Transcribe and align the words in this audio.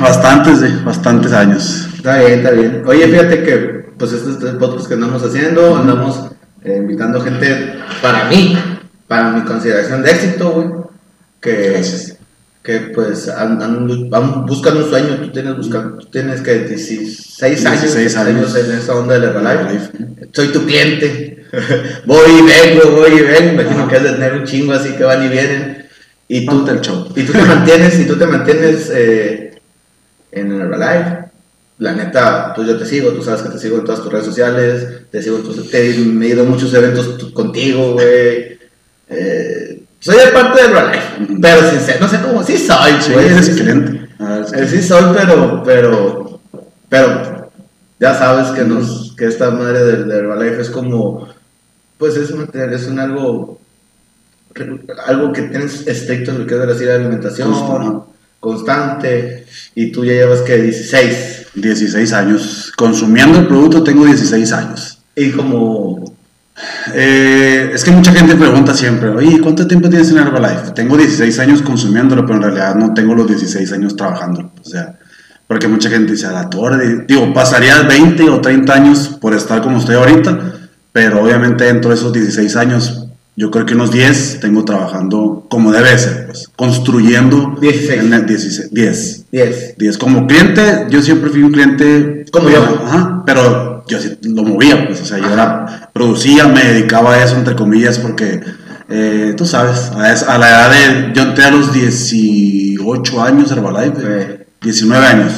Bastantes, 0.00 0.84
bastantes 0.84 1.32
años. 1.32 1.88
Está 1.96 2.18
bien, 2.18 2.32
está 2.34 2.52
bien. 2.52 2.84
Oye, 2.86 3.08
fíjate 3.08 3.42
que, 3.42 3.79
pues, 4.00 4.12
este 4.14 4.30
es 4.30 4.42
el 4.52 4.56
podcast 4.56 4.88
que 4.88 4.94
andamos 4.94 5.22
haciendo, 5.22 5.76
andamos 5.76 6.30
eh, 6.64 6.76
invitando 6.78 7.20
gente 7.20 7.74
para 8.02 8.24
mí, 8.28 8.58
para 9.06 9.30
mi 9.30 9.42
consideración 9.42 10.02
de 10.02 10.10
éxito, 10.10 10.50
güey. 10.50 10.68
Que, 11.40 11.70
Gracias. 11.70 12.16
que 12.62 12.80
pues, 12.94 13.28
an- 13.28 13.62
an- 13.62 14.10
van- 14.10 14.44
buscan 14.46 14.76
un 14.76 14.90
sueño. 14.90 15.16
Tú 15.20 15.30
tienes, 15.30 15.56
buscan, 15.56 15.98
tú 15.98 16.06
tienes 16.06 16.40
que 16.42 16.58
16 16.64 17.66
años, 17.66 17.82
16 17.82 18.16
años. 18.16 18.56
en 18.56 18.72
esa 18.72 18.94
onda 18.94 19.14
del 19.14 19.24
Herbalife. 19.24 19.90
Soy 20.32 20.48
tu 20.48 20.64
cliente. 20.66 21.44
voy 22.06 22.30
y 22.30 22.42
vengo, 22.42 22.90
voy 22.96 23.10
y 23.12 23.20
vengo. 23.22 23.52
Me 23.56 23.62
imagino 23.62 23.88
que 23.88 23.96
has 23.96 24.02
de 24.02 24.12
tener 24.12 24.34
un 24.34 24.44
chingo 24.44 24.72
así 24.72 24.90
que 24.90 25.04
van 25.04 25.24
y 25.24 25.28
vienen. 25.28 25.86
Y 26.28 26.46
tú, 26.46 26.66
el 26.68 26.80
show. 26.80 27.08
y 27.16 27.22
tú 27.24 27.32
te 27.32 27.42
mantienes, 27.42 27.98
y 27.98 28.04
tú 28.06 28.16
te 28.16 28.26
mantienes 28.26 28.90
eh, 28.94 29.60
en 30.32 30.52
el 30.52 30.60
Herbalife. 30.60 31.19
La 31.80 31.94
neta, 31.94 32.52
pues 32.54 32.68
yo 32.68 32.78
te 32.78 32.84
sigo, 32.84 33.10
tú 33.12 33.22
sabes 33.22 33.40
que 33.40 33.48
te 33.48 33.58
sigo 33.58 33.78
en 33.78 33.84
todas 33.86 34.02
tus 34.02 34.12
redes 34.12 34.26
sociales, 34.26 34.86
te 35.10 35.22
sigo 35.22 35.38
en 35.38 35.44
tus, 35.44 35.70
te, 35.70 35.94
me 35.98 36.26
he 36.26 36.28
ido 36.28 36.42
a 36.42 36.46
muchos 36.46 36.74
eventos 36.74 37.32
contigo, 37.32 37.94
güey. 37.94 38.58
Eh, 39.08 39.82
soy 39.98 40.16
de 40.16 40.26
parte 40.30 40.60
del 40.60 40.72
Herbalife, 40.72 41.22
Ujú. 41.24 41.40
pero 41.40 41.70
sincero, 41.70 41.98
no 42.02 42.08
sé 42.08 42.18
cómo, 42.20 42.42
sí 42.44 42.58
soy, 42.58 42.92
güey. 43.14 43.26
eres 43.26 43.46
sí. 43.46 43.62
Ah, 44.18 44.42
es 44.46 44.52
eh, 44.52 44.68
sí 44.68 44.86
soy, 44.86 45.04
pero, 45.16 45.62
pero, 45.64 46.40
pero, 46.90 47.50
ya 47.98 48.14
sabes 48.14 48.50
que 48.50 48.62
nos, 48.64 49.14
que 49.16 49.24
esta 49.24 49.50
madre 49.50 49.82
del, 49.82 50.06
del 50.06 50.18
Herbalife 50.18 50.60
es 50.60 50.68
como, 50.68 51.28
pues 51.96 52.14
es 52.16 52.30
un, 52.30 52.46
es 52.52 52.86
un 52.88 52.98
algo, 52.98 53.58
algo 55.06 55.32
que 55.32 55.42
tienes 55.42 55.86
estricto, 55.86 56.32
lo 56.32 56.46
que 56.46 56.56
es 56.60 56.66
decir, 56.66 56.90
alimentación, 56.90 57.50
Constante. 57.52 58.04
constante, 58.38 59.46
y 59.74 59.90
tú 59.92 60.04
ya 60.04 60.12
llevas 60.12 60.42
que 60.42 60.58
16, 60.58 61.39
16 61.54 62.12
años. 62.12 62.72
Consumiendo 62.76 63.38
el 63.38 63.46
producto 63.46 63.82
tengo 63.82 64.04
16 64.04 64.52
años. 64.52 64.98
y 65.16 65.30
como, 65.32 66.14
Eh, 66.94 67.70
es 67.72 67.84
que 67.84 67.90
mucha 67.90 68.12
gente 68.12 68.34
pregunta 68.36 68.74
siempre, 68.74 69.08
oye, 69.08 69.40
¿cuánto 69.40 69.66
tiempo 69.66 69.88
tienes 69.88 70.10
en 70.10 70.18
Herbalife? 70.18 70.72
Tengo 70.74 70.96
16 70.96 71.38
años 71.38 71.62
consumiéndolo, 71.62 72.26
pero 72.26 72.36
en 72.36 72.42
realidad 72.42 72.74
no 72.74 72.92
tengo 72.92 73.14
los 73.14 73.26
16 73.26 73.72
años 73.72 73.96
trabajando. 73.96 74.52
O 74.60 74.68
sea, 74.68 74.98
porque 75.46 75.68
mucha 75.68 75.90
gente 75.90 76.12
dice, 76.12 76.26
a 76.26 76.32
la 76.32 76.50
torre, 76.50 77.04
digo, 77.08 77.32
pasaría 77.32 77.82
20 77.82 78.28
o 78.30 78.40
30 78.40 78.72
años 78.72 79.18
por 79.20 79.34
estar 79.34 79.62
como 79.62 79.78
estoy 79.78 79.96
ahorita, 79.96 80.38
pero 80.92 81.22
obviamente 81.22 81.64
dentro 81.64 81.90
de 81.90 81.96
esos 81.96 82.12
16 82.12 82.56
años, 82.56 82.99
yo 83.40 83.50
creo 83.50 83.64
que 83.64 83.74
unos 83.74 83.90
10 83.90 84.40
tengo 84.40 84.64
trabajando 84.66 85.46
como 85.48 85.72
debe 85.72 85.96
ser, 85.98 86.26
pues, 86.26 86.48
construyendo 86.56 87.56
16. 87.60 88.00
en 88.02 88.12
el 88.12 88.26
16, 88.26 88.70
10. 88.72 89.24
10. 89.32 89.74
10. 89.78 89.98
Como 89.98 90.26
cliente, 90.26 90.86
yo 90.90 91.00
siempre 91.00 91.30
fui 91.30 91.42
un 91.42 91.50
cliente. 91.52 92.26
Como 92.30 92.50
yo. 92.50 92.62
Ajá, 92.84 93.22
pero 93.24 93.84
yo 93.88 93.98
lo 94.24 94.42
movía, 94.42 94.86
pues, 94.86 95.00
o 95.00 95.04
sea, 95.06 95.18
yo 95.18 95.32
era, 95.32 95.90
producía, 95.94 96.46
me 96.48 96.62
dedicaba 96.62 97.14
a 97.14 97.24
eso, 97.24 97.36
entre 97.36 97.54
comillas, 97.56 97.98
porque 97.98 98.40
eh, 98.90 99.34
tú 99.36 99.46
sabes, 99.46 99.90
a, 99.96 100.12
es- 100.12 100.24
a 100.24 100.36
la 100.36 100.48
edad 100.50 100.70
de. 100.70 101.12
Yo 101.14 101.22
entré 101.22 101.44
a 101.44 101.50
los 101.50 101.72
18 101.72 103.22
años 103.22 103.50
Herbalife, 103.52 104.02
Eh. 104.06 104.46
19 104.62 105.06
años. 105.06 105.32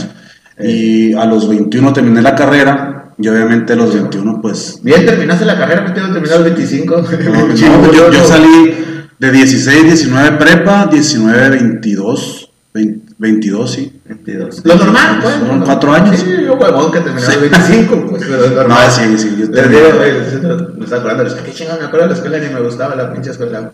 Y 0.59 1.13
a 1.15 1.25
los 1.25 1.49
21 1.49 1.93
terminé 1.93 2.21
la 2.23 2.35
carrera, 2.35 2.92
y 3.19 3.29
obviamente 3.29 3.77
los 3.77 3.95
21, 3.95 4.41
pues. 4.41 4.81
Bien, 4.83 5.05
terminaste 5.05 5.45
la 5.45 5.59
carrera, 5.59 5.85
que 5.85 5.93
terminar 5.93 6.33
a 6.33 6.39
los 6.39 6.45
25. 6.45 6.97
no, 6.97 7.03
no, 7.49 7.55
Chingo, 7.55 7.93
yo, 7.93 8.11
yo 8.11 8.19
no. 8.21 8.25
salí 8.25 8.75
de 9.19 9.31
16, 9.31 9.85
19 9.85 10.39
prepa, 10.39 10.87
19, 10.87 11.51
22, 11.51 12.51
20 12.75 13.03
22, 13.23 13.71
sí. 13.71 14.01
22. 14.05 14.65
Lo 14.65 14.75
normal, 14.75 15.21
pues. 15.23 15.37
Fueron 15.37 15.61
¿no? 15.61 15.65
cuatro 15.65 15.93
años. 15.93 16.19
Sí, 16.19 16.27
yo 16.45 16.55
huevón 16.55 16.91
que 16.91 16.99
terminé 16.99 17.25
a 17.25 17.31
los 17.31 17.41
25, 17.41 18.07
pues, 18.11 18.25
pero 18.29 18.45
es 18.45 18.51
normal. 18.51 18.79
No, 18.85 18.91
sí, 18.91 19.17
sí, 19.17 19.37
yo 19.39 19.49
también. 19.49 19.85
digo, 19.85 20.75
me 20.77 20.85
estaba 20.85 21.03
acordando, 21.03 21.23
es 21.23 21.35
que 21.35 21.45
qué 21.45 21.53
chingón, 21.53 21.79
me 21.79 21.87
acuerdo 21.87 22.09
de 22.09 22.11
la 22.15 22.17
escuela 22.17 22.39
ni 22.41 22.53
me 22.53 22.61
gustaba 22.61 22.97
la 22.97 23.13
pinche 23.13 23.31
escuela. 23.31 23.71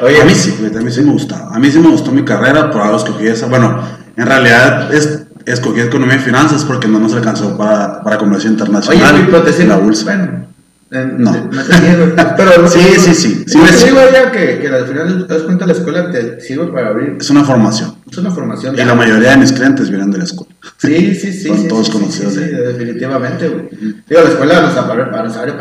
Oye, 0.00 0.20
a 0.20 0.24
mí 0.24 0.34
sí, 0.34 0.52
a 0.60 0.80
mí 0.80 0.90
sí 0.90 1.02
me 1.02 1.12
gustaba. 1.12 1.54
A 1.54 1.60
mí 1.60 1.70
sí 1.70 1.78
me 1.78 1.90
gustó 1.90 2.10
mi 2.10 2.24
carrera, 2.24 2.72
por 2.72 2.82
algo 2.82 2.96
escogí 2.96 3.28
esa. 3.28 3.46
Bueno, 3.46 3.80
en 4.16 4.26
realidad 4.26 4.92
es, 4.92 5.27
escogí 5.52 5.80
economía 5.80 6.16
y 6.16 6.20
finanzas 6.20 6.64
porque 6.64 6.88
no 6.88 6.98
nos 6.98 7.14
alcanzó 7.14 7.56
para, 7.56 8.02
para 8.02 8.18
comercio 8.18 8.48
Oye, 8.50 8.58
internacional. 8.58 9.44
te 9.44 9.64
la 9.66 9.76
bolsa. 9.76 10.04
Bueno, 10.04 10.46
en- 10.90 11.22
No. 11.22 11.32
te- 11.32 11.56
te 11.58 11.62
sirve, 11.64 12.14
Pero 12.36 12.68
Sí, 12.68 12.80
sí, 12.98 13.14
sí, 13.14 13.44
sí 13.46 13.58
sirve. 13.58 13.84
digo 13.84 13.98
ya 14.10 14.32
que, 14.32 14.58
que 14.58 14.68
al 14.68 14.86
final 14.86 15.26
te 15.26 15.34
das 15.34 15.42
cuenta 15.42 15.66
la 15.66 15.72
escuela 15.72 16.10
te 16.10 16.40
sirve 16.40 16.66
para 16.68 16.88
abrir. 16.88 17.16
Es 17.20 17.28
una 17.28 17.44
formación. 17.44 17.94
Es 18.10 18.16
una 18.16 18.30
formación. 18.30 18.74
Y 18.78 18.82
la 18.84 18.94
mayoría 18.94 19.30
de 19.32 19.36
mis 19.36 19.52
clientes 19.52 19.90
vienen 19.90 20.10
de 20.10 20.18
la 20.18 20.24
escuela. 20.24 20.50
Sí, 20.78 21.14
sí, 21.14 21.32
sí. 21.32 21.48
Son 21.48 21.58
sí, 21.58 21.68
todos 21.68 21.86
sí, 21.86 21.92
conocidos 21.92 22.32
Sí, 22.32 22.38
sí, 22.40 22.44
de- 22.46 22.72
definitivamente, 22.72 23.48
güey. 23.48 23.68
Digo, 24.08 24.22
la 24.22 24.28
escuela 24.30 24.60
nos 24.62 24.76
abre, 24.76 25.04
nos 25.10 25.36
abre 25.36 25.52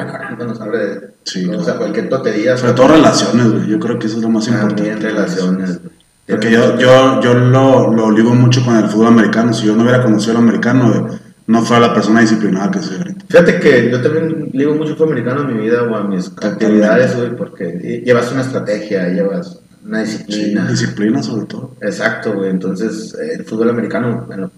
nos 0.45 0.61
abre. 0.61 1.01
Sí, 1.25 1.45
o 1.45 1.61
sea, 1.61 1.73
cualquier 1.75 2.07
tontería. 2.07 2.55
Sobre 2.55 2.71
todo 2.73 2.87
relaciones, 2.87 3.51
güey. 3.51 3.67
Yo 3.67 3.79
creo 3.79 3.99
que 3.99 4.07
eso 4.07 4.15
es 4.17 4.23
lo 4.23 4.29
más 4.29 4.47
importante. 4.47 4.75
También 4.83 5.01
relaciones. 5.01 5.79
güey. 5.81 5.96
Porque 6.27 6.51
yo, 6.51 6.77
yo, 6.77 7.21
yo 7.21 7.33
lo, 7.33 7.93
lo 7.93 8.11
ligo 8.11 8.35
mucho 8.35 8.63
con 8.63 8.75
el 8.75 8.89
fútbol 8.89 9.07
americano. 9.07 9.53
Si 9.53 9.65
yo 9.65 9.75
no 9.75 9.83
hubiera 9.83 10.03
conocido 10.03 10.33
el 10.33 10.37
americano, 10.39 10.89
güey, 10.91 11.19
no 11.47 11.61
fuera 11.63 11.87
la 11.87 11.93
persona 11.93 12.19
disciplinada 12.21 12.69
que 12.69 12.79
soy 12.79 12.97
ahorita. 12.97 13.25
Fíjate 13.29 13.59
que 13.59 13.89
yo 13.89 14.01
también 14.01 14.49
ligo 14.53 14.75
mucho 14.75 14.93
fútbol 14.95 15.13
americano 15.13 15.41
en 15.49 15.55
mi 15.57 15.63
vida 15.63 15.83
o 15.83 15.95
a 15.95 16.03
mis 16.03 16.27
actividades, 16.41 17.15
güey, 17.15 17.35
porque 17.35 18.01
llevas 18.05 18.31
una 18.33 18.41
estrategia, 18.41 19.07
llevas 19.07 19.59
una 19.85 20.05
Sí, 20.05 20.17
disciplina. 20.17 20.67
disciplina 20.69 21.23
sobre 21.23 21.45
todo. 21.45 21.75
Exacto, 21.81 22.33
güey. 22.33 22.49
Entonces, 22.49 23.15
eh, 23.21 23.35
el 23.39 23.45
fútbol 23.45 23.69
americano, 23.69 24.25
bueno, 24.27 24.51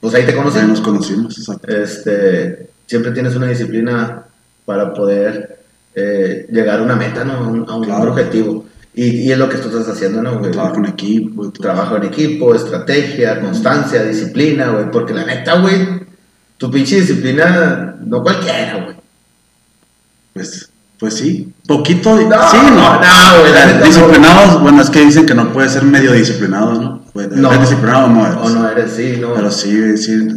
pues 0.00 0.14
ahí 0.14 0.22
te 0.24 0.30
Ahí 0.30 0.36
conocí. 0.36 0.58
nos 0.66 0.80
conocimos, 0.80 1.38
exacto. 1.38 1.66
Este, 1.68 2.68
siempre 2.86 3.10
tienes 3.12 3.34
una 3.34 3.48
disciplina 3.48 4.22
para 4.64 4.94
poder 4.94 5.58
eh, 5.94 6.46
llegar 6.50 6.78
a 6.78 6.82
una 6.84 6.94
meta, 6.96 7.24
¿no? 7.24 7.32
A 7.32 7.46
un, 7.48 7.68
a 7.68 7.74
un 7.76 7.84
Claro. 7.84 8.10
objetivo. 8.12 8.64
Y, 8.94 9.04
y 9.22 9.32
es 9.32 9.38
lo 9.38 9.48
que 9.48 9.56
tú 9.56 9.68
estás 9.68 9.88
haciendo, 9.88 10.22
¿no, 10.22 10.38
güey? 10.38 10.50
Trabajo 10.52 10.76
en 10.76 10.86
equipo 10.86 11.44
todo. 11.50 11.62
Trabajo 11.62 11.96
en 11.96 12.04
equipo, 12.04 12.54
estrategia, 12.54 13.40
constancia, 13.40 14.02
disciplina, 14.04 14.68
güey. 14.68 14.90
Porque 14.90 15.14
la 15.14 15.24
neta, 15.24 15.58
güey, 15.60 16.00
tu 16.58 16.70
pinche 16.70 17.00
disciplina, 17.00 17.96
no 18.04 18.22
cualquiera, 18.22 18.84
güey. 18.84 18.96
Pues, 20.34 20.68
pues 20.98 21.14
sí, 21.14 21.52
poquito. 21.66 22.16
sí, 22.18 22.24
No, 22.26 22.30
no. 22.30 23.40
güey, 23.40 23.52
la 23.52 23.66
neta, 23.66 23.78
no. 23.80 23.84
Disciplinados, 23.86 24.60
bueno, 24.60 24.82
es 24.82 24.90
que 24.90 25.00
dicen 25.04 25.26
que 25.26 25.34
no 25.34 25.52
puede 25.52 25.68
ser 25.68 25.84
medio 25.84 26.12
disciplinado, 26.12 26.74
¿no? 26.74 27.02
Pues, 27.12 27.28
No. 27.30 27.48
¿eres 27.48 27.60
disciplinado 27.62 28.06
o 28.06 28.08
no 28.10 28.26
eres? 28.26 28.36
O 28.42 28.48
no 28.50 28.68
eres, 28.68 28.92
sí, 28.92 29.16
no. 29.20 29.34
Pero 29.34 29.50
sí, 29.50 29.96
sí. 29.96 30.28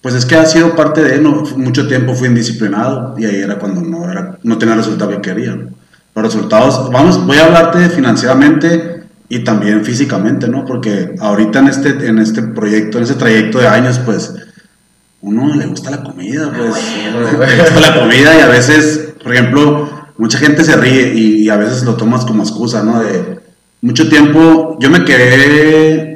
Pues 0.00 0.14
es 0.14 0.24
que 0.24 0.36
ha 0.36 0.46
sido 0.46 0.74
parte 0.74 1.02
de, 1.02 1.20
no, 1.20 1.42
mucho 1.56 1.86
tiempo 1.86 2.14
fui 2.14 2.28
indisciplinado 2.28 3.14
y 3.18 3.26
ahí 3.26 3.36
era 3.36 3.58
cuando 3.58 3.82
no, 3.82 4.10
era, 4.10 4.38
no 4.42 4.56
tenía 4.56 4.72
el 4.74 4.80
resultado 4.80 5.10
que 5.10 5.20
quería. 5.20 5.54
¿no? 5.54 5.68
Los 6.14 6.24
resultados, 6.24 6.90
vamos, 6.90 7.24
voy 7.26 7.38
a 7.38 7.46
hablarte 7.46 7.88
financieramente 7.88 9.04
y 9.28 9.44
también 9.44 9.84
físicamente, 9.84 10.48
¿no? 10.48 10.64
Porque 10.64 11.14
ahorita 11.20 11.60
en 11.60 11.68
este, 11.68 12.06
en 12.08 12.18
este 12.18 12.42
proyecto, 12.42 12.98
en 12.98 13.04
este 13.04 13.14
trayecto 13.16 13.58
de 13.58 13.68
años, 13.68 14.00
pues, 14.04 14.34
uno 15.20 15.54
le 15.54 15.66
gusta 15.66 15.90
la 15.90 16.02
comida, 16.02 16.52
pues, 16.56 16.74
bueno, 17.36 17.46
le 17.46 17.62
gusta 17.62 17.80
la 17.80 18.00
comida 18.00 18.36
y 18.36 18.40
a 18.40 18.48
veces, 18.48 19.14
por 19.22 19.34
ejemplo, 19.34 19.88
mucha 20.18 20.38
gente 20.38 20.64
se 20.64 20.76
ríe 20.76 21.14
y, 21.14 21.44
y 21.44 21.48
a 21.48 21.56
veces 21.56 21.84
lo 21.84 21.94
tomas 21.94 22.24
como 22.24 22.42
excusa, 22.42 22.82
¿no? 22.82 23.02
De 23.02 23.38
mucho 23.82 24.08
tiempo, 24.08 24.76
yo 24.80 24.90
me 24.90 25.04
quedé 25.04 26.09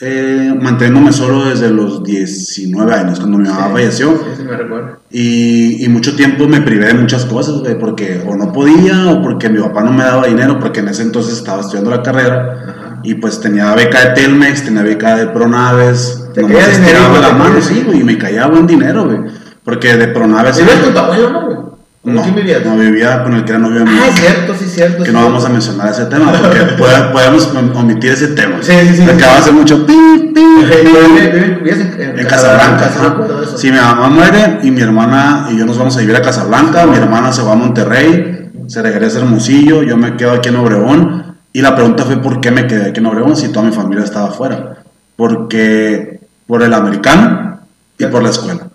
eh, 0.00 0.52
manteniéndome 0.60 1.12
solo 1.12 1.44
desde 1.44 1.70
los 1.70 2.02
19 2.02 2.92
años, 2.94 3.20
cuando 3.20 3.38
mi 3.38 3.48
mamá 3.48 3.66
Sí, 3.66 3.72
falleció. 3.72 4.10
Sí, 4.10 4.24
sí, 4.38 4.42
me 4.42 4.56
recuerdo. 4.56 4.98
Y, 5.10 5.84
y 5.84 5.88
mucho 5.88 6.16
tiempo 6.16 6.48
me 6.48 6.60
privé 6.60 6.86
de 6.86 6.94
muchas 6.94 7.24
cosas, 7.24 7.60
güey, 7.60 7.78
porque 7.78 8.22
o 8.26 8.34
no 8.34 8.52
podía, 8.52 9.06
o 9.10 9.22
porque 9.22 9.48
mi 9.48 9.60
papá 9.60 9.84
no 9.84 9.92
me 9.92 10.02
daba 10.02 10.26
dinero, 10.26 10.58
porque 10.58 10.80
en 10.80 10.88
ese 10.88 11.02
entonces 11.02 11.34
estaba 11.34 11.60
estudiando 11.60 11.90
la 11.90 12.02
carrera. 12.02 12.62
Ajá. 12.62 13.00
Y 13.04 13.14
pues 13.14 13.38
tenía 13.40 13.72
beca 13.74 14.00
de 14.00 14.10
Telmex, 14.14 14.64
tenía 14.64 14.82
beca 14.82 15.16
de 15.16 15.26
Pronaves. 15.28 16.30
Te 16.34 16.40
nomás 16.40 16.56
caía 16.56 16.72
estiraba 16.72 17.20
la 17.20 17.32
mano, 17.32 17.60
sí, 17.60 17.82
güey, 17.86 18.00
y 18.00 18.04
me 18.04 18.18
caía 18.18 18.46
buen 18.46 18.66
dinero, 18.66 19.04
güey. 19.04 19.18
Porque 19.62 19.96
de 19.96 20.08
Pronaves. 20.08 20.58
Con 20.58 20.92
tu 20.92 20.98
abuelo, 20.98 21.30
¿no, 21.30 21.46
güey? 21.46 21.53
¿Con 22.04 22.14
No, 22.14 22.22
quién 22.22 22.34
vivías? 22.34 22.64
no 22.66 22.76
vivía 22.76 23.22
con 23.22 23.32
el 23.34 23.44
que 23.44 23.50
era 23.52 23.58
novio 23.58 23.78
de 23.78 23.84
mi 23.86 23.98
Ah, 23.98 24.08
es 24.08 24.14
cierto, 24.20 24.54
sí, 24.58 24.66
cierto. 24.66 24.98
que 25.04 25.06
sí, 25.08 25.12
no 25.12 25.20
cierto. 25.20 25.30
vamos 25.32 25.44
a 25.46 25.48
mencionar 25.48 25.88
ese 25.88 26.04
tema 26.04 26.32
porque 26.42 26.60
podemos 27.12 27.46
omitir 27.74 28.10
ese 28.10 28.28
tema. 28.28 28.56
Sí, 28.60 28.72
sí, 28.88 28.96
sí, 28.96 29.02
Acaba 29.02 29.16
sí. 29.16 29.20
de 29.20 29.26
hacer 29.38 29.52
mucho 29.54 29.86
pi, 29.86 30.32
pi, 30.34 30.40
en, 30.40 32.26
Casablanca. 32.26 32.90
eso. 32.90 33.56
Sí, 33.56 33.70
mi 33.70 33.78
mamá 33.78 34.08
muere 34.10 34.58
y 34.62 34.70
mi 34.70 34.82
hermana 34.82 35.48
y 35.50 35.56
yo 35.58 35.64
nos 35.64 35.78
vamos 35.78 35.96
a 35.96 36.00
vivir 36.00 36.14
a 36.16 36.22
Casablanca. 36.22 36.86
Mi 36.86 36.96
hermana 36.96 37.32
se 37.32 37.42
va 37.42 37.52
a 37.52 37.56
Monterrey, 37.56 38.50
se 38.68 38.82
regresa 38.82 39.18
a 39.18 39.22
Hermosillo, 39.22 39.82
yo 39.82 39.96
me 39.96 40.16
quedo 40.16 40.32
aquí 40.32 40.50
en 40.50 40.56
Obregón. 40.56 41.36
Y 41.54 41.62
la 41.62 41.74
pregunta 41.74 42.04
fue: 42.04 42.18
¿por 42.20 42.40
qué 42.40 42.50
me 42.50 42.66
quedé 42.66 42.90
aquí 42.90 43.00
en 43.00 43.06
Obregón 43.06 43.34
si 43.36 43.48
toda 43.48 43.64
mi 43.64 43.72
familia 43.72 44.04
estaba 44.04 44.28
afuera? 44.28 44.76
Porque 45.16 46.20
por 46.46 46.62
el 46.62 46.74
americano 46.74 47.60
y 47.98 48.04
por 48.06 48.22
la 48.22 48.30
escuela. 48.30 48.68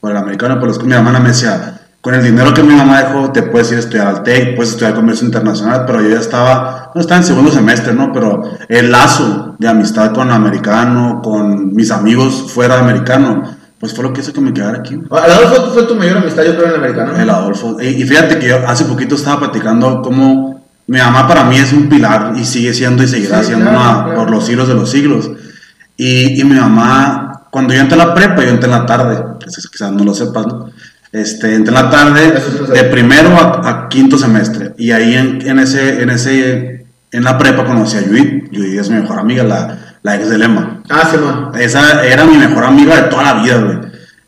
Por 0.00 0.10
el 0.10 0.16
americano 0.16 0.56
y 0.56 0.58
por 0.58 0.66
la 0.68 0.72
escuela. 0.72 0.88
Mi 0.88 0.98
hermana 0.98 1.20
me 1.20 1.28
decía: 1.28 1.79
con 2.00 2.14
el 2.14 2.22
dinero 2.22 2.54
que 2.54 2.62
mi 2.62 2.74
mamá 2.74 3.02
dejó, 3.02 3.30
te 3.30 3.42
puedes 3.42 3.70
ir 3.72 3.76
a 3.76 3.80
estudiar 3.80 4.06
al 4.06 4.22
TEC, 4.22 4.56
puedes 4.56 4.70
estudiar 4.72 4.94
comercio 4.94 5.26
internacional. 5.26 5.84
Pero 5.86 6.00
yo 6.02 6.08
ya 6.10 6.18
estaba, 6.20 6.90
no 6.94 7.00
estaba 7.00 7.18
en 7.18 7.26
segundo 7.26 7.50
semestre, 7.52 7.92
¿no? 7.92 8.10
Pero 8.12 8.42
el 8.68 8.90
lazo 8.90 9.54
de 9.58 9.68
amistad 9.68 10.12
con 10.12 10.30
americano, 10.30 11.20
con 11.22 11.74
mis 11.74 11.90
amigos 11.90 12.50
fuera 12.52 12.76
de 12.76 12.80
americano, 12.82 13.42
pues 13.78 13.94
fue 13.94 14.04
lo 14.04 14.12
que 14.12 14.20
hizo 14.20 14.32
que 14.32 14.40
me 14.40 14.52
quedara 14.54 14.78
aquí. 14.78 14.98
Al 15.10 15.30
Adolfo 15.30 15.72
fue 15.72 15.82
tu 15.84 15.94
mayor 15.94 16.18
amistad, 16.18 16.42
yo 16.44 16.54
creo, 16.54 16.64
en 16.66 16.70
el 16.70 16.76
americano. 16.76 17.16
El 17.16 17.28
Adolfo. 17.30 17.76
Y, 17.80 17.86
y 17.88 18.04
fíjate 18.04 18.38
que 18.38 18.48
yo 18.48 18.56
hace 18.66 18.84
poquito 18.86 19.14
estaba 19.14 19.38
platicando 19.40 20.00
cómo 20.02 20.62
mi 20.86 20.98
mamá 20.98 21.28
para 21.28 21.44
mí 21.44 21.56
es 21.56 21.72
un 21.72 21.88
pilar 21.88 22.32
y 22.36 22.44
sigue 22.44 22.72
siendo 22.74 23.02
y 23.02 23.08
seguirá 23.08 23.40
Sí, 23.40 23.48
siendo 23.48 23.70
claro, 23.70 23.78
una- 23.80 24.04
claro. 24.04 24.18
por 24.20 24.30
los 24.30 24.44
siglos 24.46 24.68
de 24.68 24.74
los 24.74 24.90
siglos. 24.90 25.30
Y, 25.96 26.40
y 26.40 26.44
mi 26.44 26.56
mamá, 26.56 27.42
cuando 27.50 27.74
yo 27.74 27.80
entré 27.80 28.00
a 28.00 28.06
la 28.06 28.14
prepa, 28.14 28.42
yo 28.42 28.50
entré 28.50 28.70
en 28.70 28.78
la 28.78 28.86
tarde, 28.86 29.22
quizás 29.38 29.66
quizás 29.68 29.92
no 29.92 30.02
lo 30.04 30.14
sepas, 30.14 30.46
¿no? 30.46 30.70
Este, 31.12 31.54
entré 31.54 31.74
en 31.74 31.82
la 31.82 31.90
tarde 31.90 32.40
sí 32.40 32.72
de 32.72 32.84
primero 32.84 33.30
a, 33.30 33.68
a 33.68 33.88
quinto 33.88 34.16
semestre. 34.16 34.74
Y 34.78 34.92
ahí 34.92 35.14
en, 35.14 35.46
en 35.46 35.58
ese, 35.58 36.02
en 36.02 36.10
ese, 36.10 36.86
en 37.10 37.24
la 37.24 37.36
prepa 37.36 37.64
conocí 37.64 37.96
a 37.96 38.02
Judith. 38.02 38.48
Judith 38.52 38.80
es 38.80 38.90
mi 38.90 39.00
mejor 39.00 39.18
amiga, 39.18 39.42
la, 39.42 39.96
la 40.02 40.16
ex 40.16 40.28
de 40.28 40.38
Lema. 40.38 40.82
Ah, 40.88 41.08
Simón. 41.10 41.50
Esa 41.58 42.04
era 42.06 42.24
mi 42.24 42.36
mejor 42.38 42.64
amiga 42.64 42.94
de 42.96 43.02
toda 43.08 43.22
la 43.24 43.42
vida, 43.42 43.58
güey. 43.58 43.78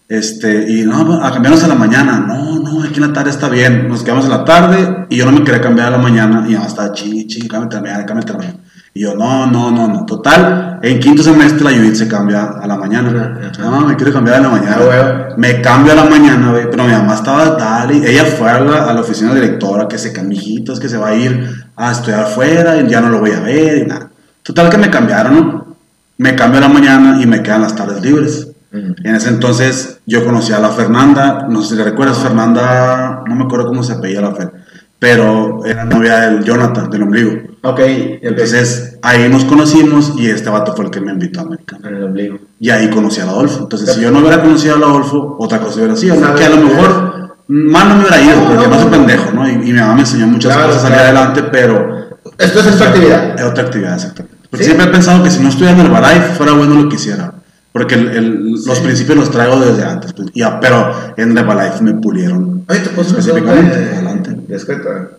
Este, 0.08 0.70
y 0.70 0.82
no, 0.82 1.24
a 1.24 1.32
cambiarnos 1.32 1.64
a 1.64 1.68
la 1.68 1.74
mañana. 1.74 2.18
No, 2.26 2.58
no, 2.58 2.82
aquí 2.82 2.96
en 2.96 3.06
la 3.06 3.12
tarde 3.12 3.30
está 3.30 3.48
bien. 3.48 3.88
Nos 3.88 4.02
quedamos 4.02 4.24
en 4.24 4.32
la 4.32 4.44
tarde 4.44 5.06
y 5.08 5.16
yo 5.16 5.24
no 5.24 5.32
me 5.32 5.44
quería 5.44 5.60
cambiar 5.60 5.88
a 5.88 5.90
la 5.92 5.98
mañana. 5.98 6.42
Y 6.44 6.48
mi 6.48 6.54
mamá 6.54 6.66
estaba 6.66 6.92
ching, 6.92 7.26
ching, 7.28 7.48
cámbiate 7.48 7.76
la 7.76 7.82
mañana, 7.82 8.06
cámbiate 8.06 8.32
a 8.32 8.34
la 8.34 8.38
mañana. 8.38 8.58
Y 8.94 9.00
yo, 9.02 9.14
no, 9.14 9.46
no, 9.46 9.70
no, 9.70 9.88
no. 9.88 10.04
Total, 10.04 10.78
en 10.82 11.00
quinto 11.00 11.22
semestre 11.22 11.64
la 11.64 11.70
Judith 11.70 11.94
se 11.94 12.08
cambia 12.08 12.42
a 12.42 12.66
la 12.66 12.76
mañana. 12.76 13.50
Ajá. 13.50 13.62
No, 13.62 13.86
me 13.86 13.96
quiero 13.96 14.12
cambiar 14.12 14.36
a 14.36 14.40
la 14.40 14.48
mañana. 14.50 14.76
Ah, 14.78 14.84
güey. 14.84 15.38
Me 15.38 15.62
cambio 15.62 15.92
a 15.92 15.96
la 15.96 16.04
mañana, 16.04 16.50
güey. 16.50 16.70
Pero 16.70 16.84
mi 16.84 16.92
mamá 16.92 17.14
estaba 17.14 17.56
dale. 17.56 17.96
Ella 18.10 18.24
fue 18.26 18.50
a 18.50 18.60
la, 18.60 18.84
a 18.90 18.92
la 18.92 19.00
oficina 19.00 19.34
directora 19.34 19.88
que 19.88 19.96
se 19.96 20.12
camijitos, 20.12 20.78
que 20.78 20.88
se 20.88 20.98
va 20.98 21.08
a 21.08 21.14
ir 21.14 21.64
a 21.76 21.92
estudiar 21.92 22.20
afuera 22.20 22.80
y 22.80 22.88
ya 22.88 23.00
no 23.00 23.08
lo 23.08 23.20
voy 23.20 23.30
a 23.30 23.40
ver 23.40 23.78
y 23.78 23.86
nada. 23.86 24.10
Total 24.42 24.68
que 24.68 24.76
me 24.76 24.90
cambiaron, 24.90 25.34
¿no? 25.34 25.76
Me 26.18 26.34
cambio 26.34 26.58
a 26.58 26.62
la 26.62 26.68
mañana 26.68 27.18
y 27.22 27.26
me 27.26 27.42
quedan 27.42 27.62
las 27.62 27.74
tardes 27.74 28.02
libres. 28.02 28.48
En 28.72 29.14
ese 29.14 29.28
entonces 29.28 30.00
yo 30.06 30.24
conocí 30.24 30.52
a 30.52 30.58
la 30.58 30.70
Fernanda, 30.70 31.46
no 31.48 31.62
sé 31.62 31.70
si 31.70 31.76
le 31.76 31.84
recuerdas, 31.84 32.18
Fernanda, 32.18 33.22
no 33.26 33.34
me 33.34 33.44
acuerdo 33.44 33.66
cómo 33.66 33.82
se 33.82 33.92
apellía 33.92 34.22
la 34.22 34.34
Fer, 34.34 34.50
pero 34.98 35.62
era 35.66 35.84
novia 35.84 36.20
del 36.20 36.42
Jonathan, 36.42 36.88
del 36.88 37.02
ombligo. 37.02 37.51
Ok, 37.64 37.80
Entonces 38.22 38.98
ahí 39.02 39.28
nos 39.28 39.44
conocimos 39.44 40.14
y 40.18 40.28
este 40.28 40.50
vato 40.50 40.74
fue 40.74 40.86
el 40.86 40.90
que 40.90 41.00
me 41.00 41.12
invitó 41.12 41.40
a 41.40 41.42
América. 41.44 41.78
El. 41.84 42.40
Y 42.58 42.70
ahí 42.70 42.90
conocí 42.90 43.20
a 43.20 43.24
Adolfo. 43.24 43.60
Entonces 43.62 43.94
si 43.94 44.00
yo 44.00 44.10
no 44.10 44.18
hubiera 44.18 44.42
conocido 44.42 44.74
a 44.74 44.78
Adolfo, 44.78 45.36
otra 45.38 45.58
cosa 45.60 45.76
hubiera 45.76 45.94
sido, 45.96 46.16
¿no? 46.16 46.34
Que 46.34 46.44
a 46.44 46.50
lo 46.50 46.56
mejor 46.56 47.36
mal 47.48 47.88
no 47.88 47.94
me 47.96 48.00
hubiera 48.00 48.20
ido, 48.20 48.44
porque 48.46 48.68
no, 48.68 48.80
soy 48.80 48.90
pendejo, 48.90 49.30
¿no? 49.32 49.48
Y, 49.48 49.52
y 49.52 49.56
mi 49.58 49.72
mamá 49.74 49.94
me 49.94 50.00
enseñó 50.00 50.26
muchas 50.26 50.52
Claro, 50.54 50.68
cosas 50.68 50.84
a 50.84 50.88
salir 50.88 50.98
claro. 51.02 51.18
adelante, 51.18 51.42
pero 51.52 52.18
Esto 52.38 52.60
es 52.60 52.66
esta 52.66 52.88
actividad. 52.88 53.34
es 53.38 53.44
otra 53.44 53.62
actividad, 53.64 53.94
exactamente. 53.94 54.36
Porque 54.50 54.64
Sí. 54.64 54.70
siempre 54.70 54.88
he 54.88 54.92
pensado 54.92 55.22
que 55.22 55.30
si 55.30 55.40
no 55.42 55.48
estuviera 55.48 55.72
en 55.78 55.86
Herbalife, 55.86 56.34
fuera 56.36 56.52
bueno 56.52 56.74
lo 56.74 56.88
que 56.88 56.96
hiciera. 56.96 57.32
Porque 57.72 57.94
el- 57.94 58.08
el- 58.10 58.50
los 58.52 58.76
Sí. 58.78 58.82
principios 58.82 59.16
los 59.18 59.30
traigo 59.30 59.58
desde 59.60 59.84
antes. 59.84 60.12
pues, 60.12 60.28
y 60.34 60.42
a- 60.42 60.60
pero 60.60 60.92
en 61.16 61.36
Herbalife 61.38 61.82
me 61.82 61.94
pulieron. 61.94 62.64
Oye, 62.68 62.80
te 62.80 63.00
Específicamente, 63.00 63.76
adelante. 63.76 64.36
discreta. 64.48 65.10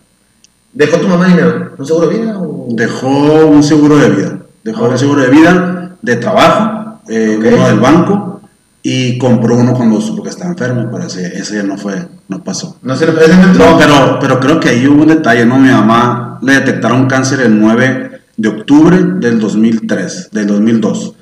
¿Dejó 0.74 0.98
tu 0.98 1.08
mamá 1.08 1.26
dinero? 1.28 1.72
¿Un 1.78 1.86
seguro 1.86 2.08
de 2.08 2.18
vida? 2.18 2.38
O... 2.38 2.66
Dejó 2.70 3.46
un 3.46 3.62
seguro 3.62 3.96
de 3.96 4.10
vida. 4.10 4.38
Dejó 4.64 4.88
un 4.88 4.98
seguro 4.98 5.22
de 5.22 5.28
vida 5.30 5.96
de 6.02 6.16
trabajo, 6.16 7.00
eh, 7.08 7.36
Ok. 7.38 7.46
uno 7.54 7.68
del 7.68 7.80
banco, 7.80 8.40
y 8.82 9.16
compró 9.18 9.56
uno 9.56 9.72
cuando 9.74 10.00
supo 10.00 10.22
que 10.22 10.30
estaba 10.30 10.50
enfermo. 10.50 10.88
Pero 10.92 11.04
ese, 11.06 11.26
ese 11.38 11.56
ya 11.56 11.62
no 11.62 11.76
fue, 11.78 11.94
no 12.28 12.42
pasó. 12.42 12.76
No 12.82 12.96
sé, 12.96 13.04
ese 13.06 13.36
no 13.58 13.78
pero, 13.78 14.18
pero 14.20 14.40
creo 14.40 14.60
que 14.60 14.68
ahí 14.70 14.86
hubo 14.86 15.02
un 15.02 15.08
detalle, 15.08 15.46
¿no? 15.46 15.58
Mi 15.58 15.70
mamá 15.70 16.38
le 16.42 16.54
detectaron 16.54 17.06
cáncer 17.06 17.40
el 17.40 17.58
9 17.58 18.20
de 18.36 18.48
octubre 18.48 18.98
del 19.00 19.38
2003, 19.38 20.30
del 20.32 20.46
2002. 20.46 21.14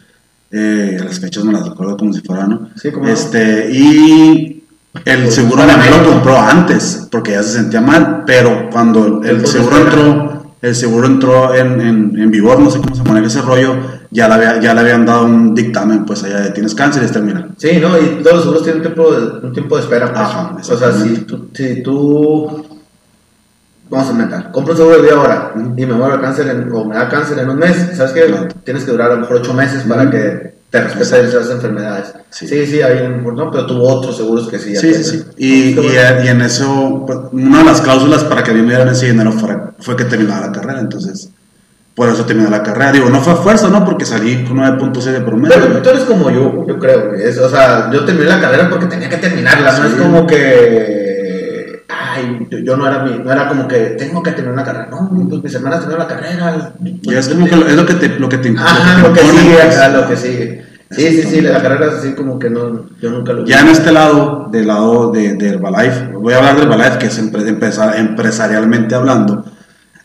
Eh, 0.51 0.99
las 1.03 1.21
fechas 1.21 1.45
no 1.45 1.53
las 1.53 1.69
recuerdo 1.69 1.97
como 1.97 2.13
si 2.13 2.21
fueran, 2.21 2.51
¿no? 2.51 2.69
Sí, 2.77 2.91
cómo 2.91 3.07
no. 3.07 3.13
Este, 3.13 3.71
y 3.73 4.62
el 5.05 5.23
Pues, 5.23 5.35
seguro 5.35 5.63
mamá 5.65 5.85
lo 5.91 6.11
compró 6.11 6.39
antes, 6.39 7.09
porque 7.11 7.33
ya 7.33 7.43
se 7.43 7.55
sentía 7.55 7.81
mal, 7.81 8.25
pero 8.27 8.69
cuando 8.71 9.21
el 9.25 9.39
Pues, 9.39 9.51
seguro 9.51 9.77
espera. 9.79 9.91
entró, 10.03 10.43
el 10.61 10.75
seguro 10.77 11.07
entró 11.07 11.55
en, 11.55 11.81
en, 11.81 12.19
en 12.19 12.31
vigor, 12.31 12.61
no 12.61 12.71
sé 12.71 12.79
cómo 12.81 12.95
se 12.95 13.03
pone 13.03 13.27
ese 13.27 13.41
rollo, 13.43 13.75
ya 14.11 14.29
le, 14.29 14.35
había- 14.35 14.61
ya 14.61 14.75
le 14.75 14.81
habían 14.81 15.05
dado 15.07 15.25
un 15.25 15.55
dictamen, 15.55 16.05
pues 16.05 16.23
allá 16.25 16.41
de 16.41 16.51
tienes 16.51 16.75
cáncer 16.75 17.03
y 17.03 17.07
es 17.07 17.13
terminal. 17.13 17.51
Sí, 17.57 17.79
¿no? 17.81 17.99
Y 17.99 18.23
todos 18.23 18.35
los 18.37 18.43
seguros 18.45 18.63
tienen 18.63 18.81
un 18.81 18.83
tiempo 18.95 19.13
de, 19.13 19.47
un 19.47 19.53
tiempo 19.53 19.77
de 19.77 19.83
espera. 19.83 20.07
Pues. 20.09 20.19
Ajá, 20.21 20.57
o 20.61 20.77
sea, 20.77 20.93
si 20.93 21.15
tú, 21.23 21.49
si 21.55 21.83
tú. 21.83 22.67
Vamos 23.91 24.09
a 24.09 24.13
inventar. 24.13 24.51
Compro 24.53 24.73
un 24.73 24.79
seguro 24.79 24.97
de 24.97 25.03
vida 25.03 25.17
ahora 25.17 25.53
y 25.55 25.85
me 25.87 25.93
muero 25.93 26.17
de 26.17 26.23
cáncer 26.23 26.49
en- 26.49 26.73
o 26.73 26.85
me 26.85 26.95
da 26.95 27.09
cáncer 27.09 27.39
en 27.41 27.51
un 27.51 27.59
mes. 27.59 27.91
¿Sabes 27.97 28.13
qué? 28.13 28.25
Claro. 28.27 28.49
Tienes 28.65 28.85
que 28.85 28.91
durar 28.91 29.11
a 29.11 29.15
lo 29.17 29.21
mejor 29.23 29.37
ocho 29.37 29.53
meses 29.53 29.83
para 29.83 30.09
que 30.11 30.55
te 30.73 30.81
respeten 30.81 31.27
esas 31.27 31.51
enfermedades. 31.51 32.15
Sí. 32.31 32.49
Sí, 32.49 32.65
sí, 32.67 32.81
ahí 32.81 33.07
no, 33.07 33.51
pero 33.51 33.67
tuvo 33.67 33.87
otros 33.91 34.17
seguros 34.17 34.49
que 34.49 34.59
sí. 34.59 34.73
ya 34.73 34.81
Sí, 34.81 34.95
sí, 34.95 35.05
sí. 35.05 35.23
Y, 35.37 35.75
Qué 35.75 36.23
y, 36.25 36.29
en 36.29 36.41
eso, 36.41 37.05
pues, 37.07 37.19
una 37.31 37.59
de 37.59 37.65
las 37.65 37.83
cláusulas 37.83 38.25
para 38.25 38.43
que 38.43 38.53
a 38.53 38.55
mí 38.55 38.63
me 38.63 38.69
dieran 38.69 38.89
ese 38.89 39.05
dinero 39.05 39.33
fue, 39.33 39.55
fue 39.81 39.97
que 39.97 40.07
terminara 40.07 40.47
la 40.47 40.53
carrera, 40.53 40.81
entonces, 40.81 41.29
por 41.95 42.09
eso 42.09 42.25
terminé 42.25 42.49
la 42.49 42.63
carrera. 42.63 42.91
Digo, 42.91 43.11
no 43.11 43.21
fue 43.21 43.35
a 43.35 43.37
fuerza, 43.37 43.69
¿no? 43.69 43.85
Porque 43.85 44.07
salí 44.07 44.45
con 44.45 44.57
9.6 44.57 45.13
de 45.13 45.21
promedio. 45.21 45.55
Pero 45.61 45.83
tú 45.83 45.91
eres 45.91 46.05
como 46.05 46.31
yo, 46.31 46.65
yo 46.67 46.79
creo, 46.79 47.11
güey. 47.11 47.23
Es- 47.23 47.37
o 47.37 47.51
sea, 47.51 47.91
yo 47.93 48.07
terminé 48.07 48.31
la 48.31 48.41
carrera 48.41 48.71
porque 48.71 48.87
tenía 48.87 49.11
que 49.11 49.19
terminarla. 49.19 49.79
No 49.79 49.85
es 49.85 49.95
como 49.97 50.27
que. 50.27 51.02
Ay, 52.15 52.47
yo, 52.51 52.59
yo 52.59 52.77
no 52.77 52.87
era 52.87 53.03
mi, 53.05 53.19
no 53.19 53.33
era 53.33 53.49
como 53.49 53.67
que 53.69 53.79
tengo 53.99 54.23
que 54.23 54.33
terminar 54.33 54.55
una 54.55 54.65
carrera. 54.65 54.89
No, 54.91 55.09
pues 55.29 55.43
mis 55.43 55.55
hermanas 55.55 55.81
terminaron 55.81 56.09
la 56.09 56.15
carrera. 56.15 56.73
Y 57.03 57.15
es 57.15 57.29
como 57.29 57.47
que 57.47 57.57
lo, 57.57 57.67
es 57.67 57.77
lo 57.77 57.87
que 57.87 57.95
te, 57.95 58.09
lo 58.19 58.29
que 58.29 58.39
te, 58.39 58.51
Ajá, 58.57 58.99
lo 59.03 59.09
lo 59.09 59.15
que 59.15 59.21
que 59.21 59.27
te 59.27 59.33
imponen, 59.33 59.45
sigue, 59.53 59.63
pues. 59.65 59.77
acá, 59.77 59.89
lo 59.89 60.09
que 60.09 60.17
sigue. 60.17 60.65
Sí, 60.91 61.09
sí, 61.09 61.23
sí, 61.23 61.41
la 61.41 61.63
carrera 61.63 61.87
es 61.87 61.95
así 61.95 62.13
como 62.15 62.39
que 62.39 62.51
no, 62.51 62.85
yo 63.01 63.11
nunca 63.11 63.33
lo 63.33 63.45
vi. 63.45 63.51
Ya 63.51 63.61
en 63.61 63.69
este 63.69 63.93
lado, 63.93 64.49
del 64.53 64.67
lado 64.67 65.11
de, 65.11 65.35
de 65.37 65.49
Herbalife, 65.49 66.09
voy 66.13 66.35
a 66.35 66.37
hablar 66.39 66.57
de 66.57 66.63
Herbalife, 66.65 66.99
que 66.99 67.07
es 67.07 67.19
empre- 67.23 67.49
empezar- 67.49 67.97
empresarialmente 67.99 68.95
hablando. 68.95 69.43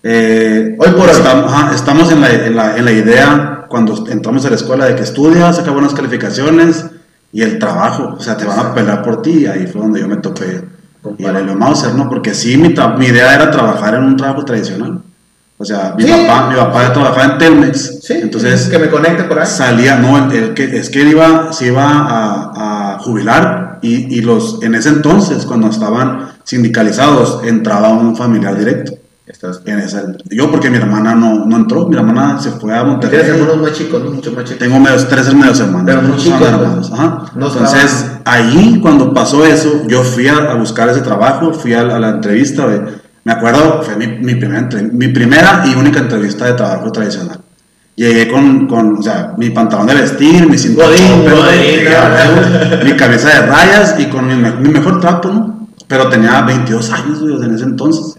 Eh, 0.04 0.76
Hoy 0.80 0.90
por 0.92 1.02
hoy. 1.10 1.12
estamos, 1.12 1.52
ajá, 1.52 1.76
estamos 1.76 2.12
en, 2.12 2.22
la, 2.22 2.30
en, 2.32 2.56
la, 2.56 2.78
en 2.78 2.86
la 2.86 2.92
idea, 2.94 3.66
cuando 3.68 4.06
entramos 4.10 4.46
a 4.46 4.50
la 4.50 4.56
escuela, 4.56 4.86
de 4.86 4.96
que 4.96 5.04
estudias, 5.04 5.58
saca 5.58 5.72
buenas 5.72 5.94
calificaciones 5.94 6.86
y 7.34 7.42
el 7.42 7.60
trabajo, 7.60 8.16
o 8.18 8.22
sea, 8.22 8.38
te 8.38 8.46
van 8.46 8.58
a 8.60 8.74
pelear 8.74 9.02
por 9.04 9.22
ti. 9.22 9.46
Ahí 9.46 9.68
fue 9.68 9.82
donde 9.82 10.00
yo 10.00 10.08
me 10.08 10.16
topé 10.18 10.62
y 11.18 11.26
el 11.26 11.56
Mauser, 11.56 11.94
¿no? 11.96 12.10
Porque 12.10 12.34
sí, 12.34 12.58
mi, 12.58 12.74
mi 12.98 13.06
idea 13.06 13.34
era 13.36 13.50
trabajar 13.52 13.96
en 13.96 14.04
un 14.04 14.18
trabajo 14.18 14.44
tradicional. 14.46 15.02
O 15.60 15.66
sea, 15.66 15.96
mi, 15.98 16.04
Sí. 16.04 16.12
papá, 16.12 16.50
mi 16.50 16.56
papá 16.56 16.84
ya 16.84 16.94
trabajaba 16.94 17.34
en 17.34 17.38
Telmex. 17.40 18.00
Sí, 18.04 18.14
entonces 18.22 18.68
que 18.68 18.78
me 18.78 18.90
conecte 18.90 19.24
por 19.24 19.40
ahí. 19.40 19.48
salía, 19.48 19.98
no, 19.98 20.18
el, 20.18 20.32
el 20.32 20.54
que, 20.54 20.66
es 20.78 20.90
que 20.90 21.02
él 21.02 21.10
iba, 21.10 21.52
se 21.52 21.68
iba 21.68 21.84
a, 21.84 22.94
a 22.96 23.00
jubilar 23.00 23.80
y, 23.82 24.16
y 24.18 24.22
los, 24.22 24.62
en 24.62 24.76
ese 24.76 24.90
entonces, 24.90 25.46
cuando 25.46 25.68
estaban 25.70 26.30
sindicalizados, 26.44 27.42
entraba 27.44 27.90
un 27.90 28.16
familiar 28.16 28.58
directo. 28.58 28.94
Estás. 29.28 29.62
En 29.66 29.80
ese, 29.80 30.02
yo 30.30 30.50
porque 30.50 30.70
mi 30.70 30.78
hermana 30.78 31.14
no, 31.14 31.46
no 31.46 31.58
entró, 31.58 31.86
mi 31.88 31.98
hermana 31.98 32.40
se 32.40 32.52
fue 32.52 32.72
a 32.74 32.78
Tienes 32.84 32.88
Monterrey. 32.88 33.30
hermanos 33.30 33.58
más 33.62 33.74
chicos, 33.74 34.02
¿no? 34.04 34.12
Mucho 34.12 34.32
más 34.32 34.44
chicos. 34.46 34.60
Tengo 34.60 34.80
medios, 34.80 35.08
tres 35.10 35.34
medios 35.34 35.60
hermanos. 35.60 35.84
Pero 35.86 36.02
muy 36.04 36.18
chicos, 36.18 36.42
hermanos, 36.48 36.92
ajá. 36.94 37.26
No 37.36 37.48
Entonces, 37.48 37.84
estaban- 37.84 38.22
ahí 38.26 38.80
cuando 38.82 39.14
pasó 39.14 39.44
eso, 39.46 39.82
yo 39.88 40.04
fui 40.04 40.30
a, 40.30 40.38
a 40.38 40.56
buscar 40.56 40.88
ese 40.90 41.02
trabajo, 41.02 41.54
fui 41.54 41.74
a, 41.74 41.82
a 41.82 42.00
la 42.00 42.10
entrevista, 42.10 42.66
me 43.26 43.32
acuerdo, 43.34 43.82
fue 43.84 43.98
mi, 43.98 44.08
mi, 44.08 44.36
primera, 44.36 44.70
mi 44.94 45.10
primera 45.10 45.64
y 45.68 45.76
única 45.76 46.00
entrevista 46.00 46.46
de 46.46 46.54
trabajo 46.54 46.90
tradicional. 46.94 47.42
Llegué 47.98 48.30
con, 48.32 48.66
con 48.68 48.98
o 49.00 49.02
sea, 49.02 49.34
mi 49.38 49.50
pantalón 49.50 49.88
de 49.88 49.96
vestir, 49.96 50.48
mi 50.48 50.58
cinturón, 50.58 50.92
mi 52.86 52.92
cabeza 52.96 53.28
de 53.30 53.48
rayas 53.48 53.96
y 54.00 54.06
con 54.06 54.28
mi 54.28 54.70
mejor 54.70 55.02
trapo, 55.02 55.30
¿no? 55.30 55.68
Pero 55.88 56.08
tenía 56.10 56.42
22 56.42 56.92
años, 56.92 57.20
güey, 57.22 57.36
en 57.44 57.56
ese 57.56 57.64
entonces. 57.64 58.18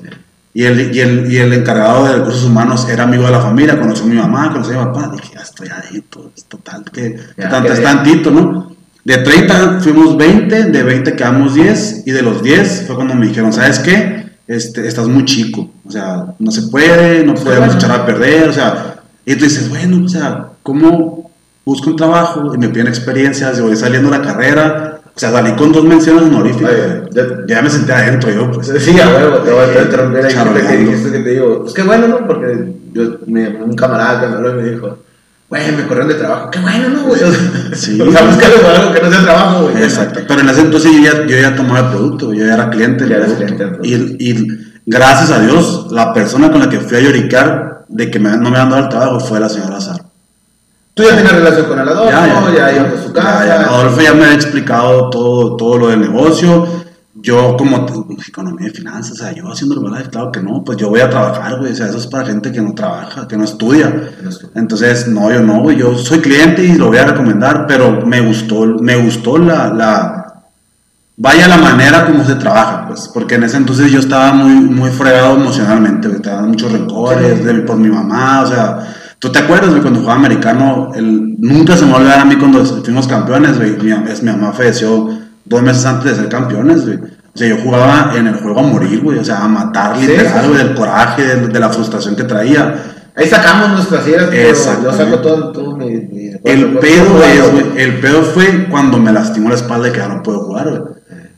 Y 0.59 0.65
el, 0.65 0.93
y, 0.93 0.99
el, 0.99 1.33
y 1.33 1.37
el 1.37 1.53
encargado 1.53 2.05
de 2.05 2.15
recursos 2.15 2.43
humanos 2.43 2.89
era 2.91 3.05
amigo 3.05 3.23
de 3.23 3.31
la 3.31 3.41
familia, 3.41 3.79
conoció 3.79 4.07
a 4.07 4.09
mi 4.09 4.17
mamá, 4.17 4.51
conoció 4.51 4.75
a 4.75 4.87
mi 4.87 4.93
papá. 4.93 5.13
Dije, 5.15 5.35
ya 5.37 5.43
estoy 5.43 5.69
adentro, 5.69 6.33
es 6.37 6.47
total, 6.47 6.83
que, 6.93 7.17
Ya, 7.37 7.49
tanto 7.49 7.73
es 7.73 7.81
tantito, 7.81 8.33
¿no? 8.33 8.73
De 9.05 9.19
30 9.19 9.79
fuimos 9.79 10.17
20, 10.17 10.65
de 10.65 10.83
20 10.83 11.15
quedamos 11.15 11.55
10 11.55 12.03
y 12.07 12.11
de 12.11 12.23
los 12.23 12.43
10 12.43 12.87
fue 12.89 12.97
cuando 12.97 13.15
me 13.15 13.29
dijeron, 13.29 13.53
¿sabes 13.53 13.79
qué? 13.79 14.31
Este, 14.49 14.89
estás 14.89 15.07
muy 15.07 15.25
chico, 15.25 15.71
o 15.87 15.93
sea, 15.93 16.35
no 16.41 16.51
se 16.51 16.63
puede, 16.63 17.25
no 17.25 17.37
podemos 17.37 17.77
echar 17.77 17.93
a 17.93 18.05
perder, 18.05 18.49
o 18.49 18.53
sea, 18.53 18.97
y 19.25 19.37
tú 19.37 19.45
dices, 19.45 19.69
bueno, 19.69 20.05
o 20.05 20.09
sea, 20.09 20.49
¿cómo 20.65 21.31
busco 21.65 21.89
un 21.89 21.95
trabajo 21.95 22.53
y 22.53 22.59
me 22.59 22.69
piden 22.69 22.89
experiencias 22.89 23.61
y 23.61 23.63
voy 23.63 23.77
saliendo 23.77 24.11
de 24.11 24.19
la 24.19 24.25
carrera? 24.25 24.98
O 25.19 25.21
sea, 25.21 25.33
salí 25.33 25.51
con 25.57 25.73
dos 25.73 25.83
menciones 25.85 26.23
honoríficas. 26.23 26.71
Oye, 26.71 27.03
ya- 27.11 27.27
ya 27.57 27.61
me 27.63 27.69
senté 27.69 27.93
adentro 27.93 28.31
yo, 28.31 28.51
pues. 28.53 28.69
Sí, 28.79 29.01
a 29.01 29.09
huevo, 29.09 29.39
te 29.39 29.51
voy 29.51 29.65
a 29.77 29.83
interrumpir 29.83 30.25
ahí. 30.25 30.33
Charoleando. 30.33 30.71
que 30.71 30.77
te 30.77 30.85
dijiste 30.85 31.11
que 31.11 31.19
te 31.25 31.31
digo, 31.31 31.63
pues 31.63 31.75
qué 31.75 31.83
bueno, 31.83 32.07
¿no? 32.07 32.25
Porque 32.25 32.73
yo, 32.93 33.03
me, 33.27 33.49
un 33.49 33.75
camarada 33.75 34.21
que 34.21 34.27
me 34.29 34.35
habló 34.37 34.51
y 34.51 34.63
me 34.63 34.71
dijo, 34.71 34.99
güey, 35.49 35.73
me 35.73 35.83
corrieron 35.89 36.09
de 36.09 36.15
trabajo. 36.15 36.51
Qué 36.53 36.61
bueno, 36.61 36.89
¿no, 36.91 37.03
güey? 37.07 37.21
Sí. 37.75 38.01
O 38.07 38.13
sea, 38.13 38.23
búscale 38.23 38.55
algo 38.77 38.93
que 38.95 39.01
no 39.03 39.11
sea 39.11 39.23
trabajo, 39.23 39.63
güey. 39.65 39.83
Exacto. 39.83 40.21
Pero 40.29 40.41
en 40.41 40.49
ese 40.51 40.61
entonces 40.61 40.93
yo 40.93 40.99
ya, 41.03 41.27
yo 41.27 41.37
ya 41.37 41.57
tomaba 41.57 41.81
el 41.81 41.87
producto, 41.87 42.33
yo 42.33 42.47
ya 42.47 42.55
era 42.55 42.71
cliente 42.71 43.09
Ya 43.09 43.17
producto. 43.17 43.45
cliente 43.57 43.79
Y, 43.83 43.95
y 44.31 44.49
gracias 44.87 45.33
a 45.33 45.41
Dios, 45.41 45.89
la 45.91 46.13
persona 46.13 46.53
con 46.53 46.61
la 46.61 46.69
que 46.71 46.79
fui 46.79 46.97
a 46.97 47.01
lloricar 47.01 47.85
de 47.89 48.09
que 48.09 48.21
me- 48.21 48.31
no 48.37 48.51
me 48.51 48.59
habían 48.59 48.71
dado 48.71 48.83
el 48.85 48.89
trabajo 48.89 49.19
fue 49.19 49.41
la 49.41 49.49
señora 49.49 49.81
Sara. 49.81 49.98
Tú 50.99 51.05
ya 51.05 51.15
tenías 51.15 51.33
relación 51.33 51.67
con 51.67 51.79
el 51.79 51.89
Adolfo, 51.89 52.57
ya, 52.57 52.73
ibas 52.75 52.93
a 52.93 53.03
su 53.05 53.13
casa. 53.13 53.47
Ya, 53.47 53.61
ya. 53.63 53.67
Adolfo 53.69 54.01
ya 54.01 54.15
me 54.15 54.25
ha 54.25 54.35
explicado 54.35 55.11
todo, 55.11 55.55
todo 55.55 55.79
lo 55.79 55.89
del 55.91 56.01
negocio. 56.01 56.67
Yo, 57.15 57.57
como 57.57 57.87
economía 58.27 58.67
y 58.67 58.71
finanzas, 58.71 59.13
o 59.13 59.15
sea, 59.15 59.33
yo 59.33 59.49
haciendo 59.49 59.77
Herbalife, 59.77 60.11
claro 60.11 60.33
que 60.33 60.43
no, 60.43 60.65
pues 60.65 60.77
yo 60.77 60.89
voy 60.89 60.99
a 60.99 61.09
trabajar, 61.09 61.57
güey. 61.61 61.71
O 61.71 61.77
sea, 61.77 61.87
eso 61.87 61.99
es 61.99 62.09
para 62.09 62.27
gente 62.27 62.51
que 62.51 62.61
no 62.61 62.75
trabaja, 62.75 63.29
que 63.29 63.37
no 63.37 63.45
estudia. 63.45 64.11
Entonces, 64.57 65.07
no, 65.07 65.33
yo 65.33 65.41
no, 65.41 65.63
güey. 65.63 65.77
Yo 65.77 65.97
soy 65.97 66.19
cliente 66.19 66.65
y 66.65 66.73
lo 66.77 66.89
voy 66.89 66.99
a 66.99 67.05
recomendar, 67.05 67.69
pero 67.69 68.05
me 68.05 68.21
gustó, 68.21 68.67
me 68.81 68.97
gustó 68.97 69.39
la, 69.39 69.69
la, 69.73 70.43
vaya 71.17 71.47
la 71.47 71.59
manera 71.59 72.07
como 72.07 72.25
se 72.25 72.35
trabaja, 72.35 72.89
pues, 72.89 73.09
porque 73.15 73.37
en 73.37 73.45
ese 73.45 73.57
entonces 73.57 73.93
yo 73.93 74.01
estaba 74.01 74.33
muy, 74.33 74.55
muy 74.55 74.91
fregado 74.91 75.37
emocionalmente, 75.37 76.09
güey, 76.09 76.21
te 76.21 76.29
daban 76.29 76.49
muchos 76.49 76.73
rencores 76.73 77.39
Sí. 77.39 77.45
de, 77.45 77.55
por 77.61 77.77
mi 77.77 77.89
mamá, 77.89 78.43
o 78.43 78.47
sea, 78.49 78.95
tú 79.19 79.31
te 79.31 79.39
acuerdas, 79.41 79.71
güey, 79.71 79.83
cuando 79.83 80.01
jugaba 80.01 80.19
americano, 80.19 80.91
el, 80.95 81.37
nunca 81.39 81.77
se 81.77 81.85
me 81.87 81.93
va 81.93 82.21
a 82.21 82.25
mí 82.25 82.37
cuando 82.37 82.65
fuimos 82.65 83.07
campeones, 83.09 83.57
güey, 83.59 83.77
mi, 83.83 83.93
es- 84.11 84.23
mi 84.23 84.31
mamá 84.31 84.53
falleció 84.53 85.09
dos 85.45 85.63
meses 85.63 85.85
antes 85.87 86.13
de 86.13 86.23
ser 86.23 86.29
campeones, 86.29 86.85
güey. 86.87 86.99
O 86.99 87.39
sea, 87.39 87.49
yo 87.49 87.57
jugaba 87.63 88.13
en 88.17 88.27
el 88.27 88.35
juego 88.35 88.61
a 88.61 88.63
morir, 88.65 89.01
güey, 89.03 89.19
o 89.19 89.25
sea, 89.25 89.45
a 89.45 89.49
matar 89.49 89.97
literal, 89.97 90.43
sí. 90.43 90.49
güey, 90.49 90.59
del 90.59 90.75
coraje, 90.75 91.23
de, 91.25 91.47
de 91.49 91.61
la 91.61 91.69
frustración 91.69 92.17
que 92.17 92.25
traía. 92.25 92.75
Ahí 93.15 93.27
sacamos 93.29 93.71
nuestras 93.71 94.07
ideas, 94.07 94.27
pero 94.31 94.49
yo 94.85 94.93
saco 94.93 95.19
todo, 95.21 95.53
todo 95.53 95.77
mi, 95.77 95.87
mi 95.87 96.31
El 96.45 96.75
recuerdo. 96.75 96.81
pedo, 96.81 97.05
Todo, 97.07 97.23
es, 97.77 97.85
el 97.85 98.01
pedo 98.01 98.23
fue 98.23 98.67
cuando 98.71 98.99
me 98.99 99.13
lastimó 99.13 99.49
la 99.49 99.57
espalda 99.57 99.89
y 99.89 99.93
que 99.93 99.99
ya 99.99 100.09
no 100.09 100.23
puedo 100.23 100.41
jugar, 100.41 100.69
güey. 100.71 100.83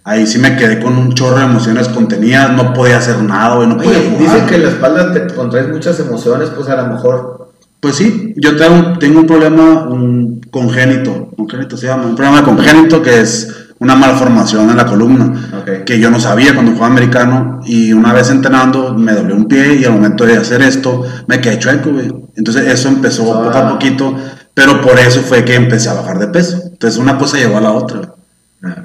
Ahí 0.04 0.26
sí 0.26 0.38
me 0.38 0.56
quedé 0.56 0.80
con 0.80 0.96
un 0.96 1.12
chorro 1.14 1.38
de 1.38 1.44
emociones 1.44 1.88
contenidas, 1.88 2.52
no 2.52 2.72
podía 2.72 2.98
hacer 2.98 3.22
nada, 3.22 3.56
güey, 3.56 3.68
no 3.68 3.76
podía 3.76 3.90
Oye, 3.98 4.10
jugar. 4.16 4.32
dicen 4.34 4.46
que 4.46 4.54
en 4.56 4.62
la 4.64 4.68
espalda 4.70 5.12
te 5.12 5.34
contraes 5.34 5.68
muchas 5.68 6.00
emociones, 6.00 6.50
pues 6.56 6.68
a 6.68 6.76
lo 6.82 6.86
mejor. 6.94 7.39
Pues 7.80 7.96
sí, 7.96 8.34
yo 8.36 8.56
tengo, 8.56 8.98
tengo 8.98 9.20
un 9.20 9.26
problema 9.26 9.88
un 9.88 10.40
congénito, 10.50 11.30
congénito 11.36 11.76
se 11.76 11.86
llama, 11.86 12.04
un 12.06 12.14
problema 12.14 12.44
congénito 12.44 13.02
que 13.02 13.20
es 13.20 13.66
una 13.78 13.94
malformación 13.94 14.68
en 14.68 14.76
la 14.76 14.84
columna, 14.84 15.64
que 15.86 15.98
yo 15.98 16.10
no 16.10 16.20
sabía 16.20 16.52
cuando 16.52 16.72
jugaba 16.72 16.92
americano 16.92 17.60
y 17.64 17.94
una 17.94 18.12
vez 18.12 18.28
entrenando 18.28 18.92
me 18.94 19.12
doblé 19.14 19.32
un 19.32 19.46
pie 19.48 19.76
y 19.76 19.84
al 19.86 19.92
momento 19.92 20.26
de 20.26 20.36
hacer 20.36 20.60
esto 20.60 21.02
me 21.26 21.40
quedé 21.40 21.58
chueco, 21.58 21.90
güey. 21.90 22.12
Entonces 22.36 22.68
eso 22.68 22.88
empezó 22.88 23.32
Ah. 23.32 23.44
poco 23.44 23.56
a 23.58 23.68
poquito, 23.70 24.14
pero 24.52 24.82
por 24.82 24.98
eso 24.98 25.22
fue 25.22 25.44
que 25.46 25.54
empecé 25.54 25.88
a 25.88 25.94
bajar 25.94 26.18
de 26.18 26.26
peso. 26.28 26.60
Entonces 26.70 26.98
una 27.00 27.16
cosa 27.16 27.38
llevó 27.38 27.56
a 27.56 27.62
la 27.62 27.72
otra. 27.72 28.12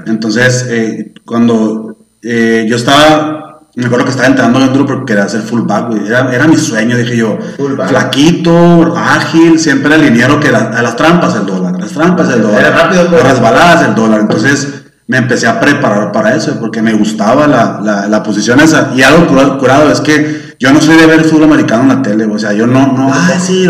Entonces, 0.06 0.68
eh, 0.70 1.14
cuando 1.26 1.98
eh, 2.22 2.66
yo 2.68 2.78
estaba, 2.78 3.45
me 3.82 3.86
acuerdo 3.88 4.06
que 4.06 4.12
estaba 4.12 4.28
entrenando 4.30 4.60
bien 4.60 4.72
duro 4.74 4.86
porque 4.86 5.06
quería 5.06 5.24
hacer 5.26 5.42
fullback, 5.42 5.88
güey. 5.90 6.08
Era, 6.08 6.34
era 6.34 6.48
mi 6.48 6.56
sueño, 6.58 6.96
dije 6.98 7.18
yo. 7.18 7.38
Fullback. 7.58 7.90
Flaquito, 7.90 8.96
ágil, 8.98 9.60
siempre 9.60 9.94
era 9.94 10.04
liniero 10.04 10.40
que 10.40 10.52
la- 10.52 10.70
a 10.70 10.82
las 10.82 10.96
trampas 10.96 11.36
el 11.36 11.46
dólar, 11.46 11.74
las 11.80 11.92
trampas 11.92 12.30
el 12.30 12.42
dólar. 12.42 12.60
Era 12.62 12.72
rápido, 12.72 13.08
pues. 13.10 13.24
Las 13.24 13.34
resbaladas 13.34 13.88
el 13.88 13.96
dólar. 13.96 14.22
Entonces 14.22 14.84
me 15.08 15.18
empecé 15.18 15.48
a 15.48 15.60
preparar 15.60 16.12
para 16.12 16.36
eso 16.36 16.58
porque 16.60 16.82
me 16.82 16.94
gustaba 16.94 17.48
la, 17.48 17.80
la, 17.84 18.08
la 18.08 18.24
posición 18.24 18.60
esa. 18.62 18.92
Y 18.96 19.02
algo 19.04 19.28
curado, 19.28 19.58
curado 19.58 19.92
es 19.92 20.00
que 20.02 20.56
yo 20.60 20.72
no 20.72 20.80
soy 20.82 20.96
de 20.96 21.06
ver 21.06 21.24
fútbol 21.26 21.44
americano 21.44 21.84
en 21.84 21.90
la 21.90 22.02
tele, 22.02 22.26
o 22.26 22.40
sea, 22.40 22.54
yo 22.54 22.66
no, 22.66 22.88
no, 22.94 23.12
ah, 23.14 23.34
sí, 23.38 23.70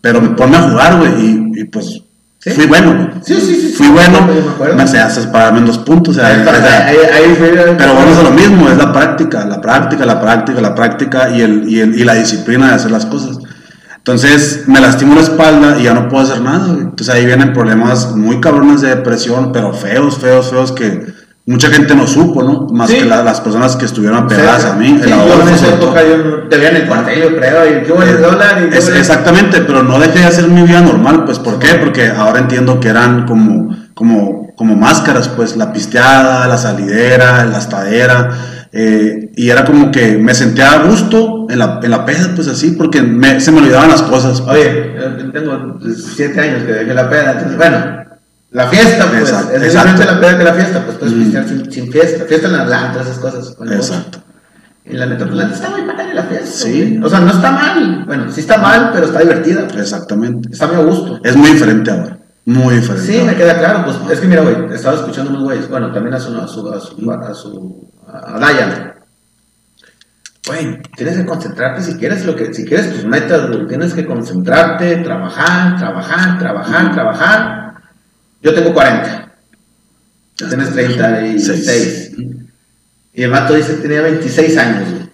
pero 0.00 0.20
me 0.20 0.30
ponme 0.30 0.56
a 0.56 0.62
jugar, 0.62 0.98
güey, 0.98 1.12
y, 1.24 1.60
y 1.60 1.64
pues 1.64 2.02
¿Sí? 2.40 2.50
fui 2.50 2.66
bueno. 2.66 3.10
Sí, 3.24 3.34
sí, 3.40 3.54
sí, 3.60 3.72
Fui 3.76 3.86
sí, 3.86 3.92
bueno, 3.92 4.20
me 4.26 4.74
me 4.74 4.82
enseñaste 4.82 5.22
a 5.28 5.32
pararme 5.32 5.58
en 5.58 5.66
dos 5.66 5.78
puntos, 5.78 6.16
o 6.16 6.20
sea, 6.20 6.28
Ahí, 6.28 6.40
o 6.40 6.44
sea, 6.44 6.86
ahí, 6.86 6.96
ahí 6.96 7.34
fue- 7.36 7.74
pero 7.76 7.94
vamos 7.94 8.16
a 8.16 8.22
lo 8.22 8.30
mismo, 8.30 8.68
es 8.68 8.76
la 8.78 8.92
práctica, 8.92 9.44
la 9.44 9.60
práctica, 9.60 10.04
la 10.06 10.20
práctica, 10.20 10.60
la 10.60 10.74
práctica 10.74 11.30
y, 11.30 11.40
el, 11.42 11.68
y, 11.68 11.80
el- 11.80 11.98
y 11.98 12.04
la 12.04 12.14
disciplina 12.14 12.68
de 12.68 12.74
hacer 12.74 12.92
las 12.92 13.06
cosas. 13.06 13.38
Entonces 13.96 14.64
me 14.68 14.80
lastimo 14.80 15.16
la 15.16 15.20
espalda 15.22 15.78
y 15.78 15.82
ya 15.84 15.94
no 15.94 16.08
puedo 16.08 16.24
hacer 16.24 16.40
nada. 16.40 16.68
Entonces 16.80 17.10
ahí 17.14 17.26
vienen 17.26 17.52
problemas 17.52 18.14
muy 18.16 18.40
cabrones 18.40 18.80
de 18.80 18.88
depresión, 18.88 19.52
pero 19.52 19.74
feos, 19.74 20.16
feos, 20.18 20.48
feos 20.50 20.72
que 20.72 21.06
mucha 21.50 21.68
gente 21.70 21.94
no 21.94 22.06
supo, 22.06 22.42
¿no? 22.42 22.66
Más 22.72 22.90
Sí. 22.90 22.96
que 22.98 23.04
la- 23.06 23.22
las 23.22 23.40
personas 23.40 23.74
que 23.76 23.86
estuvieron 23.86 24.26
pegadas 24.28 24.64
a 24.66 24.74
mí. 24.74 25.00
Sí, 25.02 25.08
yo 25.08 25.42
en 25.48 25.54
esa 25.54 25.68
época 25.68 26.00
yo 26.06 26.48
te 26.48 26.56
veía 26.56 26.70
en 26.70 26.76
el 26.76 26.86
cuartel, 26.86 27.22
yo 27.22 27.36
creo, 27.36 27.66
y 27.66 27.90
bueno 27.90 28.10
el 28.12 28.20
dólar. 28.22 28.68
Y 28.70 28.76
Es- 28.76 28.88
exactamente, 28.90 29.62
pero 29.62 29.82
no 29.82 29.98
dejé 29.98 30.18
de 30.20 30.24
hacer 30.26 30.46
mi 30.48 30.62
vida 30.62 30.80
normal, 30.82 31.24
pues 31.24 31.38
¿por 31.38 31.58
qué? 31.58 31.74
Porque 31.82 32.08
ahora 32.08 32.40
entiendo 32.40 32.78
que 32.80 32.88
eran 32.88 33.24
como, 33.26 33.74
como, 33.94 34.54
como 34.56 34.76
máscaras, 34.76 35.28
pues 35.28 35.56
la 35.56 35.72
pisteada, 35.72 36.46
la 36.46 36.58
salidera, 36.58 37.44
la 37.46 37.58
estadera, 37.58 38.30
eh, 38.72 39.30
y 39.34 39.48
era 39.48 39.64
como 39.64 39.90
que 39.90 40.18
me 40.18 40.34
sentía 40.34 40.72
a 40.72 40.82
gusto 40.82 41.46
en 41.48 41.58
la, 41.58 41.80
en 41.82 41.90
la 41.90 42.04
peda, 42.04 42.28
pues 42.34 42.46
así, 42.48 42.72
porque 42.72 43.00
me- 43.00 43.40
se 43.40 43.50
me 43.52 43.58
olvidaban 43.60 43.88
las 43.88 44.02
cosas. 44.02 44.42
pues. 44.42 44.56
Oye, 44.58 44.94
yo 44.98 45.32
tengo 45.32 45.78
17 45.82 46.38
años 46.40 46.64
que 46.64 46.72
dejé 46.72 46.92
la 46.92 47.08
peda, 47.08 47.32
entonces, 47.32 47.56
bueno, 47.56 47.76
la 48.50 48.66
fiesta, 48.68 49.06
pues, 49.08 49.22
Exacto, 49.22 49.52
es 49.52 49.62
diferente 49.62 50.04
la 50.06 50.20
peda 50.20 50.38
que 50.38 50.44
la 50.44 50.54
fiesta, 50.54 50.82
pues 50.84 50.96
puedes 50.98 51.14
Mm. 51.14 51.22
pistear 51.22 51.48
sin, 51.48 51.72
sin 51.72 51.92
fiesta, 51.92 52.24
fiesta 52.24 52.46
en 52.46 52.52
la 52.54 52.62
Atlanta, 52.62 53.02
esas 53.02 53.18
cosas. 53.18 53.56
Exacto. 53.70 54.18
Y 54.86 54.94
la 54.96 55.04
neta, 55.04 55.24
pues 55.26 55.36
la 55.36 55.44
neta 55.44 55.54
está 55.56 55.70
muy 55.70 55.82
padre 55.82 56.14
la 56.14 56.22
fiesta. 56.22 56.46
Sí. 56.46 56.80
güey. 56.96 57.04
O 57.04 57.10
sea, 57.10 57.20
no 57.20 57.30
está 57.30 57.50
mal, 57.50 58.04
bueno, 58.06 58.32
sí 58.32 58.40
está 58.40 58.56
mal, 58.56 58.90
pero 58.92 59.04
está 59.06 59.18
divertida. 59.20 59.66
Exactamente. 59.76 60.48
Está 60.50 60.66
muy 60.66 60.76
a 60.76 60.80
gusto. 60.80 61.20
Es 61.22 61.36
muy 61.36 61.50
diferente 61.50 61.90
ahora, 61.90 62.18
muy 62.46 62.76
diferente. 62.76 63.12
Sí, 63.12 63.22
me 63.22 63.36
queda 63.36 63.58
claro, 63.58 63.84
pues 63.84 63.96
es 64.10 64.18
que 64.20 64.26
mira, 64.26 64.40
güey, 64.40 64.72
estaba 64.72 64.96
escuchando 64.96 65.30
unos 65.30 65.42
güeyes, 65.44 65.68
bueno, 65.68 65.92
también 65.92 66.14
a 66.14 66.18
su, 66.20 66.34
a 66.40 66.48
su, 66.48 66.72
a 66.72 66.80
su, 66.80 67.10
a 67.10 67.34
su, 67.34 67.90
a 68.06 68.38
Dayan. 68.38 68.94
Güey, 70.46 70.80
tienes 70.96 71.18
que 71.18 71.26
concentrarte 71.26 71.82
si 71.82 71.96
quieres 71.98 72.24
lo 72.24 72.34
que, 72.34 72.54
si 72.54 72.64
quieres 72.64 72.90
tus 72.94 73.04
metas, 73.04 73.48
güey, 73.48 73.66
tienes 73.66 73.92
que 73.92 74.06
concentrarte, 74.06 74.96
trabajar, 74.98 75.76
trabajar, 75.76 76.38
trabajar, 76.38 76.92
trabajar. 76.94 77.67
Yo 78.42 78.54
tengo 78.54 78.72
40, 78.72 79.34
tú 80.36 80.48
tienes 80.48 80.72
36. 80.72 81.64
Seis. 81.64 82.12
Y 83.12 83.22
el 83.22 83.30
vato 83.30 83.54
dice 83.54 83.76
que 83.76 83.82
tenía 83.82 84.02
26 84.02 84.56
años, 84.58 84.90
güey. 84.90 85.08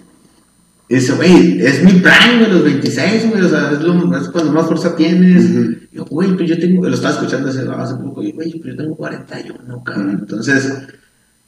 Y 0.89 0.95
dice, 0.97 1.13
güey, 1.15 1.65
es 1.65 1.83
mi 1.83 1.93
prime, 1.93 2.39
güey, 2.41 2.51
los 2.51 2.65
26, 2.65 3.31
güey, 3.31 3.43
o 3.43 3.49
sea, 3.49 3.71
es, 3.73 3.81
lo, 3.81 4.17
es 4.19 4.29
cuando 4.29 4.53
más 4.53 4.67
fuerza 4.67 4.95
tienes. 4.95 5.45
Y 5.45 5.89
yo, 5.97 6.05
güey, 6.05 6.37
pues 6.37 6.51
yo 6.51 6.59
tengo, 6.59 6.87
lo 6.87 6.95
estaba 6.95 7.15
escuchando 7.15 7.49
hace, 7.49 7.61
hace 7.61 7.95
poco, 7.95 8.23
y 8.23 8.33
güey, 8.33 8.51
pues 8.59 8.75
yo 8.75 8.77
tengo 8.77 8.95
41, 8.95 9.83
cabrón. 9.83 10.11
Entonces, 10.21 10.71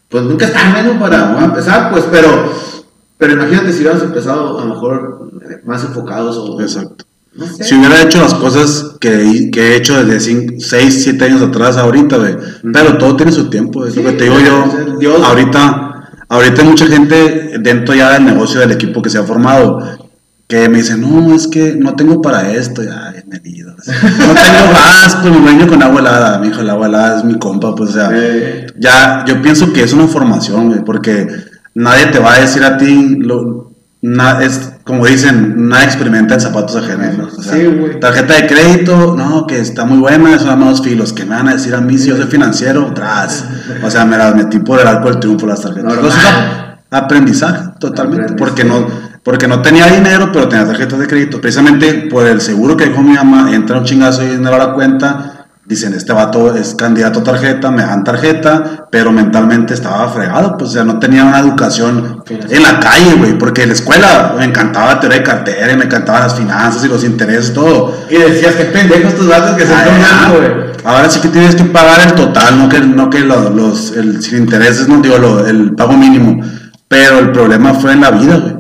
pues 0.09 0.25
nunca 0.25 0.47
está 0.47 0.73
bueno 0.73 0.99
para, 0.99 1.35
para 1.35 1.45
empezar, 1.47 1.91
pues, 1.91 2.05
pero, 2.11 2.51
pero 3.19 3.35
imagínate 3.35 3.73
si 3.73 3.81
hubiéramos 3.81 4.05
empezado 4.05 4.59
a 4.59 4.65
lo 4.65 4.75
mejor 4.75 5.31
eh, 5.51 5.61
más 5.67 5.85
enfocados 5.85 6.39
o, 6.39 6.59
Exacto. 6.61 7.05
No 7.37 7.47
sé. 7.47 7.65
Si 7.65 7.75
hubiera 7.75 8.01
hecho 8.03 8.21
las 8.21 8.35
cosas 8.35 8.97
que, 9.01 9.51
que 9.53 9.61
he 9.73 9.77
hecho 9.77 10.03
desde 10.05 10.59
6, 10.61 11.03
7 11.05 11.25
años 11.25 11.43
atrás, 11.43 11.77
ahorita, 11.77 12.17
güey. 12.17 12.37
Pero 12.73 12.97
todo 12.99 13.17
tiene 13.17 13.33
su 13.33 13.49
tiempo, 13.51 13.85
es 13.87 13.97
lo 13.97 14.03
que 14.03 14.13
te 14.13 14.25
digo 14.25 14.37
yo. 14.41 14.97
Dios- 14.99 15.23
Ahorita, 15.23 16.11
ahorita 16.29 16.63
hay 16.63 16.69
mucha 16.69 16.87
gente 16.87 17.59
dentro 17.61 17.95
ya 17.95 18.13
del 18.13 18.25
negocio 18.25 18.61
del 18.61 18.73
equipo 18.73 19.03
que 19.03 19.11
se 19.11 19.19
ha 19.19 19.23
formado 19.25 19.81
que 20.49 20.69
me 20.69 20.79
dice, 20.79 20.97
no, 20.97 21.35
es 21.35 21.49
que 21.49 21.75
no 21.77 21.97
tengo 21.97 22.23
para 22.23 22.53
esto. 22.53 22.81
Ay, 22.83 23.21
me 23.27 23.41
ido. 23.45 23.73
No 23.75 23.83
tengo 24.35 24.73
gas, 24.73 25.17
pues 25.21 25.35
me 25.35 25.41
baño 25.45 25.67
con 25.67 25.83
agua 25.83 25.99
helada. 26.01 26.39
Mi 26.39 26.47
hijo, 26.49 26.61
el 26.61 26.71
agua 26.71 26.87
helada 26.87 27.19
es 27.19 27.25
mi 27.25 27.35
compa, 27.37 27.75
pues, 27.75 27.91
o 27.91 27.93
sea. 27.95 28.11
Eh, 28.15 28.67
Ya, 28.79 29.25
yo 29.27 29.43
pienso 29.43 29.73
que 29.73 29.83
es 29.83 29.93
una 29.93 30.07
formación, 30.07 30.69
güey, 30.69 30.85
porque 30.85 31.27
nadie 31.75 32.07
te 32.07 32.21
va 32.21 32.35
a 32.35 32.41
decir 32.41 32.63
a 32.63 32.77
ti, 32.79 33.17
lo, 33.19 33.73
na- 34.03 34.41
es 34.41 34.71
como 34.87 35.05
dicen, 35.05 35.69
nadie 35.69 35.87
experimenta 35.87 36.35
en 36.35 36.41
zapatos 36.41 36.77
ajenos. 36.77 37.19
¿no? 37.19 37.25
O 37.27 37.43
sea, 37.43 37.55
Sí, 37.55 37.67
güey. 37.67 37.99
Tarjeta 37.99 38.35
de 38.35 38.47
crédito, 38.47 39.17
no, 39.19 39.45
que 39.47 39.59
está 39.59 39.85
muy 39.85 39.99
buena, 39.99 40.39
son 40.39 40.59
más 40.61 40.81
filos, 40.81 41.13
que 41.13 41.25
me 41.25 41.35
van 41.35 41.49
a 41.49 41.55
decir 41.55 41.75
a 41.75 41.81
mí 41.81 41.99
si 41.99 42.09
yo 42.09 42.17
soy 42.17 42.27
financiero, 42.27 42.93
tras. 42.95 43.45
O 43.83 43.91
sea, 43.91 44.05
me 44.05 44.17
las 44.17 44.35
metí 44.37 44.61
por 44.61 44.81
el 44.81 44.87
arco 44.87 45.11
del 45.11 45.19
triunfo 45.19 45.45
las 45.47 45.61
tarjetas. 45.61 45.93
Entonces, 45.93 46.23
aprendizaje, 46.91 47.71
totalmente, 47.81 48.33
Aprendizaje. 48.33 48.37
porque 48.39 48.65
no... 48.65 49.07
Porque 49.27 49.49
no 49.49 49.61
tenía 49.61 49.89
dinero, 49.89 50.31
pero 50.33 50.49
tenía 50.49 50.65
tarjetas 50.65 51.01
de 51.01 51.09
crédito. 51.09 51.41
Precisamente 51.41 52.07
por 52.09 52.25
el 52.29 52.41
seguro 52.41 52.77
que 52.77 52.85
dejó 52.91 53.03
mi 53.03 53.15
mamá, 53.15 53.53
entra 53.53 53.77
un 53.77 53.83
chingazo 53.85 54.23
y 54.23 54.29
dinero 54.29 54.55
a 54.55 54.59
la 54.69 54.73
cuenta, 54.73 55.36
dicen, 55.67 55.95
este 55.95 56.13
vato 56.13 56.55
es 56.55 56.75
candidato 56.77 57.21
a 57.21 57.25
tarjeta, 57.25 57.71
me 57.73 57.83
dan 57.83 58.05
tarjeta, 58.05 58.87
pero 58.91 59.11
mentalmente 59.11 59.75
estaba 59.75 60.09
fregado, 60.09 60.57
pues, 60.57 60.71
o 60.71 60.73
sea, 60.75 60.85
no 60.85 60.99
tenía 60.99 61.25
una 61.25 61.41
educación 61.41 62.23
en 62.29 62.63
la 62.63 62.79
calle, 62.79 63.15
güey, 63.19 63.37
porque 63.37 63.63
en 63.65 63.71
la 63.71 63.75
escuela 63.75 64.35
me 64.39 64.45
encantaba 64.45 64.95
la 64.95 65.01
teoría 65.01 65.19
de 65.19 65.25
cartera, 65.25 65.73
y 65.73 65.77
me 65.77 65.85
encantaban 65.85 66.23
las 66.23 66.37
finanzas 66.37 66.85
y 66.85 66.89
los 66.89 67.03
intereses, 67.05 67.53
todo. 67.53 67.95
Y 68.09 68.17
decías, 68.17 68.55
qué 68.55 68.65
pendejos 68.67 69.15
tus 69.17 69.27
datos 69.29 69.57
que 69.57 69.67
se 69.67 69.73
están 69.75 69.89
ah, 70.01 70.21
dando, 70.23 70.39
güey. 70.39 70.67
Ahora 70.85 71.11
sí 71.11 71.19
que 71.21 71.29
tienes 71.29 71.57
que 71.57 71.65
pagar 71.65 72.07
el 72.07 72.15
total, 72.15 72.59
no 72.59 72.69
que, 72.69 72.81
no 72.81 73.11
que 73.11 73.21
los, 73.21 73.53
los- 73.53 73.91
el, 73.97 74.23
sin 74.23 74.39
intereses, 74.39 74.87
no 74.89 75.01
digo 75.01 75.19
lo- 75.19 75.45
el 75.47 75.75
pago 75.75 75.95
mínimo, 75.95 76.41
pero 76.87 77.19
el 77.19 77.33
problema 77.33 77.75
fue 77.75 77.93
en 77.93 78.03
la 78.03 78.13
vida, 78.13 78.37
güey. 78.37 78.55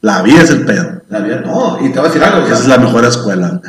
La 0.00 0.20
vida 0.22 0.42
es 0.42 0.50
el 0.50 0.64
pedo. 0.64 1.00
La 1.08 1.20
vida 1.20 1.40
no, 1.46 1.78
y 1.80 1.92
te 1.92 1.98
voy 2.00 2.08
a 2.08 2.12
decir 2.12 2.24
algo, 2.24 2.44
Esa 2.44 2.54
es 2.56 2.66
la 2.66 2.78
mejor 2.78 3.04
escuela. 3.04 3.60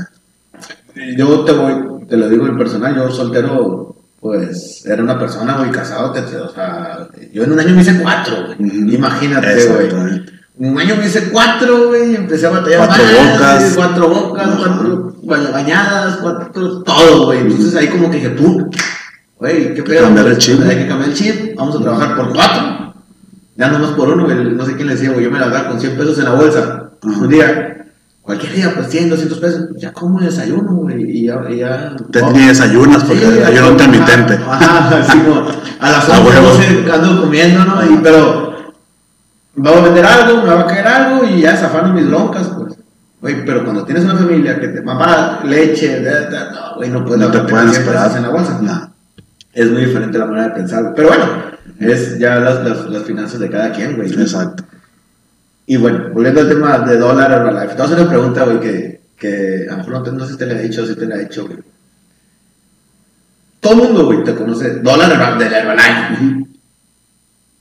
Yo 1.18 1.42
te 1.46 1.52
voy, 1.52 1.74
te 2.08 2.18
lo 2.18 2.30
digo 2.30 2.48
en 2.48 2.58
personal, 2.58 2.96
yo 2.96 3.10
soltero, 3.12 3.96
pues, 4.20 4.86
era 4.86 5.04
una 5.04 5.20
persona, 5.20 5.58
güey, 5.58 5.72
casado, 5.72 6.12
te- 6.12 6.38
o 6.38 6.50
sea, 6.50 7.08
yo 7.34 7.44
en 7.44 7.52
un 7.52 7.60
año 7.60 7.76
me 7.76 7.82
hice 7.82 8.00
cuatro, 8.02 8.36
güey. 8.58 8.96
Imagínate, 8.96 9.68
güey. 9.68 10.26
Un 10.58 10.80
año 10.80 10.96
me 10.96 11.06
hice 11.06 11.30
cuatro, 11.32 11.88
güey, 11.90 12.16
empecé 12.16 12.48
a 12.48 12.52
batallar 12.52 12.88
Cuatro 12.88 13.04
más, 13.04 13.34
bocas. 13.34 13.74
cuatro 13.76 14.10
bocas, 14.10 14.50
cuatro 14.58 15.16
ba- 15.24 15.52
bañadas, 15.52 16.18
cuatro, 16.22 16.82
todo, 16.84 17.26
güey. 17.26 17.40
Entonces 17.42 17.76
ahí 17.76 17.88
como 17.90 18.10
que 18.10 18.18
dije, 18.18 18.30
pum, 18.30 18.70
güey, 19.38 19.74
qué 19.74 19.84
pedo. 19.84 20.04
cambiar 20.04 20.28
el 20.28 20.38
chip, 20.38 20.62
Hay 20.62 20.78
que 20.78 20.88
cambiar 20.88 21.10
el 21.10 21.16
chip, 21.16 21.56
vamos 21.58 21.76
a 21.76 21.82
trabajar 21.82 22.16
por 22.16 22.34
cuatro. 22.34 22.94
Ya 23.58 23.70
no 23.70 23.80
más 23.80 23.92
por 23.92 24.10
uno, 24.10 24.24
güey, 24.26 24.36
no 24.54 24.66
sé 24.66 24.76
quién 24.76 24.88
le 24.88 24.96
decía, 24.96 25.12
güey, 25.12 25.26
yo 25.26 25.32
me 25.32 25.40
la 25.40 25.50
daba 25.50 25.70
con 25.70 25.80
100 25.80 25.98
pesos 25.98 26.18
en 26.20 26.26
la 26.26 26.32
bolsa. 26.32 26.90
Un 27.04 27.28
día, 27.30 27.85
cualquier 28.26 28.54
día, 28.54 28.74
pues 28.74 28.88
100, 28.90 29.10
200 29.10 29.40
pesos, 29.40 29.66
pues 29.70 29.82
ya 29.82 29.94
como 29.94 30.20
desayuno, 30.20 30.74
güey, 30.74 31.04
y 31.04 31.28
ya, 31.28 31.40
y 31.50 31.58
ya. 31.58 31.96
Te, 32.12 32.22
oh. 32.22 32.32
ni 32.32 32.48
desayunas 32.48 33.04
porque 33.04 33.22
Sí, 33.22 33.40
ayuno 33.44 33.68
ajá, 33.68 33.72
intermitente. 33.72 34.40
Ajá, 34.48 35.04
sí, 35.04 35.20
como 35.20 35.48
a 35.80 35.92
las 35.92 36.10
A 36.10 36.20
11 36.20 36.30
huevo. 36.30 36.48
12 36.48 36.92
ando 36.92 37.22
comiendo, 37.22 37.66
¿no? 37.66 37.86
Y, 37.86 37.98
pero 38.02 38.74
vamos 39.56 39.80
a 39.80 39.84
vender 39.84 40.06
algo, 40.06 40.42
me 40.42 40.54
va 40.54 40.62
a 40.62 40.68
caer 40.68 40.88
algo 40.88 41.26
y 41.26 41.42
ya 41.42 41.56
zafando 41.56 41.94
mis 41.94 42.08
broncas, 42.08 42.48
pues. 42.58 42.74
Güey, 43.22 43.46
pero 43.46 43.64
cuando 43.64 43.86
tienes 43.86 44.04
una 44.04 44.16
familia 44.16 44.60
que 44.60 44.68
te 44.68 44.82
mamá, 44.82 45.42
leche, 45.44 46.02
da, 46.02 46.30
da, 46.30 46.52
no, 46.52 46.76
güey, 46.76 46.90
no 46.90 47.06
puedes 47.06 47.22
No 47.22 47.32
te 47.32 47.40
pueden 47.40 47.72
100 47.72 47.86
pesos 47.86 47.96
esperar. 47.96 48.18
en 48.18 48.24
la 48.24 48.30
bolsa. 48.30 48.60
Nah. 48.62 48.88
Es 49.54 49.72
muy 49.72 49.86
diferente 49.86 50.18
la 50.18 50.26
manera 50.26 50.50
de 50.50 50.54
pensar. 50.56 50.94
Pero 50.96 51.08
bueno, 51.08 51.26
es 51.80 52.20
ya 52.20 52.36
las, 52.36 52.64
las, 52.64 52.86
las 52.90 53.04
finanzas 53.04 53.40
de 53.40 53.50
cada 53.50 53.72
quien, 53.72 53.96
güey. 53.96 54.12
Exacto. 54.12 54.64
Y 55.68 55.78
bueno, 55.78 56.10
volviendo 56.14 56.42
al 56.42 56.48
tema 56.50 56.80
de 56.80 56.98
dólar 56.98 57.32
Herbalife, 57.32 57.68
te 57.70 57.74
voy 57.74 57.82
a 57.82 57.86
hacer 57.86 58.00
una 58.00 58.10
pregunta, 58.10 58.44
güey, 58.44 58.60
que, 58.60 59.02
que 59.18 59.66
a 59.68 59.72
lo 59.72 59.78
mejor 59.80 59.94
no, 59.94 60.04
te- 60.04 60.12
no 60.12 60.26
sé 60.26 60.34
si 60.34 60.38
te 60.38 60.46
la 60.46 60.54
he 60.54 60.62
dicho 60.64 60.84
o 60.84 60.86
si 60.86 60.96
te 60.96 61.06
la 61.08 61.16
he 61.16 61.24
hecho, 61.24 61.46
güey. 61.48 61.58
Todo 63.60 63.74
el 63.74 63.80
mundo, 63.80 64.06
güey, 64.06 64.24
te 64.24 64.36
conoce 64.36 64.80
dólar 64.82 65.38
del 65.40 65.52
Herbalife. 65.54 66.46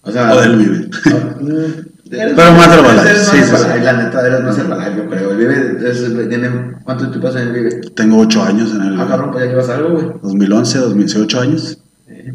O 0.03 0.13
sea, 0.13 0.35
O 0.35 0.41
del 0.41 0.57
Vive. 0.57 0.91
Pero 2.11 2.53
más 2.53 2.69
Herbalife, 2.77 3.15
sí, 3.17 3.39
sí, 3.43 3.57
sí. 3.57 3.81
La 3.83 3.93
neta, 3.95 4.27
eres 4.27 4.43
más 4.43 4.59
Herbalife, 4.59 4.97
yo 4.99 5.09
creo. 5.09 5.31
El 5.31 5.37
Vive, 5.39 6.27
tiene, 6.29 6.51
¿cuánto 6.85 7.09
tiempo 7.09 7.29
en 7.31 7.39
el 7.39 7.53
Vive? 7.53 7.71
Tengo 7.97 8.19
ocho 8.19 8.43
años 8.43 8.71
en 8.75 8.83
el 8.83 9.01
Ah, 9.01 9.07
cabrón, 9.09 9.31
pues 9.33 9.45
ya 9.45 9.51
llevas 9.51 9.69
algo, 9.71 9.91
güey. 9.93 10.07
2011, 10.23 10.79
2018 10.79 11.41
años. 11.41 11.79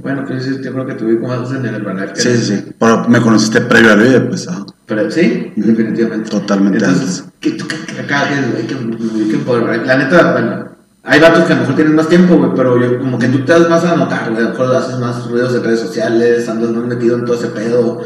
Bueno, 0.02 0.26
pues 0.26 0.46
yo 0.64 0.72
creo 0.74 0.86
que 0.88 0.94
tuve 0.96 1.14
más 1.20 1.52
en 1.52 1.66
el 1.66 1.76
Herbalife. 1.76 2.16
Sí, 2.16 2.36
sí, 2.38 2.56
sí. 2.58 2.66
Pero 2.80 3.08
me 3.08 3.22
conociste 3.22 3.62
previo 3.62 3.92
al 3.94 4.00
Vive, 4.02 4.20
pues. 4.22 4.48
ah. 4.48 4.66
Pero 4.89 5.10
sí, 5.12 5.53
definitivamente. 5.55 6.29
Totalmente 6.29 6.79
Entonces, 6.79 7.24
¿qué, 7.39 7.51
tú, 7.51 7.65
qué, 7.67 7.75
qué 7.86 8.01
acá 8.01 8.27
tienes, 8.27 8.51
güey? 8.51 8.67
¿Qué- 8.67 9.27
qué 9.31 9.38
poder, 9.38 9.86
La 9.86 9.98
neta, 9.98 10.31
bueno, 10.34 10.65
hay 11.03 11.19
vatos 11.19 11.46
que 11.46 11.53
a 11.53 11.55
lo 11.55 11.62
mejor 11.62 11.75
tienen 11.75 11.96
más 11.96 12.10
tiempo, 12.10 12.36
güey, 12.38 12.51
pero 12.55 12.77
yo, 12.81 13.00
como 13.00 13.17
que 13.19 13.27
tú 13.27 13.46
te 13.46 13.53
das 13.53 13.69
más 13.69 13.84
a 13.86 13.96
notar, 13.96 14.31
güey. 14.31 14.41
A 14.41 14.50
lo 14.50 14.50
mejor 14.50 14.75
haces 14.75 14.98
más 15.00 15.29
ruidos 15.29 15.55
en 15.55 15.63
redes 15.63 15.79
sociales, 15.79 16.50
andas 16.50 16.72
más 16.72 16.86
metido 16.86 17.17
en 17.17 17.25
todo 17.25 17.36
ese 17.38 17.48
pedo. 17.48 18.01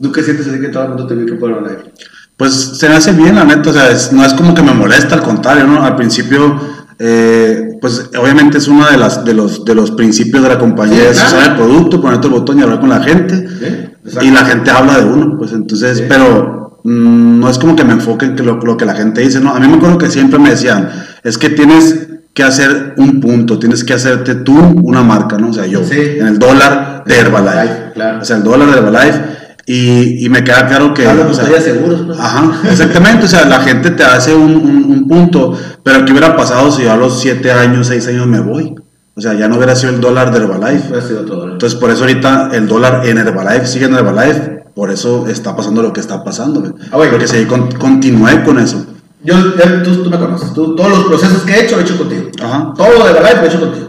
¿Tú 0.00 0.12
qué 0.12 0.22
sientes 0.22 0.46
así 0.48 0.60
que 0.60 0.68
todo 0.68 0.82
el 0.84 0.88
mundo 0.90 1.06
te 1.06 1.14
ve 1.14 1.26
que 1.26 1.32
por 1.34 1.50
live? 1.62 1.92
Pues 2.36 2.52
se 2.52 2.88
me 2.88 2.96
hace 2.96 3.12
bien, 3.12 3.34
la 3.36 3.44
neta, 3.44 3.70
o 3.70 3.72
sea, 3.72 3.90
es- 3.90 4.12
no 4.12 4.24
es 4.24 4.34
como 4.34 4.54
que 4.54 4.62
me 4.62 4.74
molesta, 4.74 5.14
al 5.14 5.22
contrario, 5.22 5.66
¿no? 5.66 5.82
Al 5.82 5.96
principio, 5.96 6.58
eh, 6.98 7.76
pues 7.80 8.10
obviamente 8.18 8.58
es 8.58 8.68
uno 8.68 8.90
de, 8.90 8.96
las, 8.98 9.24
de, 9.24 9.32
los, 9.32 9.64
de 9.64 9.74
los 9.74 9.90
principios 9.92 10.42
de 10.42 10.48
la 10.50 10.58
compañía, 10.58 11.00
Sí, 11.00 11.06
es 11.12 11.18
claro. 11.20 11.36
usar 11.38 11.50
el 11.50 11.56
producto, 11.56 12.00
ponerte 12.00 12.26
el 12.26 12.32
botón 12.34 12.58
y 12.58 12.62
hablar 12.62 12.80
con 12.80 12.90
la 12.90 13.02
gente, 13.02 13.95
Y 14.22 14.30
la 14.30 14.44
gente 14.44 14.70
habla 14.70 14.98
de 14.98 15.04
uno, 15.04 15.36
pues 15.38 15.52
entonces, 15.52 15.98
Sí. 15.98 16.04
pero 16.08 16.80
mm, 16.84 17.40
no 17.40 17.48
es 17.50 17.58
como 17.58 17.74
que 17.76 17.84
me 17.84 17.92
enfoque 17.94 18.26
en 18.26 18.36
que 18.36 18.42
lo, 18.42 18.58
lo 18.58 18.76
que 18.76 18.84
la 18.86 18.94
gente 18.94 19.20
dice, 19.20 19.40
no, 19.40 19.54
a 19.54 19.60
mí 19.60 19.66
me 19.68 19.76
acuerdo 19.76 19.98
que 19.98 20.10
siempre 20.10 20.38
me 20.38 20.50
decían, 20.50 20.88
es 21.24 21.36
que 21.38 21.50
tienes 21.50 22.06
que 22.34 22.42
hacer 22.44 22.94
un 22.98 23.20
punto, 23.20 23.58
tienes 23.58 23.82
que 23.82 23.94
hacerte 23.94 24.34
tú 24.36 24.56
una 24.82 25.02
marca, 25.02 25.38
¿no? 25.38 25.48
O 25.50 25.52
sea, 25.52 25.66
yo, 25.66 25.82
Sí. 25.84 25.98
en 26.20 26.26
el 26.26 26.38
dólar 26.38 27.02
de 27.06 27.16
Herbalife, 27.18 27.92
Claro. 27.94 28.18
o 28.20 28.24
sea, 28.24 28.36
el 28.36 28.42
dólar 28.44 28.70
de 28.70 28.76
Herbalife, 28.78 29.20
y, 29.68 30.24
y 30.24 30.28
me 30.28 30.44
queda 30.44 30.66
claro 30.68 30.94
que... 30.94 31.06
Hablan 31.08 31.26
o 31.28 31.34
sea, 31.34 31.46
seguros, 31.60 32.02
pues. 32.06 32.20
Ajá, 32.20 32.60
exactamente, 32.70 33.24
o 33.24 33.28
sea, 33.28 33.46
la 33.46 33.60
gente 33.60 33.90
te 33.90 34.04
hace 34.04 34.32
un, 34.34 34.54
un- 34.54 34.84
un 34.84 35.08
punto, 35.08 35.58
pero 35.82 36.04
¿qué 36.04 36.12
hubiera 36.12 36.36
pasado 36.36 36.70
si 36.70 36.82
yo 36.84 36.92
a 36.92 36.96
los 36.96 37.18
7 37.20 37.50
años, 37.50 37.88
6 37.88 38.06
años 38.08 38.26
me 38.28 38.38
voy? 38.40 38.74
O 39.16 39.20
sea, 39.20 39.32
ya 39.34 39.48
no 39.48 39.56
hubiera 39.56 39.74
sido 39.74 39.94
el 39.94 40.00
dólar 40.00 40.30
de 40.30 40.38
Herbalife. 40.38 40.94
Ha 40.94 41.00
sido 41.00 41.24
todo. 41.24 41.46
¿no? 41.46 41.52
Entonces, 41.54 41.78
por 41.78 41.90
eso 41.90 42.02
ahorita 42.02 42.50
el 42.52 42.68
dólar 42.68 43.06
en 43.06 43.16
Herbalife 43.18 43.66
sigue 43.66 43.86
en 43.86 43.94
Herbalife, 43.94 44.64
por 44.74 44.90
eso 44.90 45.26
está 45.26 45.56
pasando 45.56 45.80
lo 45.82 45.92
que 45.92 46.00
está 46.00 46.22
pasando, 46.22 46.60
güey. 46.60 46.72
Ah, 46.92 46.96
güey. 46.96 47.10
Porque 47.10 47.26
si 47.26 47.44
con, 47.46 47.70
continué 47.72 48.44
con 48.44 48.58
eso. 48.58 48.84
Yo, 49.24 49.34
ya, 49.56 49.82
tú, 49.82 50.02
tú 50.02 50.10
me 50.10 50.18
conoces. 50.18 50.52
Tú, 50.52 50.76
todos 50.76 50.90
los 50.90 51.04
procesos 51.06 51.42
que 51.44 51.52
he 51.54 51.64
hecho, 51.64 51.78
he 51.78 51.82
hecho 51.82 51.96
contigo. 51.96 52.28
Ajá. 52.42 52.74
Todo 52.76 53.06
de 53.06 53.12
verdad 53.14 53.36
lo 53.36 53.42
he 53.42 53.46
hecho 53.46 53.60
contigo. 53.60 53.86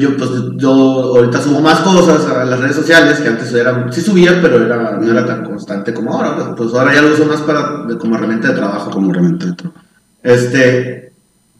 Yo, 0.00 0.16
pues, 0.18 0.30
yo 0.58 0.70
ahorita 0.70 1.40
subo 1.40 1.60
más 1.60 1.80
cosas 1.80 2.26
a 2.26 2.44
las 2.44 2.60
redes 2.60 2.76
sociales 2.76 3.18
que 3.20 3.28
antes 3.28 3.52
era, 3.54 3.90
sí 3.90 4.02
subía, 4.02 4.38
pero 4.42 4.62
era, 4.62 4.92
no 4.98 5.10
era 5.10 5.24
tan 5.24 5.42
constante 5.44 5.94
como 5.94 6.12
ahora. 6.12 6.36
Pues, 6.36 6.48
pues 6.56 6.74
ahora 6.74 6.94
ya 6.94 7.00
lo 7.02 7.14
uso 7.14 7.24
más 7.24 7.40
para, 7.40 7.84
de- 7.88 7.96
como 7.98 8.14
herramienta 8.16 8.48
de 8.48 8.54
trabajo. 8.54 8.90
Como 8.90 9.10
realmente 9.12 9.46
otro. 9.50 9.72
Este, 10.22 11.07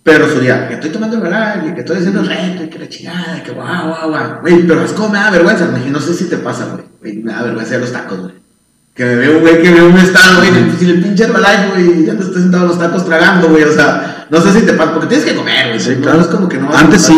pero 0.03 0.29
subía, 0.29 0.69
que 0.69 0.75
estoy 0.75 0.91
tomando 0.91 1.19
el 1.19 1.69
y 1.69 1.75
que 1.75 1.81
estoy 1.81 1.99
haciendo 1.99 2.23
reto, 2.23 2.65
y 2.65 2.69
que 2.69 2.79
la 2.79 2.89
chingada, 2.89 3.39
y 3.39 3.43
que 3.43 3.51
guau, 3.51 3.89
guau, 3.89 4.11
guau. 4.11 4.41
Güey, 4.41 4.67
pero 4.67 4.83
es 4.83 4.93
como 4.93 5.11
me 5.11 5.19
da 5.19 5.31
vergüenza. 5.31 5.67
Me 5.67 5.79
dije, 5.79 5.91
no 5.91 6.01
sé 6.01 6.15
si 6.15 6.25
te 6.25 6.39
pasa, 6.39 6.67
güey. 6.73 6.85
Güey, 7.01 7.23
me 7.23 7.33
da 7.33 7.43
vergüenza 7.43 7.75
de 7.75 7.81
los 7.81 7.93
tacos, 7.93 8.21
güey. 8.21 8.35
Que 8.95 9.05
me 9.05 9.17
veo 9.17 9.37
un 9.37 9.43
güey 9.43 9.63
que 9.63 9.71
veo 9.71 9.89
un 9.89 9.99
estado, 9.99 10.39
güey, 10.39 10.51
si 10.79 10.91
el 10.91 11.03
pinche 11.03 11.25
Herbalife, 11.25 11.69
güey, 11.75 12.07
ya 12.07 12.15
te 12.15 12.23
estás 12.23 12.43
sentado 12.43 12.65
en 12.65 12.69
los 12.71 12.79
tacos 12.79 13.05
tragando, 13.05 13.49
güey, 13.49 13.65
o 13.65 13.73
sea, 13.73 14.27
no 14.31 14.41
sé 14.41 14.53
si 14.53 14.67
te 14.67 14.73
pasa, 14.73 14.93
porque 14.93 15.09
tienes 15.09 15.27
que 15.27 15.37
comer, 15.37 15.69
güey. 15.69 15.81
Sí, 15.81 15.95
no, 15.97 16.03
claro. 16.03 16.21
es 16.21 16.27
como 16.27 16.49
que 16.49 16.59
no 16.59 16.71
Antes 16.75 17.03
sí. 17.03 17.17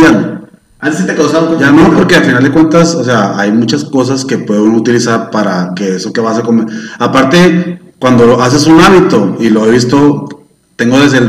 Antes 0.81 1.01
sí 1.01 1.07
te 1.07 1.15
causaba 1.15 1.49
un 1.49 1.59
Ya 1.59 1.71
no, 1.71 1.93
porque 1.93 2.17
al 2.17 2.25
final 2.25 2.43
de 2.43 2.51
cuentas, 2.51 2.95
o 2.95 3.05
sea, 3.05 3.39
hay 3.39 3.53
muchas 3.53 3.85
cosas 3.85 4.25
que 4.25 4.39
puede 4.39 4.61
uno 4.61 4.79
utilizar 4.79 5.31
para 5.31 5.73
que 5.77 5.97
eso 5.97 6.13
que 6.13 6.21
vas 6.21 6.39
a 6.39 6.43
comer. 6.43 6.67
Aparte, 6.99 7.81
cuando 7.99 8.43
haces 8.43 8.67
un 8.67 8.81
hábito, 8.81 9.37
y 9.39 9.51
lo 9.51 9.67
he 9.67 9.71
visto, 9.71 10.27
tengo 10.77 10.99
desde 10.99 11.19
el 11.19 11.29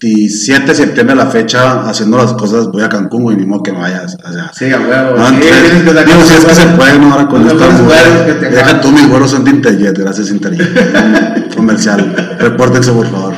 27 0.00 0.66
de 0.66 0.74
septiembre 0.74 1.14
a 1.14 1.24
la 1.24 1.26
fecha 1.30 1.88
haciendo 1.88 2.18
las 2.18 2.34
cosas, 2.34 2.70
voy 2.70 2.82
a 2.82 2.88
Cancún, 2.88 3.22
güey, 3.22 3.36
ni 3.36 3.46
modo 3.46 3.62
que 3.62 3.72
me 3.72 3.78
vayas. 3.80 4.16
O 4.22 4.32
sea, 4.32 4.50
Sí, 4.52 4.66
huevo. 4.66 5.16
no, 5.16 5.28
sí, 5.28 5.34
digo, 5.36 6.22
si 6.26 6.34
es 6.34 6.44
que 6.44 6.54
se 6.54 6.66
puede, 6.68 6.98
no 6.98 7.12
ahora 7.12 7.28
con 7.28 7.46
esta 7.46 7.68
mujer. 7.70 8.50
Deja 8.52 8.80
tú, 8.80 8.92
mis 8.92 9.08
vuelos 9.08 9.30
son 9.30 9.44
de 9.44 9.50
Interjet, 9.52 9.98
gracias 9.98 10.30
Interjet. 10.30 11.54
Comercial, 11.56 12.36
repórtense 12.38 12.92
por 12.92 13.06
favor. 13.10 13.34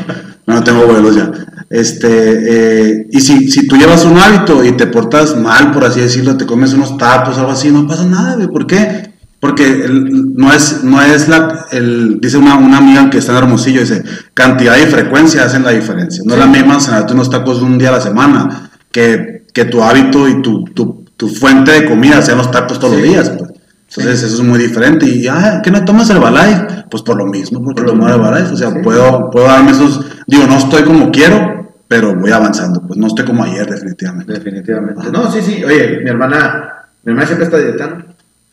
No, 0.47 0.55
no 0.55 0.65
tengo 0.65 0.87
vuelos 0.87 1.15
ya. 1.15 1.31
Este, 1.71 2.09
eh, 2.11 3.07
y 3.11 3.21
si, 3.21 3.49
si 3.51 3.67
tú 3.69 3.77
llevas 3.77 4.05
un 4.05 4.19
hábito 4.19 4.65
y 4.65 4.73
te 4.73 4.87
portas 4.87 5.37
mal, 5.37 5.71
por 5.71 5.85
así 5.85 6.01
decirlo, 6.01 6.37
te 6.37 6.47
comes 6.47 6.73
unos 6.73 6.97
tacos 6.97 7.37
o 7.37 7.41
algo 7.41 7.53
así, 7.53 7.71
no 7.71 7.87
pasa 7.87 8.05
nada, 8.05 8.35
güey. 8.35 8.49
¿Por 8.49 8.67
qué? 8.67 9.18
Porque 9.41 9.65
el- 9.85 10.35
no 10.35 10.53
es, 10.53 10.83
no 10.83 11.01
es 11.01 11.29
la, 11.29 11.67
el, 11.71 12.19
dice 12.21 12.37
una, 12.39 12.57
una 12.57 12.79
amiga 12.79 13.09
que 13.09 13.19
está 13.19 13.33
en 13.33 13.39
Hermosillo, 13.39 13.81
dice, 13.81 14.03
cantidad 14.35 14.77
y 14.77 14.87
frecuencia 14.87 15.45
hacen 15.45 15.63
la 15.65 15.71
diferencia. 15.71 16.23
No 16.27 16.35
es 16.35 16.41
la 16.41 16.47
misma 16.47 16.81
cenarte 16.81 17.13
unos 17.15 17.31
tacos 17.31 17.63
un 17.63 17.79
día 17.79 17.91
a 17.91 17.93
la 17.93 18.01
semana, 18.01 18.71
que, 18.91 19.47
que 19.55 19.65
tu 19.65 19.83
hábito 19.83 20.29
y 20.29 20.43
tu, 20.43 20.65
tu, 20.65 21.05
tu 21.17 21.29
fuente 21.29 21.71
de 21.73 21.85
comida 21.85 22.21
sean 22.23 22.39
los 22.39 22.51
tacos 22.51 22.81
todos 22.81 22.95
Sí. 22.97 23.01
los 23.01 23.11
días, 23.11 23.31
pues. 23.31 23.51
Entonces 23.97 24.23
eso 24.25 24.35
es 24.43 24.43
muy 24.47 24.59
diferente. 24.59 25.07
Y, 25.07 25.27
ah, 25.29 25.61
¿qué 25.63 25.71
no 25.71 25.83
tomas 25.85 26.11
Herbalife? 26.11 26.85
Pues 26.91 27.03
por 27.03 27.17
lo 27.17 27.25
mismo, 27.27 27.63
porque 27.63 27.83
Por 27.83 27.91
tomo 27.93 28.07
mismo. 28.07 28.23
Herbalife. 28.27 28.53
O 28.53 28.57
sea, 28.57 28.71
Sí. 28.71 28.79
puedo, 28.83 29.31
puedo 29.31 29.47
darme 29.47 29.71
esos, 29.71 30.05
digo, 30.27 30.47
no 30.47 30.59
estoy 30.59 30.83
como 30.83 31.11
quiero, 31.11 31.75
pero 31.89 32.15
voy 32.15 32.31
avanzando. 32.33 32.83
Pues 32.87 32.99
no 32.99 33.07
estoy 33.07 33.25
como 33.25 33.45
ayer, 33.45 33.67
definitivamente. 33.71 34.33
Definitivamente. 34.33 35.11
No, 35.11 35.31
sí, 35.33 35.39
sí. 35.43 35.65
Oye, 35.65 36.01
mi 36.05 36.11
hermana, 36.11 36.71
mi 37.05 37.11
hermana 37.13 37.27
siempre 37.27 37.47
está 37.47 37.59
dietando. 37.59 38.05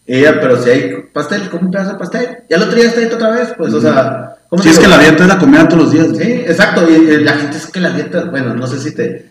Ella, 0.08 0.40
pero 0.40 0.62
si 0.62 0.70
hay 0.70 0.92
pastel, 1.14 1.50
come 1.50 1.66
un 1.66 1.72
pedazo 1.72 1.94
de 1.94 1.98
pastel. 1.98 2.38
Ya 2.50 2.58
el 2.58 2.64
otro 2.64 2.76
día 2.76 2.86
está 2.86 3.00
dieta 3.00 3.16
otra 3.16 3.32
vez, 3.32 3.54
pues, 3.58 3.74
o 3.74 3.82
sea. 3.82 4.36
¿cómo 4.50 4.62
Si 4.62 4.70
es 4.70 4.80
que 4.80 4.88
la 4.88 5.00
dieta 5.00 5.24
es 5.24 5.30
la 5.30 5.40
comida 5.40 5.68
todos 5.68 5.84
los 5.84 5.92
días. 5.92 6.08
Sí, 6.16 6.44
exacto. 6.46 6.88
Y, 6.90 6.94
y 6.94 7.24
la 7.24 7.34
gente 7.34 7.58
es 7.58 7.68
que 7.68 7.80
la 7.80 7.90
dieta, 7.90 8.26
bueno, 8.26 8.54
no 8.54 8.68
sé 8.68 8.80
si 8.80 8.94
te. 8.94 9.30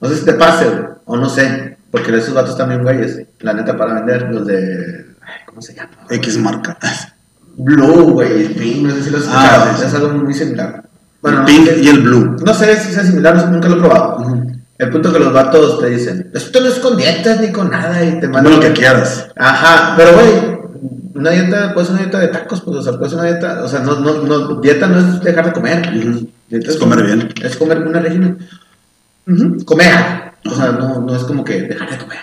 No 0.00 0.08
sé 0.08 0.16
si 0.16 0.24
te 0.24 0.32
pase, 0.34 0.64
güey, 0.66 0.82
o 1.04 1.16
no 1.16 1.28
sé. 1.28 1.76
Porque 1.90 2.14
esos 2.16 2.34
vatos 2.34 2.56
también, 2.56 2.82
güeyes. 2.82 3.20
La 3.40 3.52
neta 3.52 3.76
para 3.76 3.94
vender, 3.94 4.28
los 4.32 4.46
de. 4.46 5.06
ay, 5.22 5.40
¿Cómo 5.46 5.60
se 5.60 5.74
llama? 5.74 5.90
X 6.10 6.38
marca. 6.38 6.78
Blue, 7.56 8.12
güey, 8.12 8.44
Spring, 8.44 8.86
no 8.86 8.94
sé 8.94 9.02
si 9.02 9.10
lo 9.10 9.18
has 9.18 9.24
Ah. 9.28 9.76
Es 9.84 9.92
algo 9.92 10.10
muy 10.10 10.32
similar. 10.32 10.84
Bueno, 11.20 11.38
el 11.38 11.42
no 11.42 11.46
pink 11.46 11.66
sé. 11.68 11.80
y 11.80 11.88
el 11.88 11.98
blue. 12.02 12.36
No 12.44 12.54
sé 12.54 12.76
si 12.76 12.92
sea 12.92 13.04
similar, 13.04 13.48
nunca 13.50 13.68
lo 13.68 13.76
he 13.76 13.80
probado. 13.80 14.16
Ujú. 14.20 14.47
El 14.78 14.90
punto 14.90 15.12
que 15.12 15.18
los 15.18 15.32
vatos 15.32 15.80
te 15.80 15.90
dicen, 15.90 16.30
esto 16.32 16.60
no 16.60 16.68
es 16.68 16.74
con 16.76 16.96
dietas 16.96 17.40
ni 17.40 17.50
con 17.50 17.70
nada 17.70 18.04
y 18.04 18.20
te 18.20 18.28
mandan 18.28 18.52
lo 18.54 18.60
que 18.60 18.72
quieras. 18.72 19.26
Ajá, 19.36 19.94
pero 19.96 20.12
güey, 20.14 20.58
una 21.14 21.30
dieta 21.30 21.74
puede 21.74 21.86
ser 21.86 21.94
una 21.96 22.02
dieta 22.04 22.20
de 22.20 22.28
tacos, 22.28 22.60
pues, 22.60 22.76
o 22.76 22.82
sea, 22.82 22.92
puede 22.96 23.10
ser 23.10 23.18
una 23.18 23.28
dieta, 23.28 23.62
o 23.64 23.68
sea, 23.68 23.80
no, 23.80 23.98
no, 23.98 24.22
no, 24.22 24.60
dieta 24.60 24.86
no 24.86 24.98
es 25.00 25.20
dejar 25.20 25.46
de 25.46 25.52
comer. 25.52 25.90
Dieta 26.48 26.70
Es 26.70 26.76
comer 26.76 27.02
bien. 27.04 27.28
Es 27.42 27.56
comer 27.56 27.78
una 27.78 27.98
régimen. 28.00 28.38
Ujú, 29.26 29.64
Comer. 29.64 29.94
O 30.46 30.54
sea, 30.54 30.72
no, 30.72 31.00
no 31.00 31.14
es 31.16 31.24
como 31.24 31.44
que 31.44 31.62
dejar 31.62 31.90
de 31.90 31.98
comer. 31.98 32.18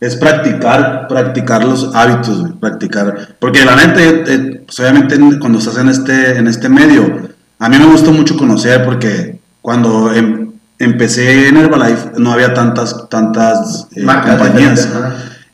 Es 0.00 0.16
practicar, 0.16 1.06
practicar 1.08 1.64
los 1.64 1.94
hábitos, 1.94 2.40
güey, 2.40 2.52
practicar. 2.54 3.36
Porque 3.38 3.64
la 3.64 3.76
neta, 3.76 4.02
eh, 4.02 4.24
eh, 4.26 4.62
pues, 4.66 4.80
obviamente 4.80 5.14
en- 5.14 5.38
cuando 5.38 5.58
estás 5.58 5.76
en 5.78 5.88
este, 5.88 6.36
en 6.38 6.46
este 6.48 6.68
medio, 6.68 7.28
a 7.58 7.68
mí 7.68 7.78
me 7.78 7.86
gusta 7.86 8.10
mucho 8.10 8.36
conocer 8.36 8.82
porque 8.84 9.38
cuando 9.62 10.12
em- 10.12 10.45
empecé 10.78 11.48
en 11.48 11.56
Herbalife 11.56 12.10
no 12.18 12.32
había 12.32 12.54
tantas, 12.54 13.08
tantas 13.08 13.88
eh, 13.94 14.04
compañías. 14.04 14.88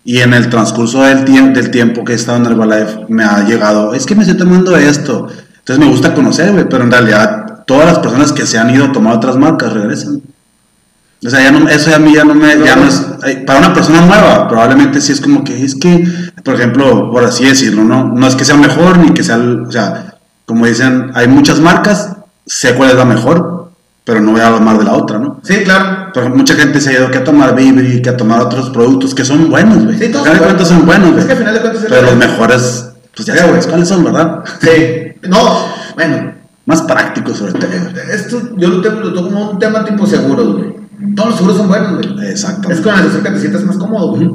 Y 0.05 0.19
en 0.19 0.35
el 0.35 0.51
transcurso 0.51 1.03
del, 1.03 1.25
tiempo 1.25 1.61
del 1.61 1.71
tiempo 1.71 2.05
que 2.05 2.13
he 2.13 2.17
estado 2.17 2.39
en 2.39 2.47
Herbalife 2.47 3.07
me 3.09 3.25
ha 3.25 3.45
llegado, 3.45 3.95
es 3.95 4.05
que 4.05 4.15
me 4.15 4.23
estoy 4.23 4.37
tomando 4.37 4.77
esto. 4.77 5.29
Entonces 5.59 5.85
me 5.85 5.91
gusta 5.91 6.13
conocer, 6.13 6.53
güey, 6.53 6.69
pero 6.69 6.83
en 6.83 6.91
realidad 6.91 7.65
todas 7.67 7.87
las 7.87 7.99
personas 8.01 8.33
que 8.33 8.45
se 8.47 8.59
han 8.59 8.71
ido 8.71 8.87
a 8.87 8.93
tomar 8.93 9.17
otras 9.17 9.37
marcas 9.37 9.73
regresan. 9.73 10.23
O 11.25 11.31
sea, 11.31 11.41
ya 11.41 11.53
no, 11.53 11.69
eso 11.69 11.95
a 11.95 12.01
mí 12.01 12.15
ya 12.15 12.25
no 12.25 12.35
me, 12.35 12.59
ya 12.65 12.75
no 12.75 12.85
es, 12.85 13.07
para 13.47 13.61
una 13.61 13.73
persona 13.73 14.01
nueva, 14.01 14.49
probablemente 14.49 15.01
sí 15.01 15.13
es 15.13 15.21
como 15.21 15.45
que, 15.45 15.65
es 15.65 15.77
que, 15.77 16.05
por 16.43 16.55
ejemplo, 16.55 17.13
por 17.13 17.23
así 17.23 17.45
decirlo, 17.45 17.85
¿no? 17.85 18.09
No 18.09 18.27
es 18.27 18.35
que 18.35 18.45
sea 18.45 18.57
mejor 18.57 18.99
ni 18.99 19.15
que 19.15 19.23
sea, 19.23 19.39
o 19.39 19.71
sea, 19.71 20.17
como 20.47 20.67
dicen, 20.67 21.13
hay 21.15 21.29
muchas 21.29 21.61
marcas, 21.61 22.17
sé 22.45 22.75
cuál 22.75 22.91
es 22.91 22.97
la 22.97 23.05
mejor, 23.05 23.62
pero 24.05 24.21
no 24.21 24.33
voy 24.33 24.41
a 24.41 24.49
hablar 24.49 24.79
de 24.79 24.85
la 24.85 24.95
otra, 24.95 25.19
¿no? 25.19 25.41
Sí, 25.43 25.57
claro. 25.65 26.11
Pero 26.13 26.31
mucha 26.31 26.55
gente 26.55 26.81
se 26.81 26.91
ha 26.91 26.93
ido 26.95 27.11
que 27.11 27.19
a 27.19 27.25
tomar 27.25 27.55
Vibri, 27.55 28.03
que 28.03 28.11
a 28.11 28.17
tomar 28.17 28.41
otros 28.41 28.71
productos 28.71 29.15
que 29.15 29.25
son 29.25 29.49
buenos, 29.51 29.85
güey. 29.85 29.99
Sí, 29.99 30.09
todos 30.11 30.27
al 30.27 30.33
final 30.35 30.41
de 30.41 30.45
cuentas 30.47 30.69
son 30.69 30.87
buenos, 30.87 31.09
Es 31.11 31.15
güey. 31.15 31.27
que 31.27 31.33
al 31.33 31.39
final 31.39 31.55
de 31.55 31.61
cuentas 31.61 31.83
es 31.85 31.89
Pero 31.89 32.03
lo 32.03 32.09
los 32.11 32.17
mejores, 32.19 32.91
pues 33.15 33.27
ya 33.27 33.37
sabes 33.37 33.51
güey. 33.57 33.69
cuáles 33.69 33.89
son, 33.89 34.05
¿verdad? 34.05 34.41
Sí. 34.61 35.29
No, 35.29 35.67
bueno, 35.95 36.33
Más 36.67 36.83
prácticos 36.83 37.37
sobre 37.39 37.53
todo. 37.53 37.71
esto 38.13 38.41
yo 38.57 38.69
lo 38.69 38.81
tengo, 38.83 39.13
como 39.25 39.51
un 39.53 39.59
tema 39.59 39.85
tipo 39.85 40.07
seguros, 40.07 40.53
güey. 40.57 40.75
Todos 41.17 41.31
los 41.31 41.37
seguros 41.39 41.59
son 41.59 41.69
buenos, 41.69 41.93
güey. 41.95 42.29
Exactamente. 42.31 42.75
Es 42.75 42.81
con 42.81 42.95
la 42.95 43.03
que 43.23 43.31
te 43.31 43.41
sientas 43.41 43.65
más 43.65 43.77
cómodo, 43.77 44.09
güey. 44.17 44.31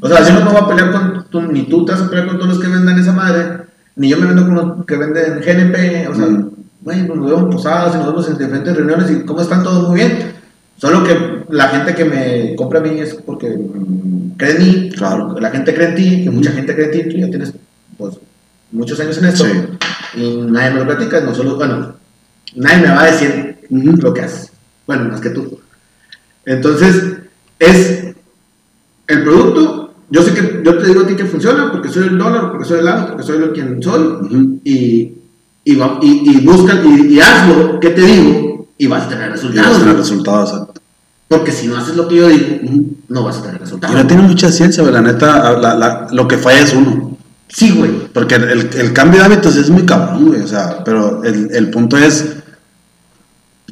O 0.00 0.08
sea, 0.08 0.22
yo 0.26 0.34
no 0.38 0.44
me 0.44 0.50
voy 0.52 0.60
a 0.62 0.68
pelear 0.68 1.24
con, 1.30 1.52
ni 1.52 1.62
tú 1.68 1.84
te 1.84 1.92
vas 1.92 2.02
a 2.02 2.08
pelear 2.10 2.26
con 2.28 2.36
todos 2.38 2.50
los 2.54 2.58
que 2.58 2.68
vendan 2.68 2.98
esa 2.98 3.12
madre, 3.12 3.62
ni 3.96 4.08
yo 4.10 4.18
me 4.18 4.26
vendo 4.26 4.44
con 4.44 4.54
los 4.54 4.86
que 4.86 4.96
venden 4.96 5.40
GNP, 5.40 6.08
o 6.10 6.14
sea. 6.14 6.26
Güey, 6.86 7.02
nos 7.02 7.26
vemos 7.28 7.52
posadas 7.52 7.96
y 7.96 7.98
nos 7.98 8.06
vemos 8.06 8.28
en 8.28 8.38
diferentes 8.38 8.76
reuniones 8.76 9.10
y 9.10 9.24
cómo 9.24 9.40
están 9.40 9.64
todos 9.64 9.88
muy 9.88 9.96
bien. 9.98 10.34
Solo 10.76 11.02
que 11.02 11.44
la 11.50 11.66
gente 11.68 11.96
que 11.96 12.04
me 12.04 12.54
compra 12.54 12.78
a 12.78 12.82
mí 12.84 13.00
es 13.00 13.14
porque 13.14 13.48
mm, 13.48 14.36
cree 14.36 14.52
en 14.52 14.58
mí, 14.62 14.90
Claro. 14.90 15.34
la 15.40 15.50
gente 15.50 15.74
cree 15.74 15.88
en 15.88 15.94
ti, 15.96 16.22
que 16.22 16.30
mucha 16.30 16.52
gente 16.52 16.76
cree 16.76 16.86
en 16.86 16.92
ti, 16.92 17.08
tú 17.10 17.16
ya 17.16 17.28
tienes 17.28 17.52
pues 17.98 18.14
muchos 18.70 19.00
años 19.00 19.18
en 19.18 19.24
esto 19.24 19.44
Sí. 19.44 20.20
y 20.20 20.36
nadie 20.42 20.70
me 20.74 20.78
lo 20.80 20.86
platica, 20.86 21.20
no 21.22 21.34
solo, 21.34 21.56
bueno, 21.56 21.94
nadie 22.54 22.82
me 22.82 22.88
va 22.94 23.02
a 23.02 23.10
decir 23.10 23.56
lo 23.68 24.14
que 24.14 24.20
haces. 24.20 24.52
Bueno, 24.86 25.06
más 25.10 25.20
que 25.20 25.30
tú. 25.30 25.58
Entonces, 26.44 27.16
es 27.58 28.14
el 29.08 29.24
producto. 29.24 29.92
Yo 30.08 30.22
sé 30.22 30.32
que 30.34 30.62
yo 30.64 30.78
te 30.78 30.86
digo 30.86 31.00
a 31.00 31.06
ti 31.08 31.16
que 31.16 31.24
funciona 31.24 31.72
porque 31.72 31.88
soy 31.88 32.06
el 32.06 32.16
dólar, 32.16 32.50
porque 32.52 32.64
soy 32.64 32.78
el 32.78 32.84
lado, 32.84 33.08
porque 33.08 33.24
soy 33.24 33.40
lo 33.40 33.52
quien 33.52 33.82
soy. 33.82 34.60
Y, 34.62 35.16
y, 35.66 35.74
va- 35.74 35.98
y, 36.00 36.30
y 36.30 36.40
busca 36.46 36.74
y, 36.84 37.14
y 37.14 37.20
hazlo, 37.20 37.80
que 37.80 37.90
te 37.90 38.00
digo, 38.02 38.68
y 38.78 38.86
vas 38.86 39.02
a 39.04 39.08
tener 39.08 39.26
Y 39.26 39.30
vas 39.30 39.42
resultados. 39.42 39.76
a 39.76 39.80
tener 39.80 39.96
resultados, 39.96 40.50
exacto. 40.50 40.80
Porque 41.28 41.50
si 41.50 41.66
no 41.66 41.76
haces 41.76 41.96
lo 41.96 42.06
que 42.06 42.14
yo 42.16 42.28
digo, 42.28 42.46
no 43.08 43.24
vas 43.24 43.38
a 43.38 43.42
tener 43.42 43.56
Y 43.56 43.58
resultados. 43.60 43.96
no 43.96 44.06
tiene 44.06 44.22
mucha 44.22 44.52
ciencia, 44.52 44.82
güey. 44.84 44.94
La 44.94 45.02
neta, 45.02 45.58
la- 45.58 45.74
la- 45.74 46.06
lo 46.12 46.28
que 46.28 46.38
falla 46.38 46.60
es 46.60 46.72
uno. 46.72 47.16
Sí, 47.48 47.72
güey. 47.72 47.90
Porque 48.12 48.36
el, 48.36 48.70
el 48.74 48.92
cambio 48.92 49.20
de 49.20 49.26
hábitos 49.26 49.56
es 49.56 49.68
muy 49.70 49.82
cabrón, 49.84 50.26
güey. 50.28 50.40
O 50.42 50.46
sea, 50.46 50.84
pero 50.84 51.24
el, 51.24 51.48
el 51.52 51.70
punto 51.70 51.96
es. 51.98 52.24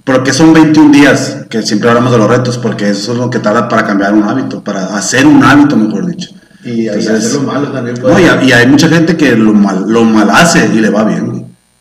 ¿Por 0.04 0.22
qué 0.22 0.32
son 0.32 0.52
21 0.52 0.90
días? 0.92 1.46
Que 1.48 1.62
siempre 1.62 1.88
hablamos 1.88 2.12
de 2.12 2.18
los 2.18 2.28
retos, 2.28 2.58
porque 2.58 2.90
eso 2.90 3.12
es 3.12 3.18
lo 3.18 3.30
que 3.30 3.38
tarda 3.38 3.68
para 3.68 3.86
cambiar 3.86 4.12
un 4.14 4.24
hábito, 4.24 4.62
para 4.62 4.96
hacer 4.96 5.26
un 5.26 5.42
hábito, 5.42 5.76
mejor 5.76 6.06
dicho. 6.06 6.30
Y, 6.64 6.88
Entonces- 6.88 7.10
hacerlo 7.26 7.42
malo 7.52 7.68
también. 7.68 7.96
No, 7.96 8.02
puede 8.02 8.22
y, 8.22 8.26
ser. 8.26 8.42
y 8.44 8.52
hay 8.52 8.66
mucha 8.66 8.88
gente 8.88 9.16
que 9.16 9.34
lo 9.36 9.52
mal, 9.54 9.84
lo 9.88 10.04
mal 10.04 10.28
hace 10.30 10.68
y 10.74 10.80
le 10.80 10.90
va 10.90 11.04
bien. 11.04 11.33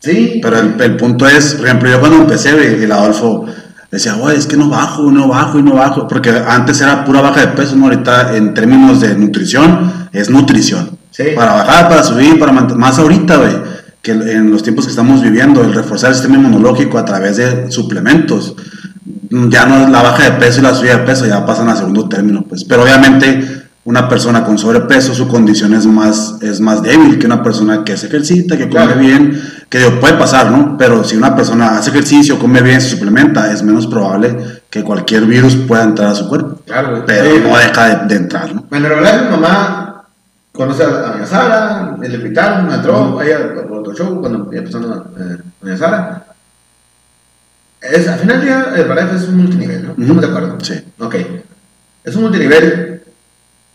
Sí, 0.04 0.38
Pero 0.42 0.58
el, 0.58 0.74
el 0.78 0.96
punto 0.96 1.26
es, 1.26 1.54
por 1.54 1.66
ejemplo, 1.66 1.90
yo 1.90 1.98
cuando 1.98 2.18
empecé, 2.18 2.50
el 2.84 2.92
Adolfo 2.92 3.46
decía, 3.90 4.14
güey, 4.14 4.36
es 4.36 4.46
que 4.46 4.56
no 4.56 4.68
bajo, 4.68 5.10
no 5.10 5.28
bajo 5.28 5.58
y 5.58 5.62
no 5.62 5.74
bajo. 5.74 6.06
Porque 6.06 6.30
antes 6.46 6.80
era 6.82 7.06
pura 7.06 7.22
baja 7.22 7.40
de 7.40 7.46
peso, 7.48 7.74
¿no? 7.76 7.84
Ahorita 7.84 8.36
en 8.36 8.52
términos 8.52 9.00
de 9.00 9.16
nutrición, 9.16 10.08
es 10.12 10.28
nutrición. 10.28 10.98
Sí. 11.10 11.24
Para 11.34 11.54
bajar, 11.54 11.88
para 11.88 12.02
subir, 12.02 12.38
para 12.38 12.52
mantener. 12.52 12.78
Más 12.78 12.98
ahorita, 12.98 13.36
güey, 13.36 13.52
que 14.02 14.12
en 14.12 14.50
los 14.50 14.62
tiempos 14.62 14.84
que 14.84 14.90
estamos 14.90 15.22
viviendo, 15.22 15.62
el 15.62 15.72
reforzar 15.72 16.10
el 16.10 16.16
sistema 16.16 16.36
inmunológico 16.36 16.98
a 16.98 17.04
través 17.06 17.38
de 17.38 17.70
suplementos. 17.70 18.56
Ya 19.30 19.64
no 19.64 19.84
es 19.84 19.88
la 19.88 20.02
baja 20.02 20.24
de 20.24 20.32
peso 20.32 20.60
y 20.60 20.64
la 20.64 20.74
subida 20.74 20.98
de 20.98 21.04
peso, 21.04 21.26
ya 21.26 21.46
pasan 21.46 21.68
a 21.70 21.76
segundo 21.76 22.08
término, 22.08 22.44
pues. 22.46 22.64
Pero 22.64 22.82
obviamente 22.82 23.63
una 23.86 24.08
persona 24.08 24.44
con 24.44 24.56
sobrepeso, 24.56 25.14
su 25.14 25.28
condición 25.28 25.74
es 25.74 25.84
más, 25.86 26.36
es 26.40 26.58
más 26.60 26.82
débil 26.82 27.18
que 27.18 27.26
una 27.26 27.42
persona 27.42 27.84
que 27.84 27.96
se 27.98 28.06
ejercita, 28.06 28.56
que 28.56 28.68
come 28.70 28.84
Claro. 28.86 28.98
bien, 29.00 29.42
que 29.68 29.78
digo, 29.78 30.00
puede 30.00 30.14
pasar, 30.14 30.50
¿no? 30.50 30.76
Pero 30.78 31.04
si 31.04 31.16
una 31.16 31.36
persona 31.36 31.76
hace 31.78 31.90
ejercicio, 31.90 32.38
come 32.38 32.62
bien, 32.62 32.80
se 32.80 32.88
suplementa, 32.96 33.52
es 33.52 33.62
menos 33.62 33.86
probable 33.86 34.36
que 34.70 34.82
cualquier 34.82 35.26
virus 35.26 35.54
pueda 35.56 35.82
entrar 35.84 36.08
a 36.08 36.14
su 36.14 36.28
cuerpo. 36.28 36.62
claro. 36.66 37.04
Pero 37.06 37.30
Sí. 37.34 37.42
no 37.46 37.56
deja 37.58 37.88
de, 37.88 38.06
de 38.08 38.14
entrar, 38.16 38.54
¿no? 38.54 38.64
Bueno, 38.70 38.88
mi 38.88 39.30
mamá 39.30 40.04
conoce 40.52 40.82
a, 40.82 40.86
a 40.86 40.90
doña 41.12 41.26
Sara, 41.26 41.96
le 42.00 42.14
invitaron, 42.14 42.66
me 42.68 42.74
entró, 42.76 43.20
ella 43.20 43.52
por 43.68 43.78
otro 43.80 43.92
show, 43.94 44.18
cuando 44.20 44.48
empezó 44.50 44.78
eh, 45.18 45.36
doña 45.60 45.76
Sara. 45.76 46.24
Es, 47.82 48.08
al 48.08 48.18
final 48.18 48.36
del 48.38 48.46
día, 48.46 48.66
el 48.74 48.80
Herbalife 48.80 49.16
es 49.16 49.28
un 49.28 49.36
multinivel, 49.36 49.84
¿no? 49.84 49.90
Estamos 50.02 50.22
de 50.22 50.28
acuerdo. 50.28 50.58
Sí. 50.62 50.74
Ok. 50.98 51.16
Es 52.02 52.16
un 52.16 52.22
multinivel, 52.22 52.93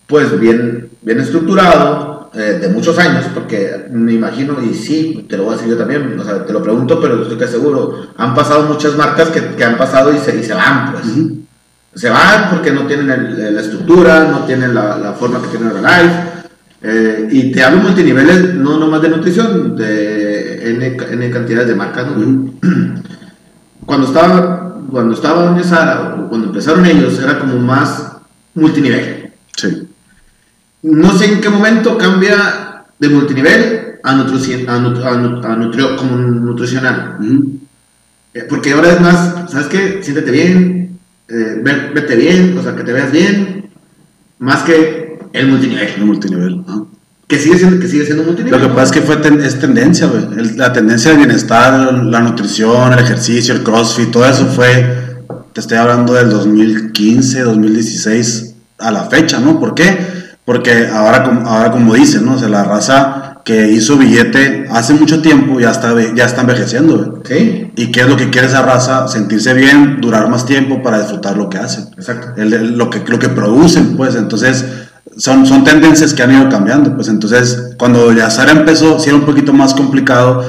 pues 0.10 0.38
bien, 0.40 0.90
bien 1.04 1.20
estructurado, 1.20 2.32
eh, 2.34 2.58
de 2.62 2.68
muchos 2.70 2.98
años, 3.00 3.26
porque 3.34 3.86
me 3.92 4.14
imagino, 4.14 4.58
y 4.62 4.74
sí, 4.74 5.26
te 5.30 5.38
lo 5.38 5.44
voy 5.44 5.54
a 5.54 5.56
decir 5.58 5.72
yo 5.72 5.78
también, 5.78 6.20
o 6.20 6.24
sea, 6.24 6.44
te 6.46 6.52
lo 6.52 6.62
pregunto, 6.64 7.00
pero 7.00 7.22
estoy 7.22 7.38
casi 7.38 7.54
seguro, 7.54 8.08
han 8.18 8.34
pasado 8.34 8.64
muchas 8.64 8.96
marcas 8.98 9.30
que, 9.30 9.42
que 9.56 9.64
han 9.64 9.78
pasado 9.78 10.12
y 10.14 10.18
se, 10.18 10.36
y 10.36 10.44
se 10.44 10.54
van, 10.54 10.92
pues. 10.94 11.06
Se 11.96 12.10
van 12.10 12.50
porque 12.52 12.72
no 12.72 12.86
tienen 12.86 13.10
el- 13.10 13.56
la 13.56 13.62
estructura, 13.62 14.26
no 14.26 14.46
tienen 14.46 14.74
la, 14.76 14.98
la 14.98 15.14
forma 15.14 15.42
que 15.42 15.48
tiene 15.48 15.68
Herbalife. 15.72 16.30
Eh, 16.82 17.28
y 17.32 17.52
te 17.52 17.64
hablo 17.64 17.82
multiniveles, 17.82 18.54
no 18.54 18.78
nomás 18.78 19.02
de 19.02 19.10
nutrición, 19.10 19.76
de 19.76 20.70
N, 20.72 20.98
N 21.12 21.30
cantidades 21.32 21.68
de 21.68 21.76
marcas. 21.76 22.06
¿no? 22.08 22.14
Ujú. 22.18 22.54
Cuando 23.86 24.06
estaba, 24.08 24.76
cuando 24.92 25.16
estaba 25.16 25.46
Doña 25.46 25.64
Sara, 25.64 26.16
cuando 26.30 26.48
empezaron 26.48 26.86
ellos, 26.86 27.20
era 27.20 27.40
como 27.40 27.58
más 27.58 28.14
multinivel. 28.54 29.34
Sí. 29.58 29.89
No 30.84 31.18
sé 31.18 31.26
en 31.26 31.42
qué 31.42 31.50
momento 31.50 31.98
cambia 31.98 32.84
de 32.98 33.10
multinivel 33.10 34.00
a, 34.04 34.12
a, 34.12 34.16
nut- 34.16 34.66
a 34.68 34.78
nut- 34.80 35.46
a 35.46 35.56
nutrio- 35.56 35.96
como 35.98 36.18
nutricional. 36.18 37.18
Eh, 38.34 38.46
Porque 38.48 38.72
ahora 38.74 38.94
es 38.94 39.02
más, 39.02 39.52
¿sabes 39.52 39.68
qué? 39.68 40.00
Siéntete 40.02 40.32
bien, 40.32 41.00
eh, 41.28 41.60
ve- 41.62 41.92
vete 41.94 42.16
bien, 42.16 42.58
o 42.58 42.64
sea, 42.64 42.76
que 42.76 42.84
te 42.84 42.94
veas 42.94 43.12
bien, 43.12 43.70
más 44.40 44.64
que 44.64 45.20
el 45.34 45.48
multinivel. 45.48 45.88
El 45.98 46.06
multinivel. 46.06 46.62
Que 47.28 47.38
sigue 47.38 47.58
siendo, 47.58 47.80
que 47.80 47.88
sigue 47.88 48.06
siendo 48.06 48.24
multinivel. 48.24 48.60
Lo 48.62 48.68
que 48.70 48.74
pasa 48.74 48.86
es 48.86 48.92
que 49.00 49.02
fue 49.02 49.18
ten- 49.18 49.42
es 49.42 49.60
tendencia, 49.60 50.08
güey. 50.08 50.24
El- 50.40 50.58
La 50.58 50.72
tendencia 50.74 51.12
del 51.12 51.20
bienestar, 51.20 51.94
la 52.04 52.22
nutrición, 52.22 52.94
el 52.94 53.00
ejercicio, 53.00 53.54
el 53.54 53.64
crossfit, 53.64 54.12
todo 54.12 54.26
eso 54.26 54.46
fue, 54.48 55.26
te 55.54 55.60
estoy 55.62 55.78
hablando 55.78 56.14
del 56.14 56.30
2015, 56.30 57.42
2016 57.42 58.56
a 58.80 58.92
la 58.92 59.04
fecha, 59.06 59.40
¿no? 59.40 59.60
¿Por 59.60 59.76
qué? 59.76 60.19
Porque 60.50 60.88
ahora, 60.92 61.24
como- 61.24 61.48
ahora 61.48 61.70
como 61.72 61.94
dicen, 61.94 62.26
¿no? 62.26 62.34
O 62.34 62.40
sea, 62.40 62.50
la 62.50 62.64
raza 62.64 63.36
que 63.46 63.70
hizo 63.72 63.98
billete 63.98 64.66
hace 64.72 64.96
mucho 64.96 65.22
tiempo 65.22 65.60
ya 65.60 65.70
está, 65.70 65.94
ya 66.16 66.26
está 66.26 66.42
envejeciendo, 66.42 66.98
güey. 66.98 67.12
Sí, 67.24 67.72
¿Y 67.76 67.92
qué 67.92 68.02
es 68.02 68.08
lo 68.10 68.18
que 68.18 68.32
quiere 68.32 68.48
esa 68.48 68.64
raza? 68.64 69.08
Sentirse 69.08 69.54
bien, 69.54 70.02
durar 70.02 70.28
más 70.28 70.48
tiempo 70.48 70.82
para 70.82 70.98
disfrutar 71.02 71.38
lo 71.38 71.50
que 71.50 71.60
hacen. 71.60 71.90
exacto. 71.96 72.30
El- 72.36 72.52
el- 72.54 72.78
lo, 72.80 72.90
que, 72.90 73.04
lo 73.08 73.20
que 73.20 73.30
producen, 73.30 73.96
pues, 73.96 74.16
entonces 74.16 74.66
son, 75.18 75.46
son 75.46 75.64
tendencias 75.64 76.16
que 76.16 76.24
han 76.24 76.32
ido 76.34 76.50
cambiando, 76.50 76.96
pues, 76.96 77.10
entonces 77.10 77.76
cuando 77.78 78.12
Yazara 78.12 78.52
empezó, 78.52 78.98
sí 79.00 79.10
era 79.10 79.20
un 79.20 79.26
poquito 79.28 79.54
más 79.54 79.76
complicado, 79.76 80.44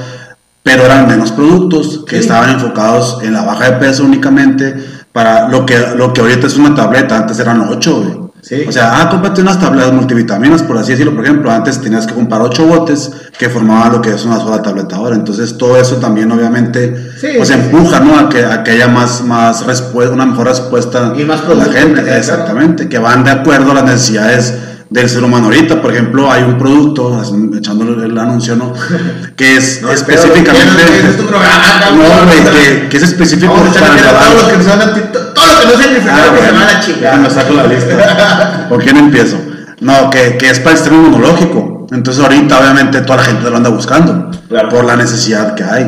pero 0.63 0.83
eran 0.83 1.07
menos 1.07 1.31
productos 1.31 2.05
que 2.07 2.15
Sí. 2.15 2.21
estaban 2.23 2.49
enfocados 2.49 3.19
en 3.21 3.33
la 3.33 3.43
baja 3.43 3.65
de 3.65 3.77
peso 3.77 4.03
únicamente 4.03 4.73
para 5.13 5.47
lo 5.47 5.63
que, 5.67 5.77
lo 5.95 6.11
que 6.11 6.21
ahorita 6.21 6.47
es 6.47 6.57
una 6.57 6.73
tableta, 6.73 7.17
antes 7.17 7.37
eran 7.37 7.61
ocho, 7.69 8.01
güey. 8.01 8.20
Sí. 8.41 8.65
O 8.67 8.71
sea, 8.71 8.99
ah, 8.99 9.09
cómprate 9.09 9.41
unas 9.41 9.59
tabletas 9.59 9.93
multivitaminas, 9.93 10.63
por 10.63 10.77
así 10.77 10.91
decirlo. 10.91 11.15
Por 11.15 11.23
ejemplo, 11.23 11.51
antes 11.51 11.79
tenías 11.79 12.07
que 12.07 12.13
comprar 12.13 12.41
ocho 12.41 12.65
botes 12.65 13.11
que 13.37 13.49
formaban 13.49 13.91
lo 13.93 14.01
que 14.01 14.09
es 14.09 14.25
una 14.25 14.39
sola 14.39 14.61
tableta 14.61 14.95
ahora. 14.95 15.15
Entonces, 15.15 15.57
todo 15.57 15.77
eso 15.77 15.97
también, 15.97 16.31
obviamente, 16.31 17.11
Sí, 17.17 17.27
pues 17.37 17.49
sí, 17.49 17.53
empuja, 17.53 17.99
¿no? 17.99 18.17
A 18.17 18.29
que, 18.29 18.43
a 18.43 18.63
que 18.63 18.71
haya 18.71 18.87
más, 18.87 19.23
más 19.23 19.65
respuesta, 19.65 20.13
una 20.13 20.25
mejor 20.25 20.47
respuesta 20.47 21.13
Y 21.15 21.23
más 21.23 21.47
de 21.47 21.55
la 21.55 21.65
gente. 21.65 22.17
Exactamente, 22.17 22.89
que 22.89 22.97
van 22.97 23.23
de 23.23 23.31
acuerdo 23.31 23.71
a 23.71 23.75
las 23.75 23.83
necesidades 23.83 24.55
del 24.91 25.09
ser 25.09 25.23
humano 25.23 25.45
ahorita. 25.45 25.81
Por 25.81 25.91
ejemplo, 25.91 26.31
hay 26.31 26.43
un 26.43 26.57
producto, 26.59 27.19
echándole 27.57 28.05
el 28.05 28.15
anuncio, 28.17 28.55
¿no? 28.55 28.71
Que 29.35 29.57
es 29.57 29.81
No, 29.81 29.91
específicamente. 29.91 30.67
pero, 30.77 31.01
¿qué 31.01 31.09
es 31.09 31.17
tu 31.17 31.25
programa, 31.25 31.63
cabrón? 31.79 31.99
No, 31.99 32.25
güey, 32.25 32.43
que, 32.63 32.89
que 32.89 32.97
es 32.97 33.03
específico 33.03 33.53
Vamos 33.53 33.75
para 33.75 33.95
el 33.95 34.03
todos 34.03 34.43
los 34.43 34.51
que 34.53 34.63
son 34.69 34.81
anti- 34.81 35.01
todo 35.11 35.45
lo 35.47 35.61
que 35.61 35.65
no 35.65 35.81
sean 35.81 35.89
Ah, 36.09 36.31
que 36.35 36.45
se 36.45 36.51
van 36.51 36.63
a 36.63 37.01
ya 37.01 37.17
me 37.17 37.29
saco 37.29 37.53
la 37.55 37.65
lista. 37.67 38.65
¿Por 38.69 38.83
quién 38.83 38.97
empiezo? 38.97 39.37
No, 39.79 40.09
que, 40.11 40.37
que 40.37 40.49
es 40.51 40.59
para 40.59 40.71
el 40.71 40.77
sistema 40.77 40.97
inmunológico. 41.01 41.87
Entonces 41.91 42.21
ahorita 42.23 42.59
obviamente 42.59 43.01
toda 43.01 43.17
la 43.17 43.23
gente 43.23 43.49
lo 43.49 43.57
anda 43.57 43.69
buscando 43.69 44.29
Claro. 44.47 44.69
por 44.69 44.85
la 44.85 44.95
necesidad 44.95 45.55
que 45.55 45.63
hay. 45.63 45.83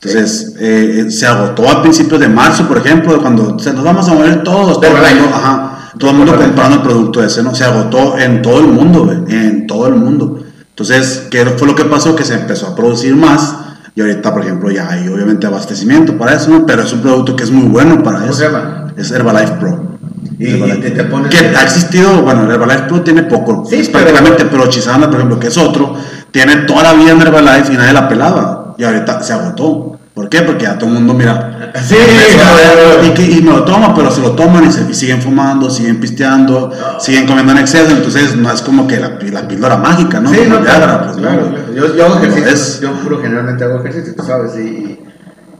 Entonces 0.00 0.54
eh, 0.60 1.06
se 1.10 1.26
agotó 1.26 1.68
a 1.68 1.82
principios 1.82 2.20
de 2.20 2.28
marzo, 2.28 2.66
por 2.66 2.78
ejemplo, 2.78 3.20
cuando 3.20 3.58
se 3.58 3.72
nos 3.72 3.84
vamos 3.84 4.08
a 4.08 4.14
morir 4.14 4.42
todos, 4.42 4.80
todo 4.80 4.90
Herbalife. 4.96 5.20
mundo, 5.20 5.36
ajá, 5.36 5.73
todo 5.98 6.10
el 6.10 6.16
mundo 6.16 6.36
comprando 6.36 6.76
el 6.76 6.82
producto 6.82 7.22
ese, 7.22 7.42
¿no? 7.42 7.54
Se 7.54 7.64
agotó 7.64 8.18
en 8.18 8.42
todo 8.42 8.60
el 8.60 8.66
mundo, 8.66 9.04
güey, 9.04 9.18
en 9.28 9.66
todo 9.66 9.86
el 9.88 9.94
mundo. 9.96 10.40
Entonces, 10.70 11.28
¿qué 11.30 11.44
fue 11.56 11.68
lo 11.68 11.74
que 11.74 11.84
pasó? 11.84 12.16
Que 12.16 12.24
se 12.24 12.34
empezó 12.34 12.66
a 12.68 12.74
producir 12.74 13.14
más 13.14 13.54
y 13.94 14.00
ahorita, 14.00 14.32
por 14.32 14.42
ejemplo, 14.42 14.70
ya 14.70 14.88
hay 14.90 15.06
obviamente 15.08 15.46
abastecimiento 15.46 16.18
para 16.18 16.34
eso, 16.34 16.50
¿no? 16.50 16.66
Pero 16.66 16.82
es 16.82 16.92
un 16.92 17.00
producto 17.00 17.36
que 17.36 17.44
es 17.44 17.50
muy 17.50 17.68
bueno 17.68 18.02
para 18.02 18.18
¿Cómo 18.18 18.30
eso. 18.30 18.40
se 18.40 18.44
llama? 18.46 18.92
Es 18.96 19.10
Herbalife 19.12 19.52
Pro. 19.60 19.84
Y- 20.38 20.48
Herbalife. 20.50 20.88
y 20.88 20.90
te 20.90 21.04
pones- 21.04 21.30
Que 21.30 21.56
ha 21.56 21.62
existido, 21.62 22.22
bueno, 22.22 22.50
Herbalife 22.50 22.82
Pro 22.88 23.02
tiene 23.02 23.22
poco, 23.22 23.64
Sí, 23.70 23.76
pero- 23.92 23.92
prácticamente, 24.04 24.46
pero 24.46 24.66
Chisana, 24.68 25.06
por 25.06 25.14
ejemplo, 25.16 25.38
que 25.38 25.46
es 25.46 25.56
otro, 25.56 25.94
tiene 26.32 26.56
toda 26.66 26.82
la 26.82 26.94
vida 26.94 27.12
en 27.12 27.20
Herbalife 27.22 27.72
y 27.72 27.76
nadie 27.76 27.92
la 27.92 28.08
pelaba. 28.08 28.74
Y 28.76 28.82
ahorita 28.82 29.22
se 29.22 29.32
agotó. 29.32 29.93
¿Por 30.14 30.28
qué? 30.28 30.42
Porque 30.42 30.62
ya 30.62 30.78
todo 30.78 30.90
el 30.90 30.94
mundo 30.94 31.12
mira. 31.14 31.72
Sí, 31.84 31.96
y, 33.04 33.10
que- 33.14 33.30
y 33.32 33.42
me 33.42 33.50
lo 33.50 33.64
toma, 33.64 33.92
pero 33.96 34.10
se 34.12 34.20
lo 34.20 34.32
toman 34.32 34.64
y, 34.64 34.70
se, 34.70 34.88
y 34.88 34.94
siguen 34.94 35.20
fumando, 35.20 35.68
siguen 35.68 35.98
pisteando, 35.98 36.70
siguen 37.00 37.26
comiendo 37.26 37.50
en 37.52 37.58
exceso. 37.58 37.90
Entonces 37.96 38.36
no 38.36 38.48
es 38.52 38.62
como 38.62 38.86
que 38.86 39.00
la, 39.00 39.18
la 39.20 39.48
píldora 39.48 39.76
mágica, 39.76 40.20
¿no? 40.20 40.30
Sí, 40.30 40.36
Como 40.38 40.50
no, 40.50 40.60
claro, 40.60 41.04
pues, 41.06 41.16
claro. 41.16 41.52
Yo, 41.74 41.96
yo 41.96 42.06
hago 42.06 42.16
ejercicio, 42.22 42.90
yo 42.90 43.00
puro 43.02 43.20
generalmente 43.20 43.64
hago 43.64 43.80
ejercicio, 43.80 44.14
tú 44.16 44.22
sabes, 44.22 44.54
y, 44.56 45.00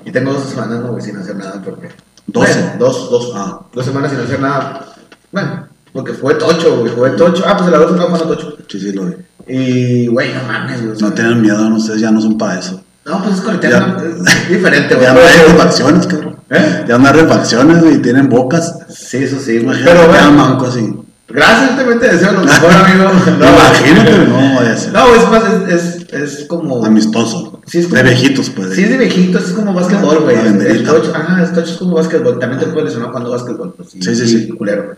y 0.05 0.11
tengo 0.13 0.33
dos 0.33 0.45
semanas, 0.45 0.79
no, 0.81 1.01
sin 1.01 1.17
hacer 1.17 1.35
nada, 1.37 1.61
porque... 1.65 1.89
Doce. 2.27 2.53
Bueno, 2.61 2.71
dos, 2.79 3.11
dos, 3.11 3.33
Ah. 3.35 3.61
dos 3.73 3.85
semanas 3.85 4.13
sin 4.13 4.21
hacer 4.21 4.41
nada, 4.41 4.87
bueno, 5.33 5.67
porque 5.93 6.13
fue 6.13 6.35
tocho, 6.37 6.79
güey, 6.79 6.93
fue 6.95 7.11
tocho, 7.11 7.43
ah, 7.47 7.57
pues 7.57 7.69
el 7.69 7.75
agosto 7.75 7.95
estaba 7.97 8.11
jugando 8.17 8.37
tocho, 8.37 8.57
Sí, 8.69 8.79
sí, 8.81 8.93
lo 8.93 9.07
vi. 9.07 9.15
y, 9.49 10.07
güey, 10.07 10.33
no 10.33 10.41
mames, 10.47 10.81
güey, 10.87 10.99
No 11.01 11.13
tienen 11.13 11.43
miedo, 11.43 11.69
no, 11.69 11.77
ustedes 11.77 12.01
ya 12.01 12.11
no 12.13 12.21
son 12.21 12.39
para 12.39 12.59
eso. 12.61 12.84
No, 13.07 13.23
pues 13.23 13.35
es 13.37 13.41
coletear, 13.43 13.97
es 14.07 14.49
diferente, 14.49 14.95
güey, 14.95 15.07
Ya 15.07 15.13
no 15.15 15.21
hay 15.21 15.53
refacciones, 15.53 16.07
cabrón. 16.07 16.37
¿Eh? 16.51 16.85
Ya 16.89 16.99
no 16.99 17.07
hay 17.07 17.13
refacciones, 17.15 17.81
güey, 17.83 17.99
tienen 18.03 18.29
bocas. 18.29 18.79
Sí, 18.89 19.19
eso 19.19 19.39
sí, 19.39 19.59
güey, 19.59 19.63
Imagínate 19.83 19.91
pero 19.93 20.05
un 20.05 20.11
bueno, 20.11 20.31
manco 20.33 20.67
así. 20.67 20.95
gracias, 21.29 21.77
te, 21.77 21.85
te 21.97 22.13
deseo 22.13 22.33
lo 22.33 22.41
mejor, 22.45 22.71
amigo, 22.85 23.11
No, 23.39 23.49
imagínate, 23.49 24.19
no 24.27 24.77
ser. 24.77 24.93
no, 24.93 25.15
es 25.15 25.31
más, 25.31 25.43
es, 25.69 25.73
es, 26.13 26.13
es 26.13 26.47
como... 26.47 26.85
Amistoso. 26.85 27.61
Sí, 27.67 27.79
es 27.79 27.87
como- 27.87 27.97
de 27.97 28.03
viejitos, 28.05 28.51
pues. 28.51 28.75
Sí, 28.75 28.85
es 28.85 28.91
de 28.91 28.99
viejitos, 28.99 29.45
es 29.49 29.53
como 29.53 29.73
básquetbol, 29.75 30.21
güey. 30.21 30.37
El 30.37 30.85
touch, 30.85 31.09
ajá, 31.15 31.43
el 31.43 31.53
touch 31.53 31.69
es 31.71 31.77
como 31.77 31.97
básquetbol. 31.97 32.39
También 32.39 32.61
te 32.61 32.67
puedes 32.67 32.85
lesionar 32.91 33.11
cuando 33.11 33.31
básquetbol. 33.31 33.75
Pues, 33.75 33.91
sí, 33.91 34.03
Sí, 34.03 34.15
sí, 34.15 34.29
sí. 34.29 34.49
culero. 34.49 34.97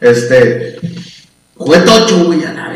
Este. 0.00 0.78
Jugué 1.56 1.78
tocho, 1.80 2.24
güey, 2.24 2.44
a 2.44 2.52
la 2.52 2.68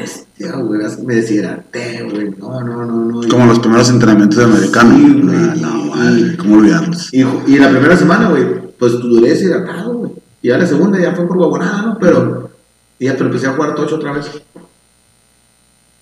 güey. 0.51 0.81
Me 1.07 1.15
deshidraté, 1.15 2.03
güey. 2.11 2.31
No, 2.39 2.61
no, 2.63 2.85
no, 2.85 3.05
no. 3.05 3.29
Como 3.29 3.47
los 3.47 3.59
primeros 3.61 3.89
entrenamientos 3.91 4.39
de 4.39 4.45
americano. 4.45 4.97
Sí, 4.97 5.21
güey. 5.23 5.37
Ah, 5.37 5.55
no, 5.61 5.85
madre, 5.87 6.37
¿cómo 6.37 6.57
olvidarlos? 6.57 7.13
Y, 7.15 7.21
y 7.47 7.59
la 7.59 7.71
primera 7.71 7.97
semana, 7.97 8.29
güey, 8.29 8.45
pues 8.79 8.93
duré 8.93 9.31
deshidratado, 9.31 9.95
güey. 9.95 10.13
Y 10.43 10.49
ya 10.49 10.59
la 10.59 10.67
segunda 10.67 10.99
ya 10.99 11.13
fue 11.15 11.27
por 11.29 11.37
guabonada, 11.37 11.83
¿no? 11.83 11.99
Pero. 12.01 12.51
Y 12.99 13.07
ya, 13.07 13.13
pero 13.15 13.27
empecé 13.27 13.47
a 13.47 13.53
jugar 13.53 13.75
tocho 13.75 13.97
otra 13.97 14.13
vez. 14.13 14.27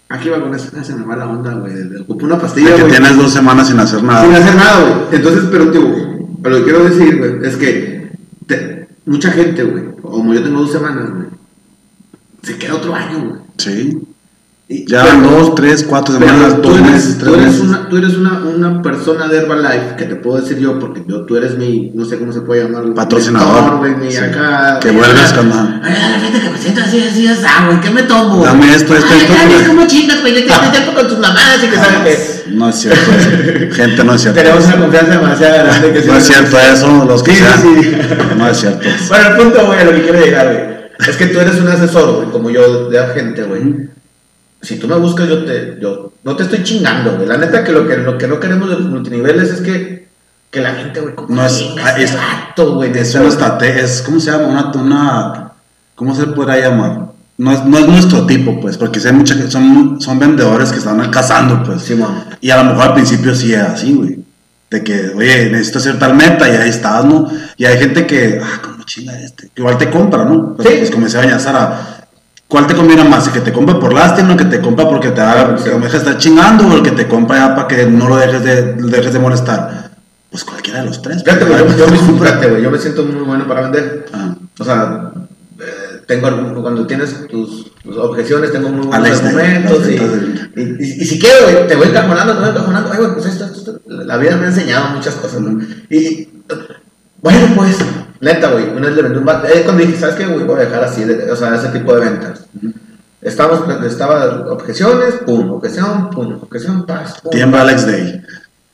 Aquí 0.08 0.28
va 0.28 0.40
con 0.40 0.52
esa, 0.54 0.82
se 0.82 0.94
me 0.96 1.04
va 1.04 1.16
la 1.16 1.28
onda, 1.28 1.54
güey. 1.54 1.72
Ocupé 2.02 2.24
una 2.24 2.38
pastilla, 2.38 2.70
De 2.70 2.76
que 2.76 2.82
güey. 2.82 2.92
tienes 2.94 3.16
dos 3.16 3.32
semanas 3.32 3.68
sin 3.68 3.78
hacer 3.78 4.00
Sin 4.00 4.08
nada. 4.08 4.22
hacer 4.36 4.56
nada, 4.56 4.80
güey. 4.82 4.94
Entonces, 5.12 5.44
pero, 5.52 5.70
tío, 5.70 5.82
lo 5.82 6.56
que 6.56 6.64
quiero 6.64 6.84
decir, 6.84 7.18
güey, 7.18 7.46
es 7.48 7.56
que 7.56 8.10
te- 8.46 8.88
mucha 9.06 9.30
gente, 9.30 9.62
güey, 9.62 9.84
como 10.02 10.34
yo 10.34 10.42
tengo 10.42 10.60
dos 10.62 10.72
semanas, 10.72 11.10
güey, 11.10 11.26
se 12.42 12.58
queda 12.58 12.74
otro 12.74 12.92
año, 12.94 13.18
güey. 13.28 13.40
Sí. 13.58 13.98
Ya 14.86 15.02
pero- 15.02 15.30
dos, 15.36 15.54
tres, 15.56 15.82
cuatro 15.82 16.14
semanas, 16.14 16.54
tú 16.62 16.68
dos 16.68 16.78
eres, 16.78 16.92
meses, 16.92 17.18
tú 17.18 17.24
tres 17.24 17.34
eres, 17.34 17.46
meses. 17.46 17.60
una, 17.62 17.88
tú 17.88 17.96
eres 17.96 18.14
una, 18.16 18.38
una 18.44 18.82
persona 18.82 19.26
de 19.26 19.38
Herbalife 19.38 19.96
que 19.98 20.04
te 20.04 20.14
puedo 20.14 20.40
decir 20.40 20.58
yo, 20.58 20.78
porque 20.78 21.02
yo, 21.08 21.26
tú 21.26 21.36
eres 21.36 21.58
mi, 21.58 21.90
no 21.92 22.04
sé 22.04 22.18
cómo 22.20 22.32
se 22.32 22.42
puede 22.42 22.62
llamar, 22.62 22.84
Patrocinador. 22.94 23.80
mentor, 23.82 23.96
mi 24.04 24.12
Sí. 24.12 24.18
acá. 24.18 24.78
Que 24.80 24.92
vuelves 24.92 25.32
con- 25.32 25.50
Ay, 25.82 25.92
gente 26.22 26.40
que 26.40 26.50
me 26.50 26.56
siento 26.58 26.82
así, 26.82 27.02
así, 27.02 27.26
así, 27.26 27.42
ah, 27.48 27.66
güey, 27.66 27.80
¿qué 27.80 27.90
me 27.90 28.04
tomo? 28.04 28.44
Dame 28.44 28.72
esto, 28.72 28.94
esto, 28.94 29.08
Ay, 29.10 29.20
esto, 29.22 29.34
ay, 29.58 29.66
como 29.66 29.86
chingas, 29.88 30.20
güey, 30.20 30.34
te 30.34 30.42
tiempo 30.42 30.94
con 30.94 31.08
tus 31.08 31.18
mamadas 31.18 31.64
y 31.64 31.66
que 31.66 31.76
saben 31.76 32.04
que. 32.04 32.40
No 32.54 32.68
es 32.68 32.76
cierto. 32.76 33.10
Gente, 33.74 34.04
no 34.04 34.14
es 34.14 34.20
cierto. 34.22 34.40
Tenemos 34.40 34.64
una 34.66 34.76
confianza 34.78 35.10
demasiado 35.12 35.64
grande 35.64 35.92
que 35.92 36.06
No 36.06 36.14
es 36.16 36.24
cierto 36.26 36.58
eso, 36.58 37.04
los 37.06 37.22
que 37.24 37.32
Sí, 37.32 37.38
sean. 37.38 37.60
sí. 37.60 37.92
No 38.38 38.48
es 38.48 38.56
cierto. 38.56 38.88
Bueno, 39.08 39.28
el 39.30 39.36
punto, 39.36 39.66
güey, 39.66 39.80
a 39.80 39.84
lo 39.84 39.92
que 39.94 40.02
quiero 40.02 40.20
llegar, 40.24 40.46
güey. 40.46 41.10
Es 41.10 41.16
que 41.16 41.26
tú 41.26 41.40
eres 41.40 41.56
un 41.60 41.66
asesor, 41.66 42.14
güey, 42.16 42.28
como 42.30 42.50
yo, 42.50 42.88
de 42.88 42.98
agente, 43.00 43.42
güey. 43.42 43.88
Si 44.62 44.76
tú 44.78 44.86
me 44.88 44.96
buscas, 44.96 45.28
yo 45.28 45.44
te, 45.44 45.78
yo 45.80 46.12
no 46.22 46.36
te 46.36 46.42
estoy 46.42 46.62
chingando, 46.62 47.16
güey. 47.16 47.26
La 47.26 47.38
neta 47.38 47.64
que 47.64 47.72
lo 47.72 47.88
que, 47.88 47.96
lo 47.96 48.18
que 48.18 48.28
no 48.28 48.38
queremos 48.38 48.68
de 48.68 48.76
los 48.76 48.86
multiniveles 48.86 49.48
es 49.50 49.60
que, 49.62 50.08
que 50.50 50.60
la 50.60 50.74
gente, 50.74 51.00
güey, 51.00 51.14
No 51.28 51.44
es- 51.46 51.64
ah, 51.82 51.90
este 51.90 52.04
es- 52.04 52.14
vato, 52.14 52.74
güey. 52.74 52.90
Es 52.90 52.96
neta, 53.08 53.10
una 53.10 53.20
güey. 53.20 53.32
estrategia, 53.32 53.82
es, 53.84 54.02
¿cómo 54.02 54.20
se 54.20 54.30
llama? 54.30 54.46
Una, 54.48 54.70
una, 54.82 55.52
¿cómo 55.94 56.14
se 56.14 56.26
podrá 56.26 56.58
llamar? 56.58 57.06
No 57.38 57.52
es, 57.52 57.64
no 57.64 57.78
es 57.78 57.86
nuestro 57.88 58.26
tipo, 58.26 58.60
pues, 58.60 58.76
porque 58.76 59.00
sí 59.00 59.08
hay 59.08 59.14
mucha, 59.14 59.34
son, 59.50 59.98
son 59.98 60.18
vendedores 60.18 60.70
que 60.72 60.78
están 60.78 61.10
cazando, 61.10 61.62
pues. 61.62 61.80
Simón. 61.82 62.22
Y 62.42 62.50
a 62.50 62.62
lo 62.62 62.64
mejor 62.70 62.88
al 62.88 62.94
principio 62.94 63.34
sí 63.34 63.54
era 63.54 63.72
así, 63.72 63.94
güey. 63.94 64.18
De 64.70 64.84
que, 64.84 65.12
oye, 65.16 65.48
necesito 65.50 65.78
hacer 65.78 65.98
tal 65.98 66.14
meta 66.14 66.46
y 66.48 66.52
ahí 66.56 66.68
estás, 66.68 67.04
¿no? 67.06 67.28
Y 67.56 67.64
hay 67.64 67.78
gente 67.78 68.06
que, 68.06 68.40
ah, 68.44 68.60
como 68.62 68.84
chinga 68.84 69.18
este. 69.18 69.50
Igual 69.56 69.78
te 69.78 69.88
compra, 69.90 70.24
¿no? 70.26 70.54
Pues, 70.54 70.68
Sí. 70.68 70.74
pues 70.80 70.90
comencé 70.90 71.16
a 71.16 71.20
bañar 71.22 71.40
Sara. 71.40 71.99
¿Cuál 72.50 72.66
te 72.66 72.74
conviene 72.74 73.04
más? 73.04 73.28
¿El 73.28 73.32
que 73.32 73.40
te 73.40 73.52
compra 73.52 73.78
por 73.78 73.92
lástima 73.94 74.28
o 74.30 74.32
el 74.32 74.36
que 74.38 74.44
te 74.44 74.60
compra 74.60 74.88
porque 74.88 75.10
te 75.10 75.20
haga, 75.20 75.56
me 75.78 75.86
deja 75.86 75.96
estar 75.98 76.18
chingando 76.18 76.66
o 76.66 76.72
el 76.76 76.82
que 76.82 76.90
te 76.90 77.06
compra 77.06 77.38
ya 77.38 77.54
para 77.54 77.68
que 77.68 77.86
no 77.86 78.08
lo 78.08 78.16
dejes 78.16 78.42
de, 78.42 78.72
dejes 78.74 79.12
de 79.12 79.18
molestar? 79.20 79.90
Pues 80.30 80.42
cualquiera 80.44 80.80
de 80.80 80.86
los 80.86 81.00
tres. 81.00 81.22
Fíjate, 81.22 81.44
güey, 81.44 81.60
yo, 81.60 81.86
yo 81.86 82.58
yo 82.58 82.70
me 82.72 82.78
siento 82.78 83.04
muy 83.04 83.22
bueno 83.24 83.46
para 83.46 83.62
vender. 83.62 84.06
Ah. 84.12 84.34
O 84.58 84.64
sea, 84.64 85.12
eh, 85.60 86.02
tengo 86.08 86.60
cuando 86.60 86.86
tienes 86.88 87.28
tus, 87.28 87.70
tus 87.84 87.96
objeciones, 87.96 88.50
tengo 88.50 88.68
muy 88.70 88.86
buenos 88.86 88.94
Alex, 89.06 89.22
argumentos. 89.24 89.86
de- 89.86 89.94
Y, 89.94 89.98
de- 89.98 90.84
y, 90.84 90.84
y- 90.84 91.02
y 91.02 91.04
si 91.06 91.18
quiero, 91.20 91.36
güey, 91.44 91.68
te 91.68 91.76
voy 91.76 91.86
encajonando, 91.86 92.34
te 92.34 92.40
voy 92.40 92.48
encajonando. 92.50 92.90
Ay, 92.92 92.98
güey, 92.98 93.12
pues 93.14 93.26
esto, 93.26 93.44
esto, 93.44 93.58
esto, 93.76 93.80
la 93.86 94.16
vida 94.16 94.36
me 94.36 94.46
ha 94.46 94.48
enseñado 94.48 94.90
muchas 94.96 95.14
cosas, 95.14 95.40
¿no? 95.40 95.60
Y, 95.88 96.28
bueno, 97.22 97.46
pues, 97.54 97.76
neta, 98.20 98.50
güey, 98.50 98.68
una 98.70 98.86
vez 98.88 98.96
le 98.96 99.02
vendí 99.02 99.18
un 99.18 99.24
vato. 99.24 99.46
Eh, 99.48 99.62
cuando 99.64 99.84
dije, 99.84 99.98
¿sabes 99.98 100.14
qué, 100.16 100.26
güey? 100.26 100.44
Voy 100.44 100.56
a 100.60 100.64
dejar 100.64 100.84
así, 100.84 101.04
de- 101.04 101.30
o 101.30 101.36
sea, 101.36 101.54
ese 101.54 101.68
tipo 101.68 101.94
de 101.94 102.00
ventas. 102.00 102.44
Estábamos, 103.22 103.68
estaba 103.84 104.46
objeciones, 104.50 105.14
pum, 105.26 105.50
objeción, 105.50 106.08
pum, 106.10 106.38
objeción, 106.40 106.86
paz, 106.86 107.20
pum. 107.22 107.30
Tiembla 107.30 107.62
Alex 107.62 107.86
Day. 107.86 108.22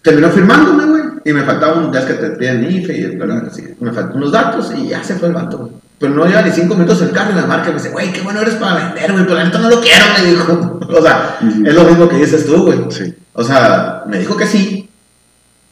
Terminó 0.02 0.30
firmándome, 0.30 0.84
güey. 0.84 1.02
Y 1.24 1.32
me 1.32 1.42
faltaban, 1.42 1.92
ya 1.92 1.98
es 2.00 2.04
que 2.06 2.14
te 2.14 2.30
piden 2.30 2.70
IFE 2.70 2.96
y 2.96 3.18
así. 3.48 3.74
Me 3.80 3.90
faltan 3.92 4.16
unos 4.16 4.30
datos 4.30 4.72
y 4.76 4.88
ya 4.88 5.02
se 5.02 5.16
fue 5.16 5.28
el 5.28 5.34
vato, 5.34 5.58
güey. 5.58 5.72
Pero 5.98 6.14
no 6.14 6.26
lleva 6.26 6.42
ni 6.42 6.52
cinco 6.52 6.74
minutos 6.74 7.02
el 7.02 7.10
carro 7.10 7.32
y 7.32 7.34
la 7.34 7.46
marca 7.46 7.68
me 7.70 7.74
dice, 7.74 7.88
güey, 7.88 8.12
qué 8.12 8.20
bueno 8.20 8.40
eres 8.40 8.54
para 8.54 8.84
vender, 8.92 9.12
güey, 9.12 9.26
pero 9.26 9.42
neta 9.42 9.58
no 9.58 9.70
lo 9.70 9.80
quiero, 9.80 10.04
me 10.16 10.30
dijo. 10.30 10.80
O 10.88 11.02
sea, 11.02 11.38
es 11.64 11.74
lo 11.74 11.84
mismo 11.84 12.08
que 12.08 12.16
dices 12.16 12.46
tú, 12.46 12.62
güey. 12.66 12.78
Sí. 12.90 13.12
O 13.32 13.42
sea, 13.42 14.04
me 14.06 14.18
dijo 14.20 14.36
que 14.36 14.46
sí, 14.46 14.88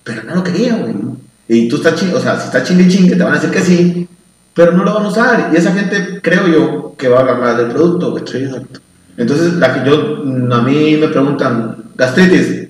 pero 0.03 0.25
no 0.25 0.35
lo 0.35 0.43
quería, 0.43 0.75
güey. 0.77 0.95
Y 1.49 1.69
tú 1.69 1.77
estás 1.77 1.95
ching, 1.97 2.15
o 2.15 2.21
sea, 2.21 2.39
si 2.39 2.47
estás 2.47 2.65
chingue 2.65 2.89
chingue, 2.89 3.17
te 3.17 3.23
van 3.23 3.33
a 3.33 3.37
decir 3.37 3.51
que 3.51 3.61
sí, 3.61 4.09
pero 4.55 4.73
no 4.73 4.85
lo 4.85 4.95
van 4.95 5.05
a 5.05 5.09
usar. 5.09 5.51
Y 5.53 5.57
esa 5.57 5.73
gente, 5.73 6.21
creo 6.23 6.47
yo, 6.49 6.95
que 6.97 7.09
va 7.09 7.19
a 7.19 7.21
hablar 7.21 7.39
más 7.41 7.57
del 7.59 7.69
producto, 7.69 8.13
güey. 8.13 8.25
Sí, 8.27 8.39
exacto. 8.45 8.81
Entonces, 9.17 9.55
la 9.55 9.73
que 9.75 9.89
yo, 9.89 10.23
mm, 10.25 10.53
a 10.53 10.63
mí 10.63 10.97
me 11.01 11.09
preguntan, 11.09 11.77
gastritis, 11.97 12.69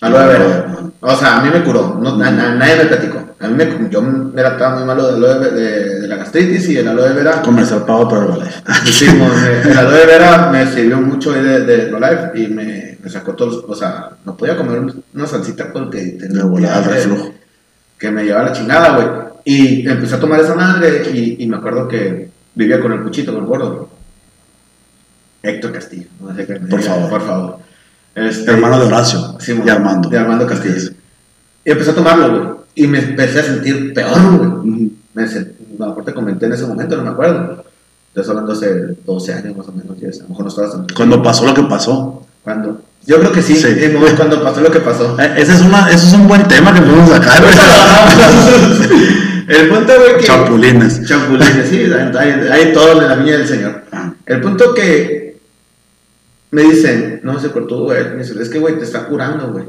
aloe 0.00 0.26
vera. 0.26 0.76
O 1.00 1.16
sea, 1.16 1.38
a 1.38 1.42
mí 1.42 1.50
me 1.52 1.62
curó, 1.62 1.98
no, 2.00 2.22
a, 2.22 2.28
a 2.28 2.30
nadie 2.54 2.76
me 2.76 2.84
platicó. 2.86 3.24
A 3.40 3.46
mí 3.46 3.54
me, 3.54 3.88
yo 3.90 4.02
me 4.02 4.40
era 4.40 4.50
estaba 4.50 4.76
muy 4.76 4.84
malo 4.84 5.06
de, 5.06 5.14
aloe 5.14 5.50
de, 5.50 6.00
de 6.00 6.08
la 6.08 6.16
gastritis 6.16 6.68
y 6.70 6.76
el 6.78 6.88
aloe 6.88 7.12
vera. 7.12 7.42
Comercial 7.42 7.84
pago 7.84 8.08
para 8.08 8.24
Herbalife. 8.24 8.62
Sí, 8.90 9.06
me- 9.06 9.70
el 9.70 9.78
aloe 9.78 10.06
vera 10.06 10.48
me 10.50 10.66
sirvió 10.72 11.00
mucho 11.00 11.32
de, 11.32 11.60
de 11.64 11.82
Herbalife 11.88 12.30
y 12.34 12.48
me, 12.48 12.98
me 13.02 13.10
sacó 13.10 13.34
todos, 13.34 13.64
o 13.68 13.74
sea, 13.74 14.10
no 14.24 14.36
podía 14.36 14.56
comer 14.56 14.82
una 15.14 15.26
salsita 15.26 15.72
porque 15.72 16.16
tenía 16.18 16.42
De 16.42 16.48
volada, 16.48 16.80
diarrea, 16.80 16.96
reflujo. 16.96 17.34
Que 17.98 18.10
me 18.10 18.24
llevaba 18.24 18.46
la 18.50 18.52
chingada, 18.52 18.94
güey. 18.96 19.08
Y 19.44 19.88
empecé 19.88 20.14
a 20.16 20.20
tomar 20.20 20.40
esa 20.40 20.54
madre 20.54 21.10
y, 21.12 21.42
y 21.42 21.46
me 21.46 21.56
acuerdo 21.56 21.88
que 21.88 22.28
vivía 22.54 22.80
con 22.80 22.92
el 22.92 23.02
cuchito, 23.02 23.32
con 23.32 23.42
el 23.42 23.48
gordo. 23.48 23.88
Héctor 25.42 25.72
Castillo. 25.72 26.06
No 26.20 26.34
sé 26.34 26.46
qué- 26.46 26.54
Por 26.56 26.82
favor. 26.82 27.10
Por 27.10 27.22
favor. 27.26 27.58
Este, 28.14 28.50
Hermano 28.50 28.80
de 28.80 28.86
Horacio 28.86 29.36
Simón, 29.38 29.66
y 29.66 29.70
Armando. 29.70 30.08
De 30.08 30.18
Armando 30.18 30.46
Castillo. 30.46 30.90
Y 31.64 31.70
empecé 31.70 31.90
a 31.90 31.94
tomarlo, 31.94 32.28
güey. 32.30 32.58
Y 32.74 32.86
me 32.86 32.98
empecé 32.98 33.40
a 33.40 33.44
sentir 33.44 33.92
peor, 33.94 34.36
güey. 34.36 34.48
Ujú. 34.48 34.92
Me 35.14 35.24
sent- 35.24 35.52
a 35.78 35.82
lo 35.82 35.86
mejor 35.88 36.04
te 36.04 36.14
comenté 36.14 36.46
en 36.46 36.52
ese 36.52 36.66
momento, 36.66 36.96
no 36.96 37.04
me 37.04 37.10
acuerdo. 37.10 37.64
Estoy 38.14 38.30
hablando 38.30 38.52
hace 38.52 38.96
12 39.06 39.32
años 39.32 39.56
más 39.56 39.68
o 39.68 39.72
menos. 39.72 39.98
10, 39.98 40.20
A 40.20 40.22
lo 40.24 40.28
mejor 40.30 40.44
no 40.44 40.48
estabas 40.48 40.72
tan. 40.72 40.86
Cuando 40.94 41.22
pasó 41.22 41.46
lo 41.46 41.54
que 41.54 41.62
pasó. 41.62 42.26
¿Cuándo? 42.42 42.82
Yo 43.08 43.18
creo 43.18 43.32
que 43.32 43.40
sí, 43.40 43.54
momento 43.94 44.16
cuando 44.18 44.44
pasó 44.44 44.60
lo 44.60 44.70
que 44.70 44.80
pasó. 44.80 45.18
Eh, 45.18 45.32
Ese 45.38 45.54
es, 45.54 45.62
una, 45.62 45.88
ese 45.88 46.08
es 46.08 46.12
un 46.12 46.28
buen 46.28 46.46
tema 46.46 46.74
que 46.74 46.82
podemos 46.82 47.08
sacar. 47.08 47.42
el 49.48 49.68
punto, 49.70 49.92
güey, 49.98 50.18
que. 50.18 50.24
Chapulines. 50.24 51.06
Chapulines, 51.06 51.68
sí, 51.70 51.90
hay, 52.18 52.30
hay- 52.52 52.72
todo 52.74 53.00
en 53.00 53.08
la 53.08 53.14
viña 53.14 53.38
del 53.38 53.48
Señor. 53.48 53.84
El 54.26 54.42
punto 54.42 54.74
que 54.74 55.38
me 56.50 56.62
dicen, 56.64 57.20
no 57.22 57.40
se 57.40 57.50
cortó, 57.50 57.84
güey, 57.84 58.10
me 58.10 58.16
dice, 58.22 58.34
es 58.42 58.50
que, 58.50 58.58
güey, 58.58 58.78
te 58.78 58.84
está 58.84 59.06
curando, 59.06 59.52
güey. 59.52 59.64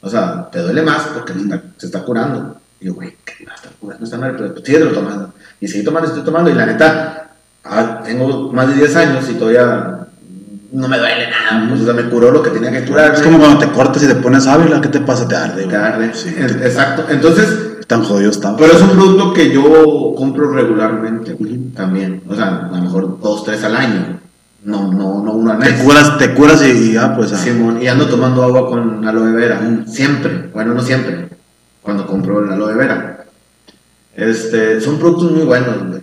O 0.00 0.10
sea, 0.10 0.48
te 0.50 0.58
duele 0.58 0.82
más 0.82 1.02
porque 1.14 1.32
está, 1.34 1.62
se 1.76 1.86
está 1.86 2.02
curando. 2.02 2.56
Y 2.80 2.86
yo, 2.86 2.94
güey, 2.94 3.16
¿qué 3.24 3.34
me 3.38 3.46
va 3.46 3.52
a 3.52 3.54
estar 3.54 3.70
curando? 3.78 4.04
Está 4.04 4.18
mal, 4.18 4.34
pero 4.36 4.52
síguelo 4.64 4.90
tomando. 4.90 5.32
Y 5.60 5.68
seguí 5.68 5.84
tomando, 5.84 6.08
estoy 6.08 6.24
tomando, 6.24 6.50
y 6.50 6.54
la 6.54 6.66
neta, 6.66 7.30
ah, 7.62 8.00
tengo 8.04 8.52
más 8.52 8.66
de 8.66 8.74
10 8.74 8.96
años 8.96 9.30
y 9.30 9.34
todavía 9.34 9.99
no 10.72 10.88
me 10.88 10.98
duele 10.98 11.28
nada. 11.30 11.68
Pues, 11.68 11.80
o 11.80 11.84
sea, 11.84 11.94
me 11.94 12.04
curó 12.08 12.30
lo 12.30 12.42
que 12.42 12.50
tenía 12.50 12.70
que 12.70 12.84
curar. 12.88 13.14
Es 13.14 13.22
como 13.22 13.38
cuando 13.38 13.58
te 13.58 13.68
cortas 13.72 14.02
y 14.02 14.06
te 14.06 14.14
pones 14.16 14.46
ávila, 14.46 14.80
¿qué 14.80 14.88
te 14.88 15.00
pasa? 15.00 15.26
Te 15.26 15.36
arde, 15.36 15.64
güey. 15.64 15.68
Te 15.68 15.76
arde. 15.76 16.10
Sí, 16.14 16.34
Es- 16.36 16.56
te- 16.58 16.66
Exacto. 16.66 17.06
Entonces, 17.08 17.86
tan 17.86 18.04
jodido 18.04 18.30
estaba. 18.30 18.56
pero 18.56 18.72
es 18.72 18.80
un 18.82 18.90
producto 18.90 19.32
que 19.32 19.50
yo 19.52 20.14
compro 20.16 20.50
regularmente, 20.52 21.36
también. 21.74 22.22
O 22.28 22.34
sea, 22.34 22.68
a 22.72 22.76
lo 22.76 22.82
mejor 22.82 23.20
dos, 23.20 23.44
tres 23.44 23.62
al 23.64 23.74
año. 23.76 24.20
No, 24.62 24.92
no, 24.92 25.22
no 25.24 25.32
uno 25.32 25.52
al 25.52 25.58
te 25.58 25.74
curas, 25.82 26.18
te 26.18 26.34
curas 26.34 26.62
y, 26.62 26.70
y 26.70 26.92
ya, 26.92 27.16
pues. 27.16 27.32
ah. 27.32 27.36
Simón, 27.38 27.82
y 27.82 27.88
ando 27.88 28.06
tomando 28.06 28.42
agua 28.44 28.68
con 28.68 29.06
aloe 29.08 29.32
vera, 29.32 29.58
siempre, 29.86 30.50
bueno, 30.52 30.74
no 30.74 30.82
siempre, 30.82 31.30
cuando 31.82 32.06
compro 32.06 32.44
el 32.44 32.52
aloe 32.52 32.74
vera. 32.74 33.24
Este, 34.14 34.80
son 34.80 34.98
productos 34.98 35.32
muy 35.32 35.44
buenos, 35.44 35.88
güey. 35.88 36.00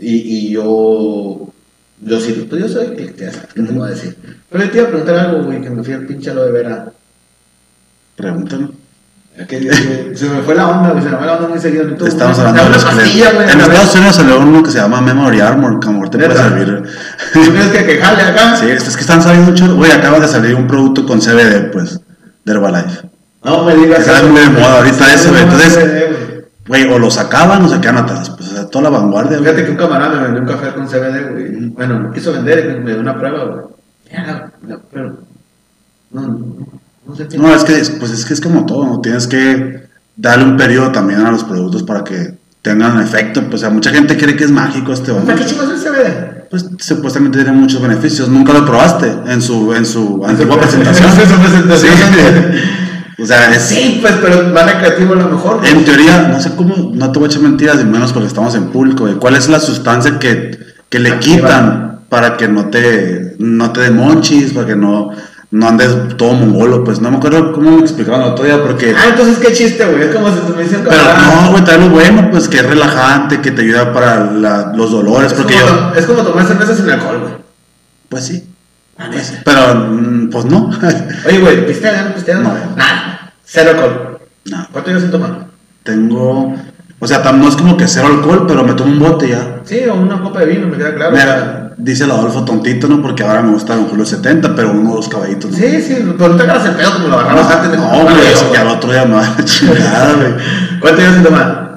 Y, 0.00 0.16
y 0.16 0.50
yo, 0.50 1.48
yo 2.00 2.20
sí, 2.20 2.46
pues 2.48 2.62
yo 2.62 2.68
soy 2.68 2.86
el 2.86 2.94
que 2.96 3.24
ya 3.26 3.30
¿qué 3.54 3.62
te 3.62 3.72
voy 3.72 3.88
a 3.88 3.90
decir? 3.90 4.16
Pero 4.50 4.70
te 4.70 4.78
iba 4.78 4.86
a 4.86 4.90
preguntar 4.90 5.16
algo, 5.16 5.44
güey, 5.44 5.60
que 5.60 5.70
me 5.70 5.82
fui 5.82 5.94
al 5.94 6.06
pinche 6.06 6.30
aloe 6.30 6.50
vera. 6.52 6.86
Pregúntame. 8.16 8.68
Que, 9.36 9.60
que 9.60 10.12
se 10.16 10.28
me 10.28 10.42
fue 10.42 10.56
la 10.56 10.66
onda, 10.66 10.90
güey, 10.90 11.02
se 11.04 11.10
me 11.10 11.16
fue 11.16 11.26
la 11.26 11.36
onda 11.36 11.48
muy 11.48 11.58
seguido. 11.60 11.84
Necesito 11.84 12.06
Estamos 12.08 12.38
una- 12.38 12.48
hablando 12.48 12.70
de 12.70 12.76
los 12.76 12.84
que 12.84 12.96
pastilla, 12.96 13.32
güey. 13.32 13.50
En 13.50 13.60
Estados. 13.60 13.94
Unidos 13.94 14.16
salió 14.16 14.40
uno 14.40 14.62
que 14.64 14.70
se 14.72 14.78
llama 14.78 15.00
Memory 15.00 15.40
Armor, 15.40 15.78
que 15.78 15.86
a 15.86 15.90
lo 15.90 15.98
mejor 15.98 16.10
te 16.10 16.18
puede 16.18 16.36
servir. 16.36 16.82
¿Tú 17.32 17.40
crees 17.52 17.66
que 17.68 17.86
quejarle 17.86 18.22
acá? 18.22 18.56
Sí, 18.56 18.68
es 18.68 18.82
que 18.96 19.00
están 19.00 19.22
saliendo 19.22 19.52
mucho. 19.52 19.76
Güey, 19.76 19.92
acaba 19.92 20.18
de 20.18 20.26
salir 20.26 20.56
un 20.56 20.66
producto 20.66 21.06
con 21.06 21.20
CBD, 21.20 21.70
pues, 21.70 22.00
de 22.44 22.52
Herbalife. 22.52 23.08
No 23.44 23.62
me 23.64 23.76
digas 23.76 24.00
Está 24.00 24.22
muy 24.24 24.40
de 24.40 24.48
moda 24.48 24.78
ahorita 24.78 25.14
eso, 25.14 25.28
güey, 25.30 25.42
entonces- 25.42 25.74
güey. 25.78 26.38
Güey, 26.66 26.92
o 26.92 26.98
lo 26.98 27.10
sacaban 27.10 27.64
o 27.64 27.68
se 27.68 27.80
quedan 27.80 27.98
atrás. 27.98 28.30
Sea, 28.58 28.68
toda 28.68 28.90
la 28.90 28.98
vanguardia, 28.98 29.38
güey. 29.38 29.50
Fíjate 29.50 29.64
que 29.64 29.70
un 29.70 29.76
camarada 29.76 30.16
me 30.16 30.22
vendió 30.24 30.42
un 30.42 30.48
café 30.48 30.74
con 30.74 30.86
CBD, 30.86 31.32
güey. 31.32 31.68
Bueno, 31.70 32.00
no 32.00 32.12
quiso 32.12 32.32
vender 32.32 32.76
y 32.76 32.84
me 32.84 32.92
dio 32.92 33.00
una 33.00 33.18
prueba, 33.18 33.44
güey. 33.44 33.64
Ya, 34.12 34.50
no, 34.62 34.80
pero. 34.92 35.16
No, 36.10 36.22
no, 37.06 37.16
sé 37.16 37.28
qué. 37.28 37.38
No, 37.38 37.54
es 37.54 37.64
que, 37.64 37.74
pues 37.98 38.10
es 38.12 38.24
que 38.24 38.34
es 38.34 38.40
como 38.40 38.66
todo, 38.66 38.86
¿no? 38.86 39.00
Tienes 39.00 39.26
que 39.26 39.88
darle 40.16 40.44
un 40.44 40.56
periodo 40.56 40.90
también 40.92 41.20
a 41.20 41.30
los 41.30 41.44
productos 41.44 41.82
para 41.82 42.04
que 42.04 42.34
tengan 42.62 43.00
efecto. 43.00 43.42
Pues, 43.42 43.54
o 43.54 43.58
sea, 43.58 43.70
mucha 43.70 43.90
gente 43.90 44.16
cree 44.16 44.36
que 44.36 44.44
es 44.44 44.50
mágico 44.50 44.92
este 44.92 45.12
hombre. 45.12 45.34
¿Para 45.34 45.46
qué 45.46 45.52
es 45.52 45.58
el 45.58 45.78
CBD? 45.78 46.48
Pues 46.50 46.66
supuestamente 46.78 47.42
tiene 47.42 47.52
muchos 47.52 47.82
beneficios. 47.82 48.28
Nunca 48.28 48.52
lo 48.52 48.64
probaste 48.64 49.12
en 49.26 49.42
su, 49.42 49.74
en 49.74 49.84
su 49.84 50.24
antigua 50.26 50.58
presentación. 50.58 51.10
En 51.20 51.28
su 51.28 51.40
presentación. 51.40 51.92
Sí. 51.94 52.58
O 53.20 53.26
sea, 53.26 53.52
Sí, 53.58 53.98
pues, 54.00 54.14
pero 54.22 54.52
va 54.54 54.62
recreativo 54.62 55.14
a 55.14 55.16
lo 55.16 55.28
mejor. 55.28 55.60
en 55.66 55.84
teoría, 55.84 56.28
no 56.28 56.40
sé 56.40 56.54
cómo, 56.54 56.92
no 56.94 57.10
te 57.10 57.18
voy 57.18 57.26
a 57.26 57.30
echar 57.30 57.42
mentiras, 57.42 57.78
y 57.80 57.84
menos 57.84 58.12
porque 58.12 58.28
estamos 58.28 58.54
en 58.54 58.66
público. 58.68 59.04
güey. 59.04 59.14
¿Cuál 59.14 59.34
es 59.34 59.48
la 59.48 59.58
sustancia 59.58 60.18
que, 60.20 60.56
que 60.88 60.98
le 61.00 61.10
Activa. 61.10 61.36
quitan 61.36 61.98
para 62.08 62.36
que 62.36 62.46
no 62.48 62.66
te, 62.66 63.34
no 63.38 63.72
te 63.72 63.80
dé 63.80 63.90
monchis, 63.90 64.52
para 64.52 64.66
que 64.68 64.76
no, 64.76 65.10
no 65.50 65.68
andes 65.68 65.90
todo 66.16 66.32
mongolo? 66.34 66.84
Pues 66.84 67.00
no 67.00 67.10
me 67.10 67.16
acuerdo 67.16 67.52
cómo 67.52 67.72
me 67.72 67.80
explicaron 67.80 68.22
el 68.22 68.28
otro 68.28 68.44
día, 68.44 68.62
porque. 68.62 68.94
Ah, 68.96 69.08
entonces 69.10 69.38
qué 69.38 69.52
chiste, 69.52 69.84
güey. 69.84 70.02
Es 70.04 70.14
como 70.14 70.28
si 70.32 70.36
te 70.38 70.52
me 70.56 70.62
dicen 70.62 70.84
Pero 70.88 71.02
no, 71.02 71.50
güey, 71.50 71.64
trae 71.64 71.78
lo 71.78 71.88
bueno, 71.88 72.28
pues 72.30 72.46
que 72.48 72.58
es 72.58 72.66
relajante, 72.66 73.40
que 73.40 73.50
te 73.50 73.62
ayuda 73.62 73.92
para 73.92 74.30
la- 74.30 74.72
los 74.76 74.92
dolores, 74.92 75.32
Es 75.32 75.38
porque 75.38 75.54
como, 75.54 75.66
yo. 75.66 75.92
es 75.96 76.06
como 76.06 76.22
tomar 76.22 76.46
cerveza 76.46 76.76
sin 76.76 76.88
alcohol, 76.88 77.18
güey. 77.20 77.32
Pues 78.10 78.24
sí. 78.26 78.44
Ah, 78.98 79.10
pero, 79.44 79.74
mm, 79.76 80.30
pues 80.30 80.44
no. 80.46 80.70
Oye, 81.26 81.38
güey, 81.38 81.66
¿pistean? 81.66 82.12
¿Pistean? 82.14 82.42
No. 82.42 82.52
Nada. 82.76 83.32
Cero 83.44 83.70
alcohol. 83.70 84.18
no. 84.46 84.66
¿Cuánto 84.72 84.88
llevas 84.90 85.02
sin 85.02 85.12
tomar? 85.12 85.46
Tengo. 85.84 86.54
O 87.00 87.06
sea, 87.06 87.18
no 87.32 87.48
es 87.48 87.54
como 87.54 87.76
que 87.76 87.86
cero 87.86 88.08
alcohol, 88.08 88.44
pero 88.48 88.64
me 88.64 88.72
tomo 88.72 88.90
un 88.92 88.98
bote 88.98 89.28
ya. 89.28 89.60
Sí, 89.64 89.80
o 89.88 89.94
una 89.94 90.20
copa 90.20 90.40
de 90.40 90.46
vino, 90.46 90.66
me 90.66 90.76
queda 90.76 90.94
claro. 90.96 91.12
Mira, 91.12 91.72
dice 91.76 92.04
el 92.04 92.10
Adolfo 92.10 92.44
tontito, 92.44 92.88
¿no? 92.88 93.00
Porque 93.00 93.22
ahora 93.22 93.40
me 93.40 93.52
gusta 93.52 93.76
Don 93.76 93.86
Julio 93.86 94.04
70, 94.04 94.56
pero 94.56 94.72
uno 94.72 94.90
o 94.90 94.96
dos 94.96 95.08
caballitos, 95.08 95.52
¿no? 95.52 95.56
Sí, 95.56 95.80
sí, 95.80 96.12
pero 96.18 96.34
te 96.34 96.42
agarras 96.42 96.66
el 96.66 96.72
pedo 96.72 96.92
como 96.94 97.06
lo 97.08 97.20
agarrabas 97.20 97.50
antes 97.52 97.70
de 97.70 97.76
No, 97.76 97.88
güey, 97.88 98.04
güey. 98.04 98.52
ya 98.52 98.62
el 98.62 98.68
otro 98.68 98.90
día 98.90 99.04
me 99.04 99.14
va 99.14 99.26
a 99.38 99.44
chingada, 99.44 100.14
güey. 100.14 100.34
¿Cuánto 100.80 101.00
llevas 101.00 101.14
sin 101.14 101.22
tomar? 101.24 101.67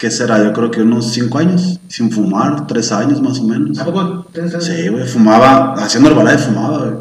¿Qué 0.00 0.10
será? 0.10 0.42
Yo 0.42 0.52
creo 0.54 0.70
que 0.70 0.80
unos 0.80 1.12
5 1.12 1.38
años, 1.38 1.78
sin 1.88 2.10
fumar, 2.10 2.66
3 2.66 2.90
años 2.92 3.20
más 3.20 3.38
o 3.38 3.44
menos. 3.44 3.78
¿A 3.78 3.84
poco 3.84 4.26
Sí, 4.58 4.88
güey, 4.88 5.06
fumaba, 5.06 5.74
haciendo 5.74 6.08
Herbalife 6.10 6.38
fumaba, 6.38 6.78
güey. 6.78 6.92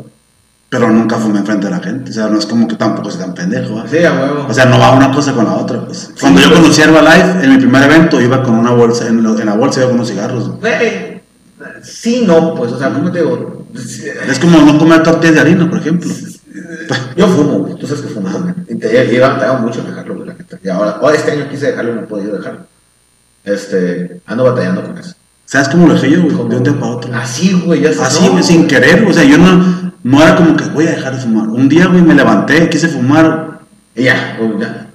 Pero 0.67 0.89
nunca 0.91 1.15
fumé 1.15 1.39
enfrente 1.39 1.65
de 1.67 1.71
la 1.71 1.79
gente, 1.79 2.11
o 2.11 2.13
sea, 2.13 2.27
no 2.27 2.37
es 2.37 2.45
como 2.45 2.67
que 2.67 2.75
tampoco 2.75 3.09
sea 3.09 3.21
tan 3.25 3.33
pendejo, 3.33 3.75
¿va? 3.75 3.87
Sí, 3.87 4.03
a 4.03 4.11
huevo. 4.13 4.45
O 4.49 4.53
sea, 4.53 4.65
no 4.65 4.77
va 4.77 4.91
una 4.91 5.11
cosa 5.13 5.33
con 5.33 5.45
la 5.45 5.53
otra, 5.55 5.83
pues. 5.85 6.11
Cuando 6.19 6.41
yo 6.41 6.49
pues. 6.49 6.59
conocí 6.59 6.81
Herbalife, 6.81 7.43
en 7.43 7.49
mi 7.51 7.57
primer 7.57 7.83
evento, 7.83 8.21
iba 8.21 8.43
con 8.43 8.53
una 8.55 8.71
bolsa, 8.71 9.07
en, 9.07 9.23
lo- 9.23 9.39
en 9.39 9.45
la 9.47 9.55
bolsa 9.55 9.79
iba 9.79 9.87
con 9.87 9.95
unos 9.95 10.09
cigarros. 10.09 10.49
güey. 10.49 10.59
Güey, 10.59 11.21
sí, 11.81 12.23
no, 12.27 12.53
pues, 12.53 12.71
o 12.73 12.77
sea, 12.77 12.91
¿cómo 12.93 13.11
te 13.11 13.19
digo? 13.19 13.65
Es 14.27 14.37
como 14.39 14.59
no 14.59 14.77
comer 14.77 15.01
tortillas 15.03 15.35
de 15.35 15.41
harina, 15.41 15.67
por 15.69 15.79
ejemplo. 15.79 16.11
Yo 17.15 17.27
fumo, 17.27 17.59
güey, 17.59 17.75
tú 17.75 17.87
sabes 17.87 18.01
que 18.03 18.09
fumo. 18.09 18.29
Y 18.67 18.75
te 18.75 18.89
lleva, 18.89 19.07
te 19.09 19.19
batallado 19.19 19.59
mucho 19.59 19.81
dejarlo, 19.83 20.15
güey, 20.17 20.27
la. 20.27 20.35
Y 20.63 20.69
ahora, 20.69 20.91
ahora 21.01 21.15
este 21.15 21.31
año 21.31 21.47
quise 21.49 21.67
dejarlo 21.67 21.93
y 21.93 21.95
no 21.95 22.01
he 22.01 22.05
podido 22.05 22.35
dejarlo. 22.37 22.59
Este, 23.53 24.21
ando 24.25 24.43
batallando 24.45 24.83
con 24.83 24.97
eso. 24.97 25.13
¿Sabes 25.45 25.67
cómo 25.69 25.87
lo 25.87 25.93
dejé 25.95 26.11
yo, 26.11 26.21
güey? 26.21 26.49
De 26.49 26.57
un 26.57 26.63
día 26.63 26.73
para 26.73 26.91
otro. 26.91 27.11
Así, 27.15 27.53
güey, 27.65 27.81
ya 27.81 27.91
sé. 27.93 28.01
Así, 28.03 28.25
no, 28.25 28.31
güey, 28.33 28.43
sin 28.43 28.67
querer, 28.67 29.03
o 29.09 29.13
sea, 29.13 29.23
yo 29.23 29.37
no, 29.37 29.91
no 30.03 30.21
era 30.21 30.35
como 30.35 30.55
que 30.55 30.65
voy 30.65 30.85
a 30.87 30.91
dejar 30.91 31.15
de 31.15 31.21
fumar. 31.21 31.47
Un 31.49 31.67
día, 31.67 31.87
güey, 31.87 32.01
me 32.01 32.13
levanté, 32.13 32.69
quise 32.69 32.87
fumar, 32.87 33.59
Y 33.95 34.03
ya, 34.03 34.35
güey, 34.39 34.59
ya. 34.59 34.87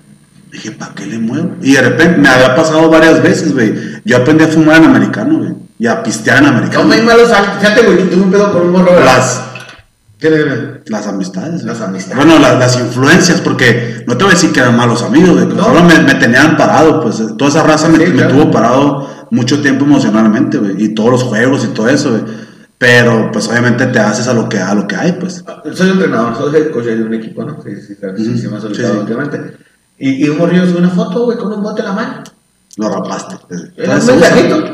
dije, 0.53 0.71
¿para 0.71 0.95
qué 0.95 1.07
le 1.07 1.19
muevo? 1.19 1.51
Y 1.61 1.73
de 1.73 1.83
repente 1.83 2.19
me 2.21 2.29
había 2.29 2.55
pasado 2.55 2.89
varias 2.89 3.21
veces, 3.23 3.53
güey. 3.53 3.75
Yo 4.05 4.17
aprendí 4.19 4.45
a 4.45 4.49
fumar 4.49 4.77
en 4.77 4.85
americano, 4.85 5.39
güey, 5.39 5.55
y 5.79 5.87
a 5.89 6.03
pistear 6.05 6.39
en 6.39 6.45
No 6.45 6.51
americano. 6.51 6.85
me 6.85 7.03
malos. 7.03 7.31
Fíjate, 7.61 7.83
güey, 7.83 8.09
tuve 8.09 8.23
un 8.23 8.31
pedo 8.31 8.53
con 8.53 8.63
un 8.63 8.71
morro. 8.73 9.05
Las, 9.05 9.43
¿Qué 10.19 10.31
le 10.31 10.81
las 10.87 11.07
amistades. 11.07 11.65
Las 11.65 11.81
amistades. 11.81 12.17
Bueno, 12.17 12.39
la- 12.39 12.55
las 12.59 12.79
influencias, 12.79 13.41
porque 13.41 14.05
no 14.07 14.17
te 14.17 14.25
voy 14.25 14.33
a 14.33 14.35
decir 14.35 14.53
que 14.53 14.61
eran 14.61 14.77
malos 14.77 15.03
amigos, 15.03 15.31
güey. 15.35 15.47
No. 15.47 15.65
Solo 15.65 15.83
me, 15.83 15.99
me 16.01 16.15
tenían 16.15 16.57
parado, 16.57 17.01
pues 17.03 17.23
toda 17.37 17.51
esa 17.51 17.63
raza 17.63 17.89
me, 17.89 17.99
Sí, 17.99 18.13
me 18.13 18.19
claro. 18.19 18.35
tuvo 18.35 18.51
parado 18.51 19.27
mucho 19.31 19.61
tiempo 19.61 19.85
emocionalmente, 19.85 20.59
güey. 20.59 20.83
Y 20.83 20.95
todos 20.95 21.11
los 21.11 21.23
juegos 21.25 21.65
y 21.65 21.69
todo 21.69 21.89
eso, 21.89 22.11
güey. 22.11 22.23
Pero, 22.79 23.31
pues 23.33 23.49
obviamente 23.49 23.87
te 23.87 23.99
haces 23.99 24.27
a 24.29 24.35
lo 24.35 24.49
que, 24.49 24.59
a 24.59 24.75
lo 24.75 24.87
que 24.87 24.97
hay, 24.97 25.13
pues. 25.13 25.45
Soy 25.75 25.91
entrenador, 25.91 26.37
soy 26.37 26.55
head 26.57 26.71
coach 26.71 26.85
de 26.85 27.03
un 27.03 27.15
equipo, 27.15 27.45
¿no? 27.45 27.61
Sí, 27.63 27.71
sí, 27.87 27.95
claro, 27.97 28.17
sí, 28.17 28.29
Ujú. 28.29 28.39
sí, 28.39 28.49
me 28.49 28.61
Sí, 28.61 28.83
sí. 28.83 29.39
Y, 29.99 30.25
y 30.25 30.29
un 30.29 30.39
morrillo 30.39 30.67
sube 30.67 30.79
una 30.79 30.91
foto, 30.91 31.25
güey, 31.25 31.39
con 31.39 31.53
un 31.53 31.63
bote 31.63 31.81
en 31.83 31.87
la 31.89 31.93
mano. 31.93 32.25
Lo 32.77 32.89
rapaste. 32.89 33.37
Era 33.77 33.99
un 33.99 34.07
mensajito. 34.07 34.65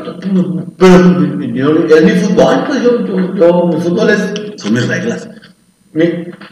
Pero 0.77 1.87
yo, 1.87 1.95
es 1.97 2.03
mi 2.03 2.11
fútbol, 2.11 2.63
pues 2.65 2.81
yo, 2.81 3.05
yo, 3.05 3.35
yo, 3.35 3.67
mi 3.67 3.81
fútbol 3.81 4.09
es. 4.09 4.33
Son 4.61 4.73
mis 4.73 4.87
reglas. 4.87 5.29
Mi, 5.93 6.05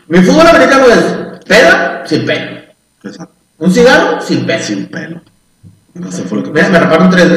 mi 0.08 0.20
fútbol 0.24 0.46
americano 0.48 0.86
es 0.88 1.46
peda 1.48 2.04
sin 2.06 2.26
pelo. 2.26 2.62
Exacto. 3.04 3.34
Un 3.58 3.72
cigarro 3.72 4.22
sin 4.22 4.46
pelo. 4.46 4.64
Sin 4.64 4.86
pelo. 4.88 5.22
Fue 6.28 6.38
lo 6.38 6.44
que 6.44 6.52
Mira, 6.52 6.70
me 6.70 6.80
raparon 6.80 7.10
tres. 7.10 7.28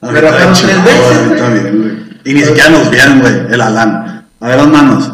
Ah, 0.00 0.10
Me 0.10 0.20
raparon 0.20 0.54
tres 0.54 0.84
veces, 0.84 1.18
güey, 1.18 1.26
güey. 1.26 1.34
está 1.36 1.48
bien, 1.50 1.78
güey. 1.78 1.92
Y 2.24 2.34
ni 2.34 2.42
siquiera 2.42 2.70
nos 2.70 2.90
vieron, 2.90 3.20
güey, 3.20 3.34
el 3.50 3.60
Alan. 3.60 4.26
A 4.40 4.48
ver 4.48 4.56
las 4.56 4.68
manos. 4.68 5.12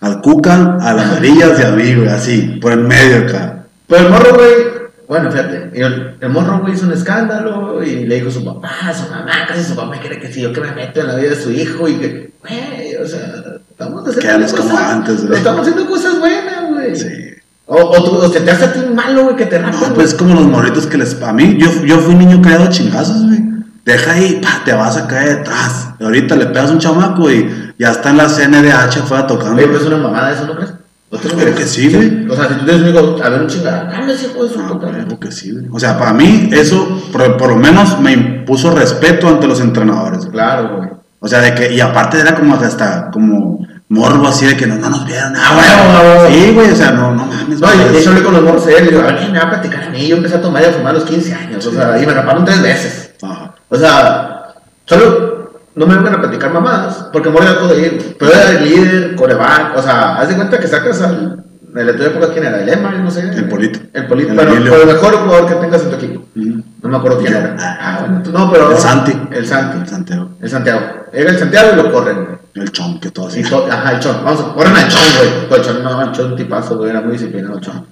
Al 0.00 0.20
Cuca, 0.20 0.76
a 0.80 0.92
las 0.92 1.06
amarillas 1.10 1.58
y 1.58 1.62
a 1.62 1.70
mí, 1.70 1.94
güey, 1.94 2.08
así, 2.08 2.58
por 2.60 2.72
el 2.72 2.80
medio 2.80 3.18
acá. 3.18 3.64
Pues 3.86 4.02
el 4.02 4.10
morro, 4.10 4.34
güey, 4.34 4.73
bueno, 5.08 5.30
fíjate, 5.30 5.70
el, 5.74 6.16
el 6.20 6.28
morro, 6.30 6.60
güey, 6.60 6.74
hizo 6.74 6.86
un 6.86 6.92
escándalo 6.92 7.82
y 7.82 8.06
le 8.06 8.14
dijo 8.16 8.28
a 8.28 8.32
su 8.32 8.44
papá, 8.44 8.70
a 8.88 8.94
su 8.94 9.08
mamá, 9.10 9.32
casi 9.46 9.62
su 9.62 9.76
papá 9.76 9.98
quiere 10.00 10.18
que 10.20 10.32
si 10.32 10.40
yo 10.42 10.52
que 10.52 10.60
me 10.60 10.72
meto 10.72 11.00
en 11.00 11.06
la 11.08 11.14
vida 11.16 11.30
de 11.30 11.36
su 11.40 11.50
hijo 11.50 11.86
y 11.88 11.94
que, 11.96 12.32
güey, 12.40 12.96
o 12.96 13.06
sea, 13.06 13.34
estamos 13.70 14.06
haciendo 14.08 14.46
como 14.56 14.68
cosas, 14.70 14.92
antes, 14.92 15.26
güey. 15.26 15.38
estamos 15.38 15.60
haciendo 15.62 15.86
cosas 15.90 16.18
buenas, 16.18 16.70
güey. 16.70 16.96
Sí. 16.96 17.30
O, 17.66 17.76
o, 17.76 18.04
tú- 18.04 18.16
o 18.16 18.28
se 18.28 18.40
te 18.40 18.50
hace 18.50 18.64
a 18.64 18.72
ti 18.72 18.80
malo, 18.94 19.24
güey, 19.24 19.36
que 19.36 19.46
te 19.46 19.58
rapen, 19.58 19.80
No, 19.80 19.94
pues 19.94 20.08
es 20.08 20.14
como 20.14 20.34
los 20.34 20.44
morritos 20.44 20.86
que 20.86 20.98
les. 20.98 21.20
A 21.22 21.32
mí, 21.32 21.56
yo, 21.58 21.68
yo 21.84 21.98
fui 21.98 22.14
niño 22.14 22.42
criado 22.42 22.64
a 22.64 22.68
chingazos, 22.68 23.22
güey. 23.26 23.42
Deja 23.86 24.12
ahí, 24.12 24.40
pa, 24.42 24.62
te 24.64 24.72
vas 24.72 24.96
a 24.96 25.06
caer 25.06 25.38
detrás. 25.38 25.88
Y 25.98 26.04
ahorita 26.04 26.36
le 26.36 26.46
pegas 26.46 26.70
un 26.70 26.78
chamaco 26.78 27.30
y 27.30 27.72
Ya 27.78 27.90
está 27.90 28.10
en 28.10 28.18
la 28.18 28.28
CNDH, 28.28 29.02
fue 29.06 29.22
tocando. 29.24 29.56
Oye, 29.56 29.66
pues 29.68 29.80
es 29.82 29.86
una 29.88 29.96
mamada 29.96 30.32
eso, 30.32 30.46
¿no 30.46 30.54
crees? 30.56 30.72
¿No 31.14 31.20
te 31.20 31.28
lo 31.28 31.36
Creo 31.36 31.54
que 31.54 31.66
sí, 31.66 31.88
güey. 31.94 32.28
O 32.28 32.34
sea, 32.36 32.48
si 32.48 32.54
tú 32.54 32.64
tienes 32.64 32.82
un 32.82 32.88
hijo, 32.88 33.16
a 33.22 33.28
ver 33.28 33.40
un 33.42 33.46
chingada, 33.46 33.88
cálmese, 33.88 34.26
hijo 34.26 34.44
de 34.44 34.52
su 34.52 34.60
Ah, 34.60 34.68
puta 34.68 34.86
madre. 34.88 35.16
que 35.20 35.30
sí, 35.32 35.52
güey. 35.52 35.66
O 35.72 35.78
sea, 35.78 35.96
para 35.98 36.12
mí, 36.12 36.48
eso 36.52 37.02
por, 37.12 37.36
por 37.36 37.50
lo 37.50 37.56
menos 37.56 38.00
me 38.00 38.12
impuso 38.12 38.70
respeto 38.72 39.28
ante 39.28 39.46
los 39.46 39.60
entrenadores. 39.60 40.26
Claro, 40.26 40.76
güey. 40.76 40.88
O 41.20 41.28
sea, 41.28 41.40
de 41.40 41.54
que, 41.54 41.72
y 41.72 41.80
aparte 41.80 42.20
era 42.20 42.34
como 42.34 42.54
hasta 42.56 43.10
como 43.10 43.66
morbo 43.88 44.26
así 44.28 44.44
de 44.46 44.56
que 44.56 44.66
no, 44.66 44.74
no 44.76 44.90
nos 44.90 45.06
vieron. 45.06 45.34
Ah, 45.36 45.52
Ah, 45.52 46.02
huevo. 46.26 46.34
Sí, 46.34 46.52
güey, 46.52 46.70
o 46.70 46.76
sea, 46.76 46.90
no, 46.90 47.14
no 47.14 47.24
mames. 47.26 47.60
No, 47.60 47.66
güey. 47.68 47.80
y 47.80 47.92
de 47.92 47.98
hecho 48.00 48.10
hablé 48.10 48.22
con 48.22 48.34
los 48.34 48.42
morros 48.42 48.66
él, 48.66 48.84
y 48.84 48.88
digo, 48.88 49.00
a 49.00 49.04
ver, 49.12 49.30
me 49.30 49.38
va 49.38 49.44
a 49.44 49.50
platicar 49.50 49.84
a 49.84 49.90
mí. 49.90 50.06
Yo 50.08 50.16
empecé 50.16 50.34
a 50.34 50.40
tomar 50.42 50.62
y 50.62 50.66
a 50.66 50.72
fumar 50.72 50.90
a 50.90 50.98
los 50.98 51.04
15 51.04 51.32
años, 51.32 51.64
o 51.66 51.72
sea, 51.72 51.96
y 52.02 52.06
me 52.06 52.12
raparon 52.12 52.44
tres 52.44 52.60
veces. 52.60 53.14
Ajá. 53.22 53.54
O 53.70 53.76
sea, 53.76 54.54
solo 54.84 55.33
no 55.76 55.86
me 55.86 55.96
vengan 55.96 56.14
a 56.14 56.20
platicar 56.20 56.52
mamadas, 56.52 57.08
porque 57.12 57.30
me 57.30 57.38
voy 57.38 57.46
a. 57.46 57.58
Pero 58.18 58.30
era 58.32 58.50
el 58.50 58.64
líder, 58.68 59.16
coreback, 59.16 59.76
o 59.76 59.82
sea, 59.82 60.16
haz 60.16 60.28
de 60.28 60.36
cuenta 60.36 60.58
que 60.58 60.68
sacas 60.68 61.00
al. 61.02 61.44
En 61.76 61.86
la 61.88 61.92
tuya 61.92 62.06
época, 62.06 62.28
¿quién 62.32 62.44
era? 62.44 62.60
¿El 62.62 62.68
Emma? 62.68 62.92
No 62.92 63.10
sé. 63.10 63.22
El 63.22 63.48
Polito. 63.48 63.80
El 63.92 64.06
Polito, 64.06 64.30
El 64.30 64.36
pero, 64.36 64.50
pero 64.52 64.82
el 64.82 64.86
mejor 64.86 65.14
jugador 65.16 65.48
que 65.48 65.54
tengas 65.56 65.82
en 65.82 65.90
tu 65.90 65.96
equipo. 65.96 66.24
No 66.36 66.88
me 66.88 66.96
acuerdo 66.96 67.18
quién 67.18 67.34
era. 67.34 67.56
Ah, 67.58 67.96
bueno, 68.02 68.22
tú- 68.22 68.30
no, 68.30 68.48
pero. 68.52 68.70
El 68.70 68.76
Santi. 68.78 69.12
El 69.32 69.44
Santi. 69.44 69.90
Santiago. 69.90 70.28
El 70.40 70.48
Santiago. 70.48 70.80
Era 71.12 71.30
el 71.30 71.38
Santiago 71.38 71.70
y 71.72 71.76
lo 71.82 71.90
corren, 71.90 72.24
güey. 72.26 72.38
El 72.54 72.70
chon, 72.70 73.00
que 73.00 73.10
todo 73.10 73.26
así. 73.26 73.42
To- 73.42 73.66
Ajá, 73.68 73.90
el 73.90 73.98
Chon. 73.98 74.18
Vamos, 74.24 74.40
a- 74.42 74.54
corren 74.54 74.76
al 74.76 74.88
Chon, 74.88 75.00
güey. 75.18 75.48
Pues 75.48 75.60
el 75.60 75.66
Chon, 75.66 75.82
no, 75.82 76.02
el 76.02 76.12
Chon 76.12 76.36
tipazo, 76.36 76.76
güey. 76.78 76.90
Era 76.90 77.00
muy 77.00 77.12
disciplinado 77.14 77.56
el 77.56 77.60
Chon. 77.60 77.86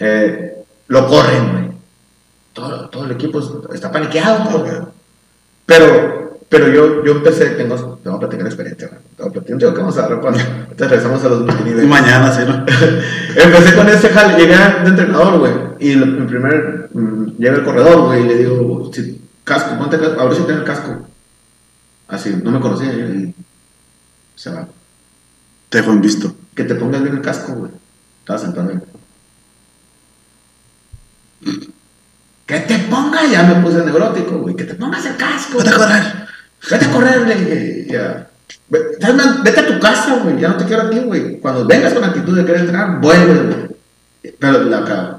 Eh, 0.00 0.64
lo 0.88 1.06
corren, 1.06 1.52
güey. 1.52 1.70
Todo, 2.52 2.88
todo 2.88 3.04
el 3.04 3.12
equipo 3.12 3.40
está 3.72 3.92
paniqueado, 3.92 4.58
güey. 4.58 4.72
Pero, 5.66 6.29
pero 6.50 6.68
yo, 6.68 7.04
yo 7.04 7.12
empecé, 7.12 7.50
tengo, 7.50 7.76
tengo 8.02 8.18
que 8.18 8.26
platicar 8.26 8.46
experiencia, 8.46 8.88
güey. 8.88 9.00
Tengo 9.16 9.30
que 9.30 9.40
platicar, 9.40 9.72
que 9.72 9.78
vamos 9.78 9.98
a 9.98 10.08
ver 10.08 10.18
cuando. 10.18 10.40
Entonces 10.40 10.90
regresamos 10.90 11.24
a 11.24 11.28
los 11.28 11.40
multiniveles. 11.42 11.88
mañana, 11.88 12.32
sí, 12.32 12.42
¿no? 12.44 12.54
Empecé 13.40 13.76
con 13.76 13.88
ese 13.88 14.08
jale, 14.08 14.36
llegué 14.36 14.56
de 14.56 14.88
entrenador, 14.88 15.38
güey. 15.38 15.52
Y 15.78 15.92
el 15.92 16.26
primer, 16.26 16.90
mm, 16.92 17.36
llega 17.38 17.54
el 17.54 17.64
corredor, 17.64 18.06
güey, 18.06 18.22
y 18.22 18.26
le 18.26 18.36
digo, 18.38 18.90
si, 18.92 19.20
casco, 19.44 19.78
ponte 19.78 19.96
casco, 19.96 20.20
ahora 20.20 20.34
sí 20.34 20.42
tiene 20.42 20.58
el 20.58 20.66
casco. 20.66 21.06
Así, 22.08 22.36
no 22.42 22.50
me 22.50 22.58
conocía. 22.58 22.92
yo, 22.92 23.06
y 23.06 23.32
se 24.34 24.50
va. 24.50 24.66
Te 25.68 25.78
dejo 25.78 25.92
en 25.92 26.00
visto. 26.00 26.34
Que 26.52 26.64
te 26.64 26.74
pongas 26.74 27.00
bien 27.00 27.14
el 27.14 27.22
casco, 27.22 27.52
güey. 27.52 27.70
Estaba 28.18 28.40
sentado 28.40 28.70
ahí. 28.70 28.80
Que 32.44 32.58
te 32.58 32.76
pongas, 32.90 33.30
ya 33.30 33.44
me 33.44 33.62
puse 33.62 33.84
neurótico, 33.84 34.38
güey. 34.38 34.56
Que 34.56 34.64
te 34.64 34.74
pongas 34.74 35.06
el 35.06 35.16
casco. 35.16 35.58
Vete 35.58 35.70
a 35.70 35.76
correr. 35.76 36.29
Vete 36.68 36.84
a 36.84 36.90
correr, 36.90 37.24
güey. 37.24 37.86
Ya. 37.86 38.26
Vete 38.68 39.60
a 39.60 39.66
tu 39.66 39.78
casa, 39.80 40.18
güey. 40.22 40.38
Ya 40.40 40.48
no 40.48 40.56
te 40.56 40.64
quiero 40.64 40.82
aquí, 40.82 40.98
güey. 41.00 41.38
Cuando 41.40 41.66
vengas 41.66 41.94
con 41.94 42.04
actitud 42.04 42.36
de 42.36 42.44
querer 42.44 42.60
entrenar, 42.62 43.00
vuelve, 43.00 43.34
güey. 43.34 44.32
Pero 44.38 44.62
la 44.64 44.78
acá. 44.78 45.16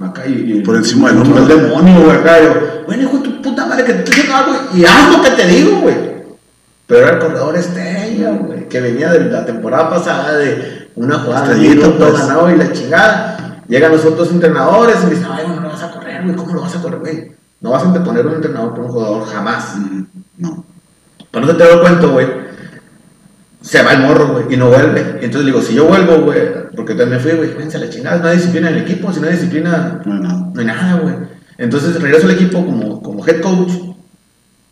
Acá 0.00 0.26
y, 0.26 0.52
y- 0.58 0.60
Por 0.62 0.76
encima 0.76 1.08
del 1.12 1.18
como 1.22 1.36
hombro. 1.36 1.54
El 1.54 1.62
demonio, 1.62 2.00
güey. 2.04 2.16
Acá 2.16 2.42
yo. 2.42 2.82
Bueno, 2.86 3.02
hijo 3.02 3.18
de 3.18 3.22
tu 3.24 3.42
puta 3.42 3.66
madre, 3.66 3.84
que 3.84 3.92
te 3.92 3.98
estoy 4.00 4.14
diciendo 4.14 4.36
algo 4.36 4.58
y 4.74 4.84
haz 4.84 5.16
lo 5.16 5.22
que 5.22 5.30
te 5.30 5.46
digo, 5.46 5.80
güey. 5.80 5.94
Pero 6.86 7.00
era 7.06 7.10
el 7.12 7.18
corredor 7.20 7.56
estrella, 7.56 8.30
güey. 8.32 8.68
Que 8.68 8.80
venía 8.80 9.12
de 9.12 9.20
la 9.30 9.44
temporada 9.44 9.90
pasada 9.90 10.36
de 10.38 10.88
una 10.96 11.18
jugada 11.20 11.48
de 11.54 11.60
minuto 11.60 11.96
pues. 11.98 12.12
ganado 12.18 12.50
y 12.50 12.56
la 12.56 12.72
chingada. 12.72 13.62
Llegan 13.68 13.92
los 13.92 14.04
otros 14.04 14.30
entrenadores 14.30 14.96
y 15.02 15.04
me 15.06 15.10
dicen, 15.14 15.28
ay, 15.30 15.46
no 15.48 15.60
lo 15.60 15.68
vas 15.68 15.82
a 15.82 15.90
correr, 15.90 16.22
güey. 16.24 16.34
¿Cómo 16.36 16.54
lo 16.54 16.62
vas 16.62 16.74
a 16.76 16.82
correr, 16.82 16.98
güey? 16.98 17.32
No 17.62 17.70
vas 17.70 17.82
a 17.84 17.86
anteponer 17.86 18.26
un 18.26 18.34
entrenador 18.34 18.74
por 18.74 18.84
un 18.84 18.90
jugador 18.90 19.26
jamás. 19.26 19.76
No. 20.36 20.64
Pero 21.30 21.46
no 21.46 21.56
te 21.56 21.64
doy 21.64 21.80
cuento, 21.80 22.10
güey. 22.12 22.26
Se 23.60 23.82
va 23.82 23.92
el 23.92 24.02
morro, 24.02 24.32
güey, 24.32 24.52
y 24.52 24.56
no 24.56 24.68
vuelve. 24.68 25.18
Y 25.22 25.24
entonces 25.26 25.44
le 25.44 25.52
digo, 25.52 25.62
si 25.62 25.74
yo 25.74 25.86
vuelvo, 25.86 26.22
güey, 26.22 26.40
porque 26.74 26.94
también 26.94 27.20
fui, 27.20 27.30
güey, 27.32 27.50
a 27.52 27.78
la 27.78 27.88
chingada. 27.88 28.18
No 28.18 28.28
hay 28.28 28.36
disciplina 28.36 28.68
en 28.70 28.76
el 28.76 28.82
equipo, 28.82 29.12
si 29.12 29.20
no 29.20 29.28
hay 29.28 29.34
disciplina, 29.34 30.02
No, 30.04 30.14
no. 30.14 30.50
no 30.52 30.60
hay 30.60 30.66
nada, 30.66 30.98
güey. 30.98 31.14
Entonces 31.58 32.00
regreso 32.02 32.26
al 32.26 32.32
equipo 32.34 32.64
como, 32.64 33.00
como 33.00 33.24
head 33.26 33.40
coach 33.40 33.70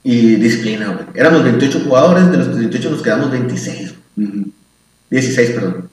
y 0.03 0.34
disciplina, 0.36 0.88
güey. 0.88 1.07
Éramos 1.14 1.45
28 1.45 1.80
jugadores, 1.84 2.30
de 2.32 2.38
los 2.38 2.59
28 2.59 2.91
nos 2.91 3.03
quedamos 3.03 3.30
26. 3.30 3.95
Ujú. 4.16 4.51
16, 5.11 5.51
perdón. 5.53 5.88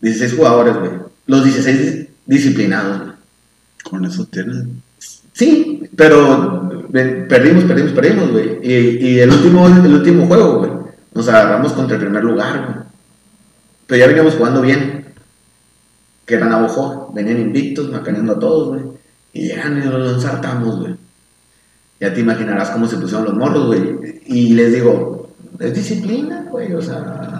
16 0.00 0.34
jugadores, 0.34 0.76
güey. 0.76 0.90
Los 1.26 1.44
16 1.44 2.06
disciplinados, 2.24 2.98
güey. 3.00 3.12
Con 3.84 4.04
eso 4.06 4.24
tienes. 4.26 4.64
Sí, 5.38 5.88
pero 5.94 6.84
ve- 6.88 7.26
perdimos, 7.28 7.62
perdimos, 7.62 7.92
perdimos, 7.92 8.32
güey. 8.32 8.58
Y, 8.60 8.72
y 9.06 9.20
el, 9.20 9.30
último, 9.30 9.68
el 9.68 9.94
último 9.94 10.26
juego, 10.26 10.58
güey, 10.58 10.70
nos 11.14 11.28
agarramos 11.28 11.72
contra 11.74 11.94
el 11.96 12.02
primer 12.02 12.24
lugar, 12.24 12.64
güey. 12.64 12.86
Pero 13.86 14.00
ya 14.00 14.06
veníamos 14.08 14.34
jugando 14.34 14.60
bien. 14.62 15.04
Que 16.26 16.34
eran 16.34 16.50
Navajo, 16.50 17.12
venían 17.14 17.38
invictos, 17.40 17.88
macaneando 17.88 18.32
a 18.32 18.38
todos, 18.40 18.68
güey. 18.68 18.82
Y 19.32 19.42
llegan 19.46 19.80
y 19.80 19.86
nos 19.86 20.14
ensartamos, 20.14 20.80
güey. 20.80 20.96
Ya 22.00 22.12
te 22.12 22.20
imaginarás 22.20 22.70
cómo 22.70 22.88
se 22.88 22.96
pusieron 22.96 23.26
los 23.26 23.34
morros, 23.34 23.66
güey. 23.66 24.20
Y 24.26 24.54
les 24.54 24.72
digo, 24.74 25.30
es 25.60 25.72
disciplina, 25.72 26.46
güey, 26.50 26.72
o 26.74 26.82
sea. 26.82 27.37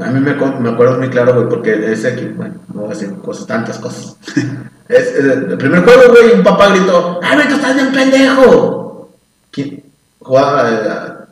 A 0.00 0.06
mí 0.10 0.20
me, 0.20 0.34
me 0.34 0.70
acuerdo 0.70 0.98
muy 0.98 1.08
claro, 1.10 1.34
güey, 1.34 1.48
porque 1.48 1.92
ese 1.92 2.10
equipo, 2.14 2.36
bueno, 2.36 2.54
no 2.72 2.82
voy 2.82 2.90
a 2.90 2.94
decir 2.94 3.12
cosas, 3.24 3.46
tantas 3.46 3.78
cosas. 3.78 4.16
Es, 4.88 5.06
es 5.08 5.22
el 5.26 5.58
primer 5.58 5.84
juego, 5.84 6.00
güey, 6.12 6.32
un 6.32 6.42
papá 6.42 6.68
gritó, 6.70 7.20
¡Ay, 7.22 7.46
tú 7.46 7.56
estás 7.56 7.74
bien 7.74 7.92
pendejo! 7.92 9.10
¿Quién? 9.50 9.84
Jugaba 10.18 10.70
eh, 10.70 11.24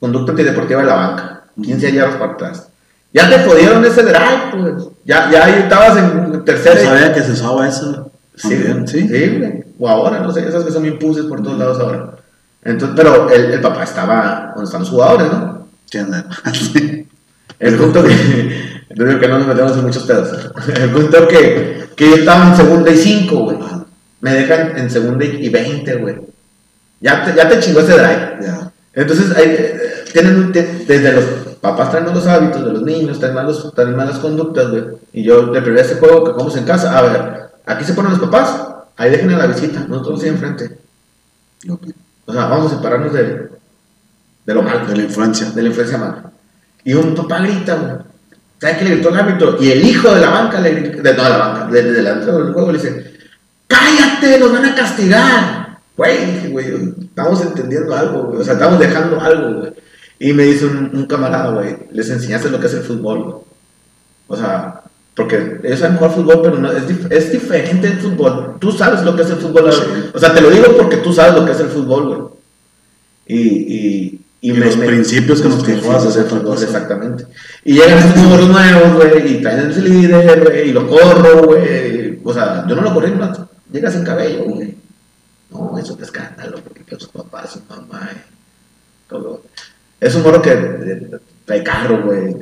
conducta 0.00 0.32
antideportiva 0.32 0.80
de 0.80 0.86
la 0.88 0.94
banca, 0.96 1.42
15 1.62 1.92
yardas 1.92 2.16
para 2.16 2.32
atrás. 2.32 2.68
Ya 3.12 3.28
te 3.30 3.44
jodieron 3.48 3.84
ese 3.84 4.02
drive, 4.02 4.50
pues. 4.50 4.88
Ya, 5.04 5.30
ya 5.30 5.44
ahí 5.44 5.54
estabas 5.62 5.96
en 5.98 6.32
No 6.32 6.40
tercera. 6.40 6.80
sabía 6.80 7.14
que 7.14 7.22
se 7.22 7.30
usaba 7.30 7.68
eso. 7.68 8.10
Sí, 8.34 8.48
También, 8.56 8.88
sí, 8.88 9.06
sí. 9.08 9.36
güey. 9.38 9.64
O 9.78 9.88
ahora, 9.88 10.18
no 10.18 10.32
sé, 10.32 10.40
esas 10.46 10.64
que 10.64 10.72
son 10.72 10.84
impuses 10.84 11.26
por 11.26 11.40
todos 11.44 11.58
lados 11.60 11.78
ahora. 11.78 12.10
Entonces, 12.64 12.96
pero 12.96 13.30
el, 13.30 13.52
el 13.52 13.60
papá 13.60 13.84
estaba 13.84 14.48
donde 14.56 14.64
están 14.64 14.80
los 14.80 14.90
jugadores, 14.90 15.28
¿no? 15.32 15.68
Sí. 15.84 16.00
El 17.58 17.76
punto 17.76 18.02
que. 18.02 18.76
Digo 18.90 19.18
que 19.20 19.28
no 19.28 19.38
nos 19.38 19.48
metemos 19.48 19.72
en 19.76 19.84
muchos 19.84 20.04
pedos. 20.04 20.50
El 20.74 20.90
punto 20.90 21.28
que, 21.28 21.88
que 21.94 22.08
yo 22.08 22.16
estaba 22.16 22.48
en 22.48 22.56
segunda 22.56 22.90
y 22.90 22.96
cinco, 22.96 23.36
güey. 23.44 23.58
Me 24.20 24.32
dejan 24.32 24.76
en 24.78 24.90
segunda 24.90 25.24
y 25.24 25.48
veinte, 25.48 25.96
güey. 25.96 26.16
Ya 27.00 27.24
te, 27.24 27.34
ya 27.34 27.48
te 27.48 27.60
chingó 27.60 27.80
ese 27.80 27.92
drive. 27.92 28.38
Ya. 28.40 28.72
Entonces, 28.94 29.36
hay, 29.36 29.44
eh, 29.48 29.80
tienen 30.12 30.50
desde 30.52 31.12
los 31.12 31.24
papás 31.60 31.90
traen 31.90 32.06
malos 32.06 32.26
hábitos 32.26 32.64
de 32.64 32.72
los 32.72 32.82
niños, 32.82 33.18
traen, 33.18 33.34
malos, 33.34 33.72
traen 33.74 33.94
malas 33.96 34.18
conductas, 34.18 34.70
güey. 34.70 34.84
Y 35.12 35.22
yo 35.22 35.52
le 35.52 35.60
privé 35.60 35.80
ese 35.82 35.96
juego 35.96 36.24
que 36.24 36.32
jugamos 36.32 36.56
en 36.56 36.64
casa. 36.64 36.96
A 36.96 37.02
ver, 37.02 37.50
aquí 37.66 37.84
se 37.84 37.92
ponen 37.92 38.12
los 38.12 38.20
papás, 38.20 38.66
ahí 38.96 39.10
dejen 39.10 39.32
a 39.32 39.38
la 39.38 39.46
visita, 39.46 39.84
nosotros 39.88 40.22
sí 40.22 40.28
enfrente. 40.28 40.78
Ok. 41.68 41.82
O 42.24 42.32
sea, 42.32 42.46
vamos 42.46 42.72
a 42.72 42.76
separarnos 42.76 43.12
de, 43.12 43.50
de 44.46 44.54
lo 44.54 44.62
malo, 44.62 44.86
De 44.86 44.96
la 44.96 45.02
influencia. 45.02 45.50
de 45.50 45.62
la 45.62 45.68
influencia 45.68 45.98
mala. 45.98 46.32
Y 46.86 46.94
un 46.94 47.14
papá 47.14 47.40
grita, 47.40 47.74
güey. 47.74 47.92
¿Sabes 48.58 48.78
qué 48.78 48.84
le 48.84 48.90
gritó 48.92 49.10
el 49.10 49.16
árbitro? 49.16 49.58
Y 49.62 49.70
el 49.70 49.84
hijo 49.86 50.14
de 50.14 50.20
la 50.22 50.30
banca, 50.30 50.60
le 50.60 50.70
gritó, 50.70 51.02
de 51.02 51.12
toda 51.12 51.28
la 51.28 51.36
banca, 51.36 51.66
de, 51.66 51.82
de 51.82 51.92
delante 51.92 52.32
del 52.32 52.52
juego, 52.54 52.72
le 52.72 52.78
dice: 52.78 53.14
¡Cállate! 53.66 54.38
¡Nos 54.38 54.52
van 54.52 54.64
a 54.64 54.74
castigar! 54.74 55.78
Güey, 55.96 56.26
dije, 56.32 56.48
güey, 56.48 56.66
estamos 57.02 57.42
entendiendo 57.42 57.94
algo, 57.94 58.22
güey. 58.24 58.40
O 58.40 58.44
sea, 58.44 58.54
estamos 58.54 58.78
dejando 58.78 59.20
algo, 59.20 59.60
güey. 59.60 59.72
Y 60.18 60.32
me 60.32 60.44
dice 60.44 60.64
un, 60.64 60.90
un 60.94 61.06
camarada, 61.06 61.50
güey, 61.50 61.76
les 61.92 62.08
enseñaste 62.08 62.48
lo 62.50 62.58
que 62.58 62.66
es 62.68 62.74
el 62.74 62.82
fútbol, 62.82 63.22
güey. 63.24 63.36
O 64.28 64.36
sea, 64.36 64.80
porque 65.14 65.60
ellos 65.64 65.78
saben 65.78 65.96
jugar 65.96 66.12
fútbol, 66.14 66.40
pero 66.42 66.58
no, 66.58 66.72
es, 66.72 66.88
dif- 66.88 67.10
es 67.10 67.32
diferente 67.32 67.88
el 67.88 67.98
fútbol. 68.00 68.56
Tú 68.58 68.72
sabes 68.72 69.02
lo 69.02 69.14
que 69.16 69.22
es 69.22 69.30
el 69.30 69.36
fútbol. 69.36 69.72
Sí. 69.72 70.10
O 70.14 70.18
sea, 70.18 70.32
te 70.32 70.40
lo 70.40 70.50
digo 70.50 70.76
porque 70.76 70.96
tú 70.98 71.12
sabes 71.12 71.34
lo 71.34 71.44
que 71.44 71.52
es 71.52 71.60
el 71.60 71.68
fútbol, 71.68 72.06
güey. 72.08 72.20
Y, 73.26 73.38
y, 73.48 74.20
Y 74.46 74.52
los 74.52 74.76
principios 74.76 75.42
que 75.42 75.48
nos 75.48 75.66
es 75.66 76.14
del 76.14 76.24
otra 76.24 76.40
cosa. 76.40 76.66
Exactamente. 76.66 77.26
Y 77.64 77.72
llegan 77.72 77.98
estos 77.98 78.22
números 78.22 78.48
nuevos, 78.48 78.94
güey, 78.94 79.32
y 79.32 79.42
traen 79.42 79.70
ese 79.72 79.80
líder, 79.82 80.40
güey, 80.40 80.68
y 80.68 80.72
lo 80.72 80.86
corro, 80.86 81.46
güey. 81.46 82.20
O 82.22 82.32
sea, 82.32 82.64
yo 82.68 82.76
no 82.76 82.82
lo 82.82 82.94
corrí, 82.94 83.10
no. 83.10 83.48
Llega 83.72 83.90
sin 83.90 84.04
cabello, 84.04 84.44
güey. 84.44 84.76
No, 85.50 85.76
eso 85.76 85.94
es 85.94 86.02
escándalo, 86.02 86.60
porque 86.62 86.84
que 86.84 86.94
sus 86.94 87.08
papás, 87.08 87.54
su 87.54 87.60
mamá, 87.68 88.08
y 88.14 89.10
todo. 89.10 89.42
Es 90.00 90.14
un 90.14 90.22
morro 90.22 90.40
que 90.40 90.52
eh, 90.52 91.10
trae 91.44 91.64
carro, 91.64 92.04
güey. 92.04 92.32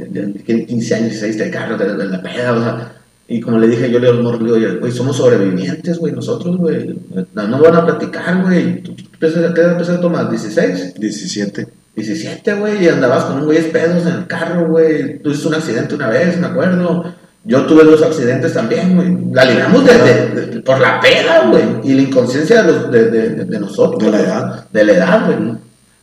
Tiene 0.44 0.66
15 0.66 0.94
años, 0.94 1.10
16, 1.12 1.38
trae 1.38 1.50
carro, 1.50 1.78
de, 1.78 1.96
de 1.96 2.04
la 2.04 2.22
peda, 2.22 2.52
o 2.52 2.62
sea. 2.62 2.92
Y 3.28 3.40
como 3.40 3.58
le 3.58 3.68
dije 3.68 3.90
yo 3.90 3.98
le 3.98 4.08
digo 4.08 4.18
al 4.18 4.22
morro, 4.22 4.44
digo, 4.44 4.78
güey, 4.78 4.92
somos 4.92 5.16
sobrevivientes, 5.16 5.96
güey, 5.96 6.12
nosotros, 6.12 6.58
güey. 6.58 7.00
No 7.32 7.62
van 7.62 7.76
a 7.76 7.86
platicar, 7.86 8.42
güey. 8.42 8.82
¿Tú, 8.82 8.94
tú, 8.94 9.04
¿Qué 9.18 9.26
edad 9.26 9.72
empezaste 9.72 9.94
a 9.94 10.00
tomar? 10.02 10.28
¿16? 10.28 10.98
17. 10.98 11.83
17, 11.96 12.54
güey, 12.54 12.84
y 12.84 12.88
andabas 12.88 13.24
con 13.24 13.38
un 13.38 13.44
güey 13.44 13.70
pedos 13.70 14.04
en 14.06 14.14
el 14.14 14.26
carro, 14.26 14.66
güey. 14.68 15.18
Tuviste 15.20 15.46
un 15.48 15.54
accidente 15.54 15.94
una 15.94 16.08
vez, 16.08 16.36
me 16.38 16.46
acuerdo. 16.48 17.14
Yo 17.44 17.66
tuve 17.66 17.84
dos 17.84 18.02
accidentes 18.02 18.52
también, 18.54 18.96
güey. 18.96 19.16
La 19.32 19.44
libramos 19.44 19.84
de- 19.84 19.98
de- 19.98 20.46
de- 20.46 20.60
por 20.62 20.80
la 20.80 20.98
peda, 21.00 21.46
güey. 21.50 21.64
Y 21.84 21.94
la 21.94 22.02
inconsciencia 22.02 22.62
de, 22.62 22.72
los, 22.72 22.90
de, 22.90 23.58
nosotros. 23.60 24.02
De 24.02 24.10
la 24.10 24.20
edad. 24.20 24.68
De 24.70 24.84
la 24.84 24.92
edad, 24.92 25.26
güey. 25.26 25.54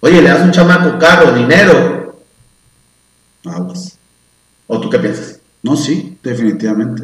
Oye, 0.02 0.22
le 0.22 0.30
das 0.30 0.42
un 0.44 0.52
chamaco 0.52 0.98
carro, 1.00 1.32
dinero. 1.34 2.16
Aguas. 3.46 3.98
¿O 4.68 4.80
tú 4.80 4.90
qué 4.90 5.00
piensas? 5.00 5.40
No, 5.64 5.76
sí, 5.76 6.18
definitivamente. 6.24 7.04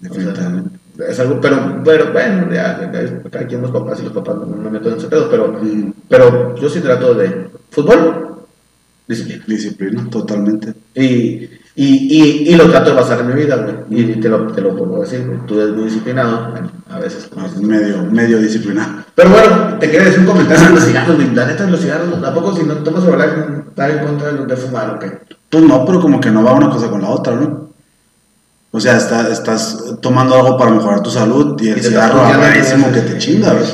Definitivamente. 0.00 0.78
Es 1.08 1.18
algo, 1.20 1.40
pero, 1.40 1.80
pero 1.84 2.12
bueno, 2.12 2.52
ya, 2.52 2.90
cada 3.30 3.46
quien 3.46 3.62
los 3.62 3.70
papás 3.70 4.00
y 4.00 4.04
los 4.04 4.12
papás 4.12 4.36
no 4.36 4.46
me 4.46 4.70
meto 4.70 4.88
en 4.90 4.96
ese 4.98 5.06
pedo, 5.08 5.28
pero, 5.30 5.48
Mm, 5.48 5.92
pero 6.08 6.56
yo 6.56 6.68
sí 6.68 6.80
trato 6.80 7.14
de 7.14 7.48
fútbol, 7.70 8.27
disciplina. 9.08 9.44
disciplina, 9.46 10.10
totalmente. 10.10 10.74
Y, 10.94 11.48
y, 11.74 11.86
y, 12.46 12.48
y 12.50 12.54
lo 12.56 12.68
trato 12.70 12.90
de 12.90 12.96
basar 12.96 13.20
en 13.20 13.28
mi 13.28 13.34
vida, 13.34 13.56
güey. 13.56 14.02
Y 14.02 14.20
te 14.20 14.28
lo, 14.28 14.46
te 14.52 14.60
lo 14.60 14.76
puedo 14.76 15.00
decir, 15.00 15.24
güey. 15.26 15.38
Tú 15.46 15.60
eres 15.60 15.74
muy 15.74 15.84
disciplinado, 15.84 16.50
bueno, 16.50 16.70
a 16.90 16.98
veces. 16.98 17.28
Medio, 17.60 18.02
medio 18.04 18.38
disciplinado. 18.38 19.04
Pero 19.14 19.30
bueno, 19.30 19.78
te 19.80 19.86
quería 19.90 20.04
decir 20.06 20.20
un 20.20 20.26
comentario 20.26 20.66
de 20.68 20.74
los 20.74 20.84
cigarros, 20.84 21.16
güey. 21.16 21.34
La 21.34 21.46
neta 21.46 21.64
de 21.64 21.70
los 21.70 21.80
cigarros, 21.80 22.20
tampoco 22.20 22.54
si 22.56 22.64
no 22.64 22.74
tomas 22.78 23.04
hablar, 23.04 23.64
estar 23.68 23.90
en 23.90 23.98
contra 24.06 24.32
de 24.32 24.46
de 24.46 24.56
fumar, 24.56 24.90
¿o 24.90 24.98
qué? 24.98 25.18
Pues 25.50 25.64
no, 25.64 25.84
pero 25.86 26.00
como 26.00 26.20
que 26.20 26.30
no 26.30 26.42
va 26.44 26.52
una 26.52 26.68
cosa 26.70 26.90
con 26.90 27.00
la 27.00 27.08
otra, 27.10 27.34
¿no? 27.36 27.68
O 28.70 28.80
sea, 28.80 28.98
está- 28.98 29.30
estás 29.32 29.82
tomando 30.02 30.34
algo 30.34 30.58
para 30.58 30.70
mejorar 30.72 31.02
tu 31.02 31.10
salud 31.10 31.58
y 31.62 31.68
el 31.70 31.78
Y 31.78 31.82
cigarro 31.82 32.22
rarísimo 32.30 32.92
que 32.92 33.00
te 33.00 33.16
chinga, 33.18 33.54
güey. 33.54 33.64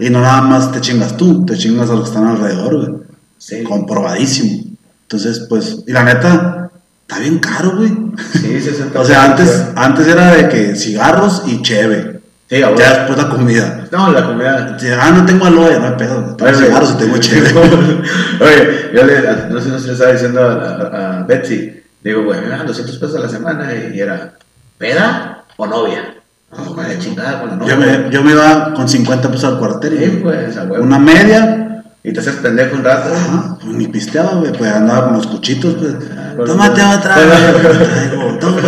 Y 0.00 0.10
no 0.10 0.20
nada 0.20 0.42
más 0.42 0.72
te 0.72 0.80
chingas 0.80 1.16
tú, 1.16 1.44
te 1.46 1.56
chingas 1.56 1.88
a 1.90 1.92
los 1.92 2.02
que 2.02 2.08
están 2.08 2.26
alrededor, 2.26 2.74
güey. 2.90 3.02
Sí. 3.38 3.62
Comprobadísimo. 3.62 4.71
Entonces, 5.12 5.40
pues, 5.46 5.76
y 5.86 5.92
la 5.92 6.04
neta, 6.04 6.70
está 7.02 7.20
bien 7.20 7.38
caro, 7.38 7.76
güey. 7.76 7.92
Sí, 8.32 8.58
60 8.62 8.98
O 9.00 9.04
sea, 9.04 9.24
antes, 9.24 9.66
antes 9.76 10.06
era 10.08 10.34
de 10.34 10.48
que 10.48 10.74
cigarros 10.74 11.42
y 11.46 11.60
cheve. 11.60 12.20
Sí, 12.48 12.60
Ya 12.60 12.70
después 12.70 13.18
la 13.18 13.28
comida. 13.28 13.84
No, 13.90 14.10
la 14.10 14.24
comida. 14.24 14.74
Ah, 14.98 15.10
no 15.10 15.26
tengo 15.26 15.44
aloe, 15.44 15.78
no 15.78 15.86
hay 15.88 15.94
pedo. 15.98 16.34
Tengo 16.34 16.54
cigarros 16.58 16.92
y 16.92 16.94
tengo 16.94 17.18
cheve. 17.18 17.50
Oye, 18.40 18.90
yo 18.94 19.04
le, 19.04 19.20
no 19.50 19.60
sé, 19.60 19.68
no 19.68 19.74
sé 19.78 19.80
si 19.80 19.86
le 19.88 19.92
estaba 19.92 20.12
diciendo 20.12 20.40
a, 20.42 20.54
a- 20.54 21.18
a 21.20 21.22
Betsy, 21.24 21.82
digo, 22.02 22.24
güey, 22.24 22.40
me 22.40 22.48
dan 22.48 22.66
200 22.66 22.96
pesos 22.96 23.16
a 23.16 23.20
la 23.20 23.28
semana 23.28 23.70
y 23.74 24.00
era, 24.00 24.32
¿peda 24.78 25.44
o 25.58 25.66
novia? 25.66 26.14
No, 26.56 26.74
de 26.82 26.98
chingada 26.98 27.44
la 27.44 27.56
novia. 27.56 27.74
Yo 27.74 27.80
me, 27.80 28.10
yo 28.10 28.22
me 28.22 28.32
iba 28.32 28.72
con 28.72 28.88
50 28.88 29.28
pesos 29.30 29.44
al 29.44 29.58
cuartel. 29.58 29.98
Sí, 29.98 30.20
pues, 30.22 30.56
a 30.56 30.64
huevo. 30.64 30.82
Una 30.82 30.98
media. 30.98 31.68
Y 32.04 32.12
te 32.12 32.18
haces 32.20 32.34
pendejo 32.36 32.74
un 32.76 32.82
rato. 32.84 33.14
Ajá, 33.14 33.56
pues 33.62 33.74
ni 33.76 33.86
pisteaba, 33.86 34.32
güey. 34.34 34.52
Pues 34.52 34.72
andaba 34.72 35.04
con 35.06 35.12
los 35.18 35.26
cuchitos, 35.28 35.74
pues. 35.74 35.94
bueno, 36.36 36.44
Tómate 36.52 36.80
bueno. 36.82 36.98
otra, 36.98 37.16
güey. 37.16 38.38
Toma. 38.40 38.58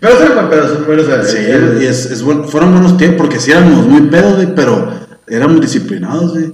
Pero 0.00 0.16
son 0.18 0.34
buen 0.34 0.48
pedo, 0.48 0.68
son 0.74 0.86
buenos. 0.86 1.06
eh, 1.08 1.22
Sí, 1.24 1.36
eh, 1.38 1.78
y 1.82 1.84
es, 1.86 2.06
es 2.10 2.22
buen- 2.22 2.44
fueron 2.48 2.72
buenos 2.72 2.96
tiempos 2.96 3.18
porque 3.26 3.38
sí 3.38 3.50
éramos 3.50 3.86
muy 3.86 4.02
pedos, 4.02 4.34
güey, 4.36 4.54
pero 4.54 4.90
éramos 5.28 5.60
disciplinados, 5.60 6.32
güey. 6.32 6.52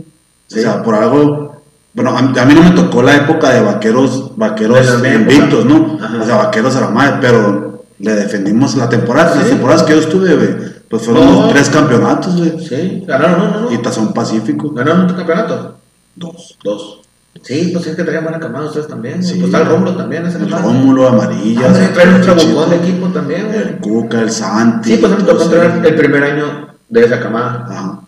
Sí. 0.48 0.58
O 0.58 0.62
sea, 0.62 0.82
por 0.82 0.94
algo. 0.96 1.62
Bueno, 1.94 2.10
a, 2.10 2.18
a 2.18 2.44
mí 2.44 2.54
no 2.54 2.62
me 2.62 2.70
tocó 2.72 3.02
la 3.02 3.14
época 3.16 3.50
de 3.50 3.60
vaqueros, 3.62 4.36
vaqueros 4.36 4.86
invictos, 5.14 5.64
¿no? 5.64 5.98
Ajá. 6.02 6.18
O 6.22 6.26
sea, 6.26 6.36
vaqueros 6.36 6.74
a 6.76 6.80
la 6.82 6.88
madre, 6.88 7.18
pero 7.20 7.75
le 7.98 8.14
defendimos 8.14 8.76
la 8.76 8.88
temporada. 8.88 9.32
Sí. 9.32 9.38
Las 9.40 9.48
temporadas 9.48 9.82
que 9.84 9.92
yo 9.94 10.00
estuve, 10.00 10.34
güey, 10.36 10.48
pues 10.88 11.02
fueron 11.02 11.32
los 11.32 11.48
tres 11.52 11.68
campeonatos, 11.70 12.36
güey. 12.36 12.52
Sí, 12.66 13.04
ganaron 13.06 13.40
uno, 13.48 13.60
¿no? 13.62 13.72
Y 13.72 13.78
Tazón 13.78 14.12
Pacífico. 14.12 14.70
Ganaron 14.70 15.02
un 15.10 15.14
campeonato. 15.14 15.78
Dos. 16.14 16.58
Dos. 16.62 17.00
Sí, 17.42 17.70
pues 17.72 17.86
es 17.86 17.96
que 17.96 18.02
traían 18.02 18.24
buena 18.24 18.40
camada 18.40 18.66
ustedes 18.66 18.88
también. 18.88 19.22
Sí. 19.22 19.34
Pues 19.34 19.44
está 19.46 19.62
el 19.62 19.68
Rómulo 19.68 19.96
también, 19.96 20.26
ese 20.26 20.38
El. 20.38 20.50
Rómulo, 20.50 21.08
Amarilla. 21.08 21.68
Ah, 21.68 21.90
traen 21.92 22.14
un 22.14 22.20
trabucón 22.22 22.70
de 22.70 22.76
equipo 22.76 23.08
también, 23.08 23.46
güey. 23.48 23.58
El 23.58 23.76
Cuca, 23.78 24.20
el 24.20 24.30
Santi. 24.30 24.92
Sí, 24.92 24.96
pues 24.98 25.12
me 25.12 25.22
tocó 25.24 25.42
ellos. 25.44 25.84
el 25.84 25.94
primer 25.94 26.22
año 26.24 26.68
de 26.88 27.04
esa 27.04 27.20
camada. 27.20 27.66
Ajá. 27.68 28.00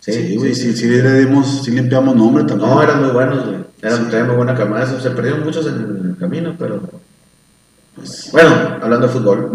Sí, 0.00 0.12
Sí, 0.12 0.36
güey, 0.36 0.54
sí, 0.54 0.74
sí, 0.74 0.88
le 0.88 1.12
dimos, 1.20 1.62
sí 1.62 1.70
limpiamos 1.70 2.16
nombre 2.16 2.44
también. 2.44 2.70
No, 2.70 2.82
eran 2.82 3.02
muy 3.02 3.10
buenos, 3.12 3.44
güey. 3.46 3.58
Eran 3.82 4.10
Sí. 4.10 4.16
muy 4.26 4.36
buena 4.36 4.54
camada. 4.54 4.86
Se 4.86 5.10
perdieron 5.10 5.44
muchos 5.44 5.66
en 5.66 6.10
el 6.10 6.16
camino, 6.18 6.54
pero. 6.58 6.80
Pues, 7.94 8.28
Bueno, 8.32 8.50
hablando 8.82 9.06
de 9.06 9.12
fútbol. 9.12 9.50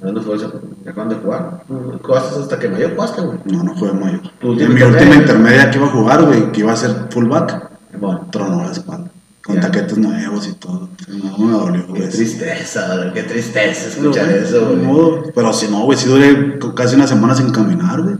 Hablando 0.00 0.20
de 0.20 0.26
fútbol, 0.26 0.62
¿se 0.84 0.90
acaban 0.90 1.08
de 1.08 1.14
jugar? 1.16 1.62
¿Jugaste 2.02 2.40
hasta 2.40 2.58
que 2.58 2.68
mayor 2.68 2.94
jugaste, 2.94 3.22
güey? 3.22 3.38
No, 3.44 3.62
no 3.62 3.74
jugué 3.74 3.92
mayor. 3.92 4.20
¿Tu 4.40 4.52
En 4.60 4.74
mi 4.74 4.82
última 4.82 5.14
intermedia 5.14 5.70
que 5.70 5.78
iba 5.78 5.86
a 5.86 5.90
jugar, 5.90 6.22
güey, 6.24 6.52
que 6.52 6.60
iba 6.60 6.72
a 6.72 6.76
ser 6.76 6.90
fullback, 7.10 7.70
Bueno, 7.98 8.26
tronó 8.30 8.62
la 8.64 8.72
espalda. 8.72 9.10
Con 9.42 9.60
taquetes 9.60 9.96
nuevos 9.96 10.46
y 10.46 10.52
todo. 10.52 10.90
No, 11.08 11.38
me 11.38 11.52
dolió, 11.52 11.86
qué 11.86 12.00
güey. 12.00 12.08
tristeza, 12.10 12.96
güey, 12.96 13.12
qué 13.14 13.22
tristeza 13.22 13.88
escuchar 13.88 14.26
Pero, 14.26 14.44
eso, 14.44 14.76
güey. 14.76 15.32
Pero 15.34 15.52
si 15.54 15.68
no, 15.68 15.84
güey, 15.84 15.96
sí 15.96 16.06
duré 16.06 16.58
casi 16.74 16.96
una 16.96 17.06
semana 17.06 17.34
sin 17.34 17.50
caminar, 17.50 18.02
güey. 18.02 18.16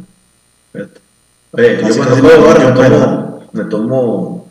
Oye, 1.53 1.77
yo 1.77 1.97
cuando 1.97 2.05
casi 2.05 2.21
juego 2.23 2.49
me 2.49 2.73
tomo, 2.73 3.49
me 3.53 3.65
tomo 3.65 4.48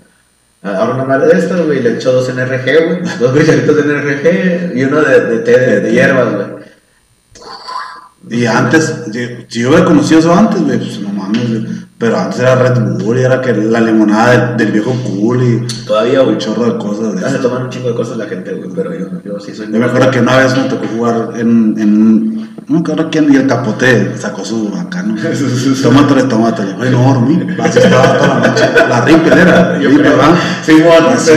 ahora 0.64 0.93
una 0.95 1.05
madre 1.05 1.28
de 1.28 1.39
estas, 1.39 1.66
güey, 1.66 1.82
le 1.82 1.95
echo 1.95 2.12
dos 2.12 2.30
NRG, 2.30 2.86
güey, 2.86 2.99
dos 3.20 3.32
cucharitos 3.32 3.76
de 3.76 3.84
NRG 3.84 4.78
y 4.78 4.84
uno 4.84 5.01
de, 5.01 5.39
té 5.39 5.82
de, 5.82 5.91
hierbas, 5.91 6.34
güey. 6.34 6.47
Y 8.30 8.45
antes, 8.45 9.03
si 9.12 9.45
si 9.47 9.62
yo 9.62 9.70
hubiera 9.70 9.86
conocido 9.86 10.20
eso 10.20 10.34
antes, 10.34 10.62
güey, 10.62 10.78
pues 10.78 10.99
no 10.99 11.16
mames, 11.28 11.49
güey. 11.49 11.88
Pero 11.97 12.17
antes 12.17 12.39
era 12.39 12.55
Red 12.55 12.80
Bull 13.03 13.17
y 13.17 13.21
era 13.21 13.41
que 13.41 13.53
la 13.53 13.80
limonada 13.82 14.32
del, 14.32 14.57
del 14.57 14.71
viejo 14.71 14.91
cool 15.03 15.41
y 15.43 15.67
Todavía, 15.86 16.19
güey, 16.21 16.34
un 16.34 16.38
chorro 16.39 16.65
de 16.65 16.78
cosas. 16.78 17.15
de 17.15 17.21
ya 17.21 17.30
se 17.30 17.38
toman 17.39 17.63
un 17.63 17.69
chingo 17.69 17.89
de 17.89 17.95
cosas 17.95 18.17
la 18.17 18.25
gente, 18.28 18.53
güey, 18.53 18.69
pero 18.75 18.93
yo, 18.93 19.07
yo 19.25 19.39
sí 19.39 19.53
soy 19.55 19.71
Yo 19.71 19.80
me 19.80 19.86
acuerdo 19.86 20.11
que 20.11 20.19
una 20.19 20.38
vez 20.38 20.55
me 20.55 20.63
tocó 20.65 20.86
jugar 20.95 21.30
en. 21.38 21.75
en 21.80 22.38
no 22.67 22.73
me 22.75 22.80
acuerdo 22.82 23.09
quién, 23.09 23.32
y 23.34 23.38
el 23.38 23.47
capote 23.47 24.15
sacó 24.17 24.43
su 24.43 24.71
acá, 24.78 25.01
¿no? 25.01 25.15
tómatale, 25.82 26.23
tómatale. 26.23 26.75
Ay, 26.80 26.89
no 26.91 27.01
dormí. 27.13 27.39
Así 27.61 27.80
estaba 27.80 28.17
toda 28.17 28.39
la 28.39 28.47
noche. 28.49 28.63
La 28.89 29.01
Ripple 29.05 29.41
era. 29.41 29.80
Yo 29.82 29.89
Ripple. 29.89 30.09
¿verdad? 30.09 30.36
Sí, 30.65 30.73
bueno, 30.73 31.07
Así. 31.09 31.32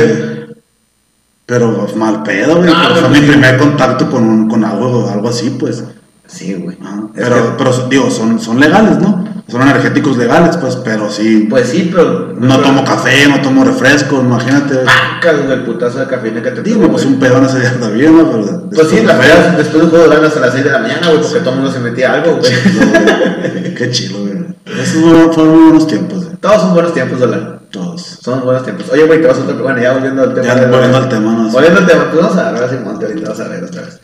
Pero 1.46 1.76
pues, 1.78 1.96
mal 1.96 2.22
pedo, 2.22 2.56
güey. 2.56 2.70
Ah, 2.74 2.90
fue 2.92 3.08
pues, 3.08 3.12
mi 3.12 3.26
sí. 3.26 3.32
primer 3.32 3.56
contacto 3.58 4.08
con, 4.10 4.24
un- 4.24 4.48
con 4.48 4.64
algo, 4.64 5.08
algo 5.08 5.28
así, 5.28 5.50
pues. 5.58 5.84
Sí, 6.26 6.54
güey. 6.54 6.76
Es 6.76 7.24
Pero, 7.24 7.36
que- 7.36 7.52
pero 7.58 7.88
digo, 7.88 8.10
son, 8.10 8.38
son 8.38 8.60
legales, 8.60 8.98
¿no? 8.98 9.24
Son 9.50 9.62
energéticos 9.62 10.16
legales, 10.16 10.56
pues, 10.58 10.76
pero 10.76 11.10
sí. 11.10 11.46
Pues 11.50 11.68
sí, 11.68 11.90
pero. 11.92 12.32
no 12.38 12.58
tomo 12.60 12.84
café, 12.84 13.26
no 13.28 13.40
tomo 13.40 13.64
refresco, 13.64 14.20
imagínate. 14.20 14.76
Pacas, 14.76 15.44
güey, 15.44 15.52
el 15.52 15.64
putazo 15.64 15.98
de 15.98 16.06
cafeína 16.06 16.40
que 16.40 16.52
te 16.52 16.70
tomó, 16.70 16.88
pues 16.88 17.04
un 17.04 17.18
pedón 17.18 17.44
ese 17.44 17.60
día 17.60 17.76
también, 17.80 18.16
¿no? 18.16 18.30
Pero 18.30 18.70
Pues 18.72 18.88
sí, 18.88 19.02
la 19.04 19.16
verdad, 19.16 19.56
después 19.56 19.80
de 19.80 19.84
un 19.84 19.90
juego 19.90 20.08
de 20.08 20.16
ganas 20.16 20.36
a 20.36 20.40
las 20.40 20.52
6 20.52 20.64
de 20.64 20.70
la 20.70 20.78
mañana, 20.78 21.08
güey, 21.08 21.20
porque 21.20 21.40
todo 21.40 21.50
el 21.50 21.56
mundo 21.56 21.72
se 21.72 21.80
metía 21.80 22.12
a 22.12 22.14
algo, 22.14 22.36
güey. 22.36 23.74
Qué 23.74 23.90
chido, 23.90 24.20
güey. 24.20 24.30
Esos 24.66 25.02
fueron, 25.02 25.50
muy 25.50 25.62
buenos 25.64 25.86
tiempos, 25.88 26.24
güey. 26.24 26.36
Todos 26.36 26.60
son 26.62 26.74
buenos 26.74 26.94
tiempos, 26.94 27.18
Dolan. 27.18 27.60
Todos. 27.70 28.02
Son 28.22 28.44
buenos 28.44 28.62
tiempos. 28.62 28.86
Oye, 28.92 29.04
güey, 29.04 29.20
te 29.20 29.26
vas 29.26 29.38
a 29.38 29.42
otro. 29.42 29.62
Bueno, 29.62 29.80
ya 29.80 29.92
volviendo 29.92 30.22
al 30.22 30.34
tema. 30.34 30.46
Ya 30.46 30.54
volviendo 30.54 30.96
al 30.96 31.08
tema, 31.08 31.32
¿no? 31.32 31.48
Volviendo 31.50 31.80
al 31.80 31.86
tema, 31.86 32.04
pues 32.10 32.22
vamos 32.22 32.36
a 32.36 32.40
agarrar 32.48 32.64
así 32.64 32.76
monte 32.84 33.06
ahorita, 33.06 33.30
vamos 33.30 33.40
a 33.40 33.48
ver 33.48 33.64
otra 33.64 33.82
vez. 33.82 34.00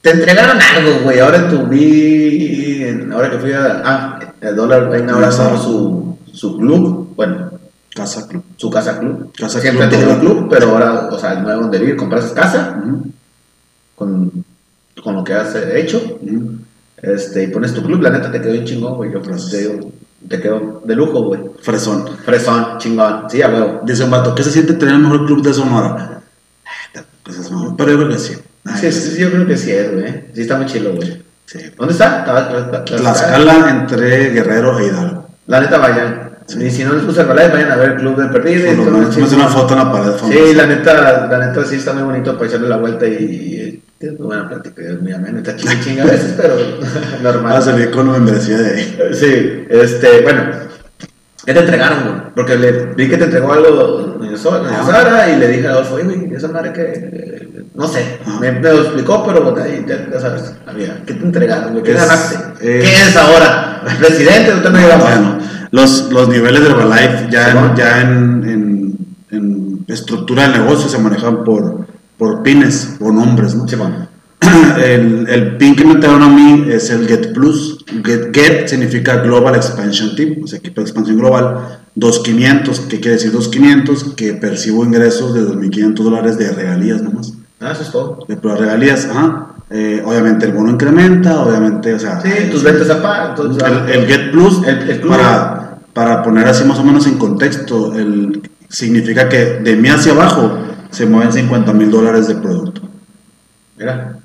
Te 0.00 0.10
entregaron 0.10 0.58
algo, 0.60 1.04
güey. 1.04 1.18
Ahora 1.18 1.48
tu 1.48 1.66
vi. 1.66 2.84
Ahora 3.12 3.30
que 3.30 3.38
fui 3.38 3.52
a. 3.52 3.82
Ah, 3.84 4.20
el 4.40 4.54
dólar 4.54 4.88
Reina 4.88 5.14
ahora 5.14 5.32
su, 5.32 6.18
su 6.32 6.56
club. 6.56 7.12
Bueno, 7.16 7.50
Casa 7.94 8.28
Club. 8.28 8.44
su 8.56 8.70
casa 8.70 8.98
club. 8.98 9.32
Casa 9.36 9.60
Siempre 9.60 9.84
ha 9.84 9.88
Club 9.88 9.98
tenido 9.98 10.14
un 10.14 10.20
club, 10.20 10.48
pero 10.48 10.70
ahora, 10.70 11.08
o 11.10 11.18
sea, 11.18 11.32
el 11.32 11.42
nuevo 11.42 11.62
donde 11.62 11.78
vivir, 11.78 11.96
compras 11.96 12.26
casa 12.26 12.80
con, 13.96 14.44
con 15.02 15.14
lo 15.14 15.24
que 15.24 15.32
has 15.32 15.54
hecho. 15.56 16.18
Este, 17.02 17.44
y 17.44 17.46
pones 17.48 17.74
tu 17.74 17.82
club, 17.82 18.00
la 18.02 18.10
neta 18.10 18.30
te 18.30 18.40
quedó 18.40 18.52
bien 18.52 18.64
chingón, 18.64 18.94
güey. 18.94 19.12
Yo 19.12 19.20
pues, 19.20 19.50
te 19.50 19.58
digo, 19.68 19.92
te 20.28 20.40
quedó 20.40 20.82
de 20.84 20.94
lujo, 20.94 21.22
güey. 21.24 21.40
Fresón. 21.60 22.08
Fresón, 22.24 22.78
chingón. 22.78 23.24
Sí, 23.28 23.42
a 23.42 23.48
huevo. 23.48 23.80
Dice 23.84 24.04
un 24.04 24.10
vato, 24.10 24.34
¿qué 24.34 24.44
se 24.44 24.52
siente 24.52 24.74
tener 24.74 24.94
el 24.94 25.00
mejor 25.00 25.26
club 25.26 25.42
de 25.42 25.54
Sonora? 25.54 26.22
Ah, 26.94 27.02
Pues 27.24 27.38
es 27.38 27.50
Pero 27.76 27.90
yo 27.90 27.96
creo 27.96 28.08
que 28.08 28.18
sí. 28.18 28.34
Ay, 28.68 28.80
Sí, 28.80 28.92
sí, 28.92 29.10
sí, 29.12 29.20
yo 29.20 29.30
creo 29.30 29.46
que 29.46 29.56
sí 29.56 29.70
es, 29.72 29.92
güey. 29.92 30.24
Sí, 30.34 30.40
está 30.42 30.56
muy 30.56 30.66
chido, 30.66 30.94
güey. 30.94 31.22
sí. 31.46 31.58
¿Dónde 31.76 31.92
está? 31.92 32.24
Tla- 32.24 32.48
Tla- 32.50 32.84
Tla- 32.84 32.96
Tlaxcala 32.96 33.70
entre 33.70 34.30
Guerrero 34.30 34.78
e 34.78 34.86
Hidalgo. 34.86 35.28
La 35.46 35.60
neta, 35.60 35.78
vayan. 35.78 36.28
Sí. 36.46 36.64
Y 36.64 36.70
si 36.70 36.82
no 36.84 36.94
les 36.94 37.04
gusta 37.04 37.22
el 37.22 37.28
ballet, 37.28 37.52
vayan 37.52 37.70
a 37.72 37.76
ver 37.76 37.90
el 37.90 37.96
club 37.96 38.16
del 38.16 38.30
perdido. 38.30 38.72
me 38.84 39.06
hace 39.24 39.34
una 39.34 39.48
foto 39.48 39.74
en 39.74 39.78
la 39.80 39.92
pared. 39.92 40.12
famosa. 40.12 40.38
Sí, 40.38 40.54
la 40.54 40.66
neta, 40.66 41.28
la 41.28 41.46
neta 41.46 41.64
sí 41.64 41.76
está 41.76 41.92
muy 41.92 42.02
bonito 42.04 42.34
para 42.36 42.46
echarle 42.48 42.68
la 42.68 42.76
vuelta 42.78 43.06
y, 43.06 43.12
y 43.12 43.82
es 44.00 44.12
muy 44.18 44.28
buena 44.28 44.48
plática, 44.48 44.80
es 44.82 45.00
muy 45.02 45.12
ameno, 45.12 45.38
está 45.38 45.54
chinga 45.56 46.04
a 46.04 46.06
veces, 46.06 46.34
pero 46.36 46.54
normal. 47.22 47.52
Va 47.52 47.58
a 47.58 47.62
salir 47.62 47.90
con 47.90 48.08
una 48.08 48.18
membresía 48.18 48.56
de 48.58 48.70
ahí. 48.76 48.98
Sí, 49.12 49.64
este, 49.68 50.22
bueno, 50.22 50.42
¿qué 51.48 51.54
te 51.54 51.60
entregaron, 51.60 51.98
güey? 52.04 52.14
Porque 52.34 52.56
le 52.56 52.72
vi 52.94 53.08
que 53.08 53.16
te 53.16 53.24
entregó 53.24 53.52
algo 53.54 54.18
Ah. 54.20 54.82
Sara 54.84 55.30
y 55.30 55.36
le 55.38 55.48
dije 55.48 55.66
a 55.66 55.70
Adolfo, 55.70 55.94
"Oye, 55.94 56.04
güey, 56.04 56.34
esa 56.34 56.48
madre 56.48 56.72
que, 56.74 56.82
eh, 56.82 57.64
no 57.74 57.88
sé, 57.88 58.18
me, 58.40 58.52
me 58.52 58.60
lo 58.70 58.80
explicó, 58.82 59.24
pero 59.26 59.56
ahí, 59.62 59.84
ya, 59.88 60.06
ya 60.12 60.20
sabes, 60.20 60.52
había, 60.66 61.02
¿qué 61.06 61.14
te 61.14 61.24
entregaron, 61.24 61.72
güey? 61.72 61.82
¿Qué 61.82 61.92
Es- 61.92 61.96
ganaste? 62.00 62.34
es- 62.60 62.84
¿Qué 62.84 62.92
es 63.08 63.16
ahora? 63.16 63.82
¿Presidente? 63.98 64.54
¿Usted 64.54 64.70
no 64.70 64.78
llegamos? 64.78 65.08
Bueno, 65.08 65.38
los, 65.70 66.12
los 66.12 66.28
niveles 66.28 66.62
de 66.62 66.68
Herbalife 66.70 67.26
ya, 67.30 67.50
en, 67.52 67.76
ya 67.76 68.00
en, 68.02 68.08
en, 68.44 68.98
en 69.30 69.84
estructura 69.88 70.42
del 70.48 70.60
negocio 70.62 70.88
se 70.88 70.98
manejan 70.98 71.44
por, 71.44 71.86
por 72.18 72.42
pines 72.42 72.96
o 73.00 73.10
nombres, 73.10 73.54
¿no? 73.54 73.66
Simón. 73.66 74.08
El, 74.78 75.26
el 75.28 75.56
pin 75.56 75.74
que 75.74 75.84
me 75.84 75.92
entregaron 75.94 76.22
a 76.22 76.28
mí 76.28 76.66
es 76.70 76.90
el 76.90 77.06
Get 77.08 77.32
Plus, 77.32 77.84
Get, 78.04 78.32
Get 78.34 78.68
significa 78.68 79.16
Global 79.16 79.54
Expansion 79.56 80.14
Team, 80.14 80.36
o 80.44 80.46
sea, 80.46 80.58
equipo 80.60 80.80
de 80.80 80.84
expansión 80.86 81.18
global. 81.18 81.80
2500, 81.96 82.80
¿qué 82.80 83.00
quiere 83.00 83.16
decir 83.16 83.32
2500? 83.32 84.14
Que 84.14 84.34
percibo 84.34 84.84
ingresos 84.84 85.34
de 85.34 85.40
2.500 85.42 85.94
dólares 85.94 86.38
de 86.38 86.52
regalías 86.52 87.02
nomás. 87.02 87.32
Ah, 87.60 87.72
eso 87.72 87.82
es 87.82 87.90
todo. 87.90 88.20
De 88.28 88.36
puras 88.36 88.60
regalías, 88.60 89.06
ajá. 89.06 89.48
Eh, 89.70 90.00
obviamente 90.06 90.46
el 90.46 90.52
bono 90.52 90.70
incrementa, 90.70 91.40
obviamente, 91.40 91.92
o 91.94 91.98
sea. 91.98 92.20
Sí, 92.20 92.30
tus 92.50 92.62
ventas 92.62 92.88
aparte. 92.88 93.42
El, 93.42 93.88
el 93.90 94.06
Get 94.06 94.30
Plus, 94.30 94.62
El- 94.66 94.88
el 94.90 95.00
Plus. 95.00 95.16
para, 95.16 95.78
para 95.92 96.22
poner 96.22 96.46
así 96.46 96.64
más 96.64 96.78
o 96.78 96.84
menos 96.84 97.06
en 97.08 97.18
contexto, 97.18 97.94
el, 97.96 98.48
significa 98.68 99.28
que 99.28 99.58
de 99.60 99.74
mí 99.76 99.88
hacia 99.88 100.12
abajo 100.12 100.56
se 100.90 101.04
mueven 101.06 101.32
50 101.32 101.72
mil 101.72 101.90
dólares 101.90 102.28
de 102.28 102.36
producto. 102.36 102.82
Mira. 103.76 104.18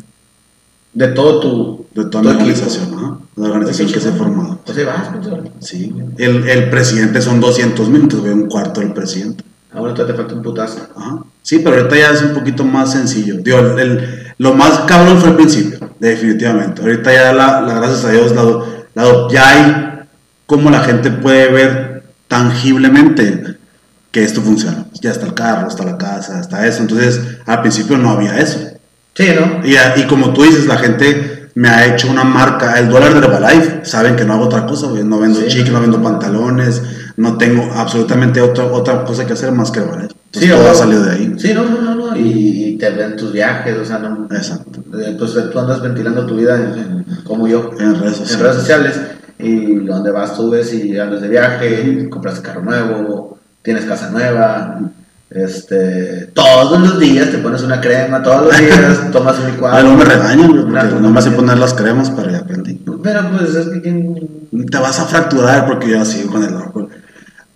De 0.93 1.07
todo 1.09 1.39
tu. 1.39 1.85
De 1.93 2.09
toda 2.09 2.23
tu 2.23 2.29
la 2.29 2.33
equipo. 2.35 2.49
organización, 2.59 2.93
ajá, 2.95 3.17
la 3.35 3.47
organización 3.47 3.91
que 3.91 3.99
se 3.99 4.09
ha 4.09 4.13
formado. 4.13 4.59
Pues 4.65 4.77
ahí 4.77 4.83
vas, 4.85 5.09
pues. 5.11 5.27
Sí, 5.59 5.93
el, 6.17 6.47
el 6.47 6.69
presidente 6.69 7.21
son 7.21 7.39
200 7.39 7.89
mil, 7.89 8.01
entonces 8.03 8.25
veo 8.25 8.35
un 8.35 8.47
cuarto 8.47 8.79
del 8.81 8.93
presidente. 8.93 9.43
Ah, 9.71 9.77
todavía 9.79 10.05
te 10.05 10.13
falta 10.13 10.33
un 10.35 10.41
putazo. 10.43 10.79
Ajá. 10.95 11.19
Sí, 11.41 11.59
pero 11.59 11.77
ahorita 11.77 11.95
ya 11.97 12.11
es 12.11 12.21
un 12.21 12.33
poquito 12.33 12.63
más 12.63 12.91
sencillo. 12.91 13.37
Digo, 13.37 13.57
el, 13.59 13.79
el- 13.79 14.23
lo 14.37 14.53
más 14.53 14.79
cabrón 14.87 15.17
fue 15.19 15.29
el 15.29 15.35
principio, 15.35 15.79
definitivamente. 15.99 16.81
Ahorita 16.81 17.11
ya, 17.13 17.33
la, 17.33 17.61
la- 17.61 17.73
gracias 17.75 18.05
a 18.05 18.11
Dios, 18.11 18.31
la, 18.35 18.43
la- 18.95 19.27
ya 19.31 19.49
hay 19.49 19.99
como 20.45 20.69
la 20.69 20.79
gente 20.81 21.09
puede 21.11 21.51
ver 21.51 22.03
tangiblemente 22.27 23.57
que 24.11 24.23
esto 24.23 24.41
funciona. 24.41 24.85
Ya 25.01 25.11
está 25.11 25.25
el 25.25 25.33
carro, 25.33 25.67
está 25.67 25.83
la 25.85 25.97
casa, 25.97 26.39
está 26.39 26.65
eso. 26.67 26.81
Entonces, 26.81 27.19
al 27.45 27.61
principio 27.61 27.97
no 27.97 28.11
había 28.11 28.37
eso. 28.39 28.59
Sí, 29.16 29.28
¿no? 29.39 29.66
Y, 29.66 29.76
y 30.01 30.07
como 30.07 30.34
tú 30.34 30.43
dices, 30.43 30.66
la 30.66 30.78
gente 30.78 31.49
me 31.55 31.70
ha 31.70 31.86
hecho 31.93 32.09
una 32.09 32.24
marca, 32.24 32.80
el 32.80 32.89
dólar 32.89 33.14
de 33.14 33.20
Herbalife, 33.20 33.86
saben 33.86 34.16
que 34.16 34.26
no 34.26 34.34
hago 34.34 34.45
otra 34.45 34.66
cosa, 34.66 34.88
güey. 34.88 35.03
no 35.03 35.20
vendo 35.20 35.39
Sí. 35.39 35.47
chicle, 35.49 35.72
no 35.72 35.82
vendo 35.82 36.01
pantalones, 36.01 36.82
no 37.18 37.38
tengo 37.38 37.72
absolutamente 37.76 38.41
otra, 38.41 38.66
otra 38.66 39.03
cosa 39.05 39.26
que 39.28 39.34
hacer 39.34 39.51
más 39.51 39.70
que 39.70 39.80
Herbalife. 39.82 40.16
Entonces, 40.26 40.51
Sí, 40.51 40.57
todo 40.57 40.72
ha 40.72 40.74
salido 40.74 41.03
de 41.03 41.11
ahí. 41.11 41.34
Sí, 41.38 41.53
no, 41.53 41.64
no, 41.66 41.80
no, 41.82 41.93
no. 41.95 42.18
Y, 42.18 42.66
y 42.74 42.78
te 42.80 42.89
ven 42.89 43.16
tus 43.16 43.32
viajes, 43.32 43.78
o 43.78 43.86
sea, 43.86 43.99
no. 43.99 44.28
Exacto. 44.32 44.80
eh, 44.99 45.16
Pues 45.18 45.34
tú 45.51 45.59
andas 45.59 45.80
ventilando 45.80 46.26
tu 46.26 46.36
vida 46.36 46.55
en- 46.55 46.80
en- 46.80 47.05
como 47.24 47.47
yo. 47.47 47.70
En 47.80 47.99
redes 47.99 48.16
sociales. 48.18 48.34
En 48.34 48.39
redes 48.41 48.55
sociales. 48.57 49.01
Y 49.38 49.76
donde 49.86 50.09
vas 50.09 50.36
tú 50.36 50.49
ves 50.49 50.74
y 50.74 50.97
andas 50.97 51.22
de 51.22 51.28
viaje, 51.28 52.07
compras 52.09 52.39
carro 52.39 52.64
nuevo, 52.64 53.38
tienes 53.61 53.86
casa 53.86 54.09
nueva. 54.09 54.80
Este, 55.34 56.27
todos 56.34 56.79
los 56.79 56.99
días 56.99 57.31
te 57.31 57.39
pones 57.39 57.63
una 57.63 57.81
crema, 57.81 58.21
todos 58.21 58.45
los 58.45 58.57
días 58.57 59.09
tomas 59.11 59.39
un 59.39 59.47
licuado. 59.51 59.75
Ah, 59.75 59.81
luego 59.81 59.97
me 59.97 60.03
Una- 60.03 60.81
porque 60.81 60.99
no 61.01 61.09
me 61.09 61.21
sé 61.21 61.31
poner 61.31 61.57
las 61.57 61.73
cremas, 61.73 62.11
pero 62.11 62.29
ya 62.29 62.39
aprendí. 62.39 62.79
Pero 63.01 63.21
pues 63.31 63.55
es 63.55 63.67
que 63.69 63.81
¿quién- 63.81 64.29
Te 64.69 64.77
vas 64.77 64.99
a 64.99 65.05
fracturar 65.05 65.65
porque 65.65 65.89
yo 65.89 65.99
así 66.01 66.23
con 66.25 66.43
el 66.43 66.53
orgullo. 66.53 66.89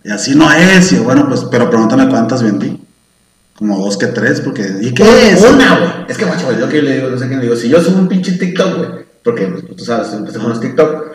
Y 0.04 0.10
así 0.10 0.34
no 0.36 0.52
es, 0.52 0.92
y 0.94 0.98
bueno, 0.98 1.28
pues, 1.28 1.46
pero 1.52 1.70
pregúntame 1.70 2.10
cuántas 2.10 2.42
vendí. 2.42 2.82
Como 3.56 3.78
dos 3.80 3.98
que 3.98 4.08
tres, 4.08 4.42
porque. 4.42 4.66
¿Y 4.82 4.94
qué 4.94 5.32
es? 5.32 5.42
Una, 5.42 5.78
güey. 5.78 5.90
Es 6.08 6.18
que, 6.18 6.26
macho, 6.26 6.46
güey, 6.46 6.58
lo 6.60 6.70
que 6.70 6.78
yo 6.78 6.84
le 6.84 6.96
digo, 6.96 7.10
no 7.10 7.18
sé 7.18 7.28
quién 7.28 7.40
le 7.40 7.46
digo. 7.46 7.56
Si 7.56 7.70
yo 7.70 7.82
subo 7.82 7.98
un 8.00 8.08
pinche 8.08 8.34
TikTok, 8.34 8.78
güey, 8.78 8.90
porque 9.24 9.48
pues, 9.48 9.66
tú 9.76 9.84
sabes, 9.84 10.14
empecé 10.14 10.40
con 10.40 10.50
los 10.50 10.60
TikTok. 10.62 11.06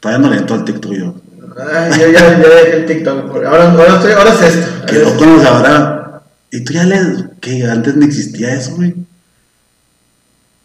Todavía 0.00 0.24
no 0.26 0.32
le 0.32 0.38
entro 0.40 0.56
al 0.56 0.64
TikTok 0.64 0.92
yo. 0.92 1.14
Ay, 1.58 1.92
yo 2.00 2.10
ya, 2.10 2.20
ya 2.42 2.48
dejé 2.48 2.76
el 2.78 2.86
TikTok. 2.86 3.30
Ahora, 3.46 3.70
ahora, 3.72 3.94
estoy, 3.94 4.12
ahora 4.12 4.32
es 4.32 4.42
esto. 4.42 4.86
Que 4.86 4.98
loco 4.98 5.24
nos 5.26 5.44
ahora. 5.44 6.01
Y 6.52 6.60
tú 6.64 6.74
ya 6.74 6.84
lees, 6.84 7.24
que 7.40 7.64
antes 7.64 7.96
no 7.96 8.04
existía 8.04 8.54
eso, 8.54 8.76
güey. 8.76 8.94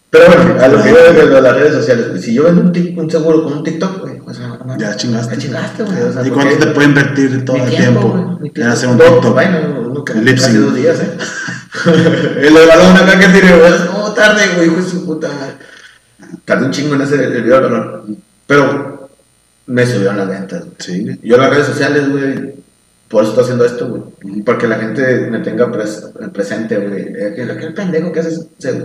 Pero 0.09 0.25
bueno, 0.27 0.61
a 0.61 0.67
lo 0.67 0.81
que 0.83 0.89
yo 0.89 0.95
veo 0.95 1.27
de 1.35 1.41
las 1.41 1.55
redes 1.55 1.73
sociales. 1.73 2.21
Si 2.23 2.33
yo 2.33 2.43
vendo 2.43 2.61
un, 2.61 2.73
tic- 2.73 2.97
un 2.97 3.09
seguro 3.09 3.43
con 3.43 3.53
un 3.53 3.63
TikTok, 3.63 4.01
güey, 4.01 4.19
o 4.25 4.33
sea, 4.33 4.47
no, 4.65 4.77
Ya 4.77 4.95
chingaste. 4.95 5.35
Ya 5.35 5.41
chingaste, 5.41 5.83
güey. 5.83 6.01
O 6.03 6.13
sea, 6.13 6.25
¿Y 6.25 6.29
cuánto 6.29 6.57
te 6.57 6.67
puede 6.67 6.87
invertir 6.89 7.43
todo 7.45 7.57
el 7.57 7.69
tiempo, 7.69 8.39
en 8.41 8.63
hacer 8.63 8.89
un 8.89 8.97
TikTok? 8.97 9.33
Bueno, 9.33 9.81
nunca. 9.89 10.13
Hace 10.13 10.57
dos 10.59 10.75
días, 10.75 10.99
¿eh? 10.99 11.17
El 12.41 12.53
balón 12.53 12.95
acá 12.97 13.19
que 13.19 13.27
tiene. 13.27 13.51
No, 13.85 14.13
tarde, 14.13 14.43
güey, 14.55 14.67
hijo 14.67 14.77
de 14.77 14.83
su 14.89 15.05
puta. 15.05 15.29
Tardé 16.45 16.65
un 16.65 16.71
chingo 16.71 16.95
en 16.95 17.01
ese 17.01 17.15
el 17.23 17.43
video. 17.43 18.03
Pero 18.45 19.09
me 19.67 19.85
subieron 19.85 20.17
las 20.17 20.27
ventas. 20.29 20.63
Sí. 20.79 21.19
Yo 21.21 21.37
las 21.37 21.49
redes 21.49 21.67
sociales, 21.67 22.09
güey, 22.09 22.55
por 23.07 23.23
eso 23.23 23.31
estoy 23.31 23.43
haciendo 23.45 23.65
esto, 23.65 23.87
güey. 23.87 24.41
Porque 24.43 24.67
la 24.67 24.75
gente 24.79 25.27
me 25.31 25.39
tenga 25.39 25.67
pres- 25.71 26.11
presente, 26.31 26.77
güey. 26.77 27.13
Que 27.35 27.43
Aquel 27.43 27.73
pendejo 27.73 28.11
que 28.11 28.19
hace 28.19 28.39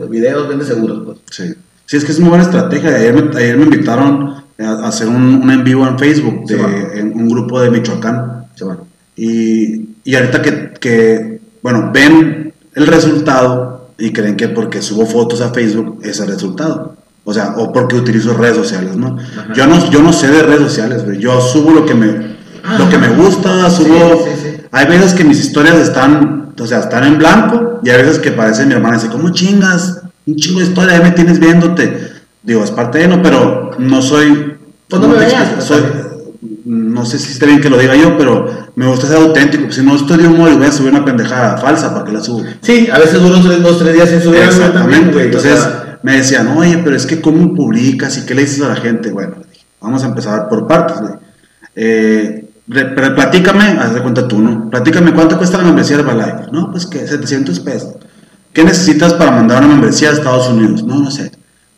videos 0.09 0.49
vende 0.49 0.64
seguros, 0.64 1.03
pues. 1.05 1.18
Sí. 1.31 1.55
Sí, 1.87 1.97
es 1.97 2.05
que 2.05 2.12
es 2.12 2.18
una 2.18 2.29
buena 2.31 2.45
estrategia. 2.45 2.95
Ayer 2.95 3.12
me, 3.14 3.37
ayer 3.37 3.57
me 3.57 3.64
invitaron 3.64 4.35
a 4.59 4.87
hacer 4.89 5.09
un, 5.09 5.16
un 5.43 5.51
en 5.51 5.64
vivo 5.64 5.87
en 5.87 5.99
Facebook 5.99 6.47
de 6.47 6.55
Sí, 6.57 6.61
bueno. 6.62 6.77
en 6.95 7.12
un 7.14 7.29
grupo 7.29 7.61
de 7.61 7.70
Michoacán. 7.70 8.47
Sí. 8.55 8.64
Y, 9.16 9.89
y 10.05 10.14
ahorita 10.14 10.41
que, 10.43 10.70
que, 10.81 11.41
bueno, 11.62 11.91
ven 11.93 12.53
el 12.75 12.87
resultado 12.87 13.91
y 13.99 14.12
creen 14.12 14.37
que 14.37 14.49
porque 14.49 14.81
subo 14.81 15.05
fotos 15.07 15.41
a 15.41 15.51
Facebook 15.53 16.01
es 16.03 16.18
el 16.20 16.29
resultado. 16.29 16.97
O 17.25 17.33
sea, 17.35 17.55
o 17.57 17.73
porque 17.73 17.97
utilizo 17.97 18.35
redes 18.35 18.57
sociales, 18.57 18.97
¿no? 18.97 19.16
Ajá. 19.18 19.53
Yo 19.55 19.66
no, 19.66 19.91
yo 19.91 20.03
no 20.03 20.12
sé 20.12 20.29
de 20.29 20.43
redes 20.43 20.61
sociales, 20.62 21.05
güey. 21.05 21.18
Yo 21.18 21.41
subo 21.41 21.70
lo 21.73 21.85
que 21.87 21.95
me, 21.95 22.37
Ah, 22.65 22.77
lo 22.79 22.89
que 22.89 22.99
me 22.99 23.09
gusta, 23.09 23.69
subo... 23.71 24.25
sí, 24.25 24.31
sí. 24.43 24.49
Hay 24.71 24.87
veces 24.87 25.13
que 25.15 25.25
mis 25.25 25.39
historias 25.41 25.77
están, 25.77 26.53
o 26.59 26.67
sea, 26.67 26.79
están 26.81 27.05
en 27.05 27.19
blanco 27.19 27.81
y 27.85 27.91
hay 27.91 27.99
veces 28.03 28.19
que 28.19 28.31
parece 28.31 28.65
mi 28.67 28.73
hermana 28.75 28.97
y 28.97 29.01
dice, 29.01 29.13
¿cómo 29.13 29.31
chingas? 29.31 30.01
Un 30.27 30.37
chingo 30.37 30.61
de 30.61 30.67
historia, 30.67 30.97
ya 30.99 31.03
me 31.03 31.11
tienes 31.11 31.39
viéndote. 31.39 32.11
Digo, 32.43 32.65
es 32.65 32.71
parte 32.71 32.99
de 32.99 33.09
no, 33.09 33.23
pero 33.23 33.73
no 33.79 34.01
soy... 34.01 34.57
Pues 34.89 35.03
no 35.03 35.09
me 35.09 35.15
te 35.15 35.21
veas, 35.21 35.33
explico? 35.33 35.55
pues, 35.57 35.65
soy, 35.67 35.83
no 36.65 37.05
sé 37.05 37.19
si 37.19 37.33
está 37.33 37.47
bien 37.47 37.61
que 37.61 37.69
lo 37.71 37.79
diga 37.79 37.95
yo, 37.97 38.17
pero 38.17 38.49
me 38.77 38.87
gusta 38.87 39.07
ser 39.07 39.17
auténtico. 39.19 39.71
Si 39.73 39.83
no 39.83 39.95
estoy 39.97 40.19
de 40.19 40.29
humor 40.29 40.51
y 40.53 40.57
voy 40.57 40.67
a 40.67 40.73
subir 40.73 40.93
una 40.93 41.05
pendejada 41.05 41.57
falsa, 41.59 41.93
¿para 41.93 42.05
qué 42.05 42.13
la 42.13 42.21
subo? 42.21 42.45
Sí, 42.63 42.89
a 42.91 42.99
veces 42.99 43.21
duro 43.21 43.41
tres, 43.43 43.63
dos, 43.63 43.79
tres 43.79 43.95
días 43.95 44.09
sin 44.09 44.23
subir 44.23 44.41
algo 44.43 44.59
también, 44.73 45.09
Exactamente. 45.09 45.13
güey. 45.13 45.25
o 45.25 45.27
Entonces 45.27 45.61
sea, 45.61 45.99
me 46.03 46.17
decían, 46.17 46.49
oye, 46.57 46.79
pero 46.83 46.97
es 46.97 47.07
que 47.07 47.21
¿cómo 47.21 47.55
publicas 47.55 48.17
y 48.19 48.27
qué 48.27 48.35
le 48.35 48.43
dices 48.43 48.63
a 48.63 48.69
la 48.69 48.77
gente? 48.77 49.11
Bueno, 49.11 49.35
vamos 49.81 50.03
a 50.03 50.07
empezar 50.07 50.49
por 50.49 50.67
partes, 50.67 50.99
güey. 51.01 51.13
Eh, 51.75 52.49
platícame, 52.73 53.79
haz 53.81 53.95
de 53.95 54.03
cuenta 54.03 54.27
tú, 54.27 54.41
¿no? 54.41 54.70
Platícame 54.70 55.12
cuánto 55.12 55.37
cuesta 55.39 55.59
la 55.59 55.64
membresía 55.64 55.97
de 55.97 56.03
Herbalife. 56.03 56.51
No, 56.53 56.70
pues 56.70 56.87
que 56.87 57.07
700 57.07 57.61
pesos. 57.61 57.95
¿Qué 58.53 58.64
necesitas 58.64 59.14
para 59.14 59.31
mandar 59.31 59.59
una 59.59 59.68
membresía 59.75 60.11
a 60.11 60.12
Estados 60.12 60.49
Unidos? 60.49 60.83
No, 60.85 60.99
no 60.99 61.11
sé. 61.11 61.33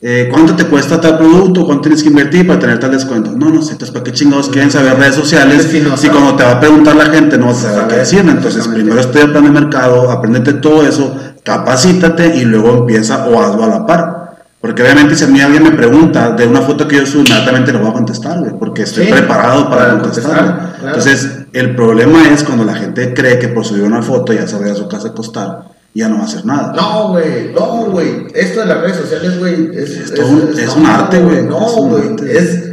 Eh, 0.07 0.29
¿Cuánto 0.31 0.55
te 0.55 0.65
cuesta 0.67 1.01
tal 1.01 1.17
producto? 1.17 1.65
¿Cuánto 1.65 1.83
tienes 1.83 2.03
que 2.03 2.11
invertir 2.11 2.47
para 2.47 2.59
tener 2.59 2.79
tal 2.79 2.91
descuento? 2.91 3.31
No, 3.31 3.49
no 3.49 3.63
sé. 3.63 3.73
Entonces, 3.73 3.91
¿para 3.91 4.05
qué 4.05 4.13
chingados 4.13 4.51
quieren 4.51 4.71
saber 4.71 4.99
redes 4.99 5.15
sociales? 5.15 5.67
Sí, 5.71 5.81
no, 5.81 5.97
si 5.97 6.09
sabe. 6.09 6.19
cuando 6.19 6.37
te 6.37 6.45
va 6.45 6.51
a 6.51 6.61
preguntar 6.61 6.95
la 6.97 7.07
gente 7.07 7.39
no 7.39 7.47
vas 7.47 7.65
a 7.65 7.73
saber 7.73 7.89
qué 7.89 7.97
decirle. 7.97 8.33
Entonces, 8.33 8.69
primero 8.69 9.01
estudia 9.01 9.33
plan 9.33 9.45
de 9.45 9.51
mercado, 9.51 10.11
aprendete 10.11 10.53
todo 10.55 10.87
eso, 10.87 11.17
capacítate 11.43 12.37
y 12.37 12.45
luego 12.45 12.81
empieza 12.81 13.27
o 13.27 13.41
hazlo 13.41 13.65
a 13.65 13.69
la 13.69 13.87
par. 13.87 14.24
Porque 14.65 14.83
obviamente 14.83 15.15
si 15.15 15.25
a 15.25 15.27
mí 15.27 15.43
alguien 15.43 15.63
me 15.63 15.73
pregunta 15.73 16.31
de 16.31 16.47
una 16.47 16.63
foto 16.63 16.89
que 16.89 16.97
yo 16.97 17.05
subo, 17.05 17.21
inmediatamente 17.21 17.71
le 17.71 17.79
voy 17.81 17.91
a 17.91 17.93
contestar, 17.93 18.39
güey, 18.39 18.53
porque 18.59 18.85
estoy 18.85 19.05
Sí, 19.07 19.13
preparado 19.13 19.69
para, 19.69 19.99
contestar. 19.99 20.37
contestar, 20.39 20.77
claro. 20.81 20.97
Entonces, 20.97 21.29
el 21.53 21.77
problema 21.77 22.23
es 22.31 22.45
cuando 22.45 22.65
la 22.65 22.75
gente 22.75 23.13
cree 23.13 23.39
que 23.39 23.49
por 23.49 23.67
subir 23.67 23.83
una 23.83 24.01
foto 24.01 24.33
ya 24.33 24.47
se 24.47 24.59
va 24.59 24.65
a 24.73 24.75
su 24.75 24.89
casa 24.89 25.09
a 25.09 25.11
acostar 25.11 25.65
y 25.93 26.01
ya 26.01 26.09
no 26.09 26.17
va 26.17 26.23
a 26.23 26.25
hacer 26.25 26.47
nada. 26.47 26.73
No, 26.75 27.11
güey, 27.11 27.53
no, 27.53 27.67
güey. 27.91 28.27
Esto 28.35 28.61
de 28.61 28.67
las 28.67 28.81
redes 28.81 28.97
sociales, 28.97 29.39
güey, 29.39 29.69
es, 29.77 29.91
Es 30.11 30.19
un- 30.19 30.55
es 30.59 30.75
un 30.75 30.87
arte, 30.87 31.19
güey, 31.19 31.43
No, 31.43 31.59
güey, 31.59 32.17
es. 32.31 32.71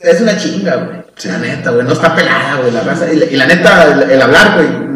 Es 0.00 0.20
una 0.20 0.36
chinga, 0.36 0.76
güey. 0.76 0.98
Sí. 1.16 1.28
La 1.28 1.38
neta, 1.38 1.70
güey. 1.70 1.84
No 1.84 1.92
está 1.92 2.14
pelada, 2.14 2.56
güey. 2.60 2.70
La 2.72 2.80
raza. 2.82 3.12
Y, 3.12 3.16
la- 3.16 3.24
y 3.26 3.36
la 3.36 3.46
neta, 3.46 3.84
el, 3.92 4.10
el 4.10 4.22
hablar, 4.22 4.54
güey. 4.56 4.87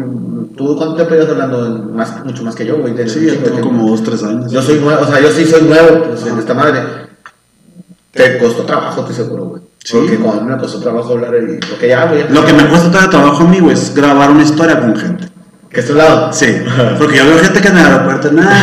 ¿Tú 0.55 0.75
cuánto 0.77 0.95
tiempo 0.95 1.13
llevas 1.15 1.29
hablando? 1.29 1.89
Más, 1.93 2.23
mucho 2.25 2.43
más 2.43 2.55
que 2.55 2.65
yo, 2.65 2.77
güey. 2.77 2.93
Sí, 3.09 3.25
ya 3.25 3.43
tengo 3.43 3.61
como 3.61 3.89
dos, 3.89 4.03
tres 4.03 4.23
años. 4.23 4.51
Yo 4.51 4.61
soy 4.61 4.79
nuevo, 4.79 5.01
o 5.01 5.07
sea, 5.07 5.19
yo 5.19 5.31
sí 5.31 5.45
soy 5.45 5.63
nuevo 5.63 6.03
pues, 6.03 6.25
en 6.27 6.37
esta 6.37 6.53
madre. 6.53 6.81
Te 8.11 8.37
costó 8.37 8.63
trabajo, 8.63 9.01
estoy 9.01 9.15
seguro, 9.15 9.45
güey. 9.45 9.61
Sí. 9.83 9.97
Porque 9.97 10.17
mí 10.17 10.51
me 10.51 10.57
costó 10.57 10.79
trabajo 10.79 11.13
hablar 11.13 11.33
y. 11.35 11.65
Porque 11.65 11.87
ya, 11.87 12.05
güey. 12.05 12.25
Lo 12.29 12.45
que 12.45 12.53
me 12.53 12.67
cuesta 12.67 13.09
trabajo 13.09 13.43
a 13.43 13.47
mí, 13.47 13.59
güey, 13.59 13.73
es 13.73 13.93
grabar 13.95 14.29
una 14.31 14.43
historia 14.43 14.79
con 14.79 14.95
gente. 14.95 15.27
Que 15.69 15.79
es 15.79 15.87
tu 15.87 15.95
lado. 15.95 16.31
Sí, 16.31 16.45
porque 16.99 17.17
yo 17.17 17.25
veo 17.25 17.39
gente 17.39 17.59
que 17.59 17.67
en 17.69 17.77
el 17.79 17.85
aeropuerto, 17.85 18.31
nada, 18.31 18.55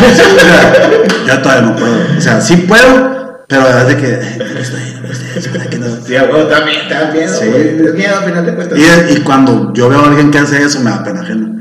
yo 1.26 1.38
todavía 1.43 1.70
no 1.70 1.76
puedo. 1.76 1.97
O 2.16 2.20
sea, 2.20 2.41
sí 2.41 2.57
puedo, 2.59 3.45
pero 3.49 3.62
la 3.62 3.66
verdad 3.68 3.91
es 3.91 3.97
que, 3.97 4.07
"Ay, 4.07 4.38
no 4.55 4.61
estoy, 4.61 4.80
no 5.03 5.09
estoy, 5.11 5.28
es 5.36 5.53
verdad 5.53 5.66
que 5.66 5.78
no". 5.78 5.86
Sí, 6.07 6.14
a 6.14 6.22
huevo, 6.22 6.45
también, 6.47 6.88
te 6.88 7.18
miedo, 7.18 7.36
Sí. 7.36 7.49
Es 7.49 7.95
miedo 7.95 8.16
al 8.16 8.24
final 8.24 8.47
de 8.47 8.55
cuentas. 8.55 8.78
Y, 8.78 9.12
y 9.12 9.20
cuando 9.22 9.72
yo 9.72 9.88
veo 9.88 9.99
a 9.99 10.07
alguien 10.07 10.30
que 10.30 10.38
hace 10.38 10.62
eso, 10.62 10.78
me 10.80 10.91
da 10.91 11.03
pena 11.03 11.22
ajena. 11.22 11.59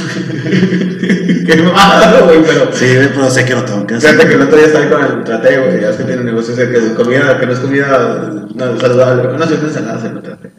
Qué 1.46 1.62
malo, 1.62 2.26
güey, 2.26 2.42
pero. 2.44 2.72
Sí, 2.72 2.86
pero 3.14 3.30
sé 3.30 3.44
que 3.44 3.54
lo 3.54 3.64
tengo 3.64 3.86
que 3.86 3.94
hacer. 3.94 4.10
Fíjate 4.10 4.28
que 4.28 4.34
el 4.34 4.42
otro 4.42 4.56
día 4.56 4.66
estaba 4.66 4.88
con 4.88 5.18
el 5.18 5.24
trate, 5.24 5.58
güey. 5.58 5.80
Ya 5.80 5.90
es 5.90 5.96
que 5.96 6.04
tiene 6.04 6.20
un 6.20 6.26
negocio 6.26 6.54
ese 6.54 6.70
que 6.70 6.76
es 6.78 6.84
comida, 6.92 7.38
que 7.38 7.46
no 7.46 7.52
es 7.52 7.58
comida 7.58 8.30
no, 8.54 8.80
saludable. 8.80 9.38
No, 9.38 9.46
siempre 9.46 9.68
ensaladas 9.68 10.04
en 10.04 10.16
el 10.16 10.22
trate. 10.22 10.50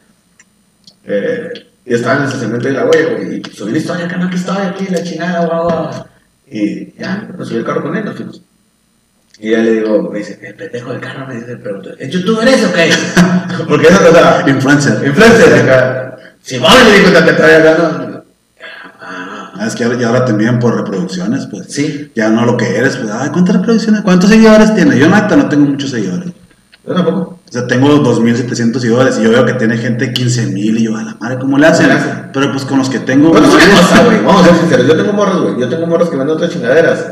Eh, 1.06 1.68
y 1.86 1.94
estaba 1.94 2.16
en 2.16 2.22
el 2.22 2.28
estacionamiento 2.28 2.68
de 2.68 2.74
la 2.74 2.86
huella, 2.86 3.14
güey. 3.16 3.42
Y 3.46 3.56
subí 3.56 3.72
la 3.72 3.78
historia, 3.78 4.08
canal, 4.08 4.30
que 4.30 4.36
estoy 4.36 4.58
aquí, 4.58 4.88
la 4.90 5.04
chingada, 5.04 5.46
guau, 5.46 5.64
guau. 5.64 6.06
Y 6.48 6.94
ya, 7.00 7.28
nos 7.38 7.48
subí 7.48 7.60
el 7.60 7.66
carro 7.66 7.84
con 7.84 7.96
él, 7.96 8.06
nos 8.06 8.16
fuimos. 8.16 8.42
Y 9.40 9.52
ya 9.52 9.58
le 9.58 9.72
digo, 9.72 10.10
me 10.12 10.20
dice, 10.20 10.40
el 10.44 10.54
pendejo 10.54 10.92
del 10.92 11.02
carro 11.02 11.26
me 11.26 11.36
dice, 11.36 11.58
pero 11.58 11.82
¿es 11.98 12.10
youtuber 12.12 12.48
ese 12.48 12.68
o 12.68 12.74
qué? 12.74 12.90
Porque 13.68 13.88
eso, 13.88 14.00
o 14.08 14.14
sea, 14.14 14.44
Influencer. 14.48 15.08
influencer 15.08 15.54
acá. 15.62 16.18
Simón 16.44 16.72
le 16.92 17.00
dijo, 17.00 17.26
te 17.26 17.34
trae 17.34 17.56
acá, 17.56 17.78
¿no? 17.78 18.11
Ah, 19.62 19.68
es 19.68 19.76
que 19.76 19.84
ahora, 19.84 19.98
y 20.00 20.04
ahora 20.04 20.26
te 20.26 20.34
miden 20.34 20.58
por 20.60 20.76
reproducciones, 20.76 21.46
pues. 21.46 21.68
Sí, 21.70 22.12
Ya 22.16 22.30
no 22.30 22.46
lo 22.46 22.58
que 22.58 22.76
eres, 22.78 22.98
pues, 22.98 23.12
ay, 23.12 23.30
¿cuántas 23.30 23.56
reproducciones? 23.58 24.02
¿Cuántos 24.02 24.30
seguidores 24.32 24.74
tienes? 24.74 24.98
Yo, 24.98 25.08
neta, 25.08 25.36
no 25.36 25.48
tengo 25.50 25.66
muchos 25.66 25.92
seguidores. 25.92 26.32
yo 26.88 26.94
tampoco. 26.96 27.40
O 27.48 27.52
sea, 27.52 27.68
tengo 27.68 27.90
2.700 28.02 28.80
seguidores 28.80 29.20
y 29.20 29.24
yo 29.24 29.30
veo 29.30 29.46
que 29.46 29.54
tiene 29.54 29.78
gente 29.78 30.14
15.000 30.14 30.80
y 30.80 30.84
yo, 30.86 30.98
a 30.98 31.04
la 31.04 31.16
madre, 31.20 31.38
¿cómo 31.38 31.58
le 31.60 31.68
hacen? 31.68 31.90
Pero 32.34 32.52
pues 32.52 32.66
con 32.66 32.80
los 32.80 32.90
que 32.90 33.00
tengo... 33.00 33.30
Bueno, 33.30 33.48
una 33.50 33.66
cosa, 33.82 34.04
güey. 34.06 34.24
Vamos 34.24 34.42
a 34.42 34.46
ser 34.46 34.56
sinceros. 34.62 34.88
Yo 34.88 34.96
tengo 34.98 35.14
morros, 35.14 35.42
güey. 35.44 35.60
Yo 35.60 35.70
tengo 35.70 35.86
morros 35.86 36.10
que 36.10 36.16
venden 36.16 36.36
otras 36.36 36.50
chingaderas. 36.52 37.06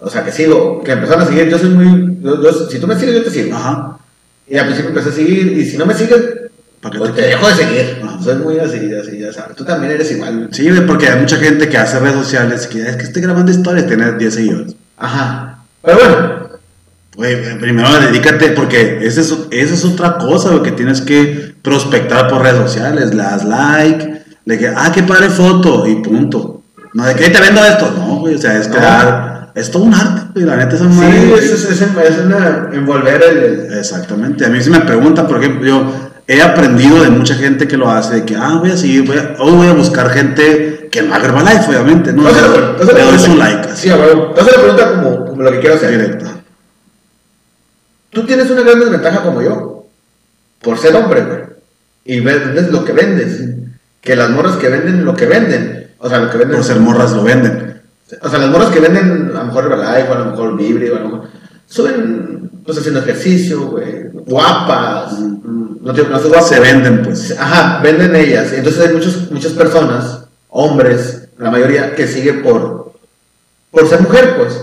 O 0.00 0.08
sea, 0.08 0.24
que 0.24 0.32
sigo, 0.32 0.82
que 0.82 0.92
empezaron 0.92 1.22
a 1.24 1.26
seguir. 1.26 1.48
Yo 1.48 1.58
soy 1.58 1.70
muy. 1.70 2.18
yo- 2.22 2.42
yo- 2.42 2.52
si 2.70 2.78
tú 2.78 2.86
me 2.86 2.98
sigues, 2.98 3.16
yo 3.16 3.24
te 3.24 3.30
sigo. 3.30 3.54
Ajá. 3.56 3.98
Y 4.48 4.56
al 4.56 4.64
principio 4.66 4.90
empecé 4.90 5.08
a 5.10 5.12
seguir. 5.12 5.52
Y 5.58 5.64
si 5.64 5.76
no 5.76 5.84
me 5.86 5.92
sigues, 5.94 6.20
¿Para 6.84 6.92
qué 6.92 6.98
pues 6.98 7.14
te- 7.14 7.22
dejo 7.22 7.48
de 7.48 7.54
seguir. 7.54 8.00
Ajá. 8.04 8.18
Soy 8.22 8.36
muy 8.36 8.58
así, 8.58 8.90
así, 8.94 9.18
ya 9.18 9.32
sabes. 9.32 9.56
Tú 9.56 9.64
también 9.64 9.92
eres 9.92 10.12
igual. 10.12 10.48
Sí, 10.52 10.68
porque 10.86 11.08
hay 11.08 11.18
mucha 11.20 11.36
gente 11.38 11.68
que 11.68 11.78
hace 11.78 11.98
redes 11.98 12.14
sociales 12.16 12.66
que 12.66 12.82
es 12.82 12.96
que 12.96 13.04
estoy 13.04 13.22
grabando 13.22 13.50
historias, 13.50 13.86
tiene 13.86 14.12
10 14.12 14.34
seguidores. 14.34 14.76
Ajá. 14.98 15.58
Pero 15.82 15.98
bueno. 15.98 16.44
Güey, 17.16 17.58
primero 17.60 17.88
dedícate, 18.00 18.50
porque 18.50 18.98
esa 19.02 19.20
es, 19.20 19.32
esa 19.50 19.74
es 19.74 19.84
otra 19.84 20.18
cosa, 20.18 20.50
güey, 20.50 20.62
que 20.64 20.72
tienes 20.72 21.00
que 21.00 21.54
prospectar 21.62 22.28
por 22.28 22.42
redes 22.42 22.58
sociales. 22.58 23.14
Le 23.14 23.22
das 23.22 23.44
like, 23.44 24.22
de 24.44 24.58
que, 24.58 24.68
ah, 24.68 24.90
qué 24.92 25.02
padre 25.04 25.30
foto, 25.30 25.86
y 25.86 25.96
punto. 26.02 26.62
No, 26.92 27.06
de 27.06 27.14
que 27.14 27.24
"Ey, 27.26 27.32
te 27.32 27.40
vendo 27.40 27.64
esto. 27.64 27.92
No, 27.96 28.16
güey, 28.18 28.34
o 28.34 28.38
sea, 28.38 28.58
es 28.58 28.68
No. 28.68 28.74
crear. 28.74 29.52
Es 29.54 29.70
todo 29.70 29.84
un 29.84 29.94
arte, 29.94 30.22
güey, 30.34 30.44
la 30.46 30.56
neta 30.56 30.74
es 30.74 30.80
un 30.80 30.92
Sí, 30.92 31.32
es, 31.38 31.44
es, 31.52 31.70
es, 31.70 31.82
es 31.82 32.18
una. 32.26 32.68
Envolver 32.72 33.22
el. 33.22 33.38
el- 33.38 33.78
Exactamente. 33.78 34.44
A 34.44 34.48
mí 34.48 34.60
si 34.60 34.68
me 34.70 34.80
preguntan, 34.80 35.28
por 35.28 35.38
ejemplo, 35.38 35.64
yo 35.66 35.92
he 36.26 36.42
aprendido 36.42 37.02
de 37.02 37.10
mucha 37.10 37.34
gente 37.34 37.68
que 37.68 37.76
lo 37.76 37.90
hace, 37.90 38.16
de 38.16 38.24
que, 38.24 38.36
ah, 38.36 38.58
voy 38.60 38.70
a 38.70 38.76
seguir, 38.76 39.06
voy 39.06 39.18
a, 39.18 39.34
hoy 39.38 39.52
voy 39.52 39.66
a 39.68 39.72
buscar 39.72 40.10
gente 40.10 40.88
que 40.90 41.02
no 41.02 41.14
haga 41.14 41.26
Herbalife, 41.26 41.68
obviamente, 41.68 42.12
¿no? 42.12 42.28
Entonces, 42.28 42.60
entonces 42.70 42.94
Le 42.94 43.02
doy 43.02 43.18
su 43.18 43.36
like, 43.36 43.68
así, 43.68 43.82
Sí, 43.82 43.90
a 43.90 43.96
huevo. 43.96 44.28
Entonces 44.28 44.56
la 44.56 44.62
pregunta 44.62 44.90
como, 44.90 45.26
como 45.26 45.42
lo 45.42 45.50
que 45.52 45.60
quiero 45.60 45.76
hacer. 45.76 45.90
directo. 45.90 46.26
Tú 48.10 48.24
tienes 48.24 48.48
una 48.50 48.62
gran 48.62 48.80
desventaja 48.80 49.22
como 49.22 49.42
yo, 49.42 49.86
por 50.62 50.78
ser 50.78 50.94
hombre, 50.94 51.22
güey. 51.22 51.40
Y 52.04 52.20
vendes 52.20 52.70
lo 52.70 52.84
que 52.84 52.92
vendes. 52.92 53.40
Que 54.00 54.14
las 54.14 54.30
morras 54.30 54.56
que 54.56 54.68
venden 54.68 55.04
lo 55.04 55.14
que 55.14 55.26
venden. 55.26 55.90
O 55.98 56.08
sea, 56.08 56.20
lo 56.20 56.30
que 56.30 56.36
venden. 56.38 56.56
Por 56.56 56.64
ser 56.64 56.78
morras 56.78 57.12
lo 57.12 57.24
venden. 57.24 57.82
O 58.20 58.28
sea, 58.28 58.38
las 58.38 58.50
morras 58.50 58.70
que 58.70 58.80
venden 58.80 59.32
a 59.34 59.38
lo 59.40 59.44
mejor 59.46 59.64
Herbalife, 59.64 60.10
o 60.10 60.14
a 60.14 60.18
lo 60.18 60.24
mejor 60.26 60.56
Vibre, 60.56 60.92
o 60.92 60.96
a 60.96 61.00
lo 61.00 61.08
mejor. 61.08 61.28
Suben, 61.66 62.50
pues 62.64 62.78
haciendo 62.78 63.00
ejercicio, 63.00 63.66
güey. 63.68 64.08
Guapas. 64.12 65.18
No 65.20 65.92
digo 65.92 66.06
que 66.08 66.12
no. 66.28 66.42
Se 66.42 66.60
venden, 66.60 67.02
pues. 67.02 67.34
Ajá, 67.38 67.80
venden 67.82 68.14
ellas. 68.16 68.52
Entonces 68.52 68.86
hay 68.86 68.94
muchos, 68.94 69.30
muchas 69.30 69.52
personas, 69.52 70.20
hombres, 70.48 71.28
la 71.38 71.50
mayoría, 71.50 71.94
que 71.94 72.06
sigue 72.06 72.34
por, 72.34 72.92
por 73.70 73.88
ser 73.88 74.00
mujer, 74.02 74.36
pues. 74.36 74.60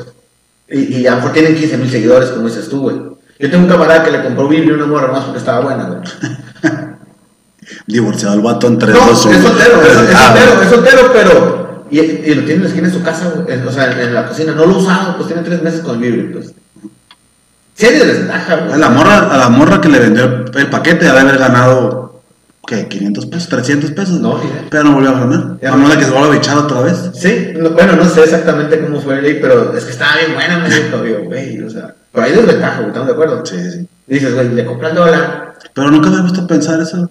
Y, 0.70 1.00
y 1.02 1.08
a 1.08 1.12
lo 1.12 1.18
mejor 1.18 1.34
tienen 1.34 1.56
15 1.56 1.78
mil 1.78 1.92
seguidores, 1.92 2.30
como 2.30 2.48
dices 2.48 2.70
tú, 2.70 2.82
güey. 2.82 2.96
Yo 3.40 3.50
tengo 3.50 3.64
un 3.66 3.70
camarada 3.70 4.04
que 4.04 4.12
le 4.12 4.24
compró 4.24 4.48
Biblia 4.48 4.74
una 4.76 4.86
morra 4.86 5.12
más 5.12 5.24
porque 5.26 5.40
estaba 5.40 5.62
buena, 5.62 5.84
güey. 5.86 6.02
Divorciado 7.88 8.36
el 8.36 8.42
vato 8.42 8.68
entre 8.68 8.92
No, 8.92 9.00
dos. 9.00 9.26
es 9.26 9.42
soltero, 9.42 9.82
es, 9.82 9.92
es 10.10 10.16
Ah, 10.16 10.34
soltero, 10.36 10.62
es 10.64 10.70
soltero, 10.70 11.10
pero. 11.14 11.86
Y, 11.90 12.00
y 12.00 12.36
lo 12.36 12.42
tiene 12.44 12.54
en 12.54 12.62
la 12.64 12.68
esquina 12.70 12.88
de 12.88 12.94
su 12.94 13.02
casa, 13.04 13.32
güey, 13.36 13.54
en- 13.58 13.68
o 13.68 13.72
sea, 13.72 13.92
en, 13.92 14.00
en 14.00 14.14
la 14.14 14.28
cocina. 14.28 14.54
No 14.54 14.66
lo 14.66 14.78
usado, 14.78 15.16
pues 15.18 15.28
tiene 15.28 15.44
tres 15.44 15.62
meses 15.62 15.82
con 15.82 16.00
Biblia, 16.00 16.30
pues. 16.34 16.54
Sí 17.76 17.86
hay 17.88 17.98
desventaja, 18.00 18.54
A 18.54 18.66
güey. 18.68 18.80
la 18.80 18.90
morra, 18.90 19.34
a 19.34 19.38
la 19.38 19.50
morra 19.50 19.82
que 19.82 19.90
le 19.90 20.00
vendió 20.00 20.26
el, 20.26 20.46
el 20.56 20.68
paquete 20.70 21.08
ha 21.08 21.14
de 21.14 21.20
haber 21.22 21.38
ganado, 21.38 22.22
¿qué? 22.68 22.88
¿500 22.88 23.30
pesos? 23.30 23.50
¿300 23.52 23.94
pesos? 23.96 24.20
No. 24.20 24.40
Pero 24.70 24.84
no 24.84 24.94
volvió 24.94 25.10
a 25.10 25.20
ganar. 25.20 25.58
Ya 25.62 25.70
A 25.70 25.72
no. 25.72 25.78
menos 25.78 25.92
de 25.94 25.98
que 26.00 26.06
se 26.06 26.12
vuelva 26.12 26.28
a 26.28 26.32
bichar 26.32 26.58
otra 26.58 26.82
vez. 26.82 27.10
Sí, 27.14 27.54
no- 27.58 27.72
bueno, 27.72 27.96
no 27.96 28.06
sé 28.06 28.24
exactamente 28.24 28.80
cómo 28.82 29.00
fue 29.02 29.16
el 29.18 29.24
ley, 29.24 29.40
pero 29.42 29.76
es 29.76 29.84
que 29.86 29.92
estaba 29.92 30.18
bien 30.18 30.34
buena, 30.36 30.60
me 30.60 30.70
dijo, 30.70 31.24
güey, 31.26 31.64
o 31.64 31.70
sea, 31.70 31.96
pero 32.12 32.26
hay 32.26 32.34
desventaja, 32.34 32.76
güey, 32.78 32.88
¿estamos 32.88 33.08
de 33.08 33.14
acuerdo? 33.14 33.46
Sí, 33.46 33.58
sí. 33.72 33.88
Dices, 34.08 34.34
güey, 34.36 34.50
le 34.50 34.66
compras 34.66 34.92
el 34.92 34.98
dólar, 34.98 35.54
Pero 35.74 35.90
nunca 35.92 36.10
me 36.10 36.18
ha 36.18 36.22
puesto 36.22 36.42
a 36.42 36.48
pensar 36.48 36.80
eso. 36.82 37.10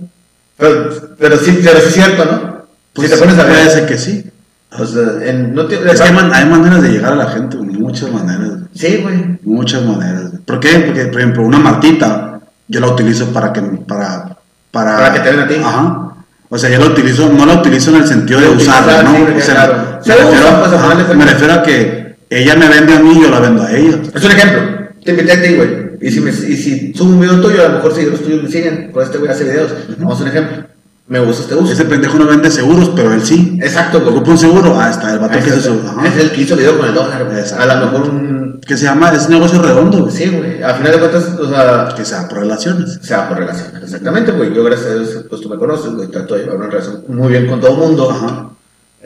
pero, 0.57 0.91
pero 1.19 1.37
sí, 1.39 1.59
pero 1.65 1.79
sí 1.81 1.87
es 1.89 1.95
cierto, 1.95 2.25
¿no? 2.27 2.61
Pues 2.93 3.09
si 3.09 3.15
te 3.15 3.21
pones 3.21 3.39
a 3.39 3.45
ver, 3.45 3.71
ser 3.71 3.87
que 3.87 3.97
sí. 3.97 4.31
o 4.79 4.85
sea, 4.85 5.03
en, 5.23 5.55
no 5.55 5.67
te, 5.67 5.77
Es 5.91 6.01
que 6.01 6.07
hay, 6.09 6.13
man- 6.13 6.33
hay 6.35 6.45
maneras 6.45 6.83
de 6.83 6.91
llegar 6.91 7.13
a 7.15 7.17
la 7.17 7.27
gente, 7.31 7.57
muchas 7.57 8.11
maneras. 8.13 8.59
sí, 8.75 8.99
güey, 9.03 9.39
Muchas 9.43 9.83
maneras. 9.85 10.30
¿Por 10.45 10.61
qué? 10.61 10.79
Porque, 10.87 11.07
por 11.07 11.21
ejemplo, 11.21 11.43
una 11.43 11.59
martita, 11.59 12.41
yo 12.69 12.81
la 12.81 12.89
utilizo 12.89 13.33
para 13.33 13.53
que, 13.53 13.61
para, 13.61 14.37
para, 14.71 14.97
Para 14.97 15.13
que 15.13 15.21
te 15.21 15.31
den 15.31 15.41
a 15.41 15.49
ti. 15.49 15.55
Ajá. 15.63 16.11
O 16.53 16.59
sea, 16.59 16.69
yo 16.69 16.81
la 16.81 16.87
utilizo, 16.87 17.33
no 17.33 17.47
la 17.47 17.55
utilizo 17.55 17.91
en 17.91 18.03
el 18.03 18.09
sentido 18.09 18.41
de 18.41 18.49
usarla, 18.49 19.05
¿no? 19.05 19.15
sí, 19.15 19.23
o 19.37 19.41
sea, 19.41 19.55
claro. 19.55 19.75
me, 19.99 20.05
Se 20.05 20.13
refiero, 20.17 20.49
usa, 20.49 20.61
pues, 20.61 20.73
ajá, 20.73 21.15
me 21.15 21.25
refiero 21.25 21.55
a 21.55 21.63
que 21.63 22.17
ella 22.29 22.57
me 22.57 22.69
vende 22.69 22.95
a 22.95 22.99
mí 22.99 23.13
y 23.17 23.23
yo 23.23 23.31
la 23.31 23.39
vendo 23.39 23.63
a 23.63 23.71
ella. 23.71 24.01
es 24.13 24.25
un 24.25 24.31
ejemplo, 24.33 24.61
te 25.05 25.13
invité 25.13 25.33
a 25.33 25.43
ti, 25.43 25.55
güey, 25.55 25.91
y 26.01 26.11
si, 26.11 26.21
me, 26.21 26.31
y 26.31 26.57
si 26.57 26.93
subo 26.93 27.11
un 27.11 27.21
video 27.21 27.41
tuyo, 27.41 27.65
a 27.65 27.69
lo 27.69 27.75
mejor 27.77 27.95
si 27.95 28.05
los 28.05 28.21
tuyos 28.21 28.43
me 28.43 28.49
siguen, 28.51 28.91
por 28.93 29.05
este 29.05 29.19
güey 29.19 29.31
hace 29.31 29.45
videos, 29.45 29.73
vamos 29.99 30.19
a 30.19 30.23
un 30.23 30.29
ejemplo, 30.29 30.65
me 31.11 31.19
gusta 31.19 31.43
este 31.43 31.57
uso. 31.57 31.73
Ese 31.73 31.85
pendejo 31.87 32.19
no 32.19 32.27
vende 32.27 32.49
seguros, 32.53 32.93
pero 32.95 33.13
él 33.13 33.27
sí. 33.27 33.59
Exacto, 33.61 34.01
güey. 34.01 34.13
Ocupa 34.15 34.31
un 34.31 34.39
seguro. 34.39 34.79
Ah, 34.81 34.91
está, 34.91 35.13
el 35.13 35.19
vato 35.19 35.33
que 35.33 35.39
está, 35.41 35.55
se 35.57 35.63
sube. 35.63 35.81
Ajá. 35.89 36.07
Es 36.07 36.17
el 36.17 36.31
que 36.31 36.41
hizo 36.43 36.55
video 36.57 36.79
con 36.79 36.87
el 36.87 36.95
dólar, 36.95 37.25
güey. 37.25 37.39
Exacto. 37.41 37.65
A 37.69 37.75
lo 37.75 37.87
mejor 37.87 38.09
un... 38.11 38.61
Que 38.65 38.77
se 38.77 38.85
llama, 38.85 39.11
es 39.11 39.29
negocio 39.29 39.61
redondo, 39.61 40.03
güey. 40.03 40.13
Sí, 40.15 40.29
güey, 40.29 40.63
a 40.63 40.73
final 40.75 40.93
de 40.93 40.99
cuentas, 41.01 41.25
o 41.37 41.49
sea, 41.49 41.89
Que 41.97 42.05
sea 42.05 42.29
por 42.29 42.39
relaciones. 42.39 43.01
Sea, 43.03 43.29
por 43.29 43.39
relación. 43.39 43.73
Exactamente, 43.83 44.31
güey. 44.31 44.55
Yo, 44.55 44.63
gracias 44.63 44.89
a 44.89 44.95
Dios, 44.95 45.25
pues 45.29 45.41
tú 45.43 45.49
me 45.49 45.57
conoces, 45.57 45.93
güey. 45.93 46.07
Trato 46.09 46.35
de 46.37 46.43
llevar 46.43 46.59
una 46.59 46.67
relación 46.69 47.03
muy 47.09 47.29
bien 47.29 47.49
con 47.49 47.61
todo 47.61 47.73
el 47.73 47.79
mundo. 47.79 48.09
Ajá. 48.09 48.51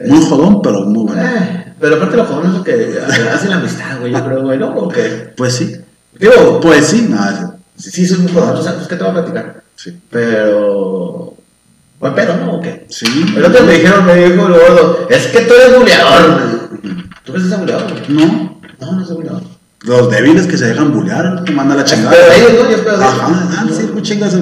Muy 0.05 0.23
jodón, 0.25 0.61
pero 0.61 0.81
muy 0.81 1.05
bueno. 1.07 1.23
Eh, 1.23 1.73
pero 1.79 1.95
aparte, 1.95 2.17
lo 2.17 2.25
joven 2.25 2.51
es 2.51 2.57
lo 2.57 2.63
que 2.63 2.99
hace 3.33 3.47
la 3.47 3.55
amistad, 3.55 3.99
güey. 3.99 4.11
Yo 4.11 4.23
creo, 4.23 4.41
güey, 4.43 4.59
¿no? 4.59 4.75
O 4.75 4.87
que. 4.89 5.33
Pues 5.35 5.53
sí. 5.55 5.75
Digo, 6.19 6.59
Pues 6.61 6.85
sí, 6.85 7.07
nada. 7.09 7.55
sí, 7.75 7.89
sí, 7.89 8.05
soy 8.05 8.19
muy 8.19 8.31
jodón. 8.31 8.57
O 8.57 8.61
sea, 8.61 8.75
pues, 8.75 8.87
¿qué 8.87 8.95
te 8.95 9.03
voy 9.03 9.11
a 9.11 9.13
platicar? 9.15 9.63
Sí. 9.75 9.97
Pero. 10.11 11.24
Buen 12.05 12.13
pedo, 12.13 12.37
¿no? 12.37 12.53
¿O 12.53 12.61
qué? 12.61 12.85
Sí. 12.87 13.33
El 13.35 13.45
otro 13.45 13.65
me 13.65 13.73
dijeron, 13.73 14.05
me 14.05 14.13
dijo 14.13 14.45
el 14.45 14.53
gordo, 14.53 15.07
es 15.09 15.25
que 15.25 15.39
tú 15.39 15.55
eres 15.55 15.75
buleador. 15.75 16.39
¿Tú 17.23 17.33
crees 17.33 17.47
que 17.47 17.53
es 17.55 17.59
buleador? 17.59 17.91
No. 18.09 18.59
No, 18.79 18.91
no 18.91 19.03
soy 19.03 19.15
buleador. 19.15 19.41
Los 19.81 20.11
débiles 20.11 20.45
que 20.45 20.55
se 20.55 20.67
dejan 20.67 20.93
bullear, 20.93 21.43
te 21.43 21.51
manda 21.51 21.73
la 21.73 21.81
Es 21.81 21.89
chingada. 21.91 22.11
pedo 22.11 22.29
de 22.29 22.35
ellos, 22.37 22.51
¿no? 22.63 22.69
Y 22.69 22.73
es 22.75 22.85
de 22.85 22.91
ellos. 22.91 23.01
Ajá, 23.01 23.27
ah, 23.57 23.65
sí, 23.75 23.89
muy 23.91 24.03
chingas. 24.03 24.37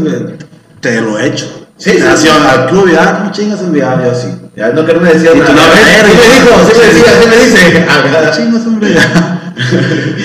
Te 0.81 0.99
lo 0.99 1.17
he 1.17 1.27
hecho. 1.27 1.67
Sí, 1.77 1.91
sí, 2.17 2.27
al 2.27 2.67
club 2.67 2.89
y 2.91 2.95
ah, 2.97 3.21
muy 3.23 3.31
chingas 3.31 3.61
en 3.61 3.71
viaje, 3.71 4.07
yo 4.07 4.13
sí. 4.13 4.27
Ya 4.57 4.69
no 4.73 4.85
que 4.85 4.93
no 4.95 4.99
me 4.99 5.13
decía 5.13 5.31
Y 5.33 5.39
tú 5.39 5.53
nada. 5.53 5.71
Sí 5.73 5.83
verga. 5.85 6.09
me 6.09 6.35
dijo, 6.35 6.69
sí 6.69 6.79
me 6.79 6.85
decía, 6.85 7.21
sí 7.21 7.29
me 7.29 7.45
dice. 7.45 7.85
Ah, 7.89 8.31
chingas, 8.35 8.67
hombre. 8.67 8.93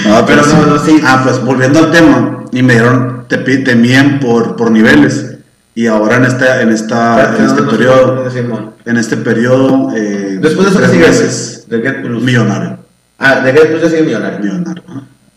no, 0.08 0.26
Pero 0.26 0.44
no, 0.44 0.66
no, 0.66 0.84
sí. 0.84 1.00
Ah, 1.04 1.20
pues 1.22 1.40
volviendo 1.44 1.78
al 1.78 1.92
tema, 1.92 2.46
y 2.50 2.64
me 2.64 2.72
dieron, 2.72 3.26
te, 3.28 3.38
te 3.38 3.76
miden 3.76 4.18
por, 4.18 4.56
por 4.56 4.72
niveles. 4.72 5.37
Y 5.78 5.86
ahora 5.86 6.16
en 6.16 6.24
esta, 6.24 6.60
en 6.60 6.70
esta, 6.70 7.36
en 7.36 7.44
este 7.44 7.60
no, 7.60 7.66
no, 7.66 7.70
periodo, 7.70 8.24
no, 8.24 8.30
Simón. 8.32 8.70
en 8.84 8.96
este 8.96 9.16
periodo, 9.16 9.92
eh, 9.94 10.38
Después 10.42 10.66
de 10.66 10.70
eso, 10.72 10.80
¿qué 10.80 10.86
tres 10.86 10.90
sigue? 10.90 11.06
meses, 11.06 11.66
De 11.68 11.80
Get 11.80 12.02
Plus. 12.02 12.20
millonario, 12.20 12.78
Ah, 13.16 13.36
de 13.42 13.52
Get 13.52 13.68
Plus 13.70 13.82
ya 13.82 13.88
sigue 13.88 14.02
millonario. 14.02 14.40
millonario. 14.40 14.82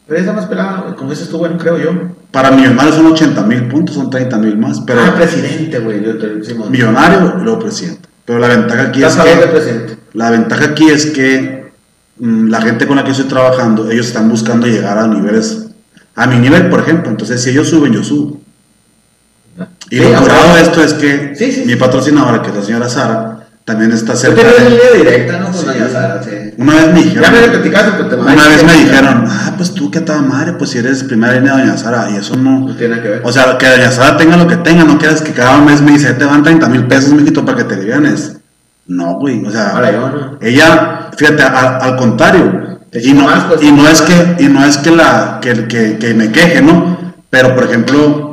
Pero 0.07 0.19
esa 0.19 0.33
más 0.33 0.47
pelada, 0.47 0.95
como 0.97 1.11
dices 1.11 1.29
tú, 1.29 1.37
bueno, 1.37 1.59
creo 1.59 1.77
yo. 1.77 1.91
Para 2.31 2.49
millonario 2.49 2.91
son 2.91 3.05
80 3.05 3.43
mil 3.43 3.67
puntos, 3.67 3.93
son 3.93 4.09
30 4.09 4.39
mil 4.39 4.57
más, 4.57 4.79
pero 4.81 5.01
ah, 5.05 5.13
presidente, 5.15 5.77
güey. 5.77 6.01
Millonario 6.71 7.35
y 7.39 7.43
luego 7.43 7.59
presidente. 7.59 8.09
Pero 8.25 8.39
la 8.39 8.47
ventaja 8.47 8.81
aquí 8.87 9.03
es 9.03 9.15
que, 9.15 9.47
presidente. 9.47 9.97
la 10.13 10.31
ventaja 10.31 10.65
aquí 10.65 10.89
es 10.89 11.05
que 11.11 11.71
mm, 12.17 12.47
la 12.47 12.61
gente 12.63 12.87
con 12.87 12.95
la 12.95 13.03
que 13.03 13.09
yo 13.09 13.13
estoy 13.13 13.29
trabajando, 13.29 13.91
ellos 13.91 14.07
están 14.07 14.27
buscando 14.27 14.65
llegar 14.65 14.97
a 14.97 15.05
niveles, 15.05 15.67
a 16.15 16.25
mi 16.25 16.39
nivel, 16.39 16.67
por 16.69 16.79
ejemplo. 16.79 17.11
Entonces, 17.11 17.43
si 17.43 17.51
ellos 17.51 17.69
suben, 17.69 17.93
yo 17.93 18.03
subo. 18.03 18.40
Y 19.91 19.99
lo 19.99 20.13
curado 20.21 20.55
de 20.55 20.61
esto 20.61 20.83
es 20.83 20.93
que 20.93 21.33
Sí, 21.37 21.51
sí, 21.51 21.63
mi 21.65 21.75
patrocinadora, 21.75 22.41
que 22.41 22.49
es 22.49 22.55
la 22.55 22.61
señora 22.63 22.89
Sara, 22.89 23.37
también 23.65 23.91
está 23.91 24.13
Yo 24.13 24.19
cerca 24.19 24.41
tenía 24.41 24.55
una 24.57 24.63
de... 24.63 24.69
línea 24.71 24.91
directa, 24.97 25.37
¿no? 25.39 25.51
Con. 25.51 25.65
Doña 25.65 25.89
Sara, 25.89 26.23
sí. 26.23 26.53
Una 26.57 26.73
vez 26.75 26.87
me 26.93 27.03
dijeron... 27.03 27.23
Ya 27.23 27.31
me 27.31 27.47
platicaste, 27.49 27.91
pero 27.97 28.09
te 28.09 28.15
Una 28.15 28.47
vez 28.47 28.63
me 28.63 28.73
dijeron, 28.73 29.25
ah, 29.29 29.53
pues 29.57 29.73
tú 29.73 29.91
qué 29.91 29.99
tal 30.01 30.23
madre, 30.27 30.53
pues 30.53 30.71
si 30.71 30.79
eres 30.79 31.03
primera 31.03 31.33
línea 31.33 31.55
de 31.55 31.61
Doña 31.61 31.77
Sara, 31.77 32.09
y 32.09 32.15
eso 32.15 32.35
no. 32.37 32.61
No 32.67 32.75
tiene 32.75 33.01
que 33.01 33.07
ver. 33.09 33.21
O 33.23 33.31
sea, 33.31 33.57
que 33.57 33.69
Doña 33.69 33.91
Sara 33.91 34.17
tenga 34.17 34.35
lo 34.37 34.47
que 34.47 34.55
tenga, 34.57 34.83
no 34.83 34.97
quieras 34.97 35.21
que 35.21 35.31
cada 35.33 35.59
mes 35.61 35.81
me 35.81 35.91
dice, 35.91 36.13
te 36.13 36.25
van 36.25 36.41
30 36.41 36.67
mil 36.69 36.87
pesos, 36.87 37.11
mijito, 37.13 37.45
para 37.45 37.57
que 37.59 37.63
te 37.65 37.75
livianes. 37.77 38.37
No, 38.87 39.15
güey, 39.19 39.45
o 39.45 39.51
sea, 39.51 39.69
Ahora 39.75 39.91
yo 39.91 40.09
no. 40.09 40.37
ella, 40.41 41.09
fíjate, 41.15 41.43
a- 41.43 41.77
al 41.77 41.95
contrario, 41.97 42.79
y 42.93 43.13
no, 43.13 43.25
más, 43.25 43.43
pues, 43.45 43.61
y 43.61 43.71
no 43.71 43.87
es 43.87 44.01
que, 44.01 44.35
y 44.39 44.47
no 44.47 44.65
es 44.65 44.77
que 44.77 44.91
la, 44.91 45.37
que, 45.41 45.67
que, 45.67 45.97
que 45.97 46.13
me 46.13 46.31
queje, 46.31 46.61
¿no? 46.61 46.97
Pero, 47.29 47.55
por 47.55 47.65
ejemplo, 47.65 48.30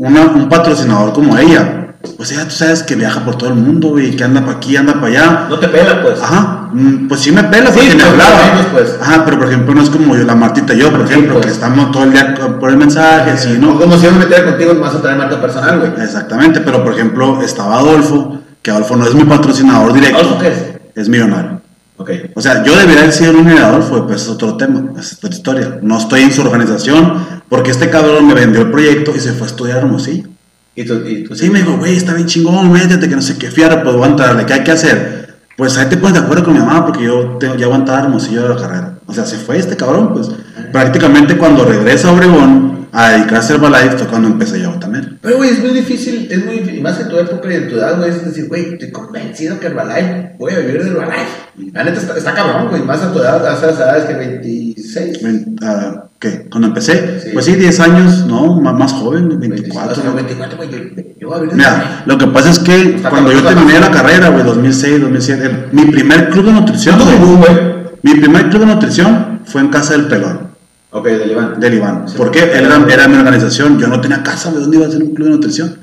una- 0.00 0.22
un 0.34 0.48
patrocinador 0.48 1.12
como 1.12 1.36
ella, 1.36 1.76
Pues 2.16 2.32
ella, 2.32 2.44
tú 2.44 2.52
sabes 2.52 2.82
que 2.82 2.94
viaja 2.94 3.22
por 3.26 3.34
todo 3.36 3.50
el 3.50 3.56
mundo, 3.56 3.88
güey, 3.88 4.16
que 4.16 4.24
anda 4.24 4.40
para 4.40 4.56
aquí, 4.56 4.74
anda 4.74 4.94
para 4.94 5.06
allá. 5.08 5.46
No 5.50 5.58
te 5.58 5.68
pela, 5.68 6.00
pues. 6.00 6.18
Ajá, 6.22 6.70
mm, 6.72 7.08
pues 7.08 7.20
sí 7.20 7.30
me 7.30 7.44
pela 7.44 7.70
porque 7.70 7.90
Sí, 7.90 7.96
me 7.98 8.02
hablaba. 8.04 8.30
más 8.36 8.46
menos, 8.54 8.66
pues. 8.72 8.98
Ajá, 9.02 9.22
pero 9.26 9.38
por 9.38 9.48
ejemplo 9.48 9.74
no 9.74 9.82
es 9.82 9.90
como 9.90 10.16
yo, 10.16 10.24
la 10.24 10.34
Martita 10.34 10.72
y 10.72 10.78
yo, 10.78 10.90
por 10.90 11.06
Sí, 11.06 11.12
ejemplo, 11.12 11.34
pues. 11.34 11.44
que 11.46 11.52
estamos 11.52 11.90
todo 11.92 12.04
el 12.04 12.12
día 12.12 12.34
por 12.58 12.70
el 12.70 12.78
mensaje, 12.78 13.32
así, 13.32 13.58
No 13.60 13.78
como 13.78 13.98
si 13.98 14.04
yo 14.06 14.12
me 14.12 14.20
metiera 14.20 14.46
contigo, 14.46 14.72
me 14.72 14.80
vas 14.80 14.94
a 14.94 15.02
traer 15.02 15.18
marca 15.18 15.38
personal, 15.42 15.78
güey. 15.78 15.92
Exactamente, 16.02 16.60
pero 16.62 16.82
por 16.82 16.94
ejemplo 16.94 17.42
estaba 17.42 17.76
Adolfo, 17.78 18.38
que 18.62 18.70
Adolfo 18.70 18.96
no 18.96 19.04
es 19.04 19.14
mi 19.14 19.24
patrocinador 19.24 19.92
directo. 19.92 20.20
¿Adolfo 20.20 20.38
qué 20.38 20.48
es? 20.48 20.64
Es 20.94 21.08
millonario. 21.10 21.59
Ok. 22.00 22.10
O 22.34 22.40
sea, 22.40 22.64
yo 22.64 22.74
debería 22.78 23.02
haber 23.02 23.12
sido 23.12 23.32
único 23.32 23.50
de 23.50 23.58
Adolfo, 23.58 24.06
pues 24.06 24.22
es 24.22 24.28
otro 24.28 24.56
tema, 24.56 24.98
es 24.98 25.18
otra 25.18 25.28
historia. 25.28 25.78
No 25.82 25.98
estoy 25.98 26.22
en 26.22 26.32
su 26.32 26.40
organización 26.40 27.42
porque 27.46 27.72
este 27.72 27.90
cabrón 27.90 28.26
me 28.26 28.32
vendió 28.32 28.62
el 28.62 28.70
proyecto 28.70 29.12
y 29.14 29.20
se 29.20 29.34
fue 29.34 29.46
a 29.46 29.50
estudiar 29.50 29.76
a 29.76 29.80
Hermosillo. 29.82 30.26
Y 30.74 30.84
tú, 30.84 30.94
y 31.06 31.24
tú 31.24 31.34
Sí, 31.34 31.50
me 31.50 31.58
dijo, 31.58 31.76
güey, 31.76 31.94
está 31.94 32.14
bien 32.14 32.26
chingón, 32.26 32.72
métete, 32.72 33.06
que 33.06 33.14
no 33.14 33.20
sé 33.20 33.36
qué, 33.36 33.50
fiara, 33.50 33.82
pues 33.82 33.94
voy 33.94 34.04
a 34.04 34.12
entrarle, 34.12 34.46
¿qué 34.46 34.54
hay 34.54 34.64
que 34.64 34.70
hacer? 34.70 35.36
Pues 35.58 35.76
ahí 35.76 35.90
te 35.90 35.98
pones 35.98 36.14
de 36.14 36.20
acuerdo 36.24 36.44
con 36.44 36.54
mi 36.54 36.60
mamá 36.60 36.86
porque 36.86 37.04
yo 37.04 37.36
tengo, 37.38 37.56
ya 37.56 37.66
aguantaba 37.66 38.00
Hermosillo 38.00 38.44
de 38.44 38.48
la 38.48 38.56
carrera. 38.56 38.94
O 39.10 39.14
sea, 39.14 39.26
se 39.26 39.36
fue 39.36 39.58
este 39.58 39.76
cabrón, 39.76 40.12
pues. 40.14 40.28
Prácticamente 40.72 41.36
cuando 41.36 41.64
regresa 41.64 42.08
a 42.08 42.12
Obregón 42.12 42.88
a 42.92 43.10
dedicarse 43.10 43.52
al 43.52 43.58
Herbalife 43.62 43.98
fue 43.98 44.06
cuando 44.08 44.28
empecé 44.28 44.60
yo 44.60 44.70
también. 44.78 45.18
Pero, 45.22 45.36
güey, 45.36 45.50
es 45.50 45.60
muy 45.60 45.70
difícil, 45.70 46.26
es 46.30 46.44
muy 46.44 46.58
difícil, 46.60 46.82
más 46.82 46.98
en 47.00 47.08
tu 47.08 47.18
época 47.18 47.48
y 47.52 47.54
en 47.56 47.68
tu 47.68 47.76
edad, 47.76 47.96
güey, 47.98 48.10
es 48.10 48.24
decir, 48.24 48.48
güey, 48.48 48.72
estoy 48.74 48.90
convencido 48.90 49.58
que 49.60 49.66
Herbalife, 49.66 50.32
voy 50.38 50.52
a 50.54 50.58
vivir 50.58 50.82
de 50.84 50.90
Herbalife. 50.90 51.72
La 51.72 51.84
neta 51.84 52.00
está, 52.00 52.16
está 52.16 52.34
cabrón, 52.34 52.68
güey, 52.68 52.82
más 52.82 53.00
a 53.02 53.12
tu 53.12 53.18
edad, 53.20 53.44
a 53.46 53.54
esas 53.56 53.76
edades 53.78 54.04
que 54.04 54.14
26. 54.14 55.22
Ven- 55.22 55.56
ah, 55.62 56.04
¿Qué? 56.18 56.46
Cuando 56.50 56.68
empecé, 56.68 57.20
Sí. 57.20 57.30
pues 57.32 57.46
sí, 57.46 57.54
10 57.54 57.80
años, 57.80 58.26
¿no? 58.26 58.60
Más, 58.60 58.74
más 58.74 58.92
joven, 58.92 59.38
24. 59.40 60.02
24. 60.02 60.14
24, 60.14 60.56
güey, 60.58 60.70
yo, 60.70 61.02
yo 61.18 61.28
voy 61.28 61.36
a 61.36 61.40
vivir 61.40 61.50
de 61.52 61.56
Mira, 61.56 61.70
Herbalife. 61.70 62.02
lo 62.06 62.18
que 62.18 62.26
pasa 62.26 62.50
es 62.50 62.58
que 62.58 63.00
cuando 63.08 63.32
yo 63.32 63.42
terminé 63.42 63.80
la 63.80 63.90
carrera, 63.90 64.28
güey, 64.28 64.44
2006, 64.44 65.00
2007, 65.00 65.44
el- 65.46 65.68
mi 65.72 65.84
primer 65.90 66.28
club 66.30 66.46
de 66.46 66.52
nutrición, 66.52 66.96
¿Cuánto 66.96 67.16
güey, 67.18 67.30
jugó, 67.30 67.46
güey? 67.46 67.79
Mi 68.02 68.14
primer 68.14 68.48
club 68.50 68.60
de 68.60 68.66
nutrición 68.66 69.40
fue 69.44 69.60
en 69.60 69.68
casa 69.68 69.92
del 69.94 70.06
pelón. 70.06 70.50
Ok, 70.92 71.06
del 71.06 71.30
Iván. 71.30 71.60
del 71.60 71.74
Iván. 71.74 72.04
Sí. 72.08 72.14
Porque 72.16 72.42
él 72.42 72.64
era, 72.66 72.84
era 72.92 73.06
mi 73.06 73.16
organización, 73.16 73.78
yo 73.78 73.86
no 73.86 74.00
tenía 74.00 74.22
casa, 74.24 74.50
güey, 74.50 74.62
¿dónde 74.62 74.76
iba 74.78 74.86
a 74.86 74.88
hacer 74.88 75.02
un 75.02 75.14
club 75.14 75.28
de 75.28 75.34
nutrición? 75.34 75.76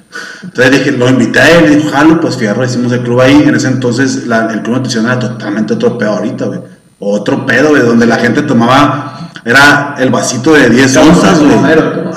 Entonces 0.44 0.72
dije, 0.74 0.92
lo 0.92 1.08
invité 1.08 1.40
a 1.40 1.50
él, 1.60 1.78
dijo, 1.78 1.90
jalo, 1.92 2.20
pues 2.20 2.36
fierro, 2.36 2.66
hicimos 2.66 2.92
el 2.92 3.00
club 3.02 3.22
ahí. 3.22 3.44
En 3.48 3.56
ese 3.56 3.68
entonces 3.70 4.28
la- 4.28 4.48
el 4.52 4.62
club 4.64 4.74
de 4.76 4.80
nutrición 4.80 5.06
era 5.06 5.18
totalmente 5.18 5.74
otro 5.76 5.98
pedo 5.98 6.12
ahorita, 6.12 6.46
güey. 6.48 6.60
Otro 7.00 7.46
pedo, 7.46 7.70
güey, 7.70 7.84
donde 7.84 8.06
la 8.06 8.18
gente 8.18 8.42
tomaba, 8.42 9.30
era 9.46 9.96
el 9.98 10.10
vasito 10.10 10.54
de 10.54 10.70
10 10.70 10.98
Como 10.98 11.12
onzas, 11.12 11.40
güey. 11.40 11.56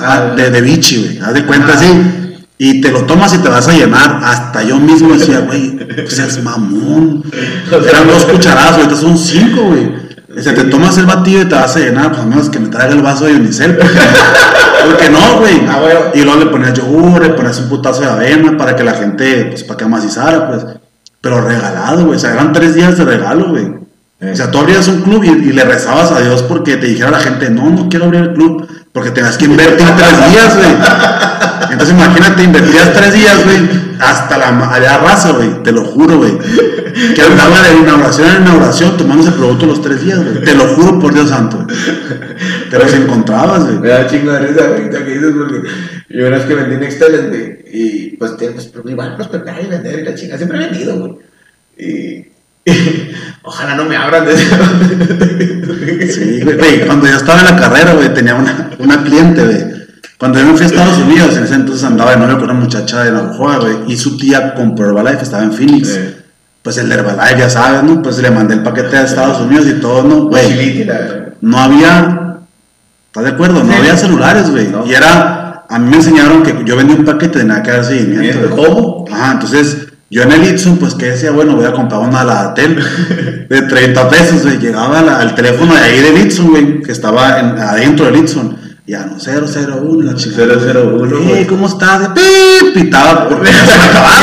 Ah, 0.01 0.33
de, 0.35 0.49
de 0.49 0.61
bichi, 0.61 0.97
güey, 0.97 1.19
haz 1.19 1.33
de 1.33 1.45
cuenta 1.45 1.67
Ah. 1.71 1.75
así. 1.75 2.20
Y 2.63 2.79
te 2.79 2.91
lo 2.91 3.05
tomas 3.05 3.33
y 3.33 3.39
te 3.39 3.49
vas 3.49 3.67
a 3.67 3.71
llenar. 3.73 4.19
Hasta 4.23 4.61
yo 4.61 4.77
mismo 4.77 5.11
decía, 5.15 5.39
güey, 5.47 5.71
pues 5.77 6.13
seas 6.15 6.43
mamón. 6.43 7.23
Eran 7.71 8.07
dos 8.07 8.23
cucharadas, 8.25 8.73
ahorita 8.73 8.95
son 8.95 9.17
cinco, 9.17 9.63
güey. 9.63 9.91
O 10.37 10.39
sea, 10.39 10.53
te 10.53 10.65
tomas 10.65 10.95
el 10.99 11.07
batido 11.07 11.41
y 11.41 11.45
te 11.45 11.55
vas 11.55 11.75
a 11.75 11.79
llenar, 11.79 12.11
pues 12.11 12.21
a 12.21 12.25
menos 12.27 12.51
que 12.51 12.59
me 12.59 12.67
traiga 12.67 12.93
el 12.93 13.01
vaso 13.01 13.25
de 13.25 13.33
unicel. 13.33 13.75
Porque, 13.77 15.09
no, 15.09 15.39
güey. 15.39 15.59
Ah. 15.67 16.11
Y 16.13 16.21
luego 16.21 16.39
le 16.39 16.45
ponías 16.51 16.73
yogur, 16.73 17.19
le 17.19 17.29
ponías 17.29 17.57
un 17.61 17.67
putazo 17.67 18.01
de 18.01 18.09
avena 18.09 18.55
para 18.55 18.75
que 18.75 18.83
la 18.83 18.93
gente, 18.93 19.45
pues 19.45 19.63
para 19.63 19.77
que 19.77 19.85
amacizara, 19.85 20.47
pues. 20.47 20.63
Pero 21.19 21.41
regalado, 21.41 22.05
güey. 22.05 22.17
O 22.17 22.19
sea, 22.19 22.33
eran 22.33 22.53
tres 22.53 22.75
días 22.75 22.95
de 22.95 23.05
regalo, 23.05 23.49
güey. 23.49 23.73
O 24.21 24.35
sea, 24.35 24.51
tú 24.51 24.59
abrías 24.59 24.87
un 24.87 25.01
club 25.01 25.23
y, 25.23 25.29
y 25.29 25.51
le 25.51 25.63
rezabas 25.63 26.11
a 26.11 26.21
Dios 26.21 26.43
porque 26.43 26.77
te 26.77 26.85
dijera 26.85 27.09
la 27.09 27.21
gente, 27.21 27.49
no, 27.49 27.71
no 27.71 27.89
quiero 27.89 28.05
abrir 28.05 28.21
el 28.21 28.33
club, 28.33 28.67
porque 28.93 29.11
tenías 29.11 29.37
que 29.37 29.45
invertir 29.45 29.87
tres 29.97 30.31
días, 30.31 30.57
güey. 30.57 30.71
Entonces 31.71 31.95
imagínate, 31.95 32.43
invertías 32.43 32.93
tres 32.93 33.13
días, 33.13 33.43
güey, 33.43 33.69
hasta 33.99 34.37
la 34.37 34.73
allá 34.73 34.97
raza, 34.97 35.31
güey, 35.31 35.63
te 35.63 35.71
lo 35.71 35.85
juro, 35.85 36.17
güey. 36.17 36.37
Que 37.15 37.21
andaba 37.29 37.61
de 37.61 37.77
inauguración 37.77 38.27
en 38.35 38.41
inauguración 38.41 38.97
tomando 38.97 39.23
ese 39.23 39.31
producto 39.37 39.65
los 39.65 39.81
tres 39.81 40.01
días, 40.03 40.21
güey. 40.21 40.43
Te 40.43 40.55
lo 40.55 40.67
juro 40.67 40.99
por 40.99 41.13
Dios 41.13 41.29
santo. 41.29 41.65
Te 42.69 42.77
los 42.77 42.93
encontrabas, 42.93 43.63
Me 43.65 43.77
güey. 43.77 43.89
da 43.91 44.07
chingo 44.07 44.31
de 44.31 44.39
risa 44.39 44.67
ahorita 44.67 45.05
que 45.05 45.11
dices 45.11 45.33
porque 45.37 45.69
yo 46.09 46.27
una 46.27 46.37
vez 46.37 46.45
que 46.45 46.55
vendí 46.55 46.77
Nexteles, 46.77 47.29
güey, 47.29 47.59
y 47.73 48.17
pues, 48.17 48.31
pues 48.31 48.71
igual 48.85 49.15
prosperar 49.15 49.63
y 49.63 49.67
vender 49.67 49.99
y 49.99 50.03
la 50.03 50.15
chinga, 50.15 50.37
siempre 50.37 50.57
he 50.57 50.67
vendido, 50.67 50.97
güey. 50.97 51.13
Y 51.77 52.31
ojalá 53.43 53.75
no 53.75 53.85
me 53.85 53.95
abran 53.97 54.25
de. 54.25 54.37
Sí, 56.11 56.41
güey, 56.43 56.85
cuando 56.85 57.07
yo 57.07 57.15
estaba 57.15 57.39
en 57.39 57.45
la 57.45 57.55
carrera, 57.57 57.93
güey, 57.93 58.13
tenía 58.13 58.35
una, 58.35 58.69
una 58.79 59.03
cliente, 59.03 59.43
güey. 59.43 59.81
Cuando 60.17 60.39
yo 60.39 60.45
me 60.45 60.53
fui 60.53 60.63
a 60.63 60.67
Estados 60.67 60.99
Unidos, 60.99 61.35
en 61.37 61.43
ese 61.45 61.55
entonces 61.55 61.83
andaba 61.83 62.11
de 62.11 62.17
novio 62.17 62.35
con 62.37 62.43
una 62.51 62.53
muchacha 62.59 63.03
de 63.03 63.11
Navajoa, 63.11 63.57
güey, 63.57 63.75
y 63.87 63.97
su 63.97 64.17
tía 64.17 64.53
compró 64.53 64.85
Herbalife, 64.89 65.23
estaba 65.23 65.43
en 65.43 65.51
Phoenix. 65.53 65.99
Pues 66.61 66.77
el 66.77 66.91
Herbalife, 66.91 67.39
ya 67.39 67.49
sabes, 67.49 67.81
¿no? 67.83 68.03
Pues 68.03 68.19
le 68.19 68.29
mandé 68.29 68.53
el 68.53 68.61
paquete 68.61 68.97
a 68.97 69.03
Estados 69.03 69.41
Unidos 69.41 69.65
y 69.67 69.73
todo, 69.79 70.03
¿no? 70.03 70.25
Güey, 70.25 70.87
no 71.41 71.57
había, 71.59 72.37
¿estás 73.07 73.23
de 73.23 73.29
acuerdo? 73.31 73.63
No 73.63 73.71
Sí. 73.73 73.79
había 73.79 73.97
celulares, 73.97 74.51
güey. 74.51 74.67
No. 74.67 74.85
Y 74.85 74.93
era, 74.93 75.63
a 75.67 75.79
mí 75.79 75.89
me 75.89 75.95
enseñaron 75.95 76.43
que 76.43 76.55
yo 76.65 76.75
vendía 76.77 76.95
un 76.95 77.05
paquete 77.05 77.39
de 77.39 77.45
nada 77.45 77.63
que 77.63 77.71
dar 77.71 77.83
seguimiento. 77.83 78.47
¿Cómo? 78.55 79.05
Ajá, 79.11 79.31
entonces 79.31 79.87
yo 80.11 80.21
en 80.23 80.31
el 80.33 80.43
Itson, 80.43 80.77
pues 80.77 80.93
que 80.93 81.05
decía, 81.07 81.31
bueno, 81.31 81.55
voy 81.55 81.65
a 81.65 81.73
comprar 81.73 82.01
una 82.01 82.23
Ladatel 82.23 82.75
de 83.49 83.61
30 83.61 84.09
pesos, 84.09 84.43
güey. 84.43 84.59
Llegaba 84.59 85.01
la- 85.01 85.19
al 85.19 85.33
teléfono 85.33 85.73
de 85.73 85.79
ahí 85.81 85.99
del 86.01 86.17
Itson, 86.19 86.49
güey, 86.49 86.81
que 86.81 86.91
estaba 86.91 87.39
en- 87.39 87.57
adentro 87.57 88.05
del 88.05 88.17
Itson. 88.17 88.57
Ya 88.85 89.05
no, 89.05 89.17
001, 89.17 90.01
la 90.03 90.15
chica. 90.15 90.35
001, 90.43 91.35
Eh. 91.35 91.47
¿cómo 91.47 91.67
estás? 91.67 92.09
Pip, 92.09 92.73
pitaba 92.73 93.29
porque 93.29 93.49
ya 93.51 93.65
se 93.65 93.73
acababa, 93.73 94.11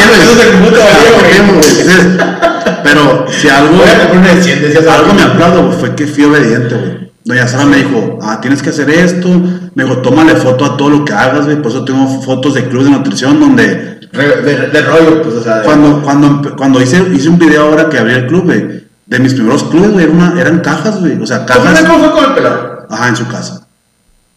Pero 2.84 3.26
si 3.28 3.48
algo, 3.48 3.76
Voy 3.76 3.88
a 3.88 3.98
comprar 4.08 4.16
una 4.18 4.34
de 4.34 4.42
100, 4.42 4.62
decías 4.62 4.86
algo 4.86 5.12
me 5.14 5.22
aplaudo 5.22 5.72
fue 5.72 5.94
que 5.94 6.06
fui 6.06 6.24
obediente, 6.24 6.74
güey. 6.74 7.08
Doña 7.24 7.46
Sara 7.46 7.66
me 7.66 7.76
dijo, 7.78 8.18
ah, 8.22 8.40
tienes 8.40 8.62
que 8.62 8.70
hacer 8.70 8.88
esto. 8.88 9.28
Me 9.74 9.84
dijo, 9.84 9.98
tómale 9.98 10.34
foto 10.36 10.64
a 10.64 10.76
todo 10.78 10.88
lo 10.90 11.04
que 11.04 11.12
hagas, 11.12 11.44
güey. 11.44 11.60
Por 11.60 11.70
eso 11.70 11.84
tengo 11.84 12.22
fotos 12.22 12.54
de 12.54 12.68
club 12.68 12.84
de 12.84 12.90
nutrición 12.90 13.38
donde 13.38 13.97
De, 14.12 14.68
de 14.68 14.82
rollo, 14.82 15.22
pues, 15.22 15.34
o 15.36 15.42
sea. 15.42 15.58
de- 15.58 15.64
cuando, 15.64 16.02
cuando, 16.02 16.56
cuando 16.56 16.80
hice, 16.82 17.02
hice 17.14 17.28
un 17.28 17.38
video 17.38 17.62
ahora 17.68 17.88
que 17.88 17.98
abrí 17.98 18.14
el 18.14 18.26
club, 18.26 18.44
güey, 18.44 18.84
de 19.06 19.18
mis 19.18 19.34
primeros 19.34 19.64
clubes, 19.64 19.92
güey, 19.92 20.04
era 20.04 20.12
una- 20.14 20.40
eran 20.40 20.60
cajas, 20.60 21.00
güey. 21.00 21.20
O 21.20 21.26
sea, 21.26 21.44
¿Cómo 21.46 21.64
cajas. 21.64 21.82
¿Cómo 21.84 21.98
fue 22.04 22.12
con 22.12 22.24
el 22.24 22.34
pelón? 22.34 22.58
Ajá, 22.90 23.08
en 23.08 23.16
su 23.16 23.26
casa. 23.28 23.66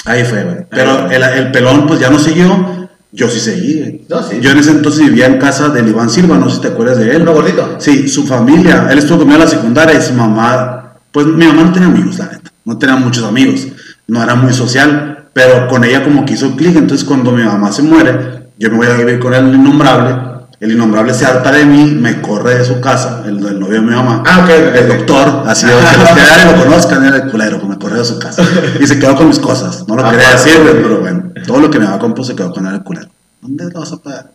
Ahí 0.05 0.24
fue, 0.26 0.43
güey. 0.43 0.57
Pero 0.69 1.09
el, 1.11 1.24
el 1.24 1.51
pelón, 1.51 1.88
pues 1.88 1.99
ya 1.99 2.09
no 2.09 2.19
siguió. 2.19 2.89
Yo 3.13 3.28
sí 3.30 3.39
seguí, 3.39 3.80
güey. 3.80 4.05
No, 4.09 4.24
sí. 4.24 4.39
Yo 4.41 4.51
en 4.51 4.57
ese 4.59 4.72
entonces 4.72 5.05
vivía 5.05 5.26
en 5.26 5.38
casa 5.38 5.69
del 5.69 5.88
Iván 5.89 6.09
Silva, 6.09 6.38
no 6.38 6.49
sé 6.49 6.55
si 6.55 6.61
te 6.61 6.67
acuerdas 6.69 6.97
de 6.97 7.13
él. 7.15 7.22
Uno 7.24 7.34
gordito. 7.34 7.76
Sí, 7.80 8.07
su 8.07 8.26
familia. 8.26 8.88
Él 8.89 8.99
estuvo 8.99 9.19
conmigo 9.19 9.36
en 9.39 9.43
la 9.45 9.49
secundaria 9.49 9.97
y 9.97 10.01
su 10.01 10.13
mamá. 10.13 10.93
Pues 11.11 11.28
mi 11.28 11.45
mamá 11.45 11.63
no 11.65 11.72
tenía 11.74 11.89
amigos, 11.89 12.17
la 12.19 12.26
neta. 12.28 12.51
No 12.63 12.78
tenía 12.78 12.95
muchos 12.95 13.24
amigos. 13.26 13.67
No 14.07 14.24
era 14.24 14.36
muy 14.36 14.53
social. 14.53 15.26
Pero 15.34 15.67
con 15.67 15.84
ella 15.84 16.03
como 16.05 16.26
que 16.26 16.34
hizo 16.34 16.55
clic. 16.55 16.76
Entonces 16.78 17.05
cuando 17.05 17.32
mi 17.34 17.43
mamá 17.43 17.72
se 17.74 17.84
muere, 17.84 18.41
yo 18.62 18.70
me 18.70 18.78
voy 18.78 18.88
a 18.88 18.93
vivir 18.93 19.20
con 19.20 19.34
el 19.34 19.53
innombrable. 19.55 20.16
El 20.59 20.74
innombrable 20.74 21.12
se 21.16 21.26
harta 21.26 21.51
de 21.51 21.66
mí, 21.66 21.86
me 21.86 22.22
corre 22.22 22.59
de 22.59 22.64
su 22.66 22.80
casa, 22.80 23.24
el, 23.26 23.38
el 23.43 23.59
novio 23.59 23.82
de 23.82 23.82
mi 23.82 23.95
mamá. 23.95 24.22
Ah, 24.28 24.41
ok, 24.43 24.49
ok, 24.70 24.76
El 24.76 24.88
doctor, 24.89 25.43
así 25.47 25.66
de 25.66 25.72
que 25.72 25.97
los 25.97 26.09
que 26.09 26.55
lo 26.55 26.64
conozcan, 26.64 27.03
era 27.03 27.16
el 27.18 27.32
culero, 27.32 27.59
me 27.68 27.80
corrió 27.80 27.97
de 27.97 28.05
su 28.05 28.20
casa. 28.20 28.43
Y 28.80 28.86
se 28.86 28.99
quedó 28.99 29.16
con 29.16 29.28
mis 29.30 29.39
cosas. 29.39 29.88
No 29.88 29.95
lo 29.95 30.05
Ah, 30.05 30.12
quería 30.12 30.30
decir, 30.30 30.59
pero 30.64 30.99
bueno. 30.99 31.32
Todo 31.47 31.59
lo 31.62 31.72
que 31.72 31.80
me 31.80 31.88
había 31.88 31.97
comprado 31.97 32.24
se 32.24 32.36
quedó 32.36 32.53
con 32.53 32.68
el 32.68 32.84
culero. 32.84 33.07
¿Dónde 33.41 33.64
lo 33.74 33.80
vas 33.80 33.91
a 33.91 33.97
pagar? 33.97 34.26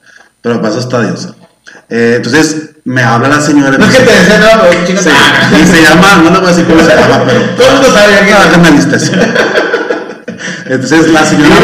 Pero 0.43 0.57
para 0.61 0.71
eso 0.71 0.81
está 0.81 1.01
Dios. 1.03 1.29
Eh, 1.89 2.15
entonces 2.17 2.71
me 2.85 3.05
habla 3.05 3.29
la 3.29 3.41
señora. 3.41 3.79
No 3.79 3.85
es 3.85 3.97
que 3.97 4.03
te 4.03 4.13
decía 4.13 4.39
nada, 4.41 4.63
pero 4.69 4.85
chinga. 4.85 5.03
Sí, 5.03 5.11
y 5.63 5.67
se 5.67 5.83
llama, 5.83 6.17
no 6.25 6.31
le 6.31 6.39
voy 6.39 6.47
a 6.47 6.51
decir 6.51 6.67
cómo 6.67 6.81
se 6.81 6.89
llama, 6.89 7.23
pero. 7.25 7.41
Todo 7.57 7.69
el 7.69 7.73
mundo 7.75 7.89
sabe 7.93 8.13
ya 8.15 8.25
quién 8.25 8.37
Entonces 10.67 11.11
la 11.11 11.25
señora 11.25 11.57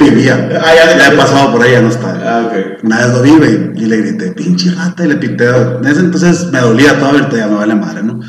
vivía. 0.00 0.48
Ah, 0.62 0.72
ya 0.74 1.08
he 1.08 1.16
pasado 1.16 1.52
por 1.52 1.66
ella, 1.66 1.80
no 1.80 1.88
está. 1.88 2.18
Ah, 2.24 2.46
ok. 2.46 2.84
Una 2.84 2.98
vez 2.98 3.08
lo 3.14 3.22
vi, 3.22 3.30
güey, 3.30 3.70
y 3.76 3.86
le 3.86 3.96
grité, 3.98 4.32
pinche 4.32 4.70
rata, 4.70 5.04
y 5.04 5.08
le 5.08 5.16
pinté. 5.16 5.46
En 5.48 5.84
ese 5.86 6.00
entonces 6.00 6.46
me 6.52 6.60
dolía 6.60 6.98
todo, 6.98 7.10
ahorita 7.10 7.36
ya 7.36 7.46
me 7.46 7.56
vale 7.56 7.74
madre, 7.74 8.02
¿no? 8.02 8.20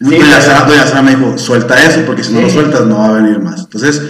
doña, 0.00 0.18
claro. 0.18 0.42
Sara, 0.42 0.60
doña 0.66 0.86
Sara 0.86 1.02
me 1.02 1.14
dijo, 1.16 1.38
suelta 1.38 1.82
eso, 1.82 2.00
porque 2.04 2.22
si 2.24 2.32
no 2.32 2.40
lo 2.42 2.48
Sí. 2.48 2.54
sueltas 2.54 2.82
no 2.86 2.98
va 2.98 3.08
a 3.08 3.12
venir 3.12 3.38
más. 3.40 3.60
Entonces, 3.60 4.02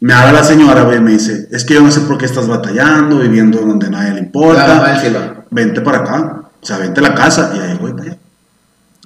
me 0.00 0.12
habla 0.14 0.32
la 0.32 0.44
señora, 0.44 0.82
güey, 0.82 0.98
y 0.98 1.00
me 1.00 1.12
dice, 1.12 1.48
es 1.50 1.64
que 1.64 1.74
yo 1.74 1.82
no 1.82 1.90
sé 1.90 2.00
por 2.00 2.16
qué 2.16 2.24
estás 2.26 2.46
batallando, 2.46 3.18
viviendo 3.18 3.58
donde 3.60 3.90
nadie 3.90 4.12
le 4.14 4.20
importa. 4.20 5.00
Silva. 5.00 5.44
Vente 5.50 5.80
para 5.80 5.98
acá, 5.98 6.42
o 6.60 6.66
sea, 6.66 6.78
vente 6.78 7.00
a 7.00 7.02
la 7.02 7.14
casa, 7.14 7.52
y 7.54 7.58
ahí 7.58 7.76
voy 7.80 7.92
para 7.92 8.04
allá. 8.04 8.16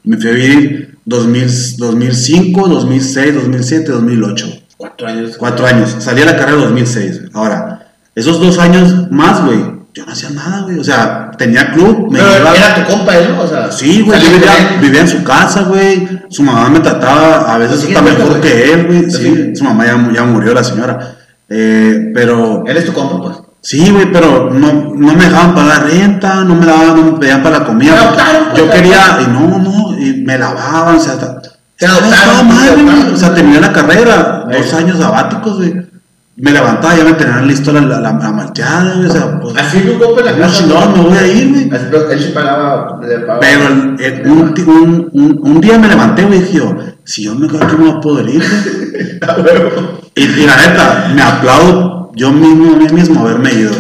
Me 0.05 0.17
fui 0.17 0.31
a 0.31 0.33
vivir 0.33 0.99
2000, 1.05 1.77
2005, 1.79 2.69
2006, 2.69 3.35
2007, 3.35 3.93
2008. 3.93 4.60
Cuatro 4.81 5.09
años. 5.09 5.37
Cuatro 5.37 5.67
años. 5.67 5.95
Salí 5.99 6.23
a 6.23 6.25
la 6.25 6.37
carrera 6.37 6.55
en 6.55 6.61
2006. 6.61 7.19
güey. 7.21 7.31
Ahora, 7.35 7.93
esos 8.15 8.41
dos 8.41 8.59
años 8.59 9.11
más, 9.11 9.45
güey, 9.45 9.59
yo 9.93 10.07
no 10.07 10.13
hacía 10.13 10.31
nada, 10.31 10.63
güey. 10.63 10.79
O 10.79 10.85
sea, 10.85 11.31
tenía 11.37 11.71
club, 11.73 12.11
me 12.11 12.19
Pero 12.19 12.55
era 12.55 12.75
tu 12.77 12.91
compa, 12.91 13.15
él, 13.15 13.29
¿no? 13.37 13.43
O 13.43 13.47
sea. 13.47 13.71
Sí, 13.71 14.01
güey, 14.01 14.19
yo 14.19 14.31
vivía, 14.31 14.79
vivía 14.81 15.01
en 15.03 15.09
su 15.09 15.23
casa, 15.23 15.65
güey. 15.65 16.09
Su 16.31 16.43
mamá 16.43 16.71
me 16.71 16.81
trataba 16.81 17.55
a 17.55 17.59
veces 17.59 17.85
hasta 17.85 18.01
mejor 18.01 18.41
que 18.41 18.73
él, 18.73 18.87
güey. 18.87 19.11
Sí. 19.11 19.55
Su 19.55 19.65
mamá 19.65 19.85
ya, 19.85 20.13
ya 20.15 20.25
murió, 20.25 20.55
la 20.55 20.65
señora. 20.65 21.17
Eh, 21.51 22.11
pero 22.15 22.65
Él 22.67 22.77
es 22.79 22.87
tu 22.87 22.95
compa, 22.95 23.21
pues. 23.21 23.37
Sí, 23.61 23.91
güey, 23.91 24.11
pero 24.11 24.49
no, 24.49 24.95
no 24.95 25.13
me 25.13 25.25
dejaban 25.25 25.55
pagar 25.55 25.91
renta, 25.91 26.37
no 26.45 26.55
me 26.55 26.65
daban, 26.65 26.97
no 26.97 27.13
me 27.13 27.19
pedían 27.19 27.43
para 27.43 27.59
la 27.59 27.65
comida. 27.67 28.01
Adoptaron, 28.01 28.45
pues, 28.53 28.63
yo 28.63 28.71
te 28.71 28.77
quería, 28.79 29.19
y 29.21 29.31
no, 29.31 29.59
no, 29.59 29.99
y 29.99 30.23
me 30.25 30.39
lavaban, 30.39 30.97
o 30.97 31.01
sea, 31.01 31.19
Te 31.81 31.87
adoptaron, 31.87 32.47
madre, 32.49 32.75
te 32.77 32.83
güey. 32.83 33.15
O 33.15 33.17
sea, 33.17 33.35
terminé 33.35 33.61
la 33.61 33.73
carrera, 33.73 34.45
dos 34.51 34.75
años 34.75 34.99
sabáticos, 34.99 35.57
güey. 35.57 35.89
Me 36.37 36.53
levantaba, 36.53 36.97
ya 36.97 37.05
me 37.05 37.13
tenían 37.15 37.47
listo 37.47 37.71
la, 37.73 37.81
la, 37.83 38.01
la, 38.01 38.13
la 38.13 38.31
malteada, 38.31 38.95
güey, 38.95 39.07
o 39.09 39.13
sea, 39.13 39.41
pues, 39.41 39.57
Así 39.59 39.81
compa 40.01 40.21
en 40.21 40.27
la 40.27 40.33
no, 40.33 40.39
casa. 40.39 40.59
chingón, 40.59 40.93
me 40.95 41.01
voy 41.01 41.19
a 41.19 41.27
ir, 41.27 41.51
güey. 41.51 41.69
Pero 41.69 42.11
él 42.11 42.19
sí 42.23 42.31
pagaba. 42.35 42.99
Pero 43.41 43.67
el- 43.69 43.97
el- 44.01 44.31
un, 44.31 44.55
un, 44.67 45.09
un, 45.13 45.41
un 45.43 45.61
día 45.61 45.79
me 45.79 45.89
levanté, 45.89 46.25
güey, 46.25 46.39
y 46.39 46.43
dije 46.43 46.59
yo, 46.59 46.77
si 47.05 47.25
yo 47.25 47.35
me 47.35 47.47
quedo 47.49 47.63
aquí, 47.65 47.77
me 47.77 47.85
voy 47.89 47.97
a 47.97 48.01
poder 48.01 48.29
ir. 48.29 48.43
Y, 50.15 50.23
y 50.23 50.47
la 50.47 50.57
neta, 50.57 51.11
me 51.15 51.23
aplaudo 51.23 52.11
yo 52.15 52.31
mismo, 52.33 52.75
a 52.75 52.77
mí 52.77 52.87
mismo 52.93 53.21
haberme 53.21 53.53
ido. 53.53 53.73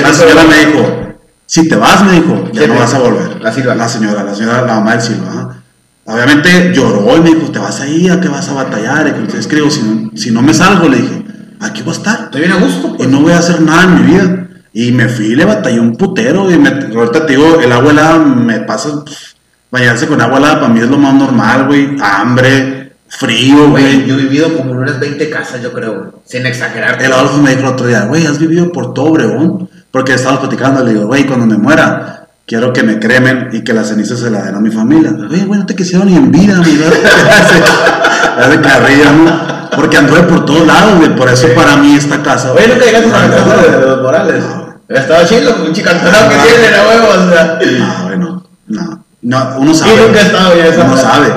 La 0.00 0.12
señora 0.12 0.42
me 0.44 0.66
dijo, 0.66 0.98
si 1.46 1.68
te 1.68 1.76
vas, 1.76 2.04
me 2.04 2.12
dijo, 2.12 2.44
ya 2.52 2.60
¿Quién 2.60 2.74
no 2.74 2.80
vas 2.80 2.94
a 2.94 2.98
volver. 2.98 3.42
La 3.42 3.52
señora, 3.52 3.74
la 3.74 3.88
señora, 3.88 4.62
la 4.62 4.74
mamá 4.74 4.92
del 4.92 5.00
Silva. 5.02 5.26
ajá. 5.28 5.56
Obviamente 6.04 6.72
lloró 6.74 7.16
y 7.16 7.20
me 7.20 7.30
dijo, 7.34 7.52
te 7.52 7.58
vas 7.58 7.80
a 7.80 7.88
ir, 7.88 8.10
¿a 8.10 8.20
qué 8.20 8.28
vas 8.28 8.48
a 8.48 8.54
batallar? 8.54 9.06
Y 9.08 9.30
que, 9.30 9.38
es 9.38 9.46
que 9.46 9.56
digo, 9.56 9.70
si 9.70 9.82
no, 9.82 10.10
si 10.16 10.30
no 10.30 10.42
me 10.42 10.54
salgo, 10.54 10.88
le 10.88 10.96
dije, 10.98 11.22
aquí 11.60 11.82
voy 11.82 11.94
a 11.94 11.96
estar. 11.96 12.20
Estoy 12.24 12.40
bien 12.40 12.52
a 12.52 12.56
gusto, 12.56 12.88
Y 12.94 12.96
pues. 12.98 13.08
no 13.08 13.20
voy 13.20 13.32
a 13.32 13.38
hacer 13.38 13.60
nada 13.60 13.84
en 13.84 13.94
mi 13.94 14.12
vida. 14.12 14.48
Y 14.72 14.92
me 14.92 15.08
fui, 15.08 15.34
le 15.34 15.44
batallé 15.44 15.80
un 15.80 15.96
putero. 15.96 16.50
Y 16.50 16.58
me, 16.58 16.68
ahorita 16.68 17.26
te 17.26 17.34
digo, 17.34 17.60
el 17.60 17.70
agua 17.72 17.92
helada 17.92 18.18
me 18.18 18.60
pasa. 18.60 19.04
pff, 19.04 19.34
bañarse 19.70 20.06
con 20.06 20.20
agua 20.20 20.38
helada 20.38 20.60
para 20.60 20.72
mí 20.72 20.80
es 20.80 20.88
lo 20.88 20.98
más 20.98 21.14
normal, 21.14 21.66
güey. 21.66 21.96
Hambre, 22.00 22.92
frío, 23.08 23.70
Güey, 23.70 24.06
yo 24.06 24.14
he 24.14 24.22
vivido 24.22 24.56
como 24.56 24.72
unas 24.72 24.98
20 24.98 25.28
casas, 25.30 25.62
yo 25.62 25.72
creo. 25.72 26.22
Sin 26.24 26.46
exagerar. 26.46 27.02
El 27.02 27.12
Adolfo 27.12 27.38
me 27.38 27.50
dijo 27.50 27.62
el 27.62 27.74
otro 27.74 27.86
día, 27.86 28.04
güey, 28.06 28.26
¿has 28.26 28.38
vivido 28.38 28.72
por 28.72 28.94
todo 28.94 29.06
Obregón? 29.06 29.68
Porque 29.90 30.14
estábamos 30.14 30.40
platicando, 30.40 30.84
le 30.84 30.92
digo, 30.92 31.06
güey, 31.06 31.26
cuando 31.26 31.46
me 31.46 31.58
muera, 31.58 32.19
quiero 32.50 32.72
que 32.72 32.82
me 32.82 32.98
cremen 32.98 33.50
y 33.52 33.62
que 33.62 33.72
las 33.72 33.90
cenizas 33.90 34.18
se 34.18 34.28
la 34.28 34.42
den 34.42 34.56
a 34.56 34.60
mi 34.60 34.72
familia. 34.72 35.12
Güey, 35.12 35.44
güey, 35.44 35.60
no 35.60 35.66
te 35.66 35.76
quisieron 35.76 36.08
ni 36.08 36.16
en 36.16 36.32
vida, 36.32 36.56
amigo. 36.56 36.82
Hace 38.40 38.60
carrilla, 38.60 39.12
¿no? 39.12 39.70
Porque 39.76 39.96
anduve 39.96 40.22
por 40.24 40.44
todos 40.44 40.66
lados, 40.66 40.98
güey. 40.98 41.14
Por 41.14 41.28
eso 41.28 41.46
para 41.54 41.76
mí 41.76 41.94
esta 41.94 42.20
casa. 42.24 42.50
Oye, 42.50 42.66
nunca 42.66 42.84
llegaste 42.86 43.08
a 43.08 43.28
la 43.28 43.36
casa 43.36 43.56
de, 43.56 43.70
de 43.70 43.86
los 43.86 44.02
Morales. 44.02 44.44
Estaba 44.88 45.24
chido, 45.24 45.64
un 45.64 45.72
chicantado 45.72 46.28
que 46.28 46.36
No. 46.36 46.42
tiene, 46.42 46.76
a 46.76 46.88
huevo, 46.88 47.08
o 47.08 47.30
sea. 47.30 47.58
No, 47.78 48.04
bueno, 48.08 48.46
no. 48.66 49.04
No, 49.22 49.54
uno 49.58 49.72
sabe. 49.72 49.92
Y 49.94 50.06
nunca 50.06 50.18
he 50.18 50.22
estado 50.22 50.56
ya 50.56 50.66
esa 50.66 50.84
Uno 50.84 50.96
sabe. 50.96 51.28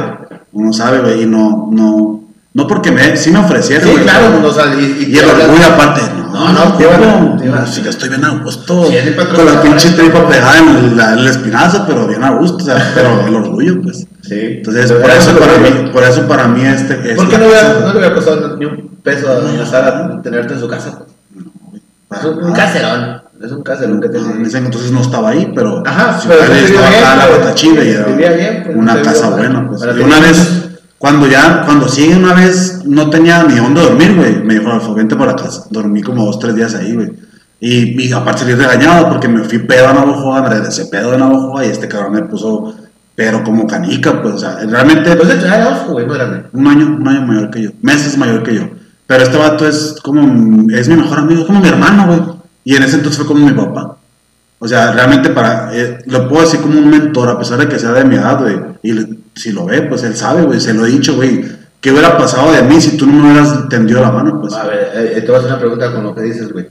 Uno 0.51 0.73
sabe, 0.73 0.99
güey, 1.01 1.21
y 1.21 1.25
no, 1.27 1.69
no. 1.71 2.23
No 2.55 2.67
porque 2.67 2.91
me, 2.91 3.15
sí 3.17 3.29
me 3.29 3.37
ofrecieron, 3.37 3.87
Sí, 3.87 3.91
güey, 3.93 4.03
claro, 4.03 4.41
o 4.43 4.51
sea, 4.51 4.65
y, 4.73 5.09
Y 5.11 5.17
el 5.17 5.29
orgullo 5.29 5.65
aparte, 5.73 6.01
no, 6.17 6.22
No, 6.33 6.51
no, 6.51 6.73
te 6.73 6.83
iban 6.83 7.01
no, 7.01 7.37
te 7.37 7.45
no, 7.45 7.67
si 7.67 7.81
yo 7.81 7.89
estoy 7.89 8.09
bien 8.09 8.25
a 8.25 8.29
gusto, 8.43 8.85
Sí, 8.85 8.95
con 9.35 9.45
la 9.45 9.61
pinche 9.61 9.91
tripa 9.91 10.27
pegada 10.27 10.57
en 10.59 10.69
el, 10.69 10.97
la- 10.97 11.13
el 11.13 11.27
espinazo, 11.27 11.83
pero 11.87 12.07
bien 12.07 12.23
a 12.23 12.31
gusto, 12.31 12.57
o 12.57 12.65
sea, 12.65 12.91
pero 12.95 13.25
el 13.27 13.35
orgullo, 13.35 13.81
pues. 13.81 14.07
Sí. 14.21 14.35
Entonces, 14.57 14.91
por 14.91 15.09
eso 15.11 15.37
para 15.37 15.57
mí, 15.57 15.89
por 15.91 16.03
eso 16.03 16.27
para 16.27 16.47
mí 16.47 16.65
este... 16.65 17.11
es 17.11 17.15
¿Por 17.15 17.27
qué 17.29 17.37
la 17.37 17.39
no, 17.39 17.47
hubiera, 17.47 17.73
no 17.79 17.91
le 17.93 17.99
hubiera 17.99 18.15
costado 18.15 18.57
ni 18.57 18.65
un 18.65 18.87
peso 19.03 19.29
a 19.29 19.35
doña 19.35 19.65
Sara 19.65 20.21
tenerte 20.21 20.53
en 20.53 20.59
su 20.59 20.67
casa? 20.67 20.99
Es 22.11 22.23
un, 22.25 22.43
un 22.43 22.53
caserón. 22.53 23.21
Es 23.43 23.51
un 23.51 23.61
caserón 23.63 23.99
que 23.99 24.07
no, 24.07 24.17
en 24.19 24.31
tenía. 24.31 24.47
ese 24.47 24.57
entonces 24.59 24.91
no 24.91 25.01
estaba 25.01 25.29
ahí, 25.31 25.51
pero 25.53 25.83
Ajá, 25.85 26.17
sí, 26.19 26.27
pero 26.29 26.41
sí 26.53 26.65
estaba 26.73 26.87
acá 26.87 27.11
en 27.13 27.17
la 27.19 27.27
Guatachile 27.27 27.85
y 27.85 27.89
era 27.89 28.05
vivía 28.05 28.31
bien, 28.31 28.61
pues, 28.63 28.77
una 28.77 28.93
no 28.93 29.01
casa 29.01 29.29
buena, 29.31 29.67
pues. 29.67 29.81
una 29.81 30.19
vez, 30.21 30.62
cuando 31.03 31.27
ya, 31.27 31.63
cuando 31.65 31.89
sí, 31.89 32.13
una 32.13 32.33
vez 32.33 32.85
no 32.85 33.09
tenía 33.09 33.43
ni 33.43 33.57
dónde 33.57 33.81
dormir, 33.81 34.15
güey, 34.15 34.41
me 34.41 34.53
dijo, 34.53 34.71
Alfo, 34.71 34.93
vente 34.93 35.17
para 35.17 35.35
casa. 35.35 35.65
Dormí 35.69 36.01
como 36.01 36.23
dos, 36.23 36.39
tres 36.39 36.55
días 36.55 36.75
ahí, 36.75 36.93
güey. 36.93 37.11
Y, 37.59 38.07
y 38.07 38.13
aparte 38.13 38.43
salí 38.43 38.53
regañado 38.53 39.09
porque 39.09 39.27
me 39.27 39.43
fui 39.43 39.59
pedo 39.59 39.89
a 39.89 39.91
Navajoa, 39.93 40.43
me 40.43 40.47
regresé 40.47 40.85
pedo 40.85 41.11
de 41.11 41.17
Navajoa 41.17 41.65
y 41.65 41.71
este 41.71 41.89
cabrón 41.89 42.13
me 42.13 42.21
puso 42.21 42.73
pero 43.15 43.43
como 43.43 43.67
canica, 43.67 44.21
pues, 44.21 44.35
o 44.35 44.37
sea, 44.37 44.59
realmente 44.65 45.13
Pues 45.17 45.29
era 45.29 45.55
Adolfo, 45.55 45.91
güey, 45.91 46.07
no 46.07 46.13
un 46.53 46.67
año, 46.67 46.97
un 46.97 47.05
año 47.05 47.27
mayor 47.27 47.51
que 47.51 47.63
yo, 47.63 47.71
meses 47.81 48.17
mayor 48.17 48.41
que 48.41 48.55
yo. 48.55 48.69
Pero 49.05 49.23
este 49.23 49.37
vato 49.37 49.67
es 49.67 49.97
como, 50.01 50.71
es 50.71 50.87
mi 50.87 50.95
mejor 50.95 51.19
amigo, 51.19 51.41
es 51.41 51.47
como 51.47 51.59
mi 51.59 51.67
hermano, 51.67 52.07
güey. 52.07 52.21
Y 52.63 52.77
en 52.77 52.83
ese 52.83 52.95
entonces 52.95 53.17
fue 53.17 53.27
como 53.27 53.45
mi 53.45 53.51
papá. 53.51 53.97
O 54.63 54.67
sea, 54.67 54.93
realmente 54.93 55.29
para, 55.29 55.75
eh, 55.75 55.99
lo 56.05 56.29
puedo 56.29 56.43
decir 56.43 56.61
como 56.61 56.79
un 56.79 56.89
mentor, 56.89 57.27
a 57.27 57.37
pesar 57.37 57.57
de 57.59 57.67
que 57.67 57.77
sea 57.77 57.91
de 57.91 58.05
mi 58.05 58.15
edad, 58.15 58.39
güey. 58.39 58.55
Y 58.81 58.93
le- 58.93 59.17
si 59.35 59.51
lo 59.51 59.65
ve, 59.65 59.81
pues 59.81 60.03
él 60.03 60.15
sabe, 60.15 60.43
güey, 60.43 60.61
se 60.61 60.73
lo 60.73 60.85
he 60.85 60.89
dicho, 60.89 61.15
güey. 61.15 61.43
¿Qué 61.81 61.91
hubiera 61.91 62.17
pasado 62.17 62.49
de 62.53 62.61
mí 62.63 62.79
si 62.79 62.95
tú 62.95 63.05
no 63.05 63.11
me 63.11 63.31
hubieras 63.31 63.67
tendido 63.67 63.99
la 63.99 64.11
mano, 64.11 64.39
pues? 64.39 64.53
A 64.53 64.63
ver, 64.63 64.91
eh, 64.95 65.19
te 65.21 65.27
voy 65.27 65.35
a 65.35 65.39
hacer 65.39 65.51
una 65.51 65.59
pregunta 65.59 65.91
con 65.91 66.03
lo 66.05 66.15
que 66.15 66.21
dices, 66.21 66.49
güey. 66.53 66.67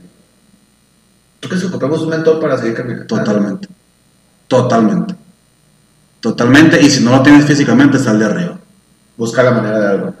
¿Tú 1.39 1.47
crees 1.49 1.61
que 1.63 1.69
ocupamos 1.69 2.01
un 2.01 2.09
mentor 2.09 2.39
para 2.39 2.57
seguir 2.57 2.73
caminando? 2.73 3.05
Totalmente. 3.05 3.67
Totalmente. 4.47 5.15
Totalmente. 6.19 6.81
Y 6.81 6.89
si 6.89 7.03
no 7.03 7.11
lo 7.11 7.21
tienes 7.21 7.45
físicamente, 7.45 7.99
sal 7.99 8.17
de 8.17 8.25
arriba. 8.25 8.57
Buscar 9.17 9.45
la 9.45 9.51
manera 9.51 9.79
de 9.79 9.87
algo. 9.87 10.13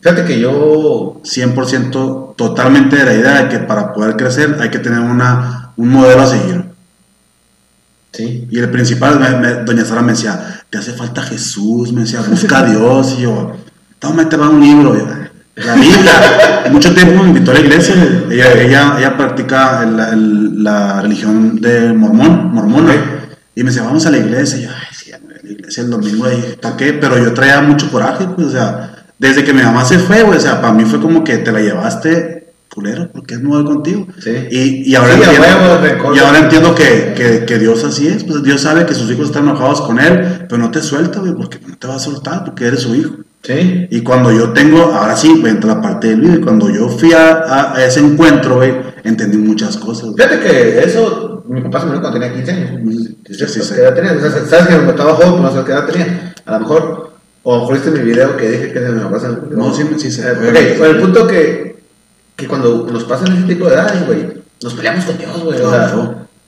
Fíjate 0.00 0.24
que 0.24 0.38
yo 0.38 1.20
100% 1.24 2.34
totalmente 2.36 2.94
de 2.94 3.04
la 3.04 3.14
idea 3.14 3.42
de 3.42 3.48
que 3.48 3.58
para 3.58 3.92
poder 3.92 4.16
crecer 4.16 4.56
hay 4.60 4.68
que 4.70 4.78
tener 4.78 5.00
una, 5.00 5.72
un 5.76 5.88
modelo 5.88 6.22
a 6.22 6.26
seguir. 6.28 6.65
Sí. 8.16 8.46
Y 8.50 8.58
el 8.58 8.70
principal, 8.70 9.20
me- 9.20 9.36
me- 9.38 9.54
doña 9.64 9.84
Sara 9.84 10.02
me 10.02 10.12
decía, 10.12 10.62
te 10.70 10.78
hace 10.78 10.92
falta 10.92 11.22
Jesús, 11.22 11.92
me 11.92 12.02
decía, 12.02 12.20
busca 12.28 12.58
a 12.60 12.62
Dios. 12.64 13.16
Y 13.18 13.22
yo, 13.22 13.52
toma, 13.98 14.28
te 14.28 14.36
va 14.36 14.48
un 14.48 14.60
libro. 14.60 14.96
Yo, 14.96 15.06
la 15.56 15.74
Biblia. 15.74 16.12
Mucho 16.70 16.94
tiempo 16.94 17.22
me 17.22 17.28
invitó 17.28 17.50
a 17.50 17.54
la 17.54 17.60
iglesia. 17.60 17.94
Ella, 18.30 18.52
ella, 18.52 18.94
ella 18.98 19.16
practica 19.16 19.82
el- 19.82 20.00
el- 20.00 20.62
la 20.64 21.02
religión 21.02 21.60
de 21.60 21.92
mormón, 21.92 22.52
mormona. 22.52 22.94
Y 23.54 23.62
me 23.62 23.70
decía, 23.70 23.84
vamos 23.84 24.04
a 24.06 24.10
la 24.10 24.18
iglesia. 24.18 24.58
Y 24.58 24.62
yo, 24.64 24.70
ay, 24.70 24.86
sí, 24.92 25.10
la 25.10 25.50
iglesia 25.50 25.82
el 25.84 25.90
domingo 25.90 26.26
ahí, 26.26 26.56
¿para 26.60 26.76
qué? 26.76 26.92
Pero 26.94 27.18
yo 27.22 27.32
traía 27.34 27.60
mucho 27.62 27.90
coraje, 27.90 28.26
pues, 28.34 28.48
o 28.48 28.50
sea, 28.50 29.06
desde 29.18 29.44
que 29.44 29.52
mi 29.54 29.62
mamá 29.62 29.84
se 29.84 29.98
fue, 29.98 30.22
güey, 30.24 30.38
o 30.38 30.40
sea, 30.40 30.60
para 30.60 30.74
mí 30.74 30.84
fue 30.84 31.00
como 31.00 31.22
que 31.24 31.38
te 31.38 31.52
la 31.52 31.60
llevaste, 31.60 32.35
culero, 32.76 33.10
porque 33.12 33.36
no 33.38 33.48
voy 33.48 33.64
contigo. 33.64 34.06
Sí. 34.22 34.30
Y, 34.50 34.90
y 34.90 34.94
ahora 34.94 35.14
Sí, 35.14 35.22
entiendo, 35.24 36.14
y 36.14 36.18
ahora 36.18 36.38
entiendo 36.38 36.74
que, 36.74 37.14
que, 37.16 37.44
que 37.46 37.58
Dios 37.58 37.82
así 37.84 38.06
es, 38.06 38.22
pues 38.22 38.42
Dios 38.42 38.60
sabe 38.60 38.84
que 38.86 38.94
sus 38.94 39.10
hijos 39.10 39.26
están 39.26 39.44
enojados 39.44 39.80
con 39.80 39.98
él, 39.98 40.44
pero 40.48 40.58
no 40.58 40.70
te 40.70 40.82
suelta, 40.82 41.20
güey, 41.20 41.34
porque 41.34 41.58
no 41.66 41.76
te 41.78 41.86
va 41.88 41.96
a 41.96 41.98
soltar, 41.98 42.44
porque 42.44 42.66
eres 42.66 42.80
su 42.80 42.94
hijo. 42.94 43.14
Sí. 43.42 43.86
Y 43.90 44.00
cuando 44.02 44.30
yo 44.30 44.50
tengo, 44.52 44.78
ahora 44.92 45.16
sí, 45.16 45.34
güey, 45.40 45.52
entra 45.52 45.74
la 45.76 45.80
parte 45.80 46.08
del 46.08 46.20
video, 46.20 46.36
y 46.38 46.40
cuando 46.42 46.68
yo 46.68 46.88
fui 46.88 47.12
a, 47.12 47.72
a- 47.74 47.84
ese 47.84 48.00
encuentro, 48.00 48.56
güey, 48.56 48.74
entendí 49.04 49.38
muchas 49.38 49.76
cosas. 49.76 50.10
Fíjate 50.16 50.40
que 50.40 50.80
eso, 50.80 51.44
mi 51.48 51.60
papá 51.62 51.80
se 51.80 51.86
murió 51.86 52.00
cuando 52.02 52.20
tenía 52.20 52.34
15 52.36 52.52
años. 52.52 52.70
Sí, 53.30 53.34
sí, 53.46 53.60
sí. 53.62 53.74
¿Qué 53.74 53.80
edad 53.80 53.94
tenía? 53.94 54.12
O 54.12 54.20
sea, 54.20 54.30
sabes 54.46 54.66
que 54.66 54.76
me 54.82 54.90
estaba 54.90 55.14
joven, 55.14 55.42
no 55.42 55.50
sé 55.52 55.64
qué 55.64 55.72
edad 55.72 55.86
tenía. 55.86 56.34
A 56.44 56.52
lo 56.52 56.60
mejor, 56.60 57.12
o 57.44 57.60
mejor 57.60 57.74
viste 57.74 57.90
mi 57.92 58.00
video 58.00 58.36
que 58.36 58.50
dije 58.50 58.72
que 58.72 58.80
se 58.80 58.90
murió. 58.90 59.56
No, 59.56 59.72
sí, 59.72 59.82
sí, 59.96 60.10
sí. 60.10 60.20
Eh, 60.24 60.76
ok, 60.80 60.84
el 60.86 60.98
punto 60.98 61.26
que, 61.28 61.75
que 62.36 62.46
cuando 62.46 62.86
nos 62.90 63.04
pasan 63.04 63.32
ese 63.36 63.42
tipo 63.44 63.66
de 63.66 63.74
edades, 63.74 64.06
güey, 64.06 64.42
nos 64.62 64.74
peleamos 64.74 65.04
con 65.04 65.18
Dios, 65.18 65.42
güey. 65.42 65.60
O 65.60 65.70
sea. 65.70 65.92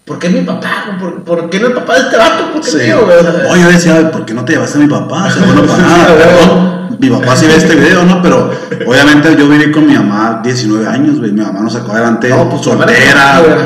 ¿por 0.04 0.18
qué 0.18 0.28
mi 0.30 0.40
papá? 0.40 0.96
¿Por, 0.98 1.22
por 1.22 1.50
qué 1.50 1.60
no 1.60 1.66
el 1.68 1.72
papá 1.74 1.94
de 1.94 2.00
este 2.00 2.16
vato? 2.16 2.52
¿Por 2.52 2.62
qué 2.62 2.70
Sí. 2.70 2.76
mío, 2.78 3.04
güey? 3.04 3.18
O 3.18 3.22
sea, 3.22 3.50
Oye, 3.50 3.62
yo 3.62 3.68
decía, 3.68 4.10
¿por 4.10 4.24
qué 4.24 4.32
no 4.34 4.44
te 4.44 4.52
llevaste 4.54 4.78
a 4.78 4.80
mi 4.80 4.88
papá? 4.88 5.30
Se 5.30 5.40
bueno 5.40 5.62
para 5.66 5.82
nada. 5.82 6.74
Mi 6.98 7.10
papá 7.10 7.36
sí 7.36 7.46
ve 7.46 7.54
este 7.54 7.76
video, 7.76 8.02
¿no? 8.04 8.20
Pero 8.22 8.50
obviamente 8.84 9.36
yo 9.38 9.46
viví 9.48 9.70
con 9.70 9.86
mi 9.86 9.94
mamá 9.94 10.40
19 10.42 10.84
años, 10.84 11.18
güey. 11.20 11.30
Mi 11.30 11.42
mamá 11.42 11.60
nos 11.60 11.74
sacó 11.74 11.92
adelante 11.92 12.28
No, 12.28 12.48
pues, 12.50 12.66
mamá 12.66 12.86
soltera. 12.88 13.40
güey. 13.40 13.58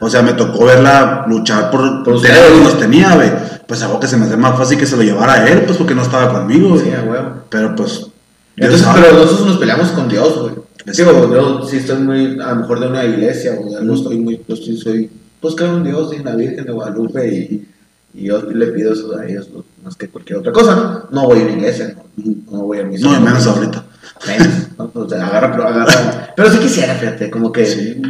O 0.00 0.10
sea, 0.10 0.22
me 0.22 0.32
tocó 0.32 0.64
verla 0.64 1.24
luchar 1.28 1.70
por, 1.70 2.02
Por 2.02 2.20
tener 2.20 2.50
lo 2.50 2.56
que 2.58 2.64
nos 2.64 2.78
tenía, 2.80 3.14
güey. 3.14 3.30
Pues 3.68 3.80
algo 3.82 4.00
que 4.00 4.08
se 4.08 4.16
me 4.16 4.24
hace 4.26 4.36
más 4.36 4.58
fácil 4.58 4.76
que 4.76 4.86
se 4.86 4.96
lo 4.96 5.02
llevara 5.04 5.34
a 5.34 5.46
él, 5.46 5.60
pues 5.66 5.76
porque 5.78 5.94
no 5.94 6.02
estaba 6.02 6.32
conmigo, 6.32 6.70
güey. 6.70 6.80
sí, 6.80 6.88
huevo. 6.90 7.30
Pero 7.48 7.76
pues. 7.76 7.90
Dios 7.90 8.10
Entonces, 8.56 8.80
sabe. 8.82 9.02
pero 9.02 9.18
nosotros 9.22 9.46
nos 9.46 9.58
peleamos 9.58 9.88
con 9.90 10.08
Dios, 10.08 10.38
güey. 10.40 10.54
Digo, 10.86 11.32
yo 11.34 11.66
sí 11.66 11.76
estoy 11.78 11.98
muy, 11.98 12.38
a 12.40 12.50
lo 12.50 12.56
mejor 12.56 12.80
de 12.80 12.86
una 12.88 13.04
iglesia 13.04 13.58
o 13.60 13.70
de 13.70 13.76
algo, 13.76 13.94
estoy 13.94 14.18
muy, 14.18 14.40
yo 14.48 14.56
sí 14.56 14.76
soy, 14.76 15.10
pues 15.40 15.54
creo 15.54 15.76
en 15.76 15.84
Dios 15.84 16.12
y 16.12 16.16
en 16.16 16.24
la 16.24 16.34
Virgen 16.36 16.64
de 16.64 16.72
Guadalupe 16.72 17.28
y, 17.28 17.68
y 18.14 18.24
yo 18.24 18.42
le 18.42 18.66
pido 18.68 18.92
eso 18.92 19.16
a 19.16 19.26
ellos 19.26 19.48
pues, 19.52 19.64
más 19.84 19.96
que 19.96 20.08
cualquier 20.08 20.38
otra 20.38 20.52
cosa, 20.52 20.74
¿no? 20.74 21.08
No 21.10 21.26
voy 21.26 21.40
a 21.40 21.42
una 21.42 21.52
iglesia, 21.52 21.94
no, 22.16 22.34
no 22.50 22.58
voy 22.64 22.78
a 22.78 22.84
misa. 22.84 23.06
No, 23.08 23.20
menos 23.20 23.46
ahorita. 23.46 23.84
Menos, 24.26 24.48
¿no? 24.78 24.90
O 24.94 25.08
sea, 25.08 25.26
agarra, 25.26 25.52
pero 25.52 25.68
agarra. 25.68 26.32
Pero 26.34 26.50
sí 26.50 26.58
quisiera, 26.58 26.94
fíjate, 26.94 27.30
como 27.30 27.52
que, 27.52 27.66
sí, 27.66 28.00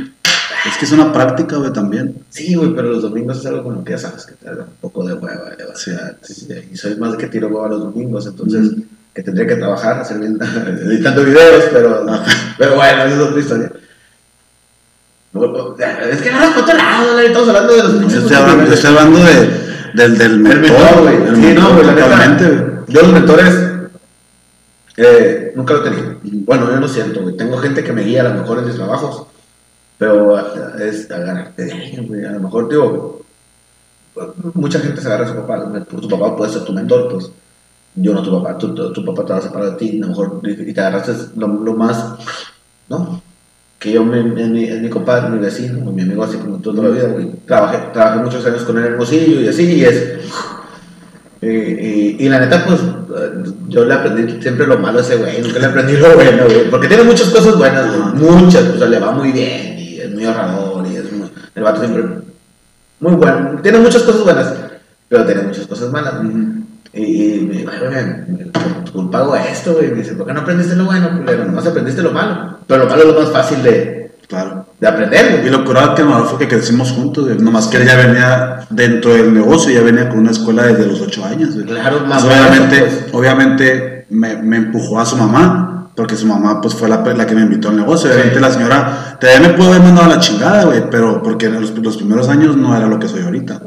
Sí. 0.63 0.69
Es 0.69 0.77
que 0.77 0.85
es 0.85 0.93
una 0.93 1.11
práctica, 1.11 1.57
güey, 1.57 1.73
también. 1.73 2.17
güey, 2.55 2.75
pero 2.75 2.91
los 2.91 3.01
domingos 3.03 3.39
es 3.39 3.47
algo 3.47 3.63
como 3.63 3.83
que 3.83 3.93
ya 3.93 3.99
sabes 3.99 4.27
que 4.27 4.35
te 4.35 4.45
da 4.45 4.65
un 4.65 4.77
poco 4.81 5.07
de 5.07 5.15
hueva, 5.15 5.51
de 5.57 5.65
Sí. 5.75 5.91
verdad. 5.91 6.63
Y 6.71 6.77
soy 6.77 6.97
más 6.97 7.17
que 7.17 7.29
tiro 7.29 7.49
hueva 7.49 7.69
los 7.69 7.81
domingos, 7.81 8.27
entonces 8.27 8.73
Ujú. 8.73 8.85
Que 9.15 9.23
tendría 9.23 9.47
que 9.47 9.57
trabajar, 9.57 10.01
hacer 10.01 10.19
editando 10.19 11.25
videos, 11.25 11.65
pero, 11.73 12.07
pero 12.59 12.77
bueno, 12.77 13.05
esa 13.05 13.15
es 13.15 13.21
otra 13.21 13.41
historia. 13.41 13.73
No, 15.33 15.47
no, 15.47 15.77
Es 15.77 16.23
que 16.23 16.31
no 16.33 16.39
para 16.39 16.61
otro 16.61 16.77
lado, 16.77 17.13
¿no? 17.13 17.19
estamos 17.21 17.49
hablando 17.49 17.77
de 17.77 17.83
los 17.85 17.93
pinches 17.93 18.19
estoy 18.19 18.37
hablando, 18.37 18.73
estoy 18.73 18.91
hablando 18.91 19.19
de, 19.21 19.51
del, 19.95 20.19
del 20.19 20.33
El 20.33 20.39
mentor, 20.41 21.03
güey. 21.03 21.17
Sí, 21.17 21.41
mentor, 21.41 21.65
no, 21.65 21.75
güey. 21.75 22.85
Yo 22.89 23.03
los 23.03 23.13
mentores 23.13 23.71
eh, 24.97 25.53
nunca 25.55 25.75
lo 25.75 25.81
he 25.81 25.91
tenido. 25.91 26.17
Bueno, 26.23 26.69
yo 26.69 26.81
no 26.81 26.89
siento, 26.89 27.23
güey. 27.23 27.37
Tengo 27.37 27.57
gente 27.59 27.85
que 27.85 27.93
me 27.93 28.03
guía 28.03 28.21
a 28.23 28.31
lo 28.31 28.41
mejor 28.41 28.59
en 28.59 28.67
mis 28.67 28.75
trabajos. 28.75 29.27
Pero 29.99 30.37
es 30.79 31.11
agarrarte 31.11 31.65
de 31.65 31.73
alguien, 31.73 32.09
güey. 32.09 32.25
A 32.25 32.33
lo 32.33 32.41
mejor, 32.41 32.69
digo, 32.69 33.23
mucha 34.55 34.81
gente 34.81 35.01
se 35.01 35.07
agarra 35.07 35.27
a 35.27 35.29
su 35.29 35.37
papá. 35.37 35.73
Por 35.89 36.01
tu 36.01 36.09
papá 36.09 36.37
puede 36.37 36.53
ser 36.53 36.65
tu 36.65 36.73
mentor, 36.73 37.09
pues. 37.13 37.31
Yo 37.95 38.15
no 38.15 38.23
tu 38.23 38.31
papá, 38.31 38.57
tu, 38.57 38.75
tu, 38.75 38.93
tu 38.93 39.05
papá 39.05 39.25
te 39.27 39.33
va 39.33 39.39
a 39.39 39.43
separar 39.43 39.71
de 39.71 39.77
ti. 39.77 39.99
A 39.99 40.07
lo 40.07 40.09
mejor 40.09 40.41
y 40.45 40.73
te 40.73 40.81
agarraste 40.81 41.13
lo, 41.37 41.49
lo 41.49 41.75
más, 41.75 42.15
¿no? 42.89 43.23
Que 43.79 43.93
yo, 43.93 44.05
mi, 44.05 44.23
mi, 44.23 44.65
es 44.65 44.81
mi 44.81 44.91
compadre, 44.91 45.31
mi 45.31 45.39
vecino, 45.39 45.91
mi 45.91 46.03
amigo, 46.03 46.23
así 46.23 46.37
como 46.37 46.59
toda 46.59 46.85
la 46.85 46.91
vida, 46.91 47.09
güey. 47.09 47.31
Trabajé, 47.47 47.79
trabajé 47.93 48.23
muchos 48.23 48.45
años 48.45 48.63
con 48.63 48.77
él 48.77 48.85
en 48.85 48.93
Hermosillo 48.93 49.41
y 49.41 49.49
así, 49.49 49.63
y 49.73 49.85
es. 49.85 50.19
Y, 51.41 51.47
y, 51.47 52.17
y, 52.21 52.29
la 52.29 52.41
neta, 52.41 52.67
pues, 52.67 52.81
yo 53.69 53.87
le 53.87 53.95
aprendí 53.95 54.43
siempre 54.43 54.67
lo 54.67 54.79
malo 54.79 54.99
a 54.99 55.01
ese 55.01 55.17
güey, 55.17 55.41
nunca 55.41 55.59
le 55.59 55.67
aprendí 55.67 55.97
lo 55.97 56.15
bueno, 56.15 56.45
güey. 56.45 56.71
Porque 56.71 56.89
tiene 56.89 57.05
muchas 57.05 57.31
cosas 57.31 57.57
buenas, 57.57 57.87
güey. 57.97 58.31
Muchas, 58.31 58.65
o 58.69 58.79
sea, 58.79 58.87
le 58.87 58.99
va 58.99 59.13
muy 59.13 59.33
bien, 59.33 59.79
y 59.79 59.99
es 59.99 60.11
muy 60.13 60.27
ahorrador, 60.27 60.87
y 60.87 60.97
es 60.97 61.11
muy. 61.11 61.31
El 61.55 61.63
vato 61.63 61.81
siempre. 61.81 62.05
Muy 63.01 63.15
bueno. 63.15 63.59
Tiene 63.63 63.79
muchas 63.79 64.03
cosas 64.03 64.23
buenas, 64.25 64.55
pero 65.09 65.25
tiene 65.25 65.43
muchas 65.43 65.67
cosas 65.67 65.91
malas. 65.91 66.15
Y, 66.23 66.60
y 66.93 67.47
me 67.49 67.55
dijo, 67.59 67.71
güey, 67.81 68.51
por 68.51 68.85
tu 68.85 68.93
culpa 68.93 69.19
hago 69.19 69.37
esto, 69.37 69.75
güey. 69.75 69.91
Me 69.91 69.99
dice, 69.99 70.15
¿por 70.15 70.27
qué 70.27 70.33
no 70.33 70.41
aprendiste 70.41 70.75
lo 70.77 70.85
bueno, 70.87 71.09
culero? 71.19 71.45
Nomás 71.45 71.67
aprendiste 71.67 72.03
lo 72.03 72.11
malo. 72.13 72.59
Pero 72.67 72.85
lo 72.85 72.91
malo 72.91 73.03
es 73.03 73.09
lo 73.15 73.21
más 73.23 73.31
fácil 73.31 73.63
de, 73.63 74.13
Claro. 74.29 74.67
de 74.81 74.87
aprender, 74.89 75.33
güey. 75.37 75.47
Y 75.47 75.51
lo 75.51 75.65
curado 75.65 75.95
que 75.95 76.03
no 76.03 76.25
fue 76.25 76.39
que 76.39 76.49
crecimos 76.49 76.91
juntos, 76.93 77.25
güey. 77.27 77.39
Nomás 77.39 77.69
que 77.69 77.77
él 77.79 77.87
ya 77.87 77.97
venía 77.97 78.67
dentro 78.71 79.13
del 79.15 79.33
negocio, 79.33 79.73
ya 79.73 79.83
venía 79.83 80.09
con 80.09 80.19
una 80.21 80.31
escuela 80.33 80.65
desde 80.65 80.87
los 80.87 81.01
8 81.01 81.25
años, 81.25 81.55
güey. 81.55 81.67
Claro, 81.67 82.01
más 82.07 82.25
Pues, 82.25 82.35
obviamente, 82.35 82.79
pues. 82.81 83.05
obviamente 83.13 84.07
me, 84.11 84.37
me 84.43 84.57
empujó 84.57 84.99
a 85.01 85.07
su 85.07 85.17
mamá, 85.17 85.91
porque 85.95 86.17
su 86.17 86.27
mamá 86.27 86.61
pues 86.61 86.75
fue 86.75 86.89
la, 86.89 87.03
la 87.03 87.27
que 87.27 87.35
me 87.35 87.43
invitó 87.43 87.69
al 87.69 87.77
negocio. 87.77 88.11
Obviamente 88.11 88.41
la 88.41 88.51
señora 88.51 89.17
todavía 89.21 89.49
me 89.49 89.55
pudo 89.55 89.69
haber 89.71 89.83
mandado 89.83 90.07
a 90.11 90.15
la 90.17 90.21
chingada, 90.21 90.65
güey, 90.65 90.89
pero 90.91 91.23
porque 91.23 91.47
en 91.47 91.61
los, 91.61 91.77
los 91.79 91.97
primeros 91.97 92.29
años 92.29 92.57
no 92.57 92.77
era 92.77 92.87
lo 92.87 92.99
que 92.99 93.09
soy 93.09 93.23
ahorita. 93.23 93.61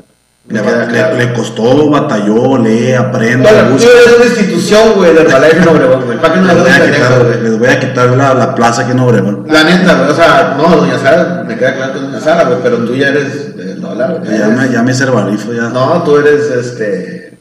Le, 0.45 0.59
le- 0.61 0.87
claro. 0.87 1.17
le 1.17 1.33
costó, 1.33 1.89
batalló, 1.89 2.57
lee, 2.57 2.91
aprende, 2.93 3.49
Bueno, 3.49 3.67
tú 3.69 3.73
busca. 3.75 3.89
eres 3.89 4.15
una 4.17 4.25
institución, 4.25 4.93
güey, 4.95 5.13
de 5.13 5.21
Herbalife 5.21 5.57
en 5.57 5.67
Obregón, 5.69 6.05
güey. 6.05 6.17
¿Para 6.19 6.33
qué 6.33 6.39
no 6.41 6.47
Les 6.47 6.55
la 6.57 6.61
voy, 6.63 6.69
a 6.69 6.73
quitar, 6.75 6.91
pendejo, 6.91 7.23
güey? 7.23 7.41
les 7.43 7.59
voy 7.59 7.67
a 7.69 7.79
quitar 7.79 8.09
la, 8.09 8.33
la 8.33 8.55
plaza 8.55 8.81
aquí 8.81 8.91
en 8.91 8.99
Obregón. 8.99 9.45
La 9.47 9.63
neta, 9.63 9.95
güey, 9.99 10.09
o 10.11 10.13
sea, 10.13 10.55
no, 10.57 10.75
doña 10.75 10.99
Sara, 10.99 11.43
me 11.47 11.57
queda 11.57 11.75
claro 11.75 11.93
que 11.93 11.99
es 11.99 12.05
doña 12.05 12.19
Sara, 12.19 12.43
güey, 12.43 12.57
pero 12.61 12.77
tú 12.79 12.93
ya 12.93 13.07
eres 13.07 13.55
de 13.55 13.75
dólar, 13.75 14.19
güey. 14.19 14.37
Ya 14.37 14.47
me, 14.49 14.69
ya 14.69 14.83
me 14.83 14.91
hice 14.91 15.03
herbalifo, 15.05 15.53
ya. 15.53 15.69
No, 15.69 16.03
tú 16.03 16.17
eres, 16.17 16.41
este, 16.51 17.37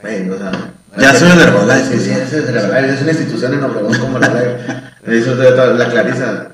güey, 0.00 0.30
o 0.30 0.38
sea. 0.38 0.50
Ya 0.96 1.14
soy 1.14 1.30
el 1.30 1.40
Herbalife, 1.40 1.98
Sí, 1.98 2.04
sí, 2.04 2.10
es 2.10 2.32
Herbalife, 2.32 2.94
es 2.94 3.02
una 3.02 3.10
institución 3.12 3.52
en 3.54 3.64
Obregón 3.64 3.98
como 3.98 4.18
la 4.18 4.26
es 4.28 5.36
de 5.36 5.50
la 5.78 5.88
Clarisa 5.88 6.48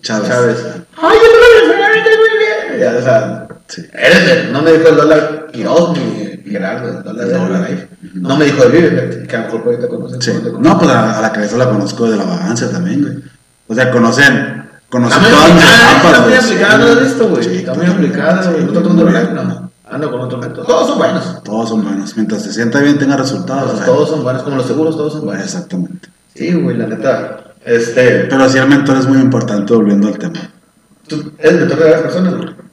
Chávez. 0.00 0.28
Chávez. 0.28 0.56
Ay, 0.96 1.16
yo 1.22 1.28
no 1.30 1.68
lo 1.68 1.74
muy 2.18 2.28
bien. 2.38 2.80
Ya, 2.80 2.98
o 2.98 3.02
sea, 3.02 3.43
Sí. 3.68 3.82
eres 3.92 4.50
no 4.52 4.62
me 4.62 4.72
dijo 4.72 4.88
el 4.88 4.96
dólar 4.96 5.46
Quiroz 5.52 5.96
ni 5.96 6.50
Gerardo, 6.50 6.88
el 6.98 7.02
dólar 7.02 7.26
de 7.26 7.32
dólar. 7.32 7.50
Herbalife. 7.62 7.88
No 8.14 8.36
me 8.36 8.44
dijo 8.44 8.62
el 8.64 8.72
Vive, 8.72 9.26
que 9.26 9.36
a 9.36 9.40
lo 9.40 9.44
mejor 9.46 9.62
por 9.62 9.72
ahí 9.72 9.80
te 9.80 9.88
conocen. 9.88 10.22
Sí. 10.22 10.32
¿cómo 10.32 10.58
te 10.58 10.68
No, 10.68 10.78
pues 10.78 10.90
a, 10.90 11.18
a 11.18 11.22
la 11.22 11.32
cabeza 11.32 11.56
la 11.56 11.70
conozco 11.70 12.10
de 12.10 12.16
la 12.16 12.24
vagancia 12.24 12.70
también, 12.70 13.02
güey. 13.02 13.14
O 13.66 13.74
sea, 13.74 13.90
conocen, 13.90 14.68
conocen 14.90 15.22
todas 15.22 15.54
mis 15.54 15.64
etapas, 15.64 16.50
está 16.50 16.78
muy 16.78 16.90
he 16.90 17.02
visto, 17.02 17.28
güey. 17.28 17.56
Está 17.56 17.74
muy 17.74 17.86
sí, 17.86 17.92
güey. 17.92 18.84
No 18.84 19.04
bien. 19.06 19.34
no. 19.34 19.70
Ando 19.88 20.10
con 20.10 20.20
otro 20.20 20.38
método. 20.38 20.64
Todos 20.64 20.88
son 20.88 20.98
buenos. 20.98 21.42
Todos 21.44 21.68
son 21.68 21.84
buenos. 21.84 22.16
Mientras 22.16 22.42
se 22.42 22.52
sienta 22.52 22.80
bien, 22.80 22.98
tenga 22.98 23.16
resultados. 23.16 23.84
Todos 23.84 24.10
son 24.10 24.22
buenos, 24.22 24.42
como 24.42 24.56
los 24.56 24.66
seguros, 24.66 24.96
todos 24.96 25.12
son 25.14 25.24
buenos. 25.24 25.44
Exactamente. 25.44 26.08
Sí, 26.34 26.52
güey, 26.52 26.76
la 26.76 26.86
neta. 26.86 27.54
Este. 27.64 28.26
Pero 28.28 28.48
sí, 28.48 28.58
el 28.58 28.68
mentor 28.68 28.98
es 28.98 29.06
muy 29.06 29.18
importante, 29.18 29.72
volviendo 29.72 30.08
al 30.08 30.18
tema. 30.18 30.50
Tú 31.06 31.32
eres 31.38 31.60
mentor 31.60 31.78
de 31.78 31.90
las 31.90 32.02
personas, 32.02 32.34
güey. 32.34 32.63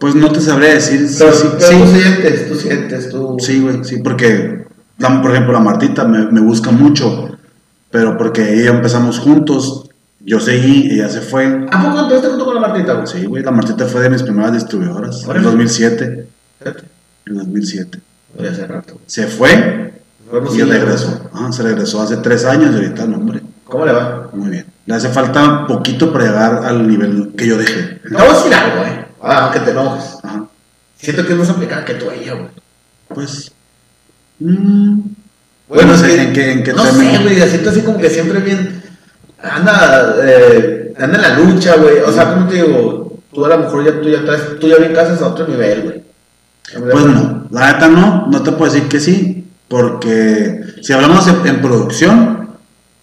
Pues 0.00 0.14
no 0.14 0.32
te 0.32 0.40
sabré 0.40 0.74
decir. 0.74 1.06
Sí, 1.08 1.16
Pero, 1.18 1.32
sí, 1.32 1.46
pero 1.58 1.70
tú 1.78 1.86
sí, 1.86 2.00
sientes, 2.00 2.48
tú 2.48 2.54
sientes, 2.56 3.08
tú. 3.10 3.36
sí, 3.38 3.60
güey, 3.60 3.84
sí, 3.84 3.98
porque, 3.98 4.64
la- 4.98 5.20
por 5.22 5.30
ejemplo, 5.30 5.52
la 5.52 5.60
Martita 5.60 6.04
me, 6.04 6.26
me 6.32 6.40
busca 6.40 6.70
mucho, 6.70 7.36
pero 7.90 8.16
porque 8.16 8.60
ella 8.60 8.70
empezamos 8.70 9.18
juntos, 9.18 9.90
yo 10.20 10.40
seguí, 10.40 10.88
ella 10.90 11.08
se 11.08 11.20
fue. 11.20 11.66
¿A 11.70 11.82
poco 11.82 12.00
empezaste 12.00 12.28
junto 12.28 12.44
con 12.46 12.54
la 12.54 12.60
Martita, 12.62 12.94
güey? 12.94 13.06
Sí, 13.06 13.26
güey, 13.26 13.42
la 13.42 13.50
Martita 13.50 13.84
fue 13.86 14.00
de 14.00 14.10
mis 14.10 14.22
primeras 14.22 14.52
distribuidoras, 14.54 15.22
en 15.24 15.30
Órale. 15.30 15.44
2007. 15.46 16.26
Fíjate. 16.58 16.82
En 17.26 17.36
2007. 17.38 18.00
Voy 18.36 18.46
a 18.46 18.50
hace 18.52 18.66
rato. 18.66 18.98
Se 19.06 19.26
fue 19.26 19.92
y 20.54 20.62
regresó. 20.62 21.28
Ah, 21.34 21.50
se 21.52 21.62
regresó 21.62 22.00
hace 22.02 22.16
tres 22.18 22.44
años 22.44 22.70
y 22.72 22.76
ahorita 22.76 23.06
no, 23.06 23.16
hombre. 23.18 23.40
¿Cómo 23.64 23.84
le 23.84 23.92
va? 23.92 24.30
Muy 24.32 24.50
bien. 24.50 24.66
Le 24.86 24.94
hace 24.94 25.08
falta 25.08 25.66
poquito 25.66 26.12
para 26.12 26.24
llegar 26.26 26.64
al 26.64 26.86
nivel 26.88 27.32
que 27.36 27.46
yo 27.46 27.56
dejé. 27.58 28.00
Te 28.02 28.08
voy 28.14 28.22
a 28.22 28.28
decir 28.32 28.54
algo, 28.54 28.78
güey. 28.80 29.09
Ah, 29.22 29.44
aunque 29.44 29.60
te 29.60 29.70
enojes. 29.70 30.16
Ajá. 30.22 30.44
Siento 30.98 31.26
que 31.26 31.32
es 31.32 31.38
más 31.38 31.50
aplicada 31.50 31.84
que 31.84 31.94
tú 31.94 32.06
ella, 32.10 32.34
güey. 32.34 32.48
Pues. 33.08 33.52
mm, 34.38 35.00
Bueno, 35.68 35.88
no 35.88 35.94
es 35.94 36.00
sé 36.00 36.06
que- 36.08 36.22
en 36.22 36.32
qué, 36.32 36.52
en 36.52 36.62
qué 36.64 36.72
No 36.72 36.84
sé, 36.84 37.18
güey, 37.22 37.40
siento 37.48 37.70
así 37.70 37.80
como 37.82 37.98
que 37.98 38.10
siempre 38.10 38.40
bien. 38.40 38.82
Anda, 39.42 40.14
eh, 40.22 40.94
anda 40.98 41.16
en 41.16 41.22
la 41.22 41.38
lucha, 41.38 41.76
güey. 41.76 41.98
O 42.06 42.12
sea, 42.12 42.34
como 42.34 42.46
te 42.48 42.56
digo, 42.56 43.18
tú 43.32 43.44
a 43.44 43.48
lo 43.48 43.58
mejor 43.58 43.84
ya, 43.84 44.00
tú 44.00 44.08
ya, 44.08 44.18
estás, 44.18 44.40
tú 44.60 44.68
ya 44.68 44.76
bien 44.76 44.92
casas 44.94 45.22
a 45.22 45.28
otro 45.28 45.46
nivel, 45.46 45.82
güey. 45.82 46.02
Pues 46.92 47.04
no, 47.06 47.46
la 47.50 47.72
neta 47.72 47.88
no, 47.88 48.26
no 48.28 48.42
te 48.42 48.52
puedo 48.52 48.70
decir 48.72 48.88
que 48.88 49.00
sí, 49.00 49.48
porque 49.66 50.60
si 50.82 50.92
hablamos 50.92 51.26
en, 51.26 51.44
en 51.46 51.60
producción, 51.62 52.50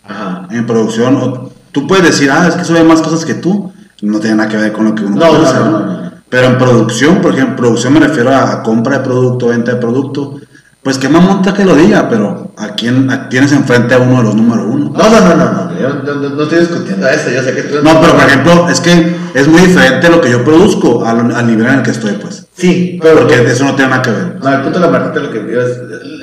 Ajá. 0.06 0.48
en 0.52 0.66
producción, 0.66 1.50
tú 1.74 1.86
puedes 1.88 2.06
decir, 2.06 2.32
ah, 2.32 2.48
es 2.48 2.56
que 2.56 2.64
sube 2.64 2.84
más 2.84 3.02
cosas 3.02 3.26
que 3.26 3.34
tú, 3.34 3.74
no 4.02 4.20
tiene 4.20 4.38
nada 4.38 4.48
que 4.50 4.56
ver 4.58 4.72
con 4.72 4.86
lo 4.86 4.96
que 4.96 5.04
uno 5.04 5.16
No, 5.18 5.28
puede 5.28 5.42
no, 5.42 5.48
hacer, 5.50 5.62
no, 5.62 5.72
no, 5.72 5.86
no. 6.02 6.07
Pero 6.30 6.48
en 6.48 6.58
producción, 6.58 7.22
por 7.22 7.34
ejemplo, 7.34 7.56
producción 7.58 7.94
me 7.94 8.00
refiero 8.02 8.36
a, 8.36 8.62
compra 8.64 8.98
de 9.00 9.04
producto, 9.04 9.48
venta 9.48 9.72
de 9.74 9.78
producto, 9.78 10.40
pues 10.84 10.98
más 11.10 11.22
monta 11.24 11.54
que 11.54 11.66
lo 11.66 11.76
diga, 11.76 12.08
pero 12.10 12.52
a 12.58 12.70
quién 12.70 13.10
a- 13.10 13.28
tienes 13.30 13.52
enfrente 13.52 13.94
a 13.94 14.00
uno 14.00 14.18
de 14.18 14.24
los 14.24 14.36
número 14.36 14.64
uno. 14.66 14.92
No, 14.96 15.10
no, 15.10 15.22
no, 15.22 15.36
no, 15.36 15.52
no. 15.52 15.80
Yo 15.80 15.90
no, 15.90 16.14
no- 16.16 16.30
no 16.30 16.44
estoy 16.44 16.60
discutiendo 16.60 17.08
eso. 17.10 17.30
Yo 17.30 17.42
sé 17.44 17.54
que 17.54 17.64
tú. 17.64 17.76
No, 17.84 18.00
pero 18.02 18.14
por 18.16 18.26
ejemplo, 18.26 18.70
es 18.70 18.80
que 18.80 19.16
es 19.34 19.48
muy 19.48 19.62
diferente 19.62 20.10
lo 20.10 20.22
que 20.22 20.32
yo 20.32 20.44
produzco 20.46 21.06
al, 21.06 21.34
al 21.34 21.48
nivel 21.48 21.68
en 21.68 21.74
el 21.76 21.84
que 21.84 21.92
estoy, 21.92 22.14
pues. 22.14 22.46
Sí, 22.56 23.00
pero. 23.02 23.20
Porque 23.20 23.36
eso 23.52 23.66
no 23.66 23.76
tiene 23.76 23.92
nada 23.92 24.02
que 24.02 24.12
ver. 24.12 24.36
No, 24.42 24.50
el 24.54 24.62
punto 24.62 24.80
de 24.80 24.86
la 24.86 24.92
Martita 24.92 25.20
lo 25.26 25.32
que 25.32 25.40
veo 25.40 25.62
es. 25.62 25.78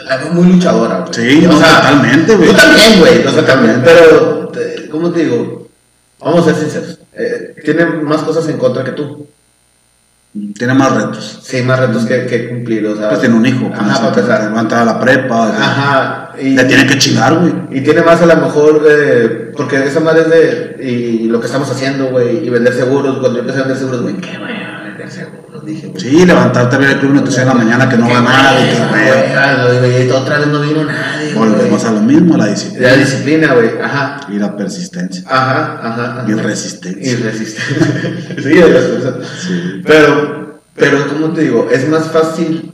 La 0.08 0.16
veo 0.18 0.32
muy 0.32 0.52
luchadora, 0.52 1.00
güey. 1.00 1.12
Sí, 1.14 1.46
no, 1.46 1.54
totalmente, 1.58 2.34
güey. 2.36 2.48
Tú 2.50 2.56
también, 2.56 2.98
güey. 3.00 3.26
O 3.26 3.30
sea, 3.30 3.46
también. 3.46 3.82
Pero, 3.84 4.50
¿cómo 4.90 5.10
te 5.10 5.24
digo? 5.24 5.68
Vamos 6.20 6.40
a 6.40 6.44
ser 6.52 6.54
sinceros. 6.62 6.98
Eh, 7.12 7.54
tiene 7.64 7.84
más 7.86 8.22
cosas 8.22 8.48
en 8.48 8.56
contra 8.58 8.82
que 8.84 8.92
tú. 8.92 9.26
Tiene 10.58 10.74
más 10.74 10.92
retos. 10.92 11.40
Sí, 11.44 11.62
más 11.62 11.78
retos 11.78 12.06
que, 12.06 12.26
que 12.26 12.48
cumplir. 12.48 12.84
O 12.86 12.96
sea, 12.96 13.08
Pues 13.08 13.20
tiene 13.20 13.36
un 13.36 13.46
hijo, 13.46 13.70
Ajá, 13.72 13.94
para 13.94 14.08
empezar. 14.08 14.52
va 14.52 14.58
a 14.58 14.62
entrar 14.62 14.82
a 14.82 14.84
la 14.84 15.00
prepa, 15.00 15.48
Ajá. 15.48 16.32
Y, 16.40 16.56
le 16.56 16.64
tiene 16.64 16.86
que 16.86 16.98
chingar, 16.98 17.38
güey. 17.38 17.52
y 17.70 17.80
tiene 17.82 18.02
más 18.02 18.20
a 18.20 18.26
lo 18.26 18.36
mejor, 18.38 18.84
eh, 18.90 19.52
porque 19.56 19.84
esa 19.84 20.00
madre 20.00 20.22
es 20.22 20.30
de, 20.30 20.84
y 20.84 21.28
lo 21.28 21.38
que 21.38 21.46
estamos 21.46 21.70
haciendo, 21.70 22.06
güey, 22.06 22.44
y 22.44 22.50
vender 22.50 22.74
seguros, 22.74 23.18
cuando 23.18 23.34
yo 23.34 23.40
empecé 23.42 23.58
a 23.60 23.62
vender 23.62 23.78
seguros, 23.78 24.02
güey, 24.02 24.16
qué 24.16 24.36
güey, 24.38 24.52
vender 24.88 25.08
seguros, 25.08 25.64
dije, 25.64 25.86
güey. 25.86 26.00
Sí, 26.00 26.26
levantarte 26.26 26.74
a 26.74 26.78
ver 26.80 26.90
el 26.90 26.98
club 26.98 27.12
nutrición 27.14 27.42
en 27.42 27.48
la 27.48 27.54
mañana 27.54 27.88
que 27.88 27.96
no 27.96 28.08
va 28.08 28.56
que 28.58 29.78
güey. 29.78 30.10
otra 30.10 30.38
vez 30.40 30.48
no 30.48 30.60
vino 30.60 30.82
güey. 30.82 30.96
Volvemos 31.34 31.84
a 31.84 31.92
lo 31.92 32.00
mismo, 32.00 32.36
la 32.36 32.46
disciplina 32.46 32.88
La 32.90 32.96
disciplina, 32.96 33.54
güey, 33.54 33.70
ajá. 33.82 34.20
y 34.30 34.38
la 34.38 34.56
persistencia. 34.56 35.22
Ajá, 35.26 35.80
ajá. 35.82 36.04
ajá. 36.20 36.24
Y 36.28 36.34
resistencia. 36.34 37.12
Y 37.12 37.16
resistencia. 37.16 38.34
sí, 38.42 38.48
de 38.50 38.68
las 38.70 38.84
cosas. 38.84 39.14
Sí. 39.46 39.82
Pero, 39.84 40.60
pero, 40.74 41.08
¿cómo 41.08 41.28
te 41.32 41.42
digo? 41.42 41.68
Es 41.70 41.88
más 41.88 42.10
fácil, 42.10 42.72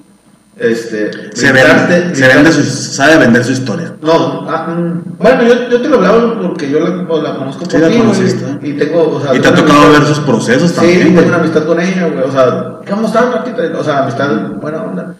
este... 0.59 1.11
Se 1.35 1.53
brindarte- 1.53 1.89
vende, 1.89 2.15
se 2.15 2.29
vende 2.29 2.53
su, 2.53 2.63
sabe 2.63 3.17
vender 3.19 3.45
su 3.45 3.53
historia. 3.53 3.95
No, 4.03 4.47
ah, 4.49 4.67
mm, 4.69 5.17
bueno, 5.19 5.43
yo, 5.43 5.69
yo 5.71 5.81
te 5.83 5.89
lo 5.89 5.97
hablaba 5.97 6.41
porque 6.41 6.71
yo 6.71 6.81
la, 6.81 6.89
la 6.97 7.35
conozco 7.37 7.65
Sí, 7.65 7.79
por 7.79 7.89
ti, 7.91 7.99
conociste. 7.99 8.45
Y 8.63 8.73
tengo, 8.75 9.17
o 9.17 9.21
sea... 9.23 9.35
Y 9.35 9.41
te 9.41 9.49
ha 9.49 9.55
tengo 9.55 9.67
tocado 9.67 9.87
amistad- 9.87 9.99
ver 10.01 10.09
sus 10.15 10.25
procesos 10.25 10.71
Sí, 10.71 10.77
también, 10.77 10.99
tengo 11.01 11.15
güey. 11.17 11.29
una 11.29 11.37
amistad 11.39 11.65
con 11.65 11.81
ella, 11.81 12.07
güey. 12.09 12.25
O 12.25 12.33
sea, 12.33 12.75
¿qué 12.85 12.91
vamos 12.93 13.05
a 13.05 13.09
estar 13.15 13.25
un 13.27 13.33
ratito? 13.33 13.79
O 13.81 13.85
sea, 13.85 14.03
amistad, 14.03 14.31
buena 14.61 14.83
onda. 14.83 15.15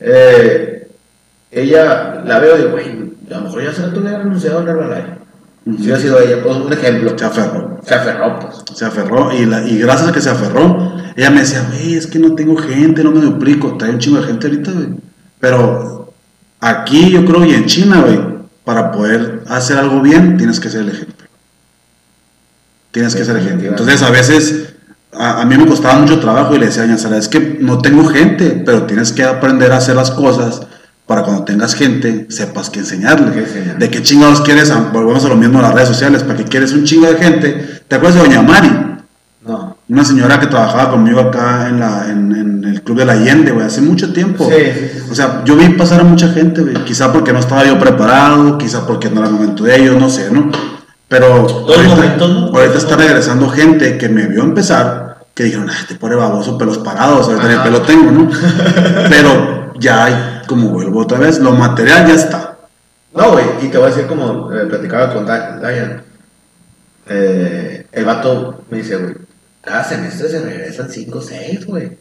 Eh, 0.00 0.81
ella 1.52 2.22
la 2.26 2.38
veo 2.38 2.56
y 2.56 2.58
digo, 2.58 2.70
güey, 2.70 3.12
a 3.30 3.34
lo 3.34 3.40
mejor 3.42 3.62
ya 3.62 3.72
se 3.72 3.82
tuviera 3.82 4.18
renunciado 4.18 4.60
a 4.60 4.62
Herbalife. 4.62 5.22
Si 5.80 5.92
ha 5.92 5.96
sido 5.96 6.18
ella, 6.18 6.42
pues, 6.42 6.56
un 6.56 6.72
ejemplo. 6.72 7.16
Se 7.16 7.24
aferró. 7.24 7.80
Se 7.86 7.94
aferró, 7.94 8.40
pues. 8.40 8.64
Se 8.74 8.84
aferró 8.84 9.32
y, 9.32 9.46
la, 9.46 9.62
y 9.62 9.78
gracias 9.78 10.08
a 10.08 10.12
que 10.12 10.20
se 10.20 10.30
aferró, 10.30 10.96
ella 11.14 11.30
me 11.30 11.40
decía, 11.40 11.64
güey, 11.68 11.94
es 11.94 12.06
que 12.06 12.18
no 12.18 12.34
tengo 12.34 12.56
gente, 12.56 13.04
no 13.04 13.12
me 13.12 13.20
duplico. 13.20 13.76
Trae 13.76 13.90
un 13.90 13.98
chingo 13.98 14.20
de 14.20 14.26
gente 14.26 14.46
ahorita, 14.48 14.72
güey. 14.72 14.88
Pero 15.38 16.12
aquí 16.58 17.10
yo 17.10 17.24
creo 17.24 17.44
y 17.44 17.54
en 17.54 17.66
China, 17.66 18.00
güey, 18.00 18.18
para 18.64 18.90
poder 18.90 19.42
hacer 19.46 19.76
algo 19.76 20.00
bien, 20.00 20.36
tienes 20.36 20.58
que 20.58 20.70
ser 20.70 20.80
el 20.80 20.88
ejemplo. 20.88 21.26
Tienes 22.90 23.14
que 23.14 23.24
ser 23.24 23.36
el 23.36 23.46
ejemplo. 23.46 23.68
Entonces 23.68 24.02
a 24.02 24.10
veces 24.10 24.74
a, 25.12 25.42
a 25.42 25.44
mí 25.44 25.56
me 25.56 25.66
costaba 25.66 25.98
mucho 25.98 26.18
trabajo 26.18 26.54
y 26.54 26.58
le 26.58 26.66
decía 26.66 26.98
Sara, 26.98 27.18
es 27.18 27.28
que 27.28 27.58
no 27.60 27.78
tengo 27.78 28.04
gente, 28.04 28.62
pero 28.64 28.84
tienes 28.84 29.12
que 29.12 29.24
aprender 29.24 29.72
a 29.72 29.76
hacer 29.76 29.96
las 29.96 30.10
cosas 30.10 30.62
para 31.06 31.22
cuando 31.22 31.44
tengas 31.44 31.74
gente, 31.74 32.26
sepas 32.30 32.70
qué 32.70 32.80
enseñarle. 32.80 33.32
Qué. 33.32 33.74
De 33.78 33.90
qué 33.90 34.02
chingados 34.02 34.40
quieres, 34.40 34.72
volvemos 34.92 35.24
a 35.24 35.28
lo 35.28 35.36
mismo 35.36 35.58
en 35.58 35.62
las 35.62 35.74
redes 35.74 35.88
sociales, 35.88 36.22
para 36.22 36.36
que 36.36 36.44
quieres 36.44 36.72
un 36.72 36.84
chingo 36.84 37.06
de 37.06 37.16
gente. 37.16 37.82
¿Te 37.86 37.96
acuerdas 37.96 38.22
de 38.22 38.28
doña 38.28 38.42
Mari? 38.42 38.92
una 39.88 40.04
señora 40.04 40.40
que 40.40 40.46
trabajaba 40.46 40.90
conmigo 40.92 41.20
acá 41.20 41.68
en, 41.68 41.80
la, 41.80 42.06
en, 42.08 42.34
en 42.34 42.64
el 42.64 42.82
Club 42.82 42.98
de 42.98 43.04
la 43.04 43.12
Allende, 43.12 43.52
güey, 43.52 43.66
hace 43.66 43.82
mucho 43.82 44.10
tiempo. 44.12 44.48
Sí, 44.48 44.54
sí, 44.54 44.90
sí. 44.94 45.10
O 45.10 45.14
sea, 45.14 45.42
yo 45.44 45.54
vi 45.56 45.68
pasar 45.70 46.00
a 46.00 46.04
mucha 46.04 46.28
gente, 46.28 46.62
güey. 46.62 46.82
Quizá 46.84 47.12
porque 47.12 47.32
no 47.32 47.40
estaba 47.40 47.66
yo 47.66 47.78
preparado, 47.78 48.56
quizá 48.56 48.86
porque 48.86 49.10
no 49.10 49.20
era 49.20 49.28
el 49.28 49.34
momento 49.34 49.64
de 49.64 49.76
ellos, 49.76 49.96
no 49.96 50.08
sé, 50.08 50.30
¿no? 50.30 50.50
Pero 51.08 51.42
Los 51.42 51.52
ahorita, 51.52 51.94
momentos, 51.94 52.30
¿no? 52.30 52.58
ahorita 52.58 52.78
está 52.78 52.96
regresando 52.96 53.50
gente 53.50 53.98
que 53.98 54.08
me 54.08 54.26
vio 54.28 54.42
empezar, 54.42 55.18
que 55.34 55.44
dijeron, 55.44 55.68
ah, 55.68 55.84
te 55.86 55.96
pone 55.96 56.14
baboso, 56.14 56.56
pelos 56.56 56.78
parados, 56.78 57.28
ahorita 57.28 57.48
ni 57.48 57.54
el 57.54 57.60
pelo 57.60 57.82
tengo, 57.82 58.10
¿no? 58.10 58.30
Pero 59.10 59.61
ya 59.82 60.04
hay, 60.04 60.42
como 60.46 60.68
vuelvo 60.68 61.00
otra 61.00 61.18
vez, 61.18 61.38
lo 61.40 61.52
material 61.52 62.06
ya 62.06 62.14
está. 62.14 62.56
No, 63.14 63.32
güey, 63.32 63.44
y 63.62 63.68
te 63.68 63.76
voy 63.76 63.88
a 63.88 63.90
decir 63.90 64.06
como 64.06 64.50
eh, 64.52 64.64
platicaba 64.66 65.12
con 65.12 65.26
Diane. 65.26 66.00
Eh, 67.08 67.86
el 67.92 68.04
vato 68.04 68.64
me 68.70 68.78
dice, 68.78 68.96
güey, 68.96 69.14
cada 69.60 69.84
semestre 69.84 70.28
se 70.28 70.40
regresan 70.40 70.88
5 70.88 71.18
o 71.18 71.22
6, 71.22 71.66
güey. 71.66 71.98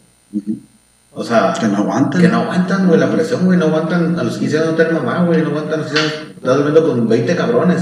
O 1.13 1.23
sea, 1.23 1.53
Que 1.59 1.67
no 1.67 1.77
aguantan. 1.79 2.21
que 2.21 2.27
no 2.29 2.41
aguantan, 2.43 2.87
güey, 2.87 2.99
la 2.99 3.11
presión, 3.11 3.45
güey, 3.45 3.57
no 3.57 3.65
aguantan. 3.65 4.17
A 4.17 4.23
los 4.23 4.37
15 4.37 4.57
años 4.57 4.69
no 4.71 4.75
tener 4.77 4.93
mamá, 4.93 5.25
güey, 5.25 5.41
no 5.41 5.49
aguantan 5.49 5.73
a 5.73 5.83
los 5.83 5.87
15 5.91 6.01
años. 6.01 6.13
Estás 6.37 6.55
durmiendo 6.55 6.87
con 6.87 7.07
20 7.09 7.35
cabrones. 7.35 7.81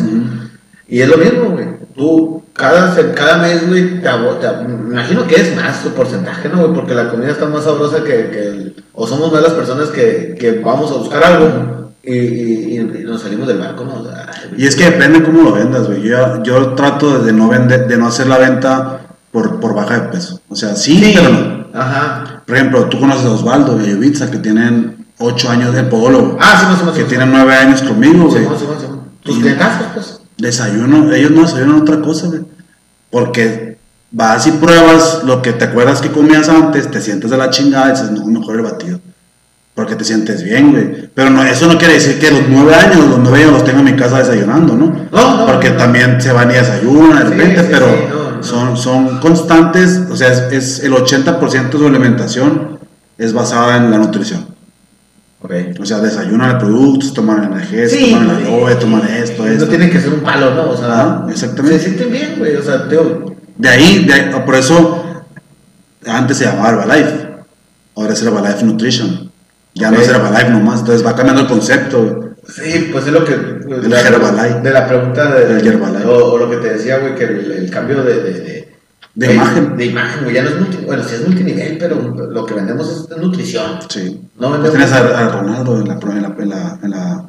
Y 0.90 1.02
es 1.02 1.08
lo 1.10 1.18
mismo, 1.18 1.50
güey. 1.52 1.68
Tú, 1.96 2.44
cada, 2.54 2.96
cada 3.14 3.38
mes, 3.38 3.68
güey, 3.68 4.02
te, 4.02 4.08
te- 4.10 4.68
me 4.68 4.94
imagino 4.94 5.28
que 5.28 5.36
es 5.36 5.56
más 5.56 5.84
tu 5.84 5.90
porcentaje, 5.90 6.50
¿no, 6.50 6.62
güey? 6.62 6.74
Porque 6.74 6.96
la 6.96 7.10
comida 7.10 7.30
está 7.32 7.46
más 7.46 7.64
sabrosa 7.66 8.04
que, 8.04 8.30
que 8.32 8.48
el- 8.48 8.76
o 8.94 9.06
somos 9.08 9.32
más 9.32 9.42
las 9.44 9.54
personas 9.54 9.90
que, 9.90 10.36
que 10.40 10.60
vamos 10.64 10.92
a 10.92 10.96
buscar 10.96 11.24
algo 11.24 11.92
y, 12.04 12.14
y- 12.16 12.76
y 12.80 13.04
nos 13.04 13.22
salimos 13.22 13.48
del 13.48 13.60
barco, 13.60 13.84
¿no? 13.86 14.02
O 14.02 14.04
sea. 14.04 14.30
Y 14.58 14.66
es 14.66 14.76
que 14.76 14.86
depende 14.86 15.24
cómo 15.24 15.44
lo 15.44 15.52
vendas, 15.54 15.88
güey. 15.88 16.02
Yo, 16.02 16.42
yo 16.44 16.74
trato 16.74 17.20
de 17.20 17.32
no 17.34 17.50
vender, 17.50 17.88
de 17.88 17.98
no 17.98 18.08
hacer 18.08 18.28
la 18.28 18.38
venta 18.38 19.02
por, 19.32 19.60
por 19.60 19.76
baja 19.76 20.00
de 20.00 20.08
peso. 20.10 20.42
O 20.50 20.56
sea, 20.56 20.76
sí, 20.76 20.98
Sí, 21.04 21.14
pero 21.16 21.30
no. 21.30 21.68
Ajá. 21.74 22.42
Por 22.48 22.56
ejemplo, 22.56 22.86
tú 22.86 23.00
conoces 23.00 23.26
a 23.26 23.32
Osvaldo 23.32 23.80
y 23.80 23.86
a 23.86 23.90
Yubitsa, 23.94 24.32
que 24.32 24.40
tienen 24.40 25.06
8 25.20 25.50
años 25.52 25.76
de 25.76 25.84
podólogo. 25.84 26.38
Ah, 26.42 26.58
sí, 26.60 26.66
más 26.66 26.78
o 26.82 26.86
menos. 26.86 26.98
que 26.98 27.04
tienen 27.04 27.30
9 27.32 27.54
años 27.54 27.82
conmigo, 27.84 28.28
güey. 28.28 28.44
Tus 29.22 29.38
clientazos, 29.38 29.88
pues. 29.94 30.22
Desayuno, 30.40 31.12
ellos 31.14 31.32
no 31.32 31.42
desayunan 31.42 31.82
otra 31.82 32.02
cosa, 32.02 32.28
güey. 32.28 32.42
Porque 33.12 33.78
vas 34.12 34.48
y 34.48 34.52
pruebas 34.52 35.22
lo 35.26 35.42
que 35.42 35.54
te 35.54 35.66
acuerdas 35.66 36.02
que 36.02 36.12
comías 36.12 36.50
antes, 36.50 36.90
te 36.90 37.02
sientes 37.02 37.30
de 37.30 37.38
la 37.38 37.50
chingada 37.50 37.90
y 37.90 37.92
dices, 37.92 38.12
no, 38.12 38.26
mejor 38.26 38.56
el 38.56 38.62
batido. 38.64 39.00
Porque 39.76 39.96
te 39.96 40.04
sientes 40.04 40.44
bien, 40.44 40.72
güey. 40.72 41.10
Pero 41.14 41.30
no, 41.30 41.44
eso 41.44 41.68
no 41.68 41.78
quiere 41.78 41.94
decir 41.96 42.20
que 42.20 42.32
los 42.32 42.42
nueve 42.50 42.74
años, 42.76 43.06
los 43.08 43.20
nueve 43.20 43.40
años 43.42 43.54
los 43.54 43.64
tengo 43.66 43.80
en 43.80 43.86
mi 43.86 43.96
casa 43.96 44.20
desayunando, 44.20 44.76
¿no? 44.76 44.86
No, 45.12 45.38
no, 45.38 45.46
Porque 45.46 45.70
no. 45.72 45.78
también 45.78 46.22
se 46.22 46.32
van 46.32 46.50
y 46.52 46.56
desayunan 46.56 47.20
de 47.20 47.26
Sí, 47.26 47.32
repente, 47.32 47.62
sí, 47.62 47.68
pero 47.72 47.86
sí. 47.88 48.48
Son, 48.50 48.78
son 48.78 49.20
constantes, 49.20 50.00
o 50.10 50.16
sea, 50.16 50.32
es, 50.32 50.40
es 50.52 50.84
el 50.84 50.94
80% 50.94 51.70
de 51.72 51.78
su 51.78 51.88
alimentación 51.88 52.80
es 53.18 53.34
basada 53.34 53.76
en 53.78 53.92
la 53.92 53.98
nutrición. 53.98 54.48
O 55.42 55.86
sea, 55.86 56.00
desayunan 56.00 56.58
productos, 56.58 57.14
toman 57.14 57.46
energéticos, 57.46 57.92
Sí, 57.92 58.12
toman 58.12 58.42
güey. 58.42 58.48
aloe, 58.48 58.76
toman 58.76 59.08
esto, 59.08 59.46
No 59.46 59.52
esto. 59.52 59.68
tiene 59.68 59.90
que 59.90 60.00
ser 60.00 60.14
un 60.14 60.20
palo, 60.20 60.54
¿no? 60.54 60.72
O 60.72 60.78
sea, 60.78 61.24
exactamente. 61.30 61.80
Se 61.80 61.86
sienten 61.86 62.12
bien, 62.12 62.36
güey. 62.38 62.56
O 62.58 62.62
sea, 62.64 62.80
digo, 62.90 63.36
De 63.58 63.70
ahí, 63.70 64.06
de 64.06 64.14
ahí- 64.14 64.32
por 64.46 64.56
eso 64.56 65.04
antes 66.06 66.38
se 66.38 66.46
llamaba 66.46 66.70
Herbalife, 66.70 67.28
ahora 67.96 68.14
es 68.14 68.22
Herbalife 68.24 68.66
Nutrition. 68.66 69.32
Ya 69.76 69.92
no 69.92 69.98
Ok. 69.98 70.04
es 70.04 70.10
Herbalife 70.10 70.50
nomás, 70.50 70.80
entonces 70.82 71.06
va 71.06 71.16
cambiando 71.16 71.42
el 71.44 71.48
concepto. 71.48 72.04
güey. 72.04 72.30
Sí, 72.48 72.90
pues 72.92 73.06
es 73.06 73.14
lo 73.14 73.24
que. 73.24 73.34
pues, 73.34 73.78
El 73.78 73.82
de 73.84 73.90
la- 73.90 74.02
Herbalife. 74.02 74.60
De 74.62 74.72
la 74.72 74.88
pregunta 74.88 75.34
de. 75.36 75.60
El 75.60 75.68
Herbalife. 75.68 76.06
O, 76.06 76.32
o 76.34 76.38
lo 76.38 76.50
que 76.50 76.58
te 76.58 76.74
decía, 76.74 76.98
güey, 76.98 77.16
que 77.16 77.24
el, 77.26 77.52
el 77.52 77.70
cambio 77.70 78.04
de. 78.04 78.14
De, 78.24 78.34
de, 78.34 78.59
De 79.20 79.34
imagen. 79.34 79.78
De 79.78 79.86
imagen, 79.86 80.24
güey. 80.24 80.36
Ya 80.36 80.44
no 80.44 80.50
es 80.50 80.56
multi, 80.60 80.78
Bueno, 80.86 81.04
sí 81.04 81.16
es 81.16 81.28
multinivel, 81.28 81.78
pero 81.78 81.96
lo 82.32 82.46
que 82.46 82.54
vendemos 82.54 82.90
es 83.12 83.18
nutrición. 83.18 83.80
Sí. 83.90 84.22
No 84.40 84.50
Pues 84.50 84.62
vendemos. 84.72 84.72
tienes 84.72 84.92
a, 84.94 85.20
a 85.20 85.30
Ronaldo 85.30 85.80
en 85.82 85.88
la, 85.90 85.94
en, 85.96 86.22
la, 86.22 86.36
en, 86.40 86.50
la, 86.50 86.80
en 86.84 86.90
la 86.92 87.24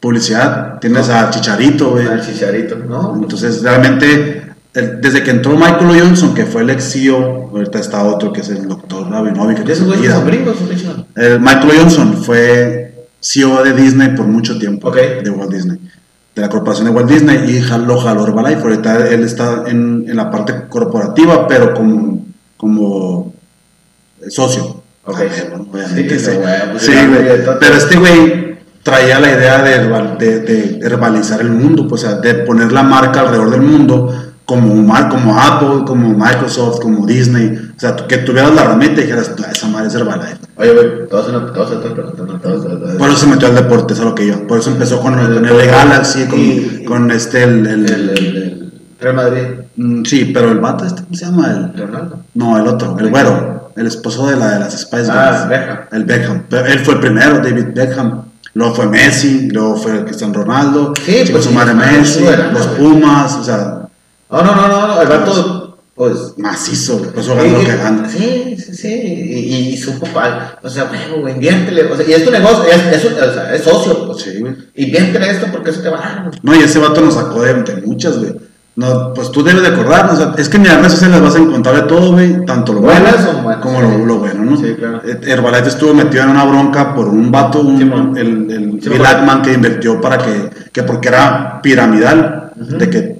publicidad, 0.00 0.78
tienes 0.80 1.08
a 1.08 1.30
Chicharito, 1.30 1.90
güey. 1.90 2.06
Al 2.06 2.20
chicharito, 2.24 2.76
¿no? 2.76 3.14
Entonces, 3.20 3.62
realmente, 3.62 4.42
el- 4.74 5.00
desde 5.00 5.22
que 5.22 5.30
entró 5.30 5.56
Michael 5.56 5.98
Johnson, 6.00 6.34
que 6.34 6.44
fue 6.44 6.62
el 6.62 6.70
ex 6.70 6.92
CEO, 6.92 7.48
ahorita 7.50 7.78
está 7.78 8.04
otro 8.04 8.32
que 8.32 8.40
es 8.42 8.48
el 8.50 8.68
doctor 8.68 9.10
Rabinovic. 9.10 9.58
Gringos, 9.64 9.78
son 9.78 10.26
gringos. 10.26 11.06
El 11.16 11.40
Michael 11.40 11.70
Johnson 11.78 12.22
fue 12.22 13.06
CEO 13.20 13.62
de 13.64 13.72
Disney 13.72 14.14
por 14.14 14.26
mucho 14.26 14.58
tiempo, 14.58 14.88
Ok. 14.88 14.96
de 15.24 15.30
Walt 15.30 15.50
Disney, 15.52 15.78
de 16.34 16.42
la 16.42 16.48
corporación 16.48 16.86
de 16.86 16.92
Walt 16.92 17.08
Disney, 17.10 17.48
y 17.56 17.60
jaló, 17.60 17.98
jaló 17.98 18.26
Herbalife. 18.26 18.62
Ahorita 18.62 19.08
él 19.08 19.22
está 19.24 19.64
en, 19.66 20.04
en 20.08 20.16
la 20.16 20.30
parte 20.30 20.52
corporativa, 20.68 21.46
pero 21.46 21.72
como, 21.74 22.24
como 22.56 23.32
socio. 24.28 24.82
Ah, 25.06 25.12
bueno, 25.50 25.66
obviamente, 25.70 26.18
Sí, 26.18 26.24
sí. 26.26 26.32
Sí, 26.78 26.92
Pero 27.60 27.74
este 27.74 27.96
güey 27.98 28.58
traía 28.82 29.20
la 29.20 29.30
idea 29.30 29.62
de, 29.62 29.76
herbal- 29.76 30.16
de, 30.18 30.40
de 30.40 30.78
herbalizar 30.86 31.40
el 31.40 31.50
mundo, 31.50 31.86
pues, 31.86 32.04
o 32.04 32.08
sea, 32.08 32.18
de 32.20 32.34
poner 32.34 32.72
la 32.72 32.82
marca 32.82 33.20
alrededor 33.20 33.50
del 33.50 33.62
mundo, 33.62 34.12
como, 34.44 34.86
como 35.08 35.40
Apple, 35.40 35.84
como 35.86 36.10
Microsoft, 36.10 36.80
como 36.80 37.06
Disney. 37.06 37.58
O 37.76 37.80
sea, 37.80 37.96
que 37.96 38.18
tuvieras 38.18 38.54
la 38.54 38.64
ramita 38.64 39.00
y 39.00 39.04
dijeras, 39.04 39.32
"Ah, 39.42 39.50
esa 39.52 39.68
madre 39.68 39.88
es 39.88 39.94
Herbalife. 39.94 40.36
Oye, 40.56 40.72
güey, 40.72 41.08
todos 41.08 41.26
se 41.26 41.32
están 41.74 42.98
Por 42.98 43.08
eso 43.08 43.16
se 43.18 43.26
metió 43.26 43.48
al 43.48 43.54
deporte, 43.54 43.94
es 43.94 44.00
a 44.00 44.04
lo 44.04 44.14
que 44.14 44.26
yo. 44.26 44.46
Por 44.46 44.58
eso 44.60 44.70
empezó 44.70 45.00
con 45.00 45.18
el, 45.18 45.34
con 45.34 45.44
el 45.46 45.66
Galaxy, 45.66 46.26
con, 46.26 46.38
Y- 46.40 46.84
con 46.84 47.10
este, 47.10 47.42
el, 47.44 47.66
el- 47.66 47.84
el, 47.90 48.10
el, 48.10 48.36
el 48.36 48.72
Real 49.00 49.16
Madrid. 49.16 49.42
Mm, 49.76 50.04
Sí, 50.04 50.30
pero 50.32 50.50
el 50.52 50.58
vato 50.60 50.84
este, 50.84 51.02
¿cómo 51.02 51.14
se 51.16 51.24
llama? 51.24 51.50
El, 51.50 51.78
Ronaldo. 51.86 52.20
no, 52.34 52.58
el 52.58 52.66
otro, 52.66 52.96
el 52.98 53.10
güero, 53.10 53.70
el 53.76 53.86
esposo 53.86 54.26
de 54.28 54.36
la 54.36 54.50
de 54.52 54.60
las 54.60 54.78
Spice 54.80 55.10
Ah, 55.10 55.30
Girls. 55.32 55.48
Beckham. 55.48 55.78
El 55.92 56.04
Beckham. 56.04 56.42
Pero 56.48 56.66
él 56.66 56.78
fue 56.80 56.94
el 56.94 57.00
primero, 57.00 57.38
David 57.38 57.66
Beckham. 57.74 58.22
Luego 58.54 58.72
fue 58.74 58.86
Messi, 58.88 59.48
luego 59.50 59.74
fue 59.76 60.04
Cristiano 60.04 60.32
Ronaldo, 60.32 60.92
Sí, 61.04 61.24
pues 61.32 61.44
su 61.44 61.50
madre 61.50 61.72
ah, 61.72 61.90
Messi, 61.92 62.24
los. 62.52 62.66
Pumas, 62.68 63.34
o 63.34 63.42
sea, 63.42 63.83
No, 64.30 64.42
no, 64.42 64.54
no, 64.54 64.68
no, 64.68 64.86
no, 64.88 65.02
el 65.02 65.08
vato, 65.08 65.78
pues. 65.94 66.34
macizo, 66.38 66.98
güey, 66.98 67.10
por 67.10 67.20
eso 67.22 67.36
ganó 67.36 67.58
lo 67.58 67.64
que 67.64 67.76
gana. 67.76 68.08
Sí, 68.08 68.56
sí, 68.58 68.74
sí. 68.74 68.88
Y, 68.88 69.54
y 69.72 69.76
supo 69.76 70.06
cuál. 70.12 70.56
O 70.62 70.68
sea, 70.68 70.84
bueno, 70.84 71.20
güey, 71.20 71.34
inviértele. 71.34 71.84
O 71.84 71.96
sea, 71.96 72.08
y 72.08 72.12
es 72.12 72.24
tu 72.24 72.30
negocio, 72.30 72.64
es, 72.64 73.04
es, 73.04 73.04
o 73.04 73.32
sea, 73.32 73.54
es 73.54 73.62
socio. 73.62 74.06
Pues, 74.06 74.22
Sí, 74.22 74.40
güey. 74.40 74.54
Inviértele 74.74 75.30
esto 75.30 75.46
porque 75.52 75.70
eso 75.70 75.82
te 75.82 75.88
va 75.90 75.98
a 75.98 76.00
dar. 76.00 76.24
güey. 76.28 76.38
No, 76.42 76.54
y 76.54 76.58
ese 76.64 76.78
vato 76.78 77.00
nos 77.00 77.14
sacó 77.14 77.42
de, 77.42 77.54
de 77.62 77.82
muchas, 77.82 78.18
güey. 78.18 78.34
No, 78.76 79.14
pues 79.14 79.30
tú 79.30 79.44
debes 79.44 79.62
de 79.62 79.68
acordarnos, 79.68 80.14
o 80.14 80.16
sea, 80.16 80.34
es 80.36 80.48
que 80.48 80.56
en 80.56 80.64
las 80.64 80.78
redes 80.78 80.94
sociales 80.94 81.20
vas 81.20 81.36
a 81.36 81.38
encontrar 81.38 81.76
de 81.76 81.82
todo, 81.82 82.10
güey, 82.10 82.44
tanto 82.44 82.72
lo 82.72 82.80
bueno 82.80 83.06
como 83.62 83.78
sí. 83.80 83.86
lo, 83.86 84.04
lo 84.04 84.16
bueno, 84.18 84.44
¿no? 84.44 84.56
Sí, 84.56 84.74
claro. 84.76 85.00
Eh, 85.06 85.16
Herbalife 85.28 85.68
estuvo 85.68 85.94
metido 85.94 86.24
en 86.24 86.30
una 86.30 86.44
bronca 86.44 86.92
por 86.92 87.06
un 87.06 87.30
vato, 87.30 87.60
un, 87.60 87.78
Sí, 87.78 88.20
el, 88.20 88.50
el 88.50 88.70
Bill. 88.80 89.06
Ackman 89.06 89.42
que 89.42 89.52
invirtió 89.52 90.00
para 90.00 90.18
que, 90.18 90.50
que 90.72 90.82
porque 90.82 91.06
era 91.06 91.60
piramidal, 91.62 92.50
de 92.56 92.90
que, 92.90 93.13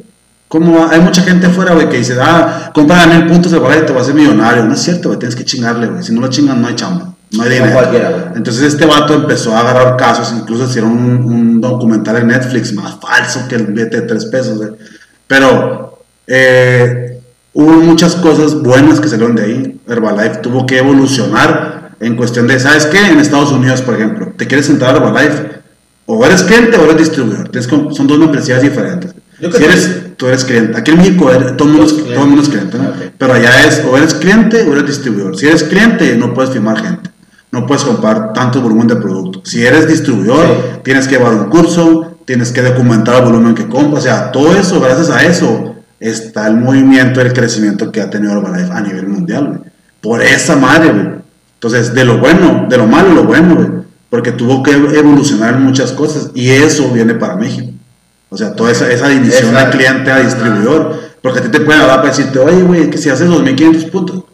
como 0.54 0.86
hay 0.88 1.00
mucha 1.00 1.22
gente 1.22 1.48
afuera, 1.48 1.74
güey, 1.74 1.88
que 1.88 1.96
dice, 1.96 2.16
ah, 2.22 2.70
compra 2.72 3.08
mil 3.08 3.26
puntos 3.26 3.50
de 3.50 3.58
te 3.58 3.92
vas 3.92 4.02
a 4.02 4.04
ser 4.04 4.14
millonario. 4.14 4.64
No 4.64 4.74
es 4.74 4.82
cierto, 4.82 5.08
güey, 5.08 5.18
tienes 5.18 5.34
que 5.34 5.44
chingarle, 5.44 5.88
güey, 5.88 6.04
si 6.04 6.14
no 6.14 6.20
lo 6.20 6.28
chingan 6.28 6.62
no 6.62 6.68
hay 6.68 6.76
chamba, 6.76 7.12
no 7.32 7.42
hay 7.42 7.50
dinero. 7.50 8.30
Entonces 8.36 8.62
este 8.62 8.86
vato 8.86 9.14
empezó 9.14 9.52
a 9.56 9.62
agarrar 9.62 9.96
casos, 9.96 10.32
incluso 10.32 10.66
hicieron 10.66 10.92
un, 10.92 11.24
un 11.24 11.60
documental 11.60 12.18
en 12.18 12.28
Netflix 12.28 12.72
más 12.72 13.00
falso 13.00 13.48
que 13.48 13.56
el 13.56 13.66
billete 13.66 14.02
de 14.02 14.06
tres 14.06 14.26
pesos, 14.26 14.58
güey. 14.58 14.70
Pero 15.26 16.04
eh, 16.28 17.20
hubo 17.52 17.72
muchas 17.72 18.14
cosas 18.14 18.54
buenas 18.54 19.00
que 19.00 19.08
salieron 19.08 19.34
de 19.34 19.42
ahí. 19.42 19.80
Herbalife 19.88 20.36
tuvo 20.36 20.66
que 20.66 20.78
evolucionar 20.78 21.96
en 21.98 22.14
cuestión 22.14 22.46
de, 22.46 22.60
¿sabes 22.60 22.86
qué? 22.86 23.04
En 23.08 23.18
Estados 23.18 23.50
Unidos, 23.50 23.82
por 23.82 23.96
ejemplo, 23.96 24.32
te 24.36 24.46
quieres 24.46 24.70
entrar 24.70 24.94
a 24.94 24.98
Herbalife, 24.98 25.64
o 26.06 26.24
eres 26.24 26.44
cliente 26.44 26.76
o 26.76 26.84
eres 26.84 26.98
distribuidor. 26.98 27.48
Tienes 27.48 27.68
son 27.68 28.06
dos 28.06 28.18
membresías 28.20 28.62
diferentes. 28.62 29.16
Yo 29.40 29.50
Si 29.50 29.64
eres, 29.64 30.03
tú 30.16 30.26
eres 30.26 30.44
cliente. 30.44 30.78
Aquí 30.78 30.90
en 30.92 30.98
México 30.98 31.30
eres- 31.30 31.56
todo 31.56 31.68
el 31.68 31.74
mundo 31.74 31.86
es, 31.86 31.92
Todos 31.96 32.08
todo 32.14 32.22
el 32.22 32.28
mundo 32.28 32.42
es 32.42 32.48
cliente, 32.48 32.78
¿no? 32.78 32.92
Pero 33.18 33.32
allá 33.34 33.64
es 33.66 33.82
o 33.90 33.96
eres 33.96 34.14
cliente 34.14 34.62
o 34.62 34.72
eres 34.72 34.86
distribuidor. 34.86 35.36
Si 35.36 35.46
eres 35.46 35.64
cliente, 35.64 36.16
no 36.16 36.32
puedes 36.34 36.50
firmar 36.50 36.80
gente. 36.82 37.10
No 37.52 37.66
puedes 37.66 37.84
comprar 37.84 38.32
tanto 38.32 38.60
volumen 38.60 38.86
de 38.88 38.96
producto. 38.96 39.40
Si 39.44 39.64
eres 39.64 39.86
distribuidor, 39.86 40.44
Sí. 40.46 40.78
tienes 40.82 41.06
que 41.06 41.16
llevar 41.16 41.34
un 41.34 41.44
curso, 41.50 42.18
tienes 42.24 42.50
que 42.52 42.62
documentar 42.62 43.16
el 43.22 43.24
volumen 43.30 43.54
que 43.54 43.68
compras. 43.68 44.00
O 44.00 44.06
sea, 44.06 44.32
todo 44.32 44.56
eso, 44.56 44.80
gracias 44.80 45.10
a 45.10 45.22
eso, 45.24 45.76
está 46.00 46.48
el 46.48 46.56
movimiento 46.56 47.20
el 47.20 47.32
crecimiento 47.32 47.92
que 47.92 48.00
ha 48.00 48.10
tenido 48.10 48.32
Herbalife 48.32 48.72
a 48.72 48.80
nivel 48.80 49.06
mundial, 49.06 49.46
güey. 49.46 49.60
Por 50.00 50.20
esa 50.22 50.56
madre, 50.56 50.90
güey. 50.90 51.06
Entonces, 51.54 51.94
de 51.94 52.04
lo 52.04 52.18
bueno, 52.18 52.66
de 52.68 52.76
lo 52.76 52.86
malo, 52.86 53.14
lo 53.14 53.24
bueno, 53.24 53.54
güey. 53.54 53.68
Porque 54.10 54.32
tuvo 54.32 54.62
que 54.62 54.72
evolucionar 54.72 55.54
en 55.54 55.62
muchas 55.62 55.92
cosas. 55.92 56.30
Y 56.34 56.50
eso 56.50 56.90
viene 56.90 57.14
para 57.14 57.36
México. 57.36 57.72
O 58.34 58.36
sea, 58.36 58.54
toda 58.54 58.70
esa, 58.72 58.90
esa 58.90 59.08
división 59.08 59.54
Esa- 59.54 59.64
de 59.66 59.70
cliente 59.70 60.10
a 60.10 60.18
distribuidor. 60.20 61.14
Porque 61.22 61.38
a 61.38 61.42
ti 61.42 61.48
te 61.48 61.60
pueden 61.60 61.80
hablar 61.80 61.98
para 62.02 62.08
decirte, 62.10 62.38
oye, 62.38 62.62
güey, 62.62 62.90
que 62.90 62.98
si 62.98 63.08
haces 63.08 63.28
2.500 63.30 63.90
puntos, 63.90 64.24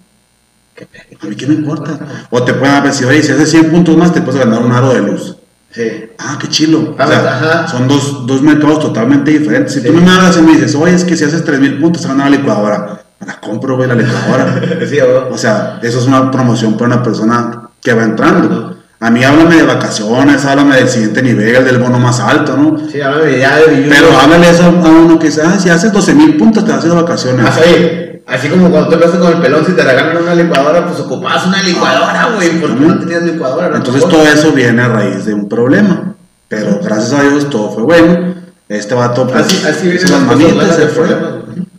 a 1.23 1.27
mí 1.27 1.37
qué 1.37 1.47
me 1.47 1.55
importa. 1.55 1.99
O 2.31 2.43
te 2.43 2.55
pueden 2.55 2.83
decir, 2.83 3.07
oye, 3.07 3.23
si 3.23 3.31
haces 3.33 3.51
100 3.51 3.71
puntos 3.71 3.97
más, 3.97 4.13
te 4.13 4.23
puedes 4.23 4.41
ganar 4.41 4.63
un 4.63 4.73
aro 4.73 4.93
de 4.95 5.01
luz. 5.03 5.37
Sí. 5.71 5.83
Ah, 6.19 6.37
qué 6.41 6.49
chilo. 6.49 6.97
Ah, 6.99 7.05
O 7.05 7.09
sea, 7.09 7.19
ajá. 7.37 7.69
son 7.69 7.87
dos, 7.87 8.27
dos 8.27 8.43
mercados 8.43 8.81
totalmente 8.81 9.31
diferentes. 9.31 9.73
Si 9.75 9.81
Sí. 9.81 9.87
tú 9.87 9.93
me 9.93 10.11
hablas 10.11 10.37
y 10.37 10.43
me 10.43 10.53
dices, 10.55 10.75
oye, 10.75 10.95
es 10.95 11.05
que 11.05 11.17
si 11.17 11.23
haces 11.25 11.45
3.000 11.45 11.79
puntos, 11.81 12.03
te 12.03 12.09
van 12.09 12.21
a 12.23 12.25
la 12.25 12.37
licuadora. 12.37 13.03
la 13.25 13.39
compro, 13.39 13.77
güey, 13.77 13.87
la 13.87 13.95
licuadora. 13.95 14.61
Sí. 14.89 14.99
O 15.31 15.37
sea, 15.39 15.79
eso 15.83 15.99
es 16.01 16.07
una 16.07 16.31
promoción 16.31 16.73
para 16.79 16.87
una 16.95 17.03
persona 17.03 17.69
que 17.81 17.93
va 17.93 18.03
entrando. 18.03 18.79
A 19.03 19.11
mí 19.11 19.25
háblame 19.25 19.57
de 19.57 19.63
vacaciones, 19.63 20.45
háblame 20.45 20.77
del 20.77 20.89
siguiente 20.89 21.23
nivel, 21.23 21.65
del 21.65 21.79
bono 21.79 21.99
más 21.99 22.21
alto, 22.21 22.55
¿no? 22.55 22.79
Sí, 22.87 23.01
háblame 23.01 23.39
ya 23.39 23.57
de 23.57 23.67
billuyo. 23.69 23.89
Pero 23.89 24.19
háblale 24.19 24.51
eso 24.51 24.65
a 24.65 24.69
uno 24.69 25.19
que 25.19 25.29
dice, 25.29 25.41
ah, 25.43 25.59
si 25.59 25.71
haces 25.71 25.91
12 25.91 26.15
mil 26.15 26.37
puntos 26.37 26.67
te 26.67 26.73
de 26.73 26.95
vacaciones. 26.95 27.47
Ah, 27.49 27.59
oye, 27.65 28.23
así 28.27 28.49
como 28.51 28.71
cuando 28.71 28.91
tú 28.91 29.19
con 29.19 29.33
el 29.33 29.41
pelón, 29.41 29.65
si 29.65 29.73
te 29.73 29.83
regalan 29.83 30.19
una 30.19 30.35
licuadora, 30.35 30.87
pues 30.87 31.01
ocupabas 31.01 31.47
una 31.47 31.63
licuadora, 31.63 32.29
güey, 32.35 32.61
porque 32.61 32.77
no 32.79 32.99
tenías 32.99 33.23
licuadora. 33.23 33.71
¿no? 33.71 33.77
Entonces 33.77 34.07
todo 34.07 34.23
eso 34.27 34.53
viene 34.53 34.83
a 34.83 34.89
raíz 34.89 35.25
de 35.25 35.33
un 35.33 35.49
problema. 35.49 36.15
Pero 36.49 36.79
gracias 36.83 37.13
a 37.19 37.23
Dios 37.23 37.49
todo 37.49 37.71
fue 37.71 37.85
bueno. 37.85 38.35
Este 38.69 38.95
vato, 38.95 39.27
pues, 39.27 39.47
Así, 39.47 39.67
así 39.67 39.89
vienen 39.89 40.05
hizo 40.05 40.13
las 40.13 40.23
manitas, 40.27 40.77
se 40.77 40.89
fue. 40.89 41.07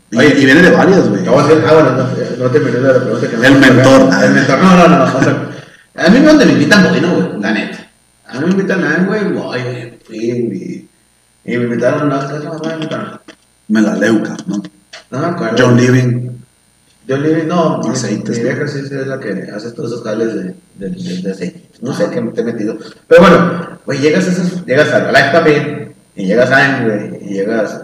Y, 0.10 0.22
y 0.22 0.46
viene 0.46 0.64
de 0.64 0.72
varias, 0.72 1.08
güey. 1.08 1.22
Ah, 1.28 1.32
bueno, 1.32 1.92
no, 1.92 2.44
no 2.44 2.50
terminé 2.50 2.80
de 2.80 2.94
la 2.94 3.00
pregunta 3.00 3.28
que 3.28 3.38
me 3.38 3.48
El 3.48 3.60
mentor. 3.60 4.10
El 4.24 4.32
mentor, 4.32 4.58
no, 4.60 4.76
no, 4.76 4.88
no. 4.88 5.04
O 5.04 5.24
sea, 5.24 5.52
a 5.96 6.10
mí 6.10 6.20
donde 6.20 6.46
me 6.46 6.54
invitan 6.54 6.90
voy, 6.90 7.02
no, 7.02 7.16
güey, 7.16 7.42
la 7.42 7.52
neta. 7.52 7.88
A 8.26 8.40
mí 8.40 8.46
me 8.46 8.52
invitan 8.52 8.84
a 8.84 9.04
güey, 9.04 9.24
voy, 9.34 9.62
güey, 9.62 10.00
fui, 10.04 10.90
y, 11.44 11.58
me 11.58 11.64
invitaron 11.64 12.12
a 12.12 12.20
otra 12.20 12.40
me 12.70 12.74
invitaron. 12.76 13.20
Me 13.68 13.82
la 13.82 13.96
leuca, 13.96 14.38
¿no? 14.48 14.62
No 15.12 15.20
me 15.20 15.26
acuerdo. 15.26 15.56
John 15.58 15.78
Living. 15.78 16.30
John 17.08 17.24
Living, 17.24 17.48
no, 17.48 17.82
Aceites, 17.82 18.38
Mi 18.38 18.44
vieja 18.44 18.68
sí 18.68 18.80
es 18.80 18.92
la 19.08 19.20
que 19.20 19.50
hace 19.54 19.72
todos 19.72 19.92
esos 19.92 20.04
jales 20.04 20.34
de, 20.34 20.56
de, 20.76 20.90
de, 20.90 21.22
de 21.22 21.32
aceite. 21.32 21.70
No 21.82 21.94
sé 21.94 22.10
qué 22.10 22.22
te 22.22 22.42
he 22.42 22.44
metido. 22.44 22.78
Pero 23.08 23.22
bueno, 23.22 23.80
güey, 23.86 24.00
llegas 24.00 24.28
a 24.28 24.32
esos, 24.32 24.66
llegas 24.66 24.94
a 24.94 25.00
Herbalife 25.00 25.32
también, 25.32 25.96
y 26.16 26.26
llegas 26.26 26.52
a 26.52 26.84
güey, 26.84 27.26
y 27.26 27.34
llegas. 27.34 27.82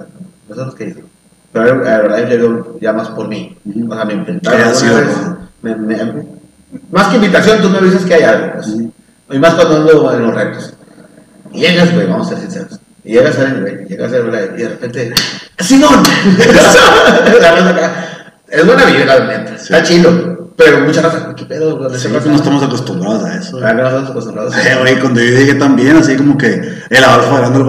No 0.47 0.55
sé 0.55 0.77
qué 0.77 0.85
dicen. 0.85 1.05
Pero 1.51 1.85
a 1.85 1.95
Herbalife 1.95 2.37
llegó 2.37 2.79
ya 2.79 2.93
más 2.93 3.09
por 3.09 3.27
mí. 3.27 3.57
O 3.89 3.95
sea, 3.95 4.05
me 4.05 4.13
inventaron. 4.13 5.37
Me- 5.61 5.75
me- 5.75 6.37
más 6.91 7.07
que 7.07 7.15
invitación, 7.15 7.61
tú 7.61 7.69
me 7.69 7.77
avisas 7.77 8.03
que 8.05 8.13
hay 8.15 8.23
algo, 8.23 8.53
pues. 8.55 8.67
Y 9.29 9.39
más 9.39 9.53
cuando 9.55 9.77
ando 9.77 10.13
en 10.13 10.21
los 10.23 10.33
retos. 10.35 10.73
Y 11.53 11.61
llegas, 11.61 11.93
güey, 11.93 12.07
vamos 12.07 12.27
a 12.27 12.29
ser 12.31 12.39
sinceros. 12.39 12.79
Y 13.03 13.13
llegas 13.13 13.37
a 13.39 13.43
güey, 13.61 13.85
llegas 13.87 14.11
a 14.11 14.17
Herbalife, 14.17 14.53
y 14.57 14.61
de 14.63 14.69
repente, 14.69 15.13
¡Simón! 15.59 16.03
Es 18.49 18.65
buena 18.65 18.85
vibra, 18.85 19.19
la 19.19 19.25
neta. 19.25 19.55
Está 19.55 19.83
chido. 19.83 20.37
Pero 20.55 20.79
mucha 20.79 21.01
raza, 21.01 21.35
¿qué 21.35 21.45
pedo? 21.45 21.77
güey? 21.77 21.99
Sí, 21.99 22.07
no 22.09 22.17
estamos 22.17 22.63
acostumbrados 22.63 23.23
a 23.25 23.35
eso. 23.37 23.59
Ah, 23.63 23.73
no 23.73 23.85
estamos 23.87 24.09
acostumbrados. 24.09 24.55
Eh, 24.57 24.75
güey, 24.79 24.99
cuando 24.99 25.19
yo 25.21 25.29
llegué 25.37 25.53
también, 25.53 25.97
así 25.97 26.15
como 26.15 26.35
que 26.37 26.73
el 26.89 27.03
Adolfo 27.03 27.35
hablando 27.35 27.59
el 27.59 27.65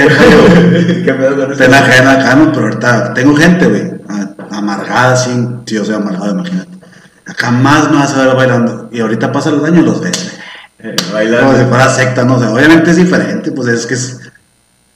acá, 0.00 0.24
güey. 0.24 1.02
¿Qué 1.04 1.14
pedo 1.14 1.36
con 1.36 1.52
eso? 1.52 1.58
Pena 1.62 1.78
ajena 1.78 2.12
acá, 2.12 2.34
¿no? 2.34 2.50
Pero 2.52 2.64
ahorita 2.66 3.14
tengo 3.14 3.36
gente, 3.36 3.66
güey, 3.66 3.92
a- 4.08 4.56
amargada, 4.56 5.12
así. 5.12 5.30
Sí, 5.66 5.74
yo 5.76 5.84
soy 5.84 5.94
amargado, 5.94 6.32
imagínate. 6.32 6.73
Acá 7.26 7.50
más 7.50 7.90
me 7.90 7.96
vas 7.98 8.12
a 8.14 8.26
ver 8.26 8.36
bailando. 8.36 8.88
Y 8.92 9.00
ahorita 9.00 9.32
pasan 9.32 9.56
los 9.56 9.64
años 9.64 9.78
y 9.80 9.82
los 9.86 10.00
ves, 10.00 10.12
güey. 10.80 10.92
Eh, 10.92 10.96
bailando. 11.12 11.46
Como 11.46 11.58
si 11.58 11.64
fuera 11.64 11.88
secta, 11.88 12.24
no 12.24 12.38
sé. 12.38 12.46
obviamente 12.46 12.90
es 12.90 12.96
diferente, 12.96 13.50
pues 13.52 13.68
es 13.68 13.86
que 13.86 13.94
es, 13.94 14.20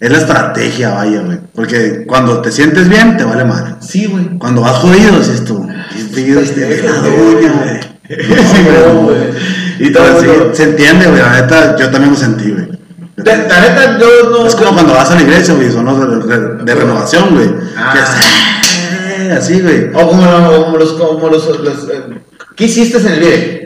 es 0.01 0.11
la 0.13 0.19
estrategia, 0.19 0.91
vaya, 0.91 1.21
güey. 1.23 1.39
Porque 1.55 2.05
cuando 2.07 2.41
te 2.43 2.53
sientes 2.53 2.89
bien, 2.89 3.17
te 3.17 3.25
vale 3.25 3.45
mal. 3.45 3.79
Sí, 3.81 4.07
güey. 4.07 4.37
Cuando 4.39 4.61
vas 4.63 4.77
jodido, 4.77 5.19
dices 5.19 5.45
tú, 5.45 5.67
¿qué 5.67 6.05
pido 6.15 6.41
este 6.41 6.83
la 6.83 6.93
doña, 7.01 7.53
güey? 7.53 7.99
Y 9.81 9.93
todo 9.93 10.21
sí, 10.21 10.27
se 10.55 10.65
entiende, 10.65 11.07
güey. 11.07 11.21
La 11.23 11.41
neta, 11.41 11.77
yo 11.77 11.89
también 11.91 12.13
lo 12.13 12.19
sentí, 12.19 12.51
güey. 12.51 12.69
La 13.17 13.35
neta, 13.37 13.99
yo 13.99 14.07
no. 14.31 14.47
Es 14.47 14.55
como 14.57 14.73
cuando 14.73 14.93
vas 14.95 15.11
a 15.11 15.15
la 15.15 15.23
iglesia, 15.23 15.55
güey, 15.55 15.71
son 15.71 15.85
los 15.85 16.27
de, 16.27 16.37
de- 16.37 16.65
de 16.65 16.75
renovación, 16.75 17.35
güey. 17.35 17.49
Ah. 17.77 17.93
Que 17.93 17.99
es, 18.01 18.09
así, 19.31 19.61
güey. 19.61 19.91
O 19.95 20.09
como, 20.09 20.23
lo- 20.25 20.65
como 20.65 20.77
los. 20.79 20.93
Como 20.93 21.29
los, 21.29 21.47
los, 21.61 21.89
eh, 21.91 22.03
¿Qué 22.57 22.65
hiciste 22.65 22.99
en 22.99 23.07
el 23.07 23.21
Vive? 23.21 23.65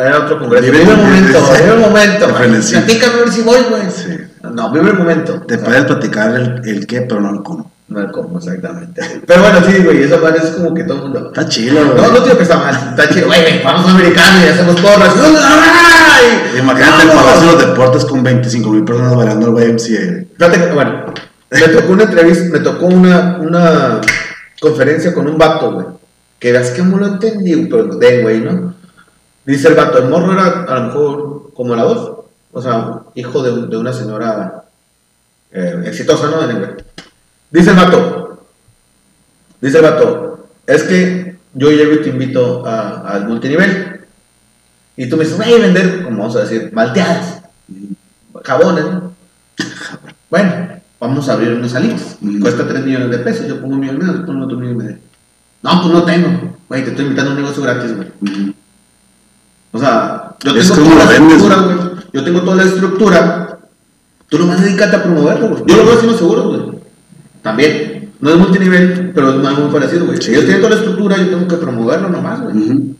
Era 0.00 0.18
otro 0.20 0.38
congreso. 0.38 0.64
Vive 0.72 0.82
el 0.82 0.96
momento, 0.96 1.38
vive 1.52 1.72
el 1.74 1.80
momento. 1.80 2.26
Platícame 2.28 3.12
a 3.14 3.16
ver 3.18 3.32
si 3.32 3.42
voy, 3.42 3.58
güey. 3.68 3.82
Sí. 3.90 4.16
No, 4.54 4.70
vive 4.72 4.90
el 4.90 4.96
momento. 4.98 5.42
Te 5.42 5.58
puedes 5.58 5.84
platicar 5.84 6.34
el, 6.34 6.60
el 6.64 6.86
qué, 6.86 7.02
pero 7.02 7.20
no 7.20 7.30
el 7.30 7.42
cómo. 7.42 7.70
No 7.88 8.00
el 8.00 8.10
cómo, 8.12 8.38
exactamente. 8.38 9.02
Pero 9.26 9.40
bueno, 9.42 9.58
sí, 9.66 9.82
güey, 9.82 10.02
esa 10.04 10.16
madre 10.18 10.38
es 10.44 10.50
como 10.50 10.72
que 10.72 10.84
todo 10.84 10.96
el 10.98 11.02
mundo. 11.02 11.26
Está 11.34 11.48
chido, 11.48 11.84
No, 11.84 11.92
güey. 11.92 12.02
no 12.12 12.20
digo 12.20 12.36
que 12.36 12.42
está 12.44 12.56
mal, 12.56 12.74
está 12.96 13.08
chido, 13.12 13.26
güey, 13.26 13.62
vamos 13.64 13.86
a 13.86 13.90
americano 13.94 14.38
y 14.44 14.48
hacemos 14.48 14.80
porras. 14.80 15.12
¡Ay! 15.18 16.58
Imagínate 16.60 17.02
el. 17.02 17.08
Palacio 17.10 17.40
de 17.40 17.52
los 17.52 17.66
Deportes 17.66 18.04
con 18.04 18.22
25 18.22 18.70
mil 18.70 18.84
personas 18.84 19.16
bailando 19.16 19.58
el 19.58 19.70
YMCA. 19.72 20.24
Fíjate 20.38 20.72
bueno, 20.72 21.04
me 21.50 21.60
tocó 21.68 21.92
una 21.92 22.04
entrevista, 22.04 22.44
me 22.52 22.60
tocó 22.60 22.86
una, 22.86 23.38
una 23.40 24.00
conferencia 24.60 25.12
con 25.12 25.26
un 25.26 25.38
vato, 25.38 25.72
güey. 25.72 25.86
Que 26.38 26.52
veas 26.52 26.70
que 26.70 26.82
no 26.82 26.98
lo 26.98 27.06
entendí, 27.06 27.66
pero 27.66 27.86
de 27.86 28.22
güey, 28.22 28.40
¿no? 28.40 28.74
Dice 29.44 29.68
el 29.68 29.74
vato, 29.74 29.98
el 29.98 30.08
morro 30.08 30.32
era 30.32 30.64
a 30.64 30.78
lo 30.78 30.86
mejor 30.86 31.50
como 31.54 31.74
la 31.74 31.84
voz, 31.84 32.18
o 32.52 32.62
sea, 32.62 33.00
hijo 33.14 33.42
de, 33.42 33.76
una 33.76 33.92
señora 33.92 34.64
eh, 35.50 35.82
exitosa, 35.86 36.30
¿no? 36.30 36.38
Dice 37.50 37.70
el 37.70 37.76
vato, 37.76 38.44
dice 39.60 39.78
el 39.78 39.82
vato, 39.82 40.48
es 40.66 40.84
que 40.84 41.36
yo 41.54 41.70
llego 41.70 41.94
y 41.94 42.02
te 42.02 42.10
invito 42.10 42.64
al 42.64 43.26
multinivel. 43.26 44.06
Y 44.96 45.08
tú 45.08 45.16
me 45.16 45.24
dices, 45.24 45.38
voy 45.38 45.52
a 45.52 45.58
vender, 45.58 46.04
como 46.04 46.18
vamos 46.18 46.36
a 46.36 46.42
decir, 46.42 46.70
malteadas, 46.72 47.42
jabones, 48.44 48.84
¿no? 48.84 49.12
Bueno, 50.30 50.79
vamos 51.00 51.28
a 51.28 51.32
abrir 51.32 51.52
unos 51.52 51.74
alitas. 51.74 52.18
Mm. 52.20 52.40
Cuesta 52.40 52.68
3 52.68 52.84
millones 52.84 53.10
de 53.10 53.18
pesos. 53.18 53.48
Yo 53.48 53.60
pongo 53.60 53.74
un 53.74 53.80
millón 53.80 53.96
y 53.96 53.98
medio, 54.00 54.14
tú 54.20 54.26
pones 54.26 54.44
otro 54.44 54.58
millón 54.58 54.74
y 54.74 54.78
medio. 54.78 54.98
No, 55.62 55.82
pues 55.82 55.94
no 55.94 56.02
tengo. 56.04 56.58
Güey, 56.68 56.84
te 56.84 56.90
estoy 56.90 57.06
invitando 57.06 57.30
a 57.30 57.34
un 57.34 57.40
negocio 57.40 57.62
gratis, 57.62 57.96
güey. 57.96 58.08
O 59.72 59.78
sea, 59.78 60.36
yo 60.44 60.54
tengo 60.54 60.74
toda 60.74 61.04
la 61.04 61.10
vendes, 61.10 61.36
estructura, 61.36 61.56
güey. 61.62 61.78
Yo 62.12 62.24
tengo 62.24 62.40
toda 62.42 62.56
la 62.56 62.64
estructura. 62.64 63.58
Tú 64.28 64.38
nomás 64.38 64.62
dedícate 64.62 64.96
a 64.96 65.02
promoverlo, 65.02 65.48
güey. 65.48 65.62
Yo 65.66 65.76
lo 65.76 65.84
veo 65.84 65.94
haciendo 65.94 66.16
seguro, 66.16 66.48
güey. 66.48 66.60
También. 67.42 68.12
No 68.20 68.30
es 68.30 68.36
multinivel, 68.36 69.12
pero 69.14 69.40
es 69.40 69.46
algo 69.46 69.62
muy 69.62 69.72
parecido, 69.72 70.04
güey. 70.04 70.20
Sí. 70.20 70.30
Ellos 70.30 70.44
tienen 70.44 70.60
toda 70.60 70.74
la 70.74 70.80
estructura, 70.80 71.16
yo 71.16 71.30
tengo 71.30 71.48
que 71.48 71.56
promoverlo 71.56 72.10
nomás, 72.10 72.42
güey. 72.42 72.94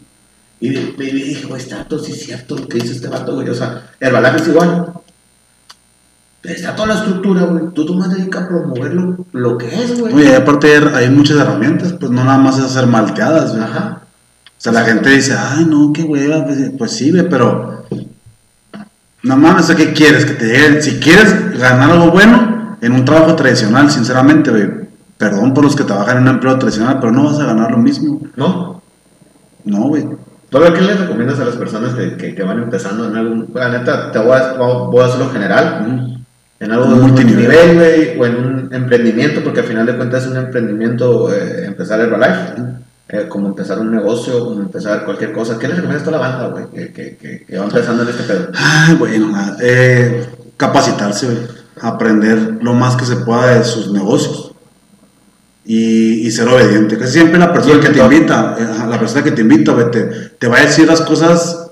Y 0.61 0.71
le 0.71 0.93
dije, 0.97 1.47
güey, 1.47 1.61
está 1.61 1.85
todo 1.85 2.03
sí 2.03 2.13
es 2.13 2.25
cierto 2.25 2.57
lo 2.57 2.67
que 2.67 2.79
dice 2.79 2.93
este 2.93 3.09
vato, 3.09 3.35
güey. 3.35 3.49
O 3.49 3.55
sea, 3.55 3.91
Herbalife 4.01 4.37
es 4.37 4.49
igual. 4.49 4.93
Está 6.43 6.75
toda 6.75 6.89
la 6.89 6.95
estructura, 6.95 7.43
güey. 7.43 7.65
Tú 7.75 7.85
nomás 7.85 8.15
dedicas 8.15 8.45
a 8.45 8.49
promover 8.49 8.95
lo, 8.95 9.27
lo 9.33 9.59
que 9.59 9.67
es, 9.67 10.01
güey. 10.01 10.15
Oye, 10.15 10.35
aparte 10.35 10.75
hay 10.95 11.11
muchas 11.11 11.37
herramientas, 11.37 11.93
pues 11.93 12.11
no 12.11 12.25
nada 12.25 12.39
más 12.39 12.59
es 12.59 12.65
hacer 12.65 12.87
malteadas, 12.87 13.53
güey. 13.53 13.63
Ajá. 13.63 14.01
O 14.47 14.63
sea, 14.63 14.73
la 14.73 14.83
gente 14.83 15.11
dice, 15.11 15.35
ay, 15.39 15.67
no, 15.67 15.93
qué 15.93 16.03
hueva, 16.03 16.45
pues, 16.45 16.59
pues 16.79 16.93
sí, 16.93 17.11
güey, 17.11 17.29
pero. 17.29 17.85
No 19.23 19.37
mames, 19.37 19.71
¿qué 19.75 19.93
quieres? 19.93 20.25
Que 20.25 20.33
te 20.33 20.47
lleguen. 20.47 20.83
Si 20.83 20.99
quieres 20.99 21.59
ganar 21.59 21.91
algo 21.91 22.11
bueno 22.11 22.79
en 22.81 22.93
un 22.93 23.05
trabajo 23.05 23.37
tradicional, 23.37 23.91
sinceramente, 23.91 24.51
güey, 24.51 24.71
perdón 25.19 25.53
por 25.53 25.65
los 25.65 25.77
que 25.77 25.85
trabajan 25.85 26.17
en 26.17 26.23
un 26.23 26.29
empleo 26.31 26.59
tradicional, 26.59 26.99
pero 27.01 27.13
no 27.13 27.25
vas 27.25 27.39
a 27.39 27.45
ganar 27.45 27.71
lo 27.71 27.77
mismo. 27.77 28.23
¿No? 28.37 28.81
No, 29.65 29.89
güey. 29.89 30.09
¿Todavía 30.49 30.75
qué 30.75 30.85
les 30.85 30.99
recomiendas 30.99 31.39
a 31.39 31.45
las 31.45 31.57
personas 31.57 31.93
que, 31.93 32.17
que, 32.17 32.35
que 32.35 32.43
van 32.43 32.63
empezando 32.63 33.07
en 33.09 33.17
algún... 33.17 33.51
La 33.55 33.69
neta, 33.69 34.11
te 34.11 34.19
voy 34.19 34.33
a, 34.33 34.55
voy 34.55 35.03
a 35.03 35.07
hacerlo 35.07 35.31
general. 35.31 35.87
Ujú. 35.87 36.20
En 36.61 36.71
algo 36.71 36.95
de 36.95 37.01
multinivel. 37.01 37.75
güey, 37.75 38.19
o 38.19 38.27
en 38.27 38.37
un 38.37 38.75
emprendimiento, 38.75 39.43
porque 39.43 39.61
al 39.61 39.67
final 39.67 39.87
de 39.87 39.97
cuentas 39.97 40.25
es 40.25 40.31
un 40.31 40.37
emprendimiento 40.37 41.33
eh, 41.35 41.65
empezar 41.67 42.01
Herbalife. 42.01 42.63
Eh, 43.13 43.27
como 43.29 43.49
empezar 43.49 43.81
un 43.81 43.91
negocio, 43.91 44.45
como 44.45 44.61
empezar 44.61 45.05
cualquier 45.05 45.33
cosa. 45.33 45.59
¿Qué 45.59 45.67
les 45.67 45.77
recomiendas 45.77 46.03
a 46.03 46.11
toda 46.11 46.19
la 46.19 46.29
banda, 46.29 46.47
güey, 46.49 46.71
que, 46.71 46.93
que, 46.93 47.17
que, 47.17 47.45
que 47.45 47.59
va 47.59 47.65
empezando 47.65 48.05
en 48.05 48.09
este 48.11 48.23
pedo? 48.23 48.49
Ay, 48.55 48.95
bueno, 48.95 49.33
nada, 49.33 49.57
eh, 49.61 50.29
capacitarse, 50.57 51.27
güey. 51.27 51.39
Aprender 51.81 52.59
lo 52.61 52.75
más 52.75 52.95
que 52.95 53.05
se 53.07 53.17
pueda 53.17 53.59
de 53.59 53.65
sus 53.65 53.91
negocios. 53.91 54.53
Y, 55.65 56.27
y 56.27 56.31
ser 56.31 56.47
obediente. 56.47 56.99
Casi 56.99 57.15
siempre 57.15 57.39
la 57.39 57.53
persona 57.53 57.81
que 57.81 57.89
te 57.89 57.99
invita, 57.99 58.57
eh, 58.59 58.89
la 58.89 58.99
persona 58.99 59.25
que 59.25 59.33
te 59.33 59.41
invita, 59.43 59.73
güey, 59.73 59.91
te, 59.91 60.03
te 60.39 60.47
va 60.47 60.59
a 60.59 60.61
decir 60.61 60.87
las 60.87 61.01
cosas 61.01 61.71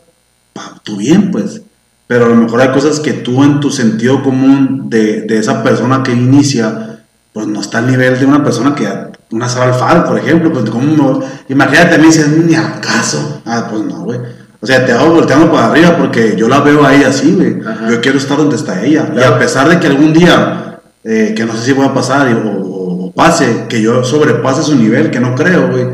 para 0.53 0.79
tu 0.83 0.97
bien, 0.97 1.31
pues. 1.31 1.61
Pero 2.09 2.25
a 2.25 2.29
lo 2.29 2.35
mejor 2.35 2.61
hay 2.63 2.69
cosas 2.71 2.99
que 3.01 3.13
tú 3.13 3.45
en 3.45 3.61
tu 3.61 3.71
sentido 3.71 4.23
común 4.23 4.89
de, 4.91 5.23
de 5.23 5.39
esa 5.39 5.63
persona 5.63 6.03
que 6.03 6.13
inicia, 6.13 6.99
pues 7.33 7.47
no 7.47 7.61
está 7.61 7.79
al 7.79 7.87
nivel 7.91 8.19
de 8.19 8.25
una 8.27 8.43
persona 8.43 8.75
que 8.75 8.89
una 9.31 9.49
Sara 9.49 9.67
Alfaro, 9.75 10.05
por 10.07 10.19
ejemplo, 10.19 10.51
pues 10.53 10.69
como 10.71 11.23
imagínate 11.51 11.95
a 11.95 11.99
mí 11.99 12.07
dices, 12.07 12.29
ni 12.29 12.55
al 12.55 12.81
caso. 12.81 13.43
Ah, 13.45 13.69
pues 13.71 13.83
no, 13.85 14.01
güey. 14.05 14.19
O 14.61 14.67
sea, 14.67 14.85
te 14.85 14.91
hago 14.93 15.13
volteando 15.13 15.53
para 15.53 15.67
arriba 15.67 15.97
porque 15.99 16.35
yo 16.35 16.49
la 16.49 16.61
veo 16.61 16.85
ahí 16.85 17.05
así, 17.05 17.33
güey. 17.35 17.59
Yo 17.91 18.01
quiero 18.01 18.19
estar 18.19 18.37
donde 18.39 18.57
está 18.57 18.83
ella. 18.83 19.13
Y 19.15 19.23
a 19.23 19.39
pesar 19.39 19.69
de 19.69 19.79
que 19.79 19.87
algún 19.87 20.13
día, 20.15 20.81
eh, 21.05 21.35
que 21.37 21.45
no 21.45 21.53
sé 21.55 21.63
si 21.67 21.73
voy 21.75 21.87
a 21.87 21.95
pasar 21.95 22.29
y- 22.31 22.33
o, 22.35 22.51
o- 22.63 23.05
o 23.07 23.13
pase, 23.13 23.67
que 23.69 23.81
yo 23.83 24.03
sobrepase 24.03 24.63
su 24.63 24.75
nivel, 24.77 25.11
que 25.11 25.21
no 25.21 25.35
creo, 25.35 25.69
güey. 25.71 25.87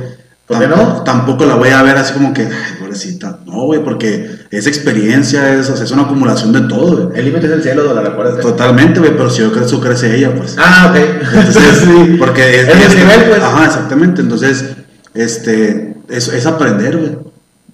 ¿Por 0.46 0.58
qué 0.58 0.66
tampoco, 0.66 0.92
no? 0.92 1.02
tampoco 1.04 1.46
la 1.46 1.54
voy 1.54 1.70
a 1.70 1.82
ver 1.82 1.96
así 1.96 2.12
como 2.12 2.34
que, 2.34 2.42
ay, 2.42 2.76
pobrecita. 2.78 3.38
No, 3.46 3.64
güey, 3.64 3.82
porque 3.82 4.28
es 4.50 4.66
experiencia, 4.66 5.54
es, 5.54 5.70
o 5.70 5.76
sea, 5.76 5.84
es 5.84 5.90
una 5.90 6.02
acumulación 6.02 6.52
de 6.52 6.60
todo, 6.62 7.08
güey. 7.08 7.18
El 7.18 7.24
límite 7.24 7.46
es 7.46 7.52
el 7.52 7.62
cielo, 7.62 7.84
dólar, 7.84 8.06
acuérdate. 8.06 8.42
Totalmente, 8.42 9.00
güey, 9.00 9.12
pero 9.12 9.30
si 9.30 9.40
yo 9.40 9.50
crezco, 9.50 9.80
crece 9.80 10.14
ella, 10.14 10.34
pues. 10.34 10.56
Ah, 10.58 10.90
ok. 10.90 10.96
Entonces, 11.34 11.88
porque 12.18 12.60
es, 12.60 12.68
Es 12.68 12.92
el 12.92 12.98
nivel, 12.98 13.24
pues. 13.30 13.42
Ajá, 13.42 13.64
exactamente. 13.64 14.20
Entonces, 14.20 14.66
este, 15.14 15.96
es, 16.10 16.28
es 16.28 16.46
aprender, 16.46 16.98
güey. 16.98 17.16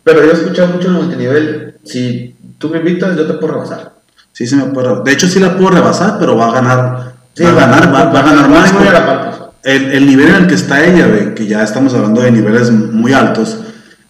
Pero 0.04 0.24
yo 0.24 0.30
he 0.30 0.34
escuchado 0.34 0.68
mucho 0.68 0.88
en 0.88 0.94
el 0.94 1.02
multinivel. 1.02 1.74
Si 1.84 2.36
tú 2.58 2.68
me 2.68 2.78
invitas, 2.78 3.16
yo 3.16 3.26
te 3.26 3.34
puedo 3.34 3.54
rebasar. 3.54 3.94
Sí, 4.32 4.46
se 4.46 4.54
me 4.54 4.66
puede. 4.66 5.02
De 5.02 5.12
hecho, 5.12 5.28
sí 5.28 5.40
la 5.40 5.56
puedo 5.56 5.70
rebasar, 5.70 6.18
pero 6.20 6.36
va 6.36 6.48
a 6.48 6.52
ganar. 6.52 7.12
Sí, 7.34 7.42
va 7.42 7.50
a 7.50 7.54
ganar, 7.54 7.92
va, 7.92 8.04
va 8.12 8.20
a 8.20 8.22
ganar 8.22 8.48
más. 8.48 8.72
muy 8.72 8.86
a 8.86 8.92
la 8.92 9.00
güey. 9.00 9.49
El, 9.62 9.92
el 9.92 10.06
nivel 10.06 10.28
en 10.28 10.34
el 10.36 10.46
que 10.46 10.54
está 10.54 10.84
ella, 10.84 11.06
güey, 11.06 11.34
que 11.34 11.46
ya 11.46 11.62
estamos 11.62 11.92
hablando 11.94 12.22
de 12.22 12.30
niveles 12.30 12.70
muy 12.70 13.12
altos, 13.12 13.58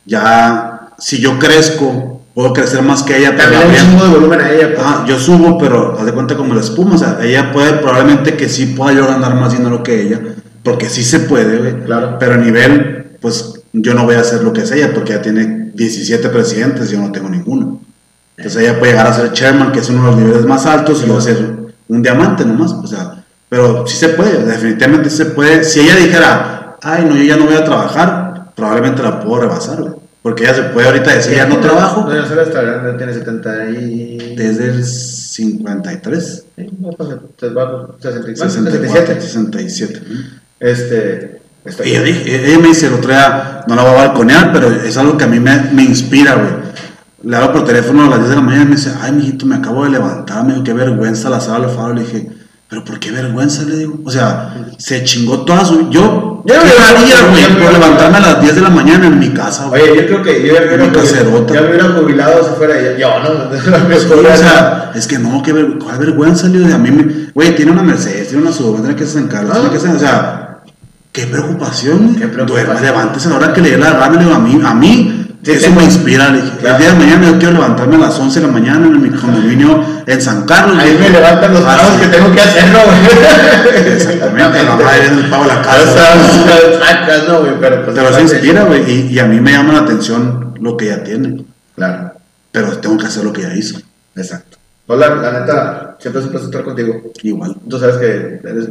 ya 0.06 0.88
si 0.98 1.20
yo 1.20 1.38
crezco, 1.38 2.22
puedo 2.34 2.52
crecer 2.52 2.82
más 2.82 3.02
que 3.02 3.18
ella. 3.18 3.32
pero 3.36 3.50
También 3.52 3.62
hay 3.62 3.68
un 3.68 3.74
también- 3.74 3.90
chingo 3.98 4.04
de 4.04 4.10
volumen 4.20 4.40
a 4.40 4.50
ella. 4.50 4.74
pues. 4.74 4.86
Ajá, 4.86 5.04
yo 5.06 5.18
subo, 5.18 5.58
pero 5.58 5.98
haz 5.98 6.06
de 6.06 6.12
cuenta 6.12 6.36
como 6.36 6.54
la 6.54 6.60
espuma, 6.60 6.94
o 6.94 6.98
sea, 6.98 7.18
ella 7.22 7.52
puede, 7.52 7.72
probablemente 7.74 8.36
que 8.36 8.48
sí 8.48 8.66
pueda 8.66 8.92
yo 8.96 9.06
ganar 9.06 9.34
más 9.34 9.52
dinero 9.56 9.82
que 9.82 10.00
ella, 10.02 10.20
porque 10.62 10.88
sí 10.88 11.02
se 11.02 11.20
puede. 11.20 11.82
Claro. 11.84 12.16
Pero 12.20 12.34
a 12.34 12.38
nivel, 12.38 13.06
pues 13.20 13.54
yo 13.72 13.94
no 13.94 14.04
voy 14.04 14.14
a 14.16 14.20
hacer 14.20 14.42
lo 14.42 14.52
que 14.52 14.62
es 14.62 14.70
ella, 14.70 14.92
porque 14.94 15.12
ella 15.14 15.22
tiene 15.22 15.70
17 15.74 16.28
presidentes, 16.28 16.90
yo 16.90 16.98
no 17.00 17.10
tengo 17.12 17.28
ninguno. 17.28 17.80
Entonces 18.36 18.62
ella 18.62 18.78
puede 18.78 18.92
llegar 18.92 19.06
a 19.08 19.12
ser 19.14 19.32
chairman, 19.32 19.72
que 19.72 19.80
es 19.80 19.88
uno 19.90 20.02
de 20.04 20.10
los 20.12 20.16
niveles 20.16 20.46
más 20.46 20.64
altos, 20.66 21.02
y 21.02 21.06
yo 21.06 21.14
voy 21.14 21.22
a 21.22 21.24
ser 21.24 21.44
un 21.88 22.02
diamante 22.02 22.44
nomás, 22.44 22.72
o 22.72 22.86
sea, 22.86 23.19
pero 23.50 23.86
sí 23.86 23.96
se 23.98 24.08
puede, 24.10 24.42
definitivamente 24.46 25.10
sí 25.10 25.18
se 25.18 25.24
puede. 25.26 25.62
Si 25.64 25.80
ella 25.80 25.96
dijera, 25.96 26.76
ay, 26.82 27.04
no, 27.04 27.14
yo 27.16 27.24
ya 27.24 27.36
no 27.36 27.44
voy 27.44 27.56
a 27.56 27.64
trabajar, 27.64 28.52
probablemente 28.56 29.02
la 29.02 29.20
puedo 29.20 29.42
rebasar, 29.42 29.82
güey. 29.82 29.92
Porque 30.22 30.44
ella 30.44 30.54
se 30.54 30.62
puede 30.64 30.86
ahorita 30.86 31.14
decir, 31.14 31.34
ya 31.34 31.46
no 31.46 31.58
trabajo, 31.60 32.06
No, 32.08 32.26
Sara 32.26 32.42
está 32.44 32.62
grande, 32.62 32.92
tiene 32.98 33.12
70 33.14 33.70
y... 33.70 34.34
desde 34.36 34.66
el 34.66 34.84
53. 34.84 36.44
Sí, 36.56 36.70
no, 36.78 36.90
pues, 36.90 37.08
se 37.38 37.48
va 37.50 37.70
por 37.70 37.96
64, 38.00 38.50
64, 38.50 39.20
67. 39.20 39.20
67. 39.20 40.02
Este... 40.60 41.40
está- 41.64 41.84
Ella, 41.84 42.02
dije- 42.02 42.46
ella 42.48 42.58
me 42.58 42.68
dice 42.68 42.86
el 42.88 42.94
otro 42.94 43.08
día, 43.10 43.64
no 43.66 43.74
la 43.74 43.82
voy 43.82 43.92
a 43.92 43.94
balconear, 44.06 44.52
pero 44.52 44.70
es 44.70 44.96
algo 44.98 45.16
que 45.16 45.24
a 45.24 45.26
mí 45.26 45.40
me, 45.40 45.58
me 45.72 45.82
inspira, 45.84 46.34
güey. 46.34 46.50
Le 47.22 47.36
hablo 47.36 47.52
por 47.52 47.64
teléfono 47.64 48.04
a 48.04 48.08
las 48.10 48.18
10 48.18 48.30
de 48.30 48.36
la 48.36 48.42
mañana 48.42 48.62
y 48.64 48.68
me 48.68 48.76
dice, 48.76 48.92
ay, 49.00 49.12
mijito, 49.12 49.46
me 49.46 49.56
acabo 49.56 49.84
de 49.84 49.90
levantar, 49.90 50.44
me 50.44 50.52
dijo, 50.52 50.64
qué 50.64 50.72
vergüenza 50.72 51.28
la 51.30 51.40
sala. 51.40 51.68
Le 51.94 52.00
dije, 52.02 52.28
pero 52.70 52.84
¿por 52.84 52.98
qué 53.00 53.10
vergüenza? 53.10 53.64
Le 53.64 53.76
digo, 53.76 53.98
o 54.04 54.10
sea, 54.10 54.54
se 54.78 55.02
chingó 55.04 55.40
toda 55.44 55.64
su. 55.64 55.90
Yo, 55.90 56.42
Ya, 56.46 56.62
¿qué 56.62 56.68
ya, 56.68 56.88
haría, 57.00 57.28
güey, 57.28 57.62
por 57.64 57.72
levantarme 57.72 58.16
a 58.18 58.20
las 58.20 58.40
10 58.40 58.54
de 58.54 58.60
la 58.62 58.70
mañana 58.70 59.08
en 59.08 59.18
mi 59.18 59.28
casa, 59.30 59.66
güey? 59.66 59.82
Oye, 59.82 59.96
yo 60.02 60.06
creo 60.06 60.22
que 60.22 60.46
yo 60.46 60.54
ya 60.54 60.60
me 60.60 60.66
hubiera, 60.76 60.84
jubilado, 60.88 61.46
ya 61.52 61.60
me 61.60 61.68
hubiera 61.68 61.84
jubilado 61.92 62.44
si 62.44 62.50
fuera 62.56 62.78
ella. 62.78 62.96
Yo, 62.96 63.08
no, 63.20 63.98
Sí, 63.98 64.06
o 64.08 64.36
sea, 64.36 64.92
es 64.94 65.06
que 65.08 65.18
no, 65.18 65.42
qué 65.42 65.52
ver- 65.52 65.78
cuál 65.82 65.98
vergüenza, 65.98 66.46
le 66.48 66.60
digo, 66.60 66.74
a 66.74 66.78
mí 66.78 66.90
me, 66.92 67.30
güey, 67.34 67.54
tiene 67.56 67.72
una 67.72 67.82
Mercedes, 67.82 68.28
tiene 68.28 68.42
una 68.44 68.52
Subaru, 68.52 68.82
tiene 68.84 68.96
que 68.96 69.04
ser 69.06 69.22
en 69.22 69.28
Carlos, 69.28 69.52
Ah. 69.54 69.60
tiene 69.60 69.74
que 69.74 69.80
ser, 69.80 69.90
o 69.90 69.98
sea, 69.98 70.60
qué 71.12 71.26
preocupación, 71.26 72.14
Qué 72.14 72.28
preocupación. 72.28 72.82
Levántese 72.82 73.26
a 73.26 73.30
la 73.32 73.36
hora 73.36 73.52
que 73.52 73.60
le 73.62 73.70
dé 73.72 73.78
la 73.78 73.90
gana, 73.94 74.12
le 74.16 74.24
digo, 74.24 74.32
a 74.34 74.38
mí, 74.38 74.60
a 74.64 74.74
mí, 74.74 75.29
Sí, 75.42 75.52
eso 75.52 75.66
tengo- 75.66 75.80
me 75.80 75.84
inspira, 75.84 76.30
dije, 76.30 76.50
Claro. 76.60 76.76
el 76.76 76.82
día 76.82 76.92
de 76.92 76.98
mañana 76.98 77.26
yo 77.28 77.38
quiero 77.38 77.52
levantarme 77.54 77.96
a 77.96 77.98
las 77.98 78.18
11 78.18 78.40
de 78.40 78.46
la 78.46 78.52
mañana 78.52 78.86
en 78.86 79.00
mi 79.02 79.08
condominio 79.10 79.82
en 80.06 80.20
San 80.20 80.44
Carlos. 80.44 80.76
Ahí 80.78 80.96
me 81.00 81.08
levantan 81.08 81.54
los 81.54 81.62
sí, 81.62 82.00
que 82.00 82.06
tengo 82.08 82.30
que 82.32 82.40
hacer, 82.40 82.64
¿no, 82.70 82.78
güey? 82.84 82.98
Exactamente, 83.94 84.62
la 84.64 84.76
madre 84.76 85.06
en 85.06 85.18
el 85.18 85.30
pago 85.30 85.42
de 85.44 85.48
la 85.48 85.62
casa. 85.62 86.14
sacas, 86.78 87.28
¿no, 87.28 87.40
güey? 87.40 87.52
Pero, 87.60 87.84
pues, 87.84 87.96
Pero 87.96 88.14
se 88.14 88.20
inspira, 88.22 88.64
güey, 88.64 88.90
y, 88.90 89.12
y 89.14 89.18
a 89.18 89.24
mí 89.26 89.40
me 89.40 89.52
llama 89.52 89.72
la 89.72 89.80
atención 89.80 90.54
lo 90.60 90.76
que 90.76 90.86
ella 90.86 91.02
tiene, 91.04 91.44
Claro, 91.74 92.12
pero 92.52 92.76
tengo 92.78 92.98
que 92.98 93.06
hacer 93.06 93.24
lo 93.24 93.32
que 93.32 93.40
ella 93.40 93.54
hizo, 93.54 93.78
exacto. 94.16 94.58
Hola, 94.88 95.14
la 95.14 95.40
neta, 95.40 95.96
siempre 96.00 96.20
es 96.20 96.26
un 96.26 96.32
placer 96.32 96.48
estar 96.50 96.64
contigo. 96.64 97.00
igual. 97.22 97.56
Tú 97.68 97.78
sabes 97.78 97.96
que 97.96 98.40
eres. 98.46 98.66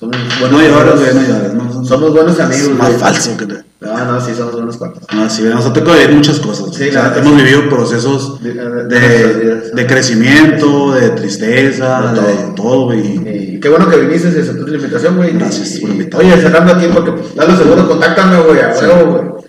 Somos 0.00 0.16
No 0.40 0.48
buenos 0.48 0.62
llores, 0.62 0.92
amigos. 0.92 1.00
güey, 1.00 1.14
no 1.14 1.22
llores. 1.34 1.54
No, 1.54 1.64
no, 1.64 1.84
Somos 1.84 2.12
buenos 2.12 2.40
amigos, 2.40 2.62
Es 2.68 2.70
más 2.76 2.88
güey. 2.88 3.00
falso 3.00 3.36
que 3.36 3.46
te... 3.46 3.54
No, 3.80 4.04
no, 4.12 4.20
sí, 4.20 4.32
somos 4.34 4.52
buenos 4.54 4.76
cuantos. 4.78 5.02
No, 5.14 5.28
sí, 5.30 5.42
nos 5.42 5.66
ha 5.66 5.72
tocado 5.72 5.92
vivir 5.98 6.12
muchas 6.16 6.40
cosas. 6.40 6.74
Sí, 6.74 6.88
O 6.88 6.92
sea, 6.92 7.14
hemos 7.18 7.36
vivido 7.36 7.68
procesos 7.68 8.42
De- 8.42 8.54
de- 8.54 9.70
de 9.72 9.86
crecimiento, 9.86 10.92
de 10.94 11.10
tristeza, 11.10 12.12
De 12.12 12.20
de 12.22 12.34
todo. 12.34 12.54
todo, 12.54 12.84
güey. 12.86 13.54
Y 13.56 13.60
qué 13.60 13.68
bueno 13.68 13.88
que 13.88 13.98
viniste 13.98 14.28
y 14.28 14.40
aceptaste 14.40 14.70
la 14.70 14.76
invitación, 14.78 15.16
güey. 15.16 15.32
Gracias 15.38 15.80
por 15.80 15.90
invitarme. 15.90 16.32
Oye, 16.32 16.40
cerrando 16.42 16.72
aquí, 16.72 16.86
porque 16.92 17.12
dale 17.36 17.56
seguro, 17.56 17.86
contáctame, 17.88 18.40
güey, 18.40 18.60
a 18.60 18.68
huevo, 18.70 19.12
güey. 19.12 19.44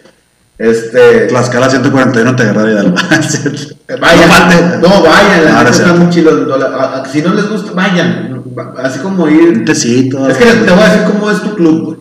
Este. 0.57 1.27
Tlaxcala 1.27 1.69
141 1.69 2.35
te 2.35 2.43
agarra 2.43 2.71
Hidalgo. 2.71 2.95
Eh, 3.87 3.97
Vayan, 4.01 4.27
No 4.27 4.33
falte. 4.33 4.77
no, 4.81 5.03
vayan, 5.03 5.45
la 5.45 5.59
neta 5.59 5.73
sí. 5.73 5.81
está 5.83 5.93
muy 5.93 6.09
chido. 6.09 6.31
no, 6.31 7.05
Si 7.11 7.21
no 7.21 7.33
les 7.35 7.47
gusta, 7.49 7.71
vayan. 7.73 8.34
Así 8.83 8.99
como 8.99 9.23
Un 9.25 9.31
ir. 9.33 9.65
tecito. 9.65 10.27
Es 10.29 10.37
que 10.37 10.45
te 10.45 10.71
voy 10.71 10.81
a 10.83 10.89
decir 10.89 11.03
cómo 11.11 11.31
es 11.31 11.41
tu 11.41 11.55
club, 11.55 11.83
güey. 11.85 11.97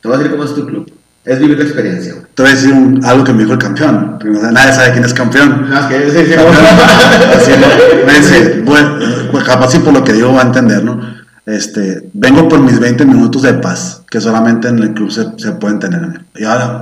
Te 0.00 0.08
voy 0.08 0.14
a 0.14 0.18
decir 0.18 0.32
cómo 0.32 0.44
es 0.44 0.54
tu 0.54 0.66
club. 0.66 0.92
Es 1.24 1.40
vivir 1.40 1.58
la 1.58 1.64
experiencia, 1.64 2.12
güey. 2.12 2.26
Te 2.34 2.42
voy 2.42 2.52
a 2.52 2.54
decir 2.54 2.72
un- 2.72 3.04
algo 3.04 3.24
que 3.24 3.32
me 3.32 3.40
dijo 3.40 3.52
el 3.52 3.58
campeón. 3.58 4.18
porque 4.20 4.38
nadie 4.52 4.72
sabe 4.72 4.92
quién 4.92 5.04
es 5.04 5.12
campeón. 5.14 5.68
No, 5.68 5.78
es 5.80 5.86
que 5.86 6.10
sí, 6.10 6.26
sí, 6.26 6.34
Así, 7.36 7.50
¿no? 7.60 8.06
Me 8.06 8.14
dice, 8.18 8.62
bueno, 8.64 8.98
pues 9.32 9.44
capaz 9.44 9.70
sí 9.72 9.78
por 9.80 9.92
lo 9.92 10.04
que 10.04 10.12
digo 10.12 10.32
va 10.32 10.42
a 10.42 10.46
entender, 10.46 10.84
¿no? 10.84 11.00
Este, 11.46 12.08
vengo 12.12 12.48
por 12.48 12.60
mis 12.60 12.78
20 12.78 13.04
minutos 13.04 13.42
de 13.42 13.54
paz, 13.54 14.02
que 14.10 14.20
solamente 14.20 14.68
en 14.68 14.78
el 14.80 14.94
club 14.94 15.10
se, 15.10 15.26
se 15.38 15.52
pueden 15.52 15.78
tener. 15.78 16.20
Y 16.36 16.44
ahora 16.44 16.80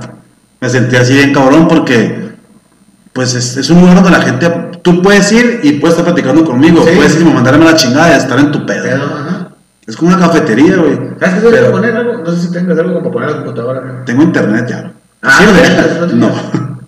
me 0.59 0.69
sentí 0.69 0.95
así 0.95 1.13
bien 1.13 1.33
cabrón 1.33 1.67
porque, 1.67 2.24
pues 3.15 3.33
es, 3.33 3.55
es 3.55 3.69
un 3.69 3.79
lugar 3.79 3.95
donde 3.95 4.11
la 4.11 4.21
gente, 4.21 4.49
tú 4.81 5.01
puedes 5.01 5.31
ir 5.31 5.61
y 5.63 5.71
puedes 5.79 5.97
estar 5.97 6.13
platicando 6.13 6.43
conmigo, 6.43 6.83
Sí. 6.85 6.91
puedes 6.97 7.15
ir 7.15 7.21
y 7.21 7.25
mandarme 7.33 7.63
la 7.63 7.73
chingada 7.73 8.09
de 8.09 8.17
estar 8.17 8.37
en 8.37 8.51
tu 8.51 8.65
pedo. 8.65 8.85
Es 9.87 9.95
como 9.95 10.13
una 10.13 10.19
cafetería, 10.19 10.75
güey. 10.75 10.99
¿Sabes 11.17 11.43
qué 11.43 11.61
poner 11.71 11.95
algo? 11.95 12.23
No 12.25 12.31
sé 12.31 12.41
si 12.47 12.51
tengas 12.51 12.77
algo 12.77 12.99
para 12.99 13.11
poner 13.11 13.29
a 13.29 13.31
la 13.31 13.37
computadora. 13.37 14.03
Tengo 14.05 14.23
internet 14.23 14.65
ya. 14.67 14.91
Ah, 15.21 15.31
¿Sirve? 15.37 16.15
No, 16.15 16.29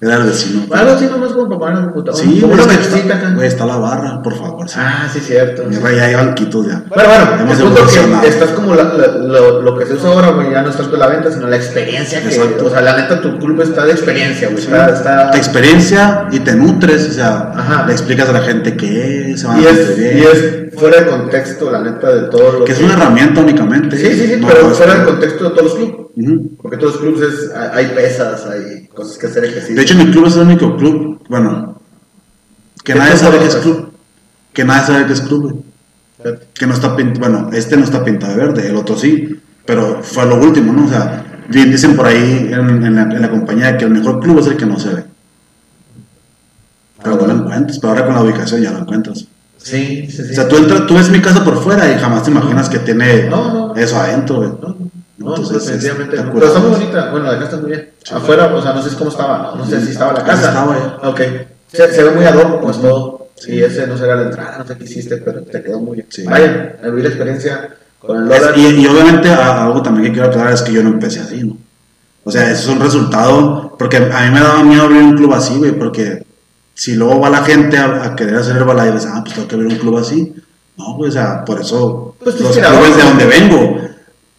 era 0.02 0.16
el 0.18 0.24
vecino. 0.24 0.62
Algo 0.72 0.92
así 0.92 1.06
nomás 1.06 1.32
como 1.32 1.48
para 1.48 1.60
poner 1.60 1.76
a 1.76 1.80
la 1.80 1.86
computadora. 1.86 2.24
Sí, 2.24 2.40
como 2.42 2.54
una 2.54 2.62
es 2.64 2.68
que 2.68 2.78
mesita 2.78 2.98
está, 3.00 3.16
acá. 3.18 3.32
güey, 3.36 3.48
está 3.48 3.66
la 3.66 3.78
barra, 3.78 4.22
por 4.22 4.38
favor. 4.38 4.70
sí. 4.70 4.76
Ah, 4.80 5.08
sí, 5.12 5.20
cierto. 5.20 5.64
Mi 5.66 5.76
rey, 5.78 5.96
ya 5.98 6.06
hay 6.06 6.16
banquitos 6.16 6.68
ya. 6.68 6.84
Bueno, 6.88 7.10
bueno, 7.10 7.52
el 7.52 7.58
punto 7.60 7.82
que 8.22 8.28
estás 8.28 8.50
como 8.52 8.76
la- 8.76 8.84
la- 8.94 9.08
lo, 9.18 9.62
lo 9.62 9.78
que 9.78 9.86
se 9.86 9.94
usa 9.96 10.10
ahora, 10.10 10.30
güey, 10.32 10.52
ya 10.52 10.62
no 10.62 10.70
es 10.70 10.76
tanto 10.78 10.96
la 10.98 11.08
venta, 11.08 11.32
sino 11.32 11.48
la 11.48 11.56
experiencia 11.56 12.22
que, 12.22 12.28
Exacto. 12.28 12.66
o 12.66 12.70
sea, 12.70 12.82
la 12.82 12.98
neta, 12.98 13.22
tu 13.22 13.38
club 13.40 13.62
está 13.62 13.86
de 13.86 13.92
experiencia, 13.92 14.50
güey, 14.50 14.60
está, 14.64 14.90
está, 14.94 15.32
Te 15.32 15.38
experiencia 15.38 16.28
y 16.32 16.40
te 16.40 16.56
nutres, 16.56 17.10
o 17.10 17.14
sea, 17.14 17.52
Ajá. 17.56 17.86
le 17.88 17.94
explicas 17.94 18.30
a 18.30 18.34
la 18.34 18.42
gente 18.42 18.76
qué 18.78 19.32
es, 19.32 19.42
se 19.42 19.48
van 19.48 19.62
y 19.62 19.66
a 19.66 19.70
es, 19.70 19.98
bien. 19.98 20.18
y 20.18 20.22
es 20.22 20.80
fuera 20.80 21.02
de 21.02 21.08
contexto, 21.08 21.72
la 21.72 21.82
neta, 21.82 22.12
de 22.14 22.22
todo 22.30 22.60
lo 22.60 22.66
que 22.66 22.72
es 22.74 22.80
una 22.82 22.94
herramienta 22.94 23.42
únicamente. 23.42 23.98
Sí, 23.98 24.06
sí, 24.14 24.28
sí, 24.28 24.40
no 24.40 24.48
pero 24.48 24.70
fuera 24.72 24.94
del 24.96 25.06
contexto 25.06 25.44
de 25.46 25.50
todos 25.52 25.64
los 25.64 25.76
clubes, 25.76 25.96
porque 26.62 26.78
todos 26.78 26.94
los 26.94 27.02
clubes 27.02 27.22
es, 27.34 27.52
hay 27.56 27.86
hay 27.88 27.96
pesas, 27.96 28.46
hay 28.48 28.88
cosas 28.88 29.18
que 29.18 29.28
hacer 29.28 29.46
ejercicio. 29.46 29.76
De 29.76 29.82
hecho, 29.88 30.06
mi 30.06 30.12
club 30.12 30.28
es 30.28 30.36
el 30.36 30.44
único 30.44 30.78
club, 30.78 31.24
bueno, 31.30 31.80
que 32.84 32.94
¿Qué 32.94 33.00
nadie 33.00 33.18
sabe 33.18 33.40
que 33.40 33.46
es 33.46 33.56
club. 33.56 33.92
Que 34.54 34.64
nadie 34.64 34.86
sabe 34.86 35.06
que 35.06 35.14
es 35.14 35.22
club, 35.22 35.42
güey. 35.42 36.36
Que 36.54 36.66
no 36.66 36.74
está 36.74 36.96
pintado, 36.96 37.20
bueno, 37.20 37.50
este 37.54 37.78
no 37.78 37.84
está 37.84 38.04
pintado 38.04 38.34
de 38.34 38.40
verde, 38.40 38.68
el 38.68 38.76
otro 38.76 38.98
sí, 38.98 39.40
pero 39.66 40.02
fue 40.02 40.26
lo 40.26 40.38
último, 40.38 40.74
¿no? 40.74 40.86
O 40.86 40.90
sea, 40.90 41.26
bien 41.50 41.72
dicen 41.72 41.96
por 41.96 42.06
ahí 42.06 42.50
en, 42.52 42.84
en 42.84 42.96
la, 42.96 43.04
en 43.04 43.22
la 43.22 43.30
compañía 43.30 43.78
que 43.78 43.86
el 43.86 43.92
mejor 43.92 44.20
club 44.20 44.40
es 44.40 44.48
el 44.48 44.58
que 44.58 44.66
no 44.66 44.80
se 44.80 44.94
ve. 44.94 45.04
Pero 47.04 47.18
no 47.18 47.28
lo 47.28 47.34
encuentras, 47.34 47.80
pero 47.80 47.94
ahora 47.94 48.06
con 48.06 48.16
la 48.16 48.24
ubicación 48.24 48.62
ya 48.62 48.72
lo 48.72 48.80
encuentras. 48.80 49.26
Sí, 49.58 50.08
sí, 50.10 50.24
sí. 50.24 50.32
O 50.32 50.36
sea, 50.36 50.48
tú, 50.48 50.58
entras, 50.58 50.88
tú 50.88 50.96
ves 50.96 51.10
mi 51.10 51.20
casa 51.20 51.44
por 51.44 51.62
fuera 51.62 51.92
y 51.92 52.00
jamás 52.00 52.24
te 52.24 52.32
imaginas 52.32 52.70
que 52.70 52.80
tiene 52.80 53.30
No, 53.30 53.68
no. 53.68 53.76
eso 53.76 53.98
adentro, 53.98 54.38
güey. 54.38 54.52
No, 55.18 55.30
no, 55.30 55.36
Entonces, 55.36 55.66
definitivamente 55.66 56.16
está 56.16 56.28
no. 56.28 56.34
Pero 56.34 56.48
está 56.48 56.60
muy 56.60 56.70
bonita. 56.72 57.10
Bueno, 57.12 57.26
la 57.26 57.32
casa 57.34 57.44
está 57.46 57.58
muy 57.58 57.72
bien. 57.72 57.90
Sí. 58.04 58.14
Afuera, 58.14 58.54
o 58.54 58.62
sea, 58.62 58.74
no 58.74 58.82
sé 58.82 58.96
cómo 58.96 59.10
estaba. 59.10 59.38
No, 59.40 59.56
no 59.56 59.66
sé 59.66 59.82
si 59.82 59.92
estaba 59.92 60.14
la 60.14 60.24
casa. 60.24 60.50
estaba 60.50 61.00
ya. 61.02 61.10
Ok. 61.10 61.22
Se, 61.72 61.94
se 61.94 62.04
ve 62.04 62.12
muy 62.12 62.26
ad 62.26 62.36
hoc, 62.36 62.62
pues 62.62 62.80
todo. 62.80 63.28
Y 63.48 63.62
ese 63.62 63.86
no 63.88 63.98
será 63.98 64.16
la 64.16 64.24
entrada, 64.24 64.58
no 64.60 64.66
sé 64.66 64.78
qué 64.78 64.84
hiciste, 64.86 65.18
pero 65.18 65.42
te 65.44 65.62
quedó 65.62 65.80
muy 65.80 65.96
bien. 65.98 66.08
Sí. 66.10 66.24
Vayan, 66.24 66.78
a 66.84 66.88
vivir 66.88 67.04
la 67.04 67.10
experiencia 67.10 67.70
con 68.00 68.18
el 68.18 68.28
dólar. 68.28 68.58
y, 68.58 68.66
y 68.68 68.88
obviamente 68.88 69.30
algo 69.30 69.82
también 69.84 70.08
que 70.08 70.14
quiero 70.14 70.30
aclarar 70.30 70.54
es 70.54 70.62
que 70.64 70.74
yo 70.74 70.82
no 70.82 70.90
empecé 70.90 71.20
así, 71.20 71.44
¿no? 71.44 71.58
O 72.24 72.32
sea, 72.32 72.52
eso 72.52 72.72
es 72.72 72.76
un 72.76 72.82
resultado, 72.84 73.76
porque 73.78 73.98
a 73.98 74.26
mí 74.26 74.32
me 74.32 74.40
daba 74.40 74.64
miedo 74.64 74.84
abrir 74.84 75.02
un 75.02 75.16
club 75.16 75.34
así, 75.34 75.56
güey, 75.58 75.72
porque 75.72 76.26
si 76.74 76.96
luego 76.96 77.20
va 77.22 77.30
la 77.30 77.44
gente 77.44 77.78
a, 77.78 78.04
a 78.04 78.16
querer 78.16 78.36
hacer 78.36 78.58
Herbalife, 78.58 78.90
y 78.90 78.92
dices, 78.94 79.10
ah, 79.14 79.22
pues 79.24 79.36
tengo 79.36 79.48
que 79.48 79.56
abrir 79.56 79.72
un 79.72 79.80
club 79.80 79.98
así. 79.98 80.36
No, 80.78 80.96
güey, 80.96 81.10
o 81.10 81.14
sea, 81.14 81.46
por 81.46 81.62
eso 81.62 82.16
Pues 82.24 82.40
los 82.40 82.58
clubes 82.58 82.98
de 82.98 83.04
¿no? 83.04 83.10
donde 83.10 83.26
vengo 83.26 83.82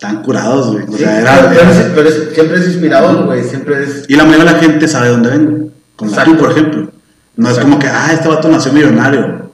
están 0.01 0.23
curados, 0.23 0.73
güey. 0.73 0.85
O 0.89 0.93
Sí, 0.93 0.99
sea, 0.99 1.21
era, 1.21 1.51
pero 1.53 1.71
es- 1.71 1.77
era- 1.79 1.93
pero 1.95 2.09
es- 2.09 2.29
siempre 2.33 2.59
es 2.61 2.67
inspirador, 2.69 3.25
güey. 3.27 3.43
Siempre 3.43 3.83
es. 3.83 4.05
Y 4.09 4.15
la 4.15 4.25
mayoría 4.25 4.45
de 4.45 4.53
la 4.53 4.59
gente 4.59 4.87
sabe 4.89 5.07
de 5.07 5.13
dónde 5.13 5.31
vengo. 5.31 5.69
Con 5.97 6.11
la 6.13 6.25
tú, 6.25 6.37
por 6.37 6.51
ejemplo. 6.53 6.91
No 7.37 7.51
es 7.51 7.59
como 7.59 7.79
que, 7.79 7.89
ah, 7.89 8.11
este 8.13 8.29
vato 8.29 8.49
nació 8.49 8.73
millonario. 8.73 9.51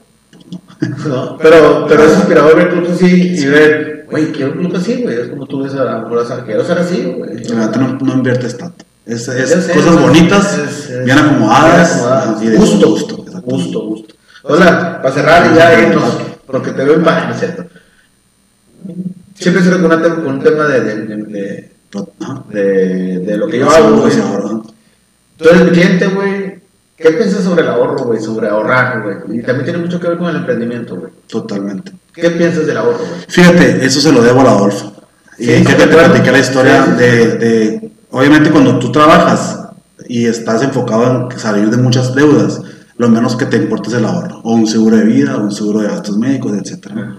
¿no? 1.06 1.38
Pero, 1.38 1.86
pero 1.88 2.04
es 2.04 2.12
inspirador 2.16 2.56
ver 2.56 2.68
clubes 2.70 2.90
así 2.92 3.06
y 3.38 3.46
ver, 3.46 4.06
güey, 4.10 4.32
quiero 4.32 4.52
un 4.52 4.58
club 4.58 4.76
así, 4.76 5.02
güey. 5.02 5.18
Es 5.18 5.28
como 5.28 5.46
tú 5.46 5.62
ves 5.62 5.72
a 5.74 5.84
la 5.84 6.24
sea, 6.26 6.44
quiero 6.44 6.62
ser 6.64 6.78
así, 6.78 7.02
güey. 7.16 7.42
No, 7.54 7.98
no 8.00 8.12
inviertes 8.12 8.58
tanto. 8.58 8.84
Es, 9.06 9.26
es 9.28 9.50
Ya 9.50 9.60
sé, 9.60 9.72
cosas 9.72 9.98
bonitas, 10.00 10.88
bien 11.04 11.18
acomodadas. 11.18 11.92
acomodadas. 11.96 12.42
y 12.42 12.46
de 12.48 12.56
Gusto, 12.56 12.88
gusto. 12.90 13.16
gusto, 13.42 13.80
gusto. 13.86 14.14
Hola, 14.42 15.00
para 15.02 15.14
cerrar 15.14 15.50
y 15.52 15.56
ya 15.56 15.80
irnos, 15.80 16.18
porque 16.46 16.72
te 16.72 16.84
veo 16.84 16.94
en 16.96 17.02
paz, 17.02 17.28
¿no 17.28 17.32
es 17.34 17.40
cierto? 17.40 17.64
Siempre 19.34 19.62
cierro 19.62 19.82
con, 19.88 20.26
un 20.26 20.42
tema 20.42 20.64
de, 20.64 20.80
de, 20.80 20.94
de- 21.06 21.70
de- 22.50 23.18
de, 23.20 23.36
lo 23.36 23.46
que 23.48 23.58
yo 23.58 23.70
hago, 23.70 23.96
güey. 24.00 24.12
Tú 25.36 25.48
eres 25.48 25.64
mi 25.64 25.70
cliente, 25.70 26.06
güey. 26.08 26.54
¿Qué 26.96 27.10
piensas 27.10 27.42
sobre 27.42 27.62
el 27.62 27.68
ahorro, 27.68 28.04
güey? 28.04 28.20
Sobre 28.20 28.48
ahorrar, 28.48 29.02
güey. 29.02 29.38
Y 29.38 29.42
también 29.42 29.64
tiene 29.64 29.78
mucho 29.80 29.98
que 30.00 30.08
ver 30.08 30.18
con 30.18 30.28
el 30.28 30.36
emprendimiento, 30.36 30.96
güey. 30.96 31.12
Totalmente. 31.28 31.92
¿Qué 32.12 32.30
piensas 32.30 32.66
del 32.66 32.76
ahorro, 32.76 32.98
güey? 32.98 33.20
Fíjate, 33.28 33.84
eso 33.84 34.00
se 34.00 34.12
lo 34.12 34.22
debo 34.22 34.40
al 34.40 34.46
Adolfo. 34.48 34.92
Y 35.38 35.46
Sí, 35.46 35.64
que 35.64 35.74
te 35.74 35.86
platiqué 35.88 36.30
la 36.30 36.38
historia 36.38 36.82
de, 36.86 37.26
de- 37.36 37.90
obviamente 38.10 38.50
cuando 38.50 38.78
tú 38.78 38.92
trabajas 38.92 39.58
y 40.08 40.26
estás 40.26 40.62
enfocado 40.62 41.28
en 41.32 41.38
salir 41.38 41.68
de 41.70 41.76
muchas 41.76 42.14
deudas, 42.14 42.60
lo 42.96 43.08
menos 43.08 43.34
que 43.34 43.46
te 43.46 43.56
importa 43.56 43.88
es 43.90 43.96
el 43.96 44.04
ahorro, 44.04 44.40
o 44.44 44.54
un 44.54 44.68
seguro 44.68 44.96
de 44.96 45.04
vida, 45.04 45.36
o 45.36 45.42
un 45.42 45.50
seguro 45.52 45.80
de 45.80 45.88
gastos 45.88 46.16
médicos, 46.16 46.52
etcétera. 46.56 47.16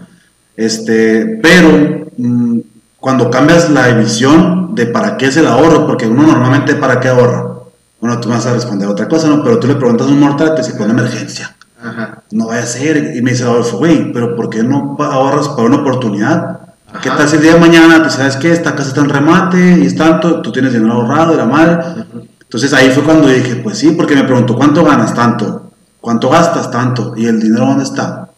Este, 0.55 1.39
pero 1.43 2.04
mm, 2.17 2.59
cuando 2.99 3.29
cambias 3.29 3.69
la 3.69 3.87
visión 3.89 4.73
de 4.75 4.87
para 4.87 5.17
qué 5.17 5.27
es 5.27 5.37
el 5.37 5.47
ahorro, 5.47 5.85
porque 5.85 6.07
uno 6.07 6.23
normalmente 6.23 6.75
para 6.75 6.99
qué 6.99 7.09
ahorra. 7.09 7.55
Bueno, 7.99 8.19
tú 8.19 8.29
me 8.29 8.35
vas 8.35 8.45
a 8.45 8.53
responder 8.53 8.87
otra 8.87 9.07
cosa, 9.07 9.27
¿no? 9.27 9.43
Pero 9.43 9.59
tú 9.59 9.67
le 9.67 9.75
preguntas 9.75 10.07
a 10.07 10.09
un 10.09 10.19
mortal 10.19 10.53
que 10.55 10.63
se 10.63 10.73
pone 10.73 10.91
emergencia 10.91 11.55
Ajá. 11.81 12.23
no 12.31 12.47
vaya 12.47 12.63
a 12.63 12.67
ser. 12.67 13.15
Y 13.15 13.21
me 13.21 13.31
dice 13.31 13.43
Adolfo, 13.43 13.77
güey, 13.77 14.11
pero 14.11 14.35
¿por 14.35 14.49
qué 14.49 14.63
no 14.63 14.97
ahorras 14.99 15.49
para 15.49 15.67
una 15.67 15.77
oportunidad? 15.77 16.59
¿Qué 17.01 17.09
tal 17.09 17.27
si 17.27 17.35
el 17.35 17.41
día 17.41 17.53
de 17.53 17.59
mañana 17.59 18.01
te 18.01 18.09
sabes 18.09 18.37
que 18.37 18.51
esta 18.51 18.75
casa 18.75 18.89
está 18.89 19.01
en 19.01 19.09
remate 19.09 19.79
y 19.79 19.85
es 19.85 19.95
tanto, 19.95 20.41
tú 20.41 20.51
tienes 20.51 20.73
dinero 20.73 20.93
ahorrado 20.93 21.31
de 21.31 21.37
la 21.37 21.45
madre? 21.45 22.05
Entonces 22.41 22.73
ahí 22.73 22.89
fue 22.89 23.03
cuando 23.03 23.27
dije, 23.27 23.57
pues 23.57 23.77
sí, 23.77 23.91
porque 23.91 24.15
me 24.15 24.23
preguntó, 24.23 24.55
¿cuánto 24.55 24.83
ganas? 24.83 25.13
Tanto. 25.13 25.71
¿Cuánto 25.99 26.29
gastas? 26.29 26.71
Tanto. 26.71 27.13
¿Y 27.17 27.25
el 27.25 27.39
dinero 27.39 27.65
dónde 27.65 27.83
está? 27.83 28.29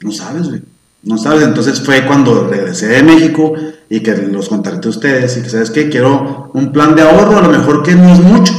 No 0.00 0.12
sabes, 0.12 0.48
güey. 0.48 0.62
No 1.04 1.18
sabes. 1.18 1.42
Entonces 1.42 1.80
fue 1.80 2.06
cuando 2.06 2.46
regresé 2.48 2.86
de 2.88 3.02
México 3.02 3.54
y 3.88 4.00
que 4.00 4.16
los 4.16 4.48
contacté 4.48 4.86
a 4.88 4.90
ustedes 4.90 5.36
y 5.36 5.42
que, 5.42 5.50
¿sabes 5.50 5.70
qué? 5.70 5.88
Quiero 5.88 6.50
un 6.54 6.72
plan 6.72 6.94
de 6.94 7.02
ahorro, 7.02 7.38
a 7.38 7.42
lo 7.42 7.48
mejor 7.48 7.82
que 7.82 7.94
no 7.94 8.12
es 8.12 8.20
mucho, 8.20 8.54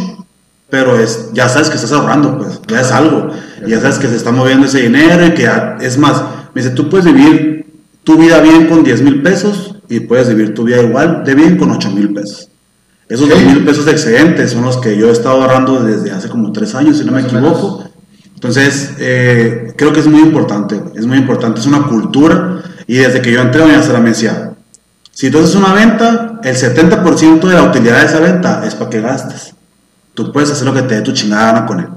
pero 0.70 1.00
es, 1.00 1.30
ya 1.34 1.48
sabes 1.50 1.70
que 1.70 1.76
estás 1.76 1.92
ahorrando, 1.94 2.38
pues, 2.38 2.60
ya 2.68 2.82
es 2.82 2.92
algo. 2.92 3.30
Y 3.66 3.70
ya 3.72 3.80
sabes 3.80 3.98
que 4.00 4.08
se 4.08 4.16
está 4.16 4.32
moviendo 4.32 4.66
ese 4.68 4.82
dinero 4.82 5.26
y 5.26 5.34
que 5.34 5.44
ya- 5.44 5.78
es 5.82 5.98
más, 5.98 6.22
me 6.54 6.62
dice, 6.62 6.74
tú 6.76 6.90
puedes 6.90 7.06
vivir 7.06 7.66
tu 8.04 8.18
vida 8.18 8.40
bien 8.42 8.68
con 8.68 8.84
10 8.84 9.02
mil 9.02 9.22
pesos 9.24 9.76
y 9.90 10.02
puedes 10.02 10.28
vivir 10.28 10.54
tu 10.54 10.64
vida 10.66 10.82
igual 10.82 11.24
de 11.24 11.36
bien 11.36 11.58
con 11.58 11.72
8 11.72 11.90
mil 11.92 12.14
pesos. 12.14 12.50
Esos 13.08 13.28
Sí. 13.28 13.32
2 13.34 13.44
mil 13.44 13.64
pesos 13.66 13.88
excedentes 13.88 14.52
son 14.52 14.64
los 14.66 14.78
que 14.78 14.98
yo 14.98 15.08
he 15.10 15.12
estado 15.12 15.42
ahorrando 15.42 15.82
desde 15.84 16.12
hace 16.12 16.28
como 16.30 16.52
3 16.52 16.74
años, 16.76 16.98
si 16.98 17.06
no 17.06 17.12
me 17.14 17.22
equivoco. 17.22 17.84
Entonces, 18.44 18.96
eh, 19.00 19.72
creo 19.78 19.94
que 19.94 20.02
es 20.02 20.08
muy 20.08 20.20
importante, 20.20 20.78
es 20.96 21.06
muy 21.06 21.18
importante, 21.18 21.62
es 21.62 21.66
una 21.66 21.84
cultura. 21.84 22.62
Y 22.88 22.98
desde 22.98 23.22
que 23.22 23.32
yo 23.32 23.40
entré 23.40 23.64
a 23.64 23.82
Sara 23.82 24.02
me 24.02 24.10
decía, 24.10 24.52
si 25.14 25.32
tú 25.32 25.40
haces 25.40 25.56
una 25.56 25.74
venta, 25.74 26.42
el 26.44 26.54
70% 26.54 27.48
de 27.48 27.54
la 27.54 27.64
utilidad 27.64 28.02
de 28.02 28.06
esa 28.06 28.20
venta 28.20 28.66
es 28.68 28.76
para 28.76 28.90
que 28.90 29.00
gastes. 29.00 29.54
Tú 30.14 30.34
puedes 30.34 30.52
hacer 30.52 30.66
lo 30.68 30.74
que 30.74 30.82
te 30.82 30.96
dé 30.96 31.02
tu 31.02 31.14
chingada 31.14 31.54
gana 31.54 31.66
con 31.66 31.80
él. 31.80 31.88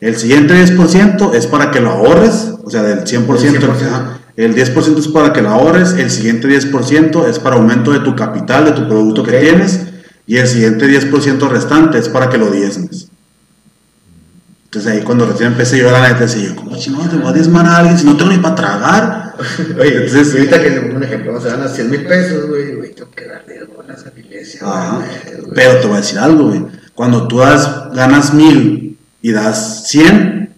El 0.00 0.16
siguiente 0.16 0.54
10% 0.54 1.34
es 1.34 1.46
para 1.46 1.70
que 1.70 1.78
lo 1.78 1.90
ahorres, 1.90 2.52
o 2.64 2.68
sea, 2.68 2.82
del 2.82 3.04
100%, 3.04 3.44
El 3.44 3.62
100%. 3.62 3.86
ajá, 3.86 4.18
el 4.34 4.56
10% 4.56 4.98
es 4.98 5.06
para 5.06 5.32
que 5.32 5.40
lo 5.40 5.50
ahorres, 5.50 5.92
el 5.92 6.10
siguiente 6.10 6.48
10% 6.48 7.28
es 7.28 7.38
para 7.38 7.54
aumento 7.54 7.92
de 7.92 8.00
tu 8.00 8.16
capital, 8.16 8.64
de 8.64 8.72
tu 8.72 8.88
producto 8.88 9.22
que 9.22 9.38
tienes, 9.38 9.82
y 10.26 10.38
el 10.38 10.48
siguiente 10.48 10.88
10% 10.88 11.48
restante 11.48 11.98
es 11.98 12.08
para 12.08 12.28
que 12.28 12.38
lo 12.38 12.50
diezmes. 12.50 13.06
Entonces 14.72 14.90
ahí 14.90 15.02
cuando 15.02 15.26
recién 15.26 15.48
empecé 15.52 15.76
yo 15.76 15.90
la 15.90 16.00
neta 16.08 16.20
decía 16.20 16.48
yo, 16.48 16.56
¿cómo 16.56 16.74
chingados 16.78 17.10
te 17.10 17.16
voy 17.16 17.28
a 17.28 17.32
diezmar 17.34 17.66
a 17.66 17.76
alguien 17.76 17.98
si 17.98 18.06
no 18.06 18.16
tengo 18.16 18.30
ni 18.30 18.38
para 18.38 18.54
tragar? 18.54 19.34
Oye, 19.78 20.06
Entonces- 20.06 20.32
ahorita 20.34 20.62
que 20.62 20.70
le 20.70 20.80
pongo 20.80 20.96
un 20.96 21.02
ejemplo, 21.04 21.32
vamos 21.34 21.46
a 21.46 21.50
ganar 21.50 21.68
100 21.68 21.90
mil 21.90 22.06
pesos, 22.06 22.48
güey, 22.48 22.74
güey, 22.76 22.94
tengo 22.94 23.10
que 23.10 23.26
darle 23.26 23.64
bolas 23.64 24.06
a 24.06 24.10
la 24.14 24.18
iglesia, 24.18 24.60
Ajá. 24.64 24.96
güey, 24.96 25.40
güey. 25.42 25.52
Pero 25.54 25.76
te 25.78 25.86
voy 25.88 25.96
a 25.96 26.00
decir 26.00 26.18
algo, 26.18 26.48
güey. 26.48 26.64
Cuando 26.94 27.28
tú 27.28 27.38
das, 27.40 27.92
ganas 27.94 28.32
mil 28.32 28.96
y 29.20 29.32
das 29.32 29.88
100, 29.88 30.54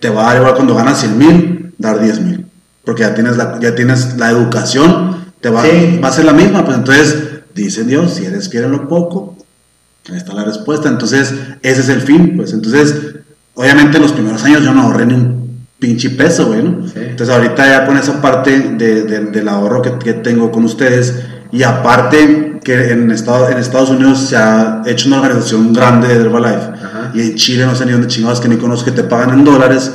te 0.00 0.08
va 0.10 0.22
a 0.22 0.26
dar 0.32 0.36
igual 0.38 0.54
cuando 0.56 0.74
ganas 0.74 0.98
100 0.98 1.16
mil, 1.18 1.74
dar 1.78 2.00
10 2.00 2.20
mil. 2.22 2.46
Porque 2.84 3.02
ya 3.02 3.14
tienes 3.14 3.36
la, 3.36 3.60
ya 3.60 3.76
tienes 3.76 4.16
la 4.16 4.30
educación, 4.30 5.26
te 5.40 5.48
va, 5.48 5.62
Sí. 5.62 6.00
va 6.02 6.08
a 6.08 6.12
ser 6.12 6.24
la 6.24 6.32
misma. 6.32 6.64
Pues 6.64 6.76
entonces, 6.76 7.18
dice 7.54 7.84
Dios, 7.84 8.14
si 8.14 8.24
eres 8.26 8.48
fiel 8.48 8.64
en 8.64 8.72
lo 8.72 8.88
poco, 8.88 9.36
ahí 10.10 10.16
está 10.16 10.32
la 10.34 10.44
respuesta. 10.44 10.88
Entonces, 10.88 11.32
ese 11.62 11.80
es 11.80 11.88
el 11.88 12.00
fin. 12.00 12.34
Pues 12.36 12.52
entonces, 12.52 12.94
obviamente 13.54 13.96
en 13.98 14.02
los 14.02 14.12
primeros 14.12 14.42
años 14.44 14.62
yo 14.62 14.72
no 14.74 14.82
ahorré 14.82 15.06
ni 15.06 15.14
un 15.14 15.66
pinche 15.78 16.10
peso, 16.10 16.46
güey, 16.46 16.62
¿no? 16.62 16.86
Sí. 16.86 16.94
Entonces 16.96 17.34
ahorita 17.34 17.66
ya 17.66 17.86
con 17.86 17.96
esa 17.96 18.20
parte 18.22 18.58
de- 18.76 19.02
de- 19.02 19.24
del 19.26 19.48
ahorro 19.48 19.82
que, 19.82 19.98
que 19.98 20.12
tengo 20.14 20.50
con 20.52 20.64
ustedes 20.64 21.14
y 21.50 21.62
aparte 21.64 22.60
que 22.62 22.92
en, 22.92 23.10
Estado- 23.10 23.48
en 23.50 23.58
Estados 23.58 23.90
Unidos 23.90 24.20
se 24.20 24.36
ha 24.36 24.82
hecho 24.86 25.08
una 25.08 25.20
organización 25.20 25.72
grande 25.72 26.06
de 26.08 26.14
Herbalife 26.20 26.54
Ajá. 26.84 27.10
y 27.14 27.20
en 27.22 27.34
Chile 27.34 27.66
no 27.66 27.74
sé 27.74 27.84
ni 27.84 27.92
dónde 27.92 28.06
chingados 28.06 28.40
que 28.40 28.48
ni 28.48 28.56
conozco 28.56 28.86
que 28.86 28.92
te 28.92 29.02
pagan 29.02 29.30
en 29.38 29.44
dólares, 29.44 29.90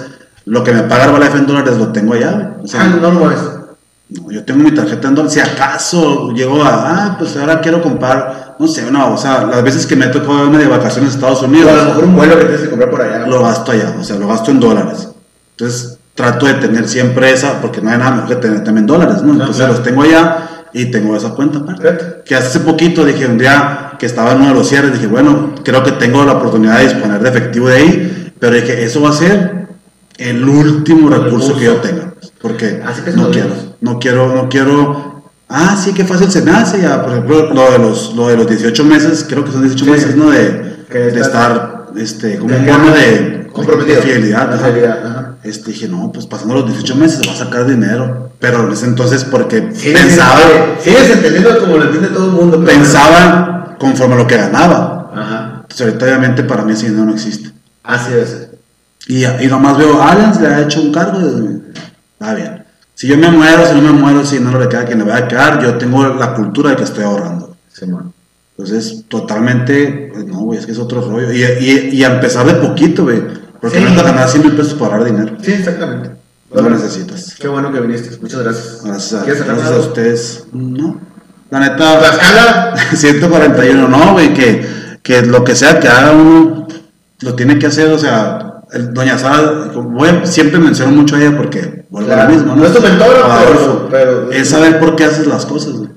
lo 0.46 0.62
que 0.64 0.74
me 0.74 0.84
paga 0.84 1.06
Herbalife 1.06 1.38
en 1.38 1.48
dólares 1.48 1.78
lo 1.78 1.88
tengo 1.94 2.14
allá, 2.14 2.32
güey. 2.34 2.46
O 2.64 2.68
sea, 2.68 2.82
Ah, 2.82 2.88
no 2.90 2.98
lo 3.02 3.12
no, 3.14 3.20
yo 4.10 4.44
tengo 4.46 4.64
mi 4.64 4.72
tarjeta 4.74 5.08
en 5.08 5.16
dólares. 5.16 5.34
Si 5.34 5.40
acaso 5.40 6.32
llego 6.32 6.64
a, 6.64 6.70
ah, 6.70 7.16
pues 7.18 7.36
ahora 7.38 7.60
quiero 7.60 7.82
comprar, 7.82 8.56
no 8.60 8.68
sé, 8.68 8.90
no, 8.90 9.14
o 9.14 9.18
sea, 9.18 9.46
las 9.46 9.64
veces 9.64 9.86
que 9.86 9.96
me 9.96 10.06
ha 10.06 10.12
tocado 10.12 10.46
irme 10.46 10.58
de 10.58 10.68
vacaciones 10.68 11.12
a 11.12 11.16
Estados 11.16 11.42
Unidos, 11.42 11.72
a 11.72 11.76
lo 11.76 11.86
mejor 11.86 12.04
un 12.06 12.16
vuelo 12.16 12.38
que 12.38 12.46
tienes 12.46 12.62
que 12.62 12.70
comprar 12.70 12.90
por 12.90 13.02
allá. 13.02 13.28
lo 13.28 13.42
gasto 13.42 13.72
allá, 13.72 13.96
o 14.00 14.04
sea, 14.04 14.18
lo 14.18 14.28
gasto 14.28 14.52
en 14.52 14.60
dólares. 14.60 15.10
Entonces 15.52 15.98
trato 16.16 16.48
de 16.48 16.56
tener 16.56 16.88
siempre 16.88 17.32
esa, 17.32 17.62
porque 17.62 17.82
no 17.82 17.92
hay 17.92 17.98
nada 17.98 18.12
mejor 18.12 18.30
que 18.30 18.36
tener 18.36 18.64
también 18.64 18.88
dólares, 18.88 19.22
¿no? 19.22 19.34
Entonces 19.34 19.58
claro. 19.58 19.74
los 19.74 19.84
tengo 19.84 20.02
allá 20.02 20.48
y 20.74 20.86
tengo 20.86 21.16
esa 21.16 21.30
cuenta 21.30 21.60
aparte. 21.60 22.24
Que 22.26 22.36
hace 22.36 22.62
poquito 22.62 23.06
dije, 23.06 23.28
un 23.28 23.38
día 23.38 23.94
que 24.00 24.06
estaba 24.06 24.32
en 24.32 24.38
uno 24.40 24.50
de 24.50 24.56
los 24.56 24.68
cierres, 24.68 24.94
dije, 24.94 25.08
bueno, 25.08 25.54
creo 25.64 25.84
que 25.84 25.92
tengo 25.92 26.24
la 26.26 26.34
oportunidad 26.34 26.78
de 26.80 26.86
disponer 26.86 27.22
de 27.22 27.30
efectivo 27.30 27.68
de 27.70 27.76
ahí, 27.76 28.34
pero 28.40 28.56
dije, 28.56 28.84
eso 28.84 29.02
va 29.02 29.10
a 29.10 29.14
ser 29.14 29.68
el 30.18 30.48
último 30.48 31.10
recurso 31.10 31.56
que 31.56 31.66
yo 31.66 31.76
tenga, 31.76 31.97
pues, 31.97 31.97
porque 32.48 32.82
Así 32.86 33.02
que 33.02 33.12
no 33.12 33.30
quiero, 33.32 33.50
no 33.82 34.00
quiero, 34.00 34.34
no 34.36 34.50
quiero, 34.50 35.24
ah, 35.50 35.76
sí, 35.82 35.94
qué 35.94 36.04
fácil 36.06 36.32
se 36.32 36.42
me 36.42 36.52
hace, 36.52 36.82
ya, 36.82 37.02
por 37.04 37.12
ejemplo, 37.12 37.54
lo 37.54 37.72
de 37.72 37.80
los, 37.80 38.14
lo 38.16 38.28
de 38.30 38.38
los 38.38 38.48
18 38.50 38.84
meses, 38.84 39.26
creo 39.28 39.44
que 39.44 39.52
son 39.52 39.62
18 39.62 39.86
Sí. 39.86 39.92
meses, 39.92 40.16
¿no? 40.16 40.30
De, 40.32 40.78
de 40.90 41.20
estar, 41.20 41.88
este, 41.98 42.38
como 42.38 42.56
un 42.56 42.66
bono 42.66 42.92
de, 42.94 43.48
comprometido. 43.52 43.98
de 43.98 44.02
fidelidad, 44.04 44.48
De 44.50 44.56
ajá. 44.56 44.66
fidelidad, 44.68 45.06
ajá. 45.08 45.24
Este, 45.44 45.72
dije, 45.72 45.88
no, 45.88 46.12
pues 46.12 46.26
pasando 46.26 46.56
los 46.56 46.66
18 46.68 46.96
meses 46.96 47.22
va 47.28 47.32
a 47.32 47.36
sacar 47.36 47.66
dinero. 47.68 48.32
Pero 48.40 48.68
en 48.68 48.72
ese 48.74 48.86
entonces, 48.86 49.24
porque 49.24 49.70
Sí, 49.74 49.92
pensaba, 49.94 50.40
Sigues 50.82 51.10
entendiendo 51.10 51.58
como 51.60 51.78
lo 51.78 51.86
entiende 51.86 52.10
todo 52.10 52.26
el 52.28 52.32
mundo. 52.34 52.62
pero- 52.64 52.78
pensaba 52.80 53.76
conforme 53.80 54.16
a 54.16 54.18
lo 54.20 54.28
que 54.28 54.38
ganaba. 54.38 55.12
Ajá. 55.16 55.58
Entonces, 55.62 55.82
ahorita, 55.88 56.06
obviamente, 56.06 56.44
para 56.44 56.64
mí 56.64 56.74
ese 56.74 56.88
dinero 56.90 57.06
no 57.06 57.14
existe. 57.14 57.52
Así 57.84 58.12
es. 58.14 58.50
Y, 59.08 59.26
y 59.26 59.48
nomás 59.48 59.78
veo, 59.78 60.02
Allianz 60.04 60.40
le 60.42 60.48
ha 60.48 60.62
hecho 60.62 60.82
un 60.82 60.92
cargo. 60.92 61.18
de- 61.20 61.57
Va 62.22 62.34
bien. 62.34 62.64
Si 62.96 63.08
yo 63.08 63.18
me 63.18 63.30
muero, 63.30 63.66
si 63.66 63.76
no 63.76 63.82
me 63.82 63.92
muero, 63.92 64.26
si 64.26 64.40
no 64.40 64.58
le 64.58 64.68
queda 64.68 64.82
a 64.82 64.86
quien 64.86 65.00
le 65.00 65.06
vaya 65.06 65.26
a 65.26 65.28
quedar, 65.28 65.62
yo 65.62 65.78
tengo 65.78 66.04
la 66.16 66.34
cultura 66.34 66.72
de 66.72 66.78
que 66.78 66.84
estoy 66.84 67.04
ahorrando. 67.04 67.56
Simón. 67.72 68.14
Entonces, 68.58 69.04
totalmente, 69.08 70.10
pues, 70.12 70.26
no, 70.26 70.40
güey, 70.40 70.58
es 70.60 70.66
que 70.66 70.72
es 70.72 70.80
otro 70.80 71.02
rollo. 71.02 71.32
Y, 71.32 71.44
y, 71.44 71.90
y 71.94 72.04
a 72.04 72.16
empezar 72.16 72.46
de 72.48 72.56
poquito, 72.56 73.04
güey. 73.04 73.22
Porque 73.62 73.78
Sí. 73.78 73.84
no 73.84 73.90
es 73.92 74.04
ganar 74.04 74.28
100 74.28 74.44
mil 74.44 74.56
pesos 74.56 74.74
para 74.74 74.96
ahorrar 74.96 75.12
dinero. 75.12 75.38
Sí, 75.42 75.52
exactamente. 75.52 76.12
No 76.54 76.62
lo 76.62 76.70
necesitas. 76.72 77.36
Qué 77.40 77.48
bueno 77.48 77.72
que 77.72 77.80
viniste. 77.82 78.18
Muchas 78.20 78.42
gracias. 78.42 78.82
Gracias 78.84 79.22
a, 79.22 79.26
¿Quieres 79.26 79.42
hablar 79.44 79.58
gracias 79.58 79.78
a 79.78 79.82
ustedes. 79.88 80.44
No. 80.54 81.00
La 81.52 81.60
neta, 81.60 82.00
Tlaxcala. 82.00 82.76
141, 82.96 83.88
no, 83.88 84.14
güey, 84.14 84.34
que, 84.34 84.68
que 85.04 85.22
lo 85.22 85.44
que 85.44 85.56
sea 85.56 85.80
que 85.80 85.88
haga 85.88 86.12
uno, 86.14 86.68
lo 87.22 87.36
tiene 87.36 87.60
que 87.60 87.68
hacer, 87.68 87.92
o 87.92 88.00
sea, 88.00 88.57
Doña 88.94 89.16
a- 89.16 90.26
siempre 90.26 90.60
menciono 90.60 90.92
mucho 90.92 91.16
a 91.16 91.22
ella 91.22 91.38
porque 91.38 91.86
vuelvo 91.90 92.12
a 92.14 92.24
lo 92.26 92.30
mismo, 92.30 92.48
¿no? 92.56 92.56
No 92.58 92.66
es 92.66 92.74
tu 92.74 92.82
mentora, 92.82 93.26
O 93.26 93.32
a 93.32 93.40
pero- 93.46 93.88
pero- 93.90 94.32
es 94.32 94.50
saber 94.50 94.80
por 94.80 94.96
qué 94.96 95.06
haces 95.06 95.26
las 95.28 95.46
cosas, 95.46 95.74
güey. 95.74 95.90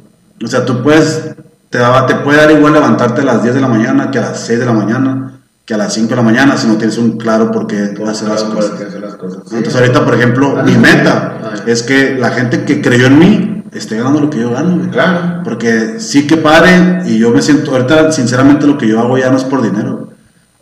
O 0.45 0.47
sea, 0.47 0.65
tú 0.65 0.83
puedes, 0.83 1.31
te, 1.69 1.79
da- 1.79 2.07
te 2.07 2.15
puede 2.17 2.39
dar 2.39 2.51
igual 2.51 2.73
levantarte 2.73 3.23
a 3.23 3.25
las 3.25 3.43
10 3.43 3.55
de 3.55 3.61
la 3.61 3.69
mañana 3.69 4.11
que 4.11 4.19
a 4.19 4.23
las 4.23 4.41
6 4.41 4.59
de 4.61 4.67
la 4.67 4.73
mañana, 4.73 5.41
que 5.67 5.75
a 5.75 5.77
las 5.77 5.93
5 5.93 6.11
de 6.11 6.17
la 6.17 6.23
mañana, 6.23 6.57
si 6.57 6.67
no 6.69 6.77
tienes 6.77 6.97
un 6.99 7.19
claro 7.19 7.51
por 7.51 7.67
qué 7.67 7.95
hacer 8.09 8.29
las 8.29 8.45
cosas. 8.45 8.73
hacer 8.81 9.01
las 9.01 9.15
cosas. 9.17 9.43
Sí. 9.49 9.57
Entonces 9.57 9.81
ahorita, 9.81 10.05
por 10.05 10.15
ejemplo, 10.15 10.55
Ah, 10.59 10.63
mi 10.63 10.73
no. 10.75 10.81
meta 10.81 11.39
Ah. 11.43 11.51
es 11.67 11.83
que 11.83 12.17
la 12.19 12.31
gente 12.31 12.65
que 12.65 12.81
creyó 12.81 13.07
en 13.07 13.19
mí 13.19 13.65
esté 13.73 13.97
ganando 13.99 14.21
lo 14.21 14.31
que 14.31 14.39
yo 14.41 14.51
gano, 14.51 14.77
güey. 14.79 14.91
Claro. 14.91 15.43
Porque 15.45 15.97
sí 15.99 16.27
que 16.27 16.37
pare 16.37 17.03
y 17.07 17.19
yo 17.19 17.31
me 17.31 17.43
siento, 17.43 17.73
ahorita 17.73 18.11
sinceramente 18.13 18.67
lo 18.67 18.79
que 18.79 18.89
yo 18.89 18.99
hago 19.01 19.19
ya 19.19 19.31
no 19.31 19.37
es 19.37 19.45
por 19.45 19.61
dinero. 19.63 20.10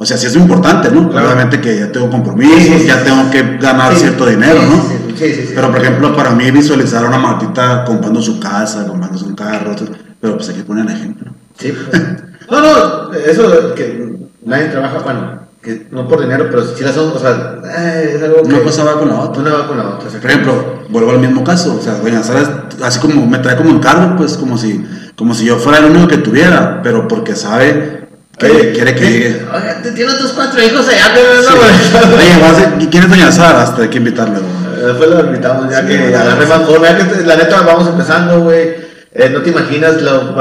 O 0.00 0.06
sea, 0.06 0.16
sí 0.16 0.26
es 0.26 0.36
importante, 0.36 0.90
¿no? 0.92 1.10
Claro. 1.10 1.26
Obviamente 1.26 1.60
que 1.60 1.76
ya 1.76 1.90
tengo 1.90 2.08
compromisos, 2.08 2.62
Sí, 2.62 2.78
sí, 2.80 2.86
ya 2.86 3.02
tengo 3.02 3.28
que 3.30 3.58
ganar 3.58 3.94
cierto 3.96 4.26
dinero, 4.26 4.62
¿no? 4.62 4.80
sí, 4.80 4.96
sí, 5.16 5.34
sí, 5.34 5.46
sí. 5.48 5.52
Pero 5.56 5.72
por 5.72 5.80
ejemplo, 5.80 6.14
para 6.14 6.30
mí 6.30 6.48
visualizar 6.52 7.04
a 7.04 7.08
una 7.08 7.18
Martita 7.18 7.84
comprando 7.84 8.22
su 8.22 8.38
casa, 8.38 8.86
comprando 8.86 9.18
un 9.26 9.34
carro, 9.34 9.74
pero 10.20 10.36
pues 10.36 10.48
hay 10.48 10.54
que 10.54 10.62
poner 10.62 10.86
el 10.86 10.92
ejemplo. 10.92 11.32
Sí, 11.58 11.72
pues. 11.90 12.02
No, 12.48 12.60
no, 12.60 13.12
eso 13.12 13.74
que 13.74 14.16
nadie 14.44 14.68
trabaja, 14.68 15.00
bueno, 15.00 15.40
que 15.60 15.88
no 15.90 16.06
por 16.06 16.20
dinero, 16.20 16.46
pero 16.48 16.64
si 16.64 16.84
la 16.84 16.92
son, 16.92 17.12
o 17.14 17.18
sea, 17.18 17.58
eh, 17.76 18.14
es 18.16 18.22
algo 18.22 18.42
que. 18.42 18.54
Una 18.54 18.62
cosa 18.62 18.84
va 18.84 18.98
con 19.00 19.08
la 19.08 19.20
otra. 19.20 19.42
Una 19.42 19.52
va 19.52 19.66
con 19.66 19.78
la 19.78 19.88
otra. 19.88 20.08
Por 20.08 20.30
ejemplo, 20.30 20.82
vuelvo 20.88 21.10
al 21.10 21.18
mismo 21.18 21.42
caso, 21.42 21.76
o 21.76 21.82
sea, 21.82 21.94
doña 21.96 22.22
Sara, 22.22 22.68
así 22.84 23.00
como 23.00 23.26
me 23.26 23.38
trae 23.38 23.56
como 23.56 23.70
encargo, 23.70 24.16
pues 24.16 24.36
como 24.36 24.56
si, 24.56 24.84
Como 25.16 25.34
si 25.34 25.44
yo 25.44 25.56
fuera 25.56 25.78
el 25.78 25.86
único 25.86 26.06
que 26.06 26.18
tuviera, 26.18 26.80
pero 26.82 27.08
porque 27.08 27.34
sabe 27.34 27.97
Oye, 28.46 28.72
quiere 28.72 28.94
que 28.94 29.06
eh, 29.06 29.10
llegue. 29.10 29.46
Oye, 29.52 29.74
te 29.82 29.92
tiene 29.92 30.12
tus 30.14 30.32
cuatro 30.32 30.62
hijos 30.62 30.86
allá, 30.88 31.04
Sí. 31.06 31.10
pero 31.14 31.42
no, 31.42 31.56
güey. 31.56 32.14
Oye, 32.18 32.40
vas 32.40 32.58
a- 32.58 32.90
¿quién 32.90 33.02
es 33.04 33.10
Doña 33.10 33.32
Sara? 33.32 33.62
Hasta 33.62 33.82
hay 33.82 33.88
que 33.88 33.98
invitarle, 33.98 34.38
güey. 34.38 34.86
Después 34.86 35.10
lo 35.10 35.20
invitamos 35.20 35.70
ya 35.70 35.80
Sí, 35.80 35.86
que 35.88 36.14
agarre 36.14 36.46
más 36.46 36.62
forma. 36.62 36.86
La 37.26 37.36
neta 37.36 37.62
vamos 37.62 37.88
empezando, 37.88 38.40
güey. 38.42 38.76
Eh, 39.12 39.30
no 39.30 39.40
te 39.42 39.50
imaginas, 39.50 40.00
lo, 40.02 40.36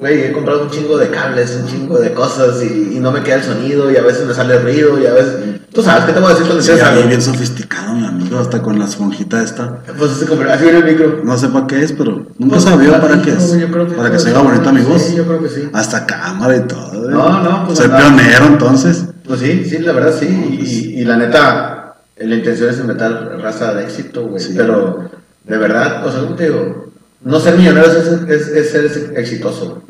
güey, 0.00 0.22
he 0.24 0.32
comprado 0.32 0.62
un 0.64 0.70
chingo 0.70 0.96
de 0.98 1.08
cables, 1.10 1.58
un 1.62 1.68
chingo 1.68 1.98
de 1.98 2.12
cosas 2.12 2.62
y, 2.62 2.96
y 2.96 3.00
no 3.00 3.12
me 3.12 3.22
queda 3.22 3.36
el 3.36 3.42
sonido 3.44 3.90
y 3.90 3.96
a 3.96 4.02
veces 4.02 4.26
me 4.26 4.34
sale 4.34 4.58
ruido 4.58 4.98
y 5.00 5.06
a 5.06 5.12
veces... 5.12 5.34
Tú 5.72 5.82
sabes, 5.82 6.04
¿qué 6.04 6.12
te 6.12 6.18
voy 6.18 6.30
a 6.30 6.34
decir 6.34 6.46
cuando 6.46 6.62
Sí, 6.64 6.72
algo? 6.80 7.06
bien 7.06 7.22
sofisticado, 7.22 7.94
mi 7.94 8.04
amigo, 8.04 8.38
hasta 8.40 8.60
con 8.60 8.78
la 8.78 8.86
esponjita 8.86 9.40
esta. 9.42 9.78
Pues 9.96 10.12
se 10.12 10.26
compró 10.26 10.50
así 10.50 10.64
viene 10.64 10.78
el 10.78 10.84
micro. 10.84 11.20
No 11.22 11.38
sé 11.38 11.46
para 11.48 11.66
qué 11.68 11.82
es, 11.84 11.92
pero 11.92 12.26
nunca 12.38 12.54
Pues, 12.54 12.64
sabía 12.64 13.00
para 13.00 13.22
qué 13.22 13.30
es. 13.30 13.56
yo 13.56 13.70
creo 13.70 13.86
que 13.86 13.94
Para 13.94 14.10
que 14.10 14.18
se 14.18 14.30
oiga 14.30 14.40
bonita 14.42 14.72
mi 14.72 14.80
voz. 14.82 15.00
Sí, 15.00 15.14
yo 15.16 15.24
creo 15.26 15.40
que 15.40 15.48
sí. 15.48 15.68
Hasta 15.72 16.06
cámara 16.06 16.56
y 16.56 16.60
todo. 16.62 17.02
güey. 17.02 17.10
No, 17.14 17.42
no, 17.42 17.66
pues 17.66 17.78
Soy 17.78 17.86
andaba- 17.86 18.16
pionero 18.16 18.46
entonces. 18.46 19.04
Pues 19.26 19.38
sí, 19.40 19.64
sí, 19.64 19.78
la 19.78 19.92
verdad 19.92 20.12
sí. 20.18 20.26
Y, 20.26 20.64
y- 20.96 21.00
y 21.02 21.04
la 21.04 21.16
neta, 21.18 21.94
la 22.16 22.34
intención 22.34 22.68
es 22.70 22.78
inventar 22.80 23.38
raza 23.40 23.72
de 23.74 23.84
éxito, 23.84 24.26
güey. 24.26 24.42
Sí. 24.42 24.54
Pero 24.56 25.08
de 25.44 25.56
verdad, 25.56 26.04
o 26.04 26.10
sea, 26.10 26.22
¿cómo 26.22 26.34
te 26.34 26.44
digo? 26.50 26.89
No 27.22 27.38
ser 27.40 27.56
millonario 27.58 27.90
es, 27.92 28.06
es- 28.06 28.48
es 28.48 28.70
ser 28.70 29.12
exitoso. 29.18 29.82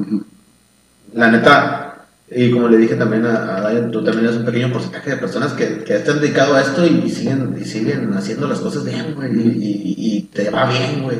La 1.14 1.30
neta, 1.30 2.06
y 2.30 2.50
como 2.50 2.68
le 2.68 2.76
dije 2.76 2.94
también 2.94 3.26
a, 3.26 3.56
a 3.56 3.70
Diane, 3.70 3.88
tú 3.90 4.02
también 4.04 4.26
eres 4.26 4.36
un 4.38 4.44
pequeño 4.44 4.72
porcentaje 4.72 5.10
de 5.10 5.16
personas 5.16 5.52
que, 5.52 5.78
que 5.84 5.96
están 5.96 6.20
dedicados 6.20 6.56
a 6.56 6.60
esto 6.62 6.86
y 6.86 7.08
siguen, 7.10 7.56
y 7.60 7.64
siguen 7.64 8.12
haciendo 8.14 8.46
las 8.48 8.60
cosas 8.60 8.84
bien, 8.84 9.14
güey. 9.14 9.32
Y, 9.36 9.48
y- 9.48 10.16
y 10.16 10.22
te 10.22 10.50
va 10.50 10.68
bien, 10.68 11.02
güey. 11.02 11.18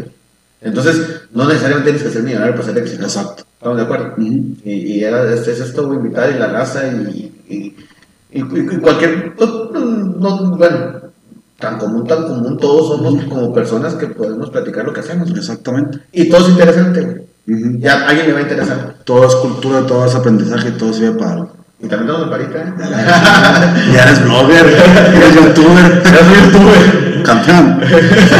Entonces, 0.60 1.22
no 1.32 1.46
necesariamente 1.46 1.90
tienes 1.90 2.02
que 2.06 2.10
ser 2.12 2.22
millonario 2.22 2.54
para 2.54 2.66
ser 2.66 2.78
exitoso. 2.78 3.20
Exacto. 3.20 3.44
¿Estamos 3.54 3.76
de 3.78 3.82
acuerdo? 3.82 4.14
Y, 4.18 4.56
y 4.64 5.04
era, 5.04 5.32
este, 5.32 5.52
es 5.52 5.60
esto, 5.60 5.86
güey, 5.86 5.98
invitar 5.98 6.30
y 6.34 6.38
la 6.38 6.48
raza 6.48 6.86
y, 6.86 7.32
y, 7.48 7.76
y- 8.32 8.42
y 8.42 8.78
cualquier, 8.78 9.34
pues, 9.34 9.50
no, 9.50 10.56
bueno, 10.56 11.00
tan 11.60 11.78
común, 11.78 12.06
tan 12.06 12.24
común, 12.26 12.58
todos 12.58 12.88
somos 12.96 13.24
como 13.24 13.52
personas 13.52 13.94
que 13.94 14.06
podemos 14.08 14.50
platicar 14.50 14.84
lo 14.84 14.92
que 14.92 15.00
hacemos. 15.00 15.30
Exactamente. 15.30 15.98
Y 16.12 16.28
todo 16.28 16.40
es 16.40 16.48
interesante, 16.48 17.00
güey. 17.46 17.80
Ya 17.80 17.94
a 18.04 18.08
alguien 18.08 18.26
le 18.28 18.32
va 18.32 18.38
a 18.38 18.42
interesar. 18.42 18.94
Todo 19.04 19.26
es 19.26 19.34
cultura, 19.36 19.86
todo 19.86 20.04
es 20.06 20.14
aprendizaje, 20.14 20.72
todo 20.72 20.92
sirve 20.92 21.18
para 21.18 21.32
algo. 21.32 21.52
Y 21.82 21.86
también 21.88 22.08
tenemos 22.14 22.28
parita, 22.28 22.58
¿eh? 22.58 22.72
Ya 23.94 24.02
eres 24.04 24.22
blogger, 24.24 24.66
eres 24.66 25.34
youtuber. 25.34 26.02
Soy 26.04 26.44
youtuber. 26.44 27.22
Campeón. 27.24 27.80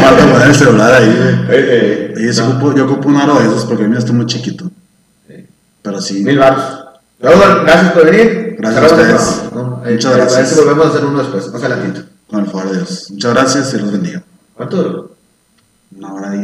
Falta 0.03 0.27
poner 0.33 0.49
el 0.49 0.55
celular 0.55 0.93
ahí, 0.95 1.07
güey. 1.07 1.59
Eh, 1.59 2.15
eh, 2.17 2.33
no, 2.39 2.49
ocupo- 2.49 2.75
yo 2.77 2.85
ocupo 2.85 3.09
un 3.09 3.17
aro 3.17 3.39
de 3.39 3.47
esos 3.47 3.65
porque 3.65 3.83
el 3.85 3.89
mío 3.91 3.99
está 3.99 4.13
muy 4.13 4.27
chiquito. 4.27 4.71
Pero 5.83 6.01
sí. 6.01 6.23
Mil 6.23 6.39
baros. 6.39 6.63
Gracias 7.19 7.93
por 7.93 8.05
venir. 8.11 8.57
Gracias 8.59 8.83
a 8.83 8.87
ustedes. 8.95 9.43
Eh, 9.87 9.93
Muchas 9.93 10.13
eh, 10.13 10.17
gracias. 10.17 10.35
A 10.35 10.39
ver 10.41 10.47
si 10.47 10.55
volvemos 10.61 10.87
a 10.87 10.89
hacer 10.91 11.05
uno 11.05 11.19
después, 11.19 11.53
más 11.53 11.63
adelantito. 11.63 12.03
Con 12.31 12.41
el 12.41 12.47
favor 12.47 12.71
de 12.71 12.77
Dios. 12.77 13.11
Muchas 13.11 13.35
gracias 13.35 13.75
y 13.75 13.79
los 13.79 13.93
bendiga. 13.93 14.23
¿Cuánto 14.55 14.83
duró? 14.83 15.17
Una 15.97 16.15
hora 16.15 16.37
y 16.37 16.39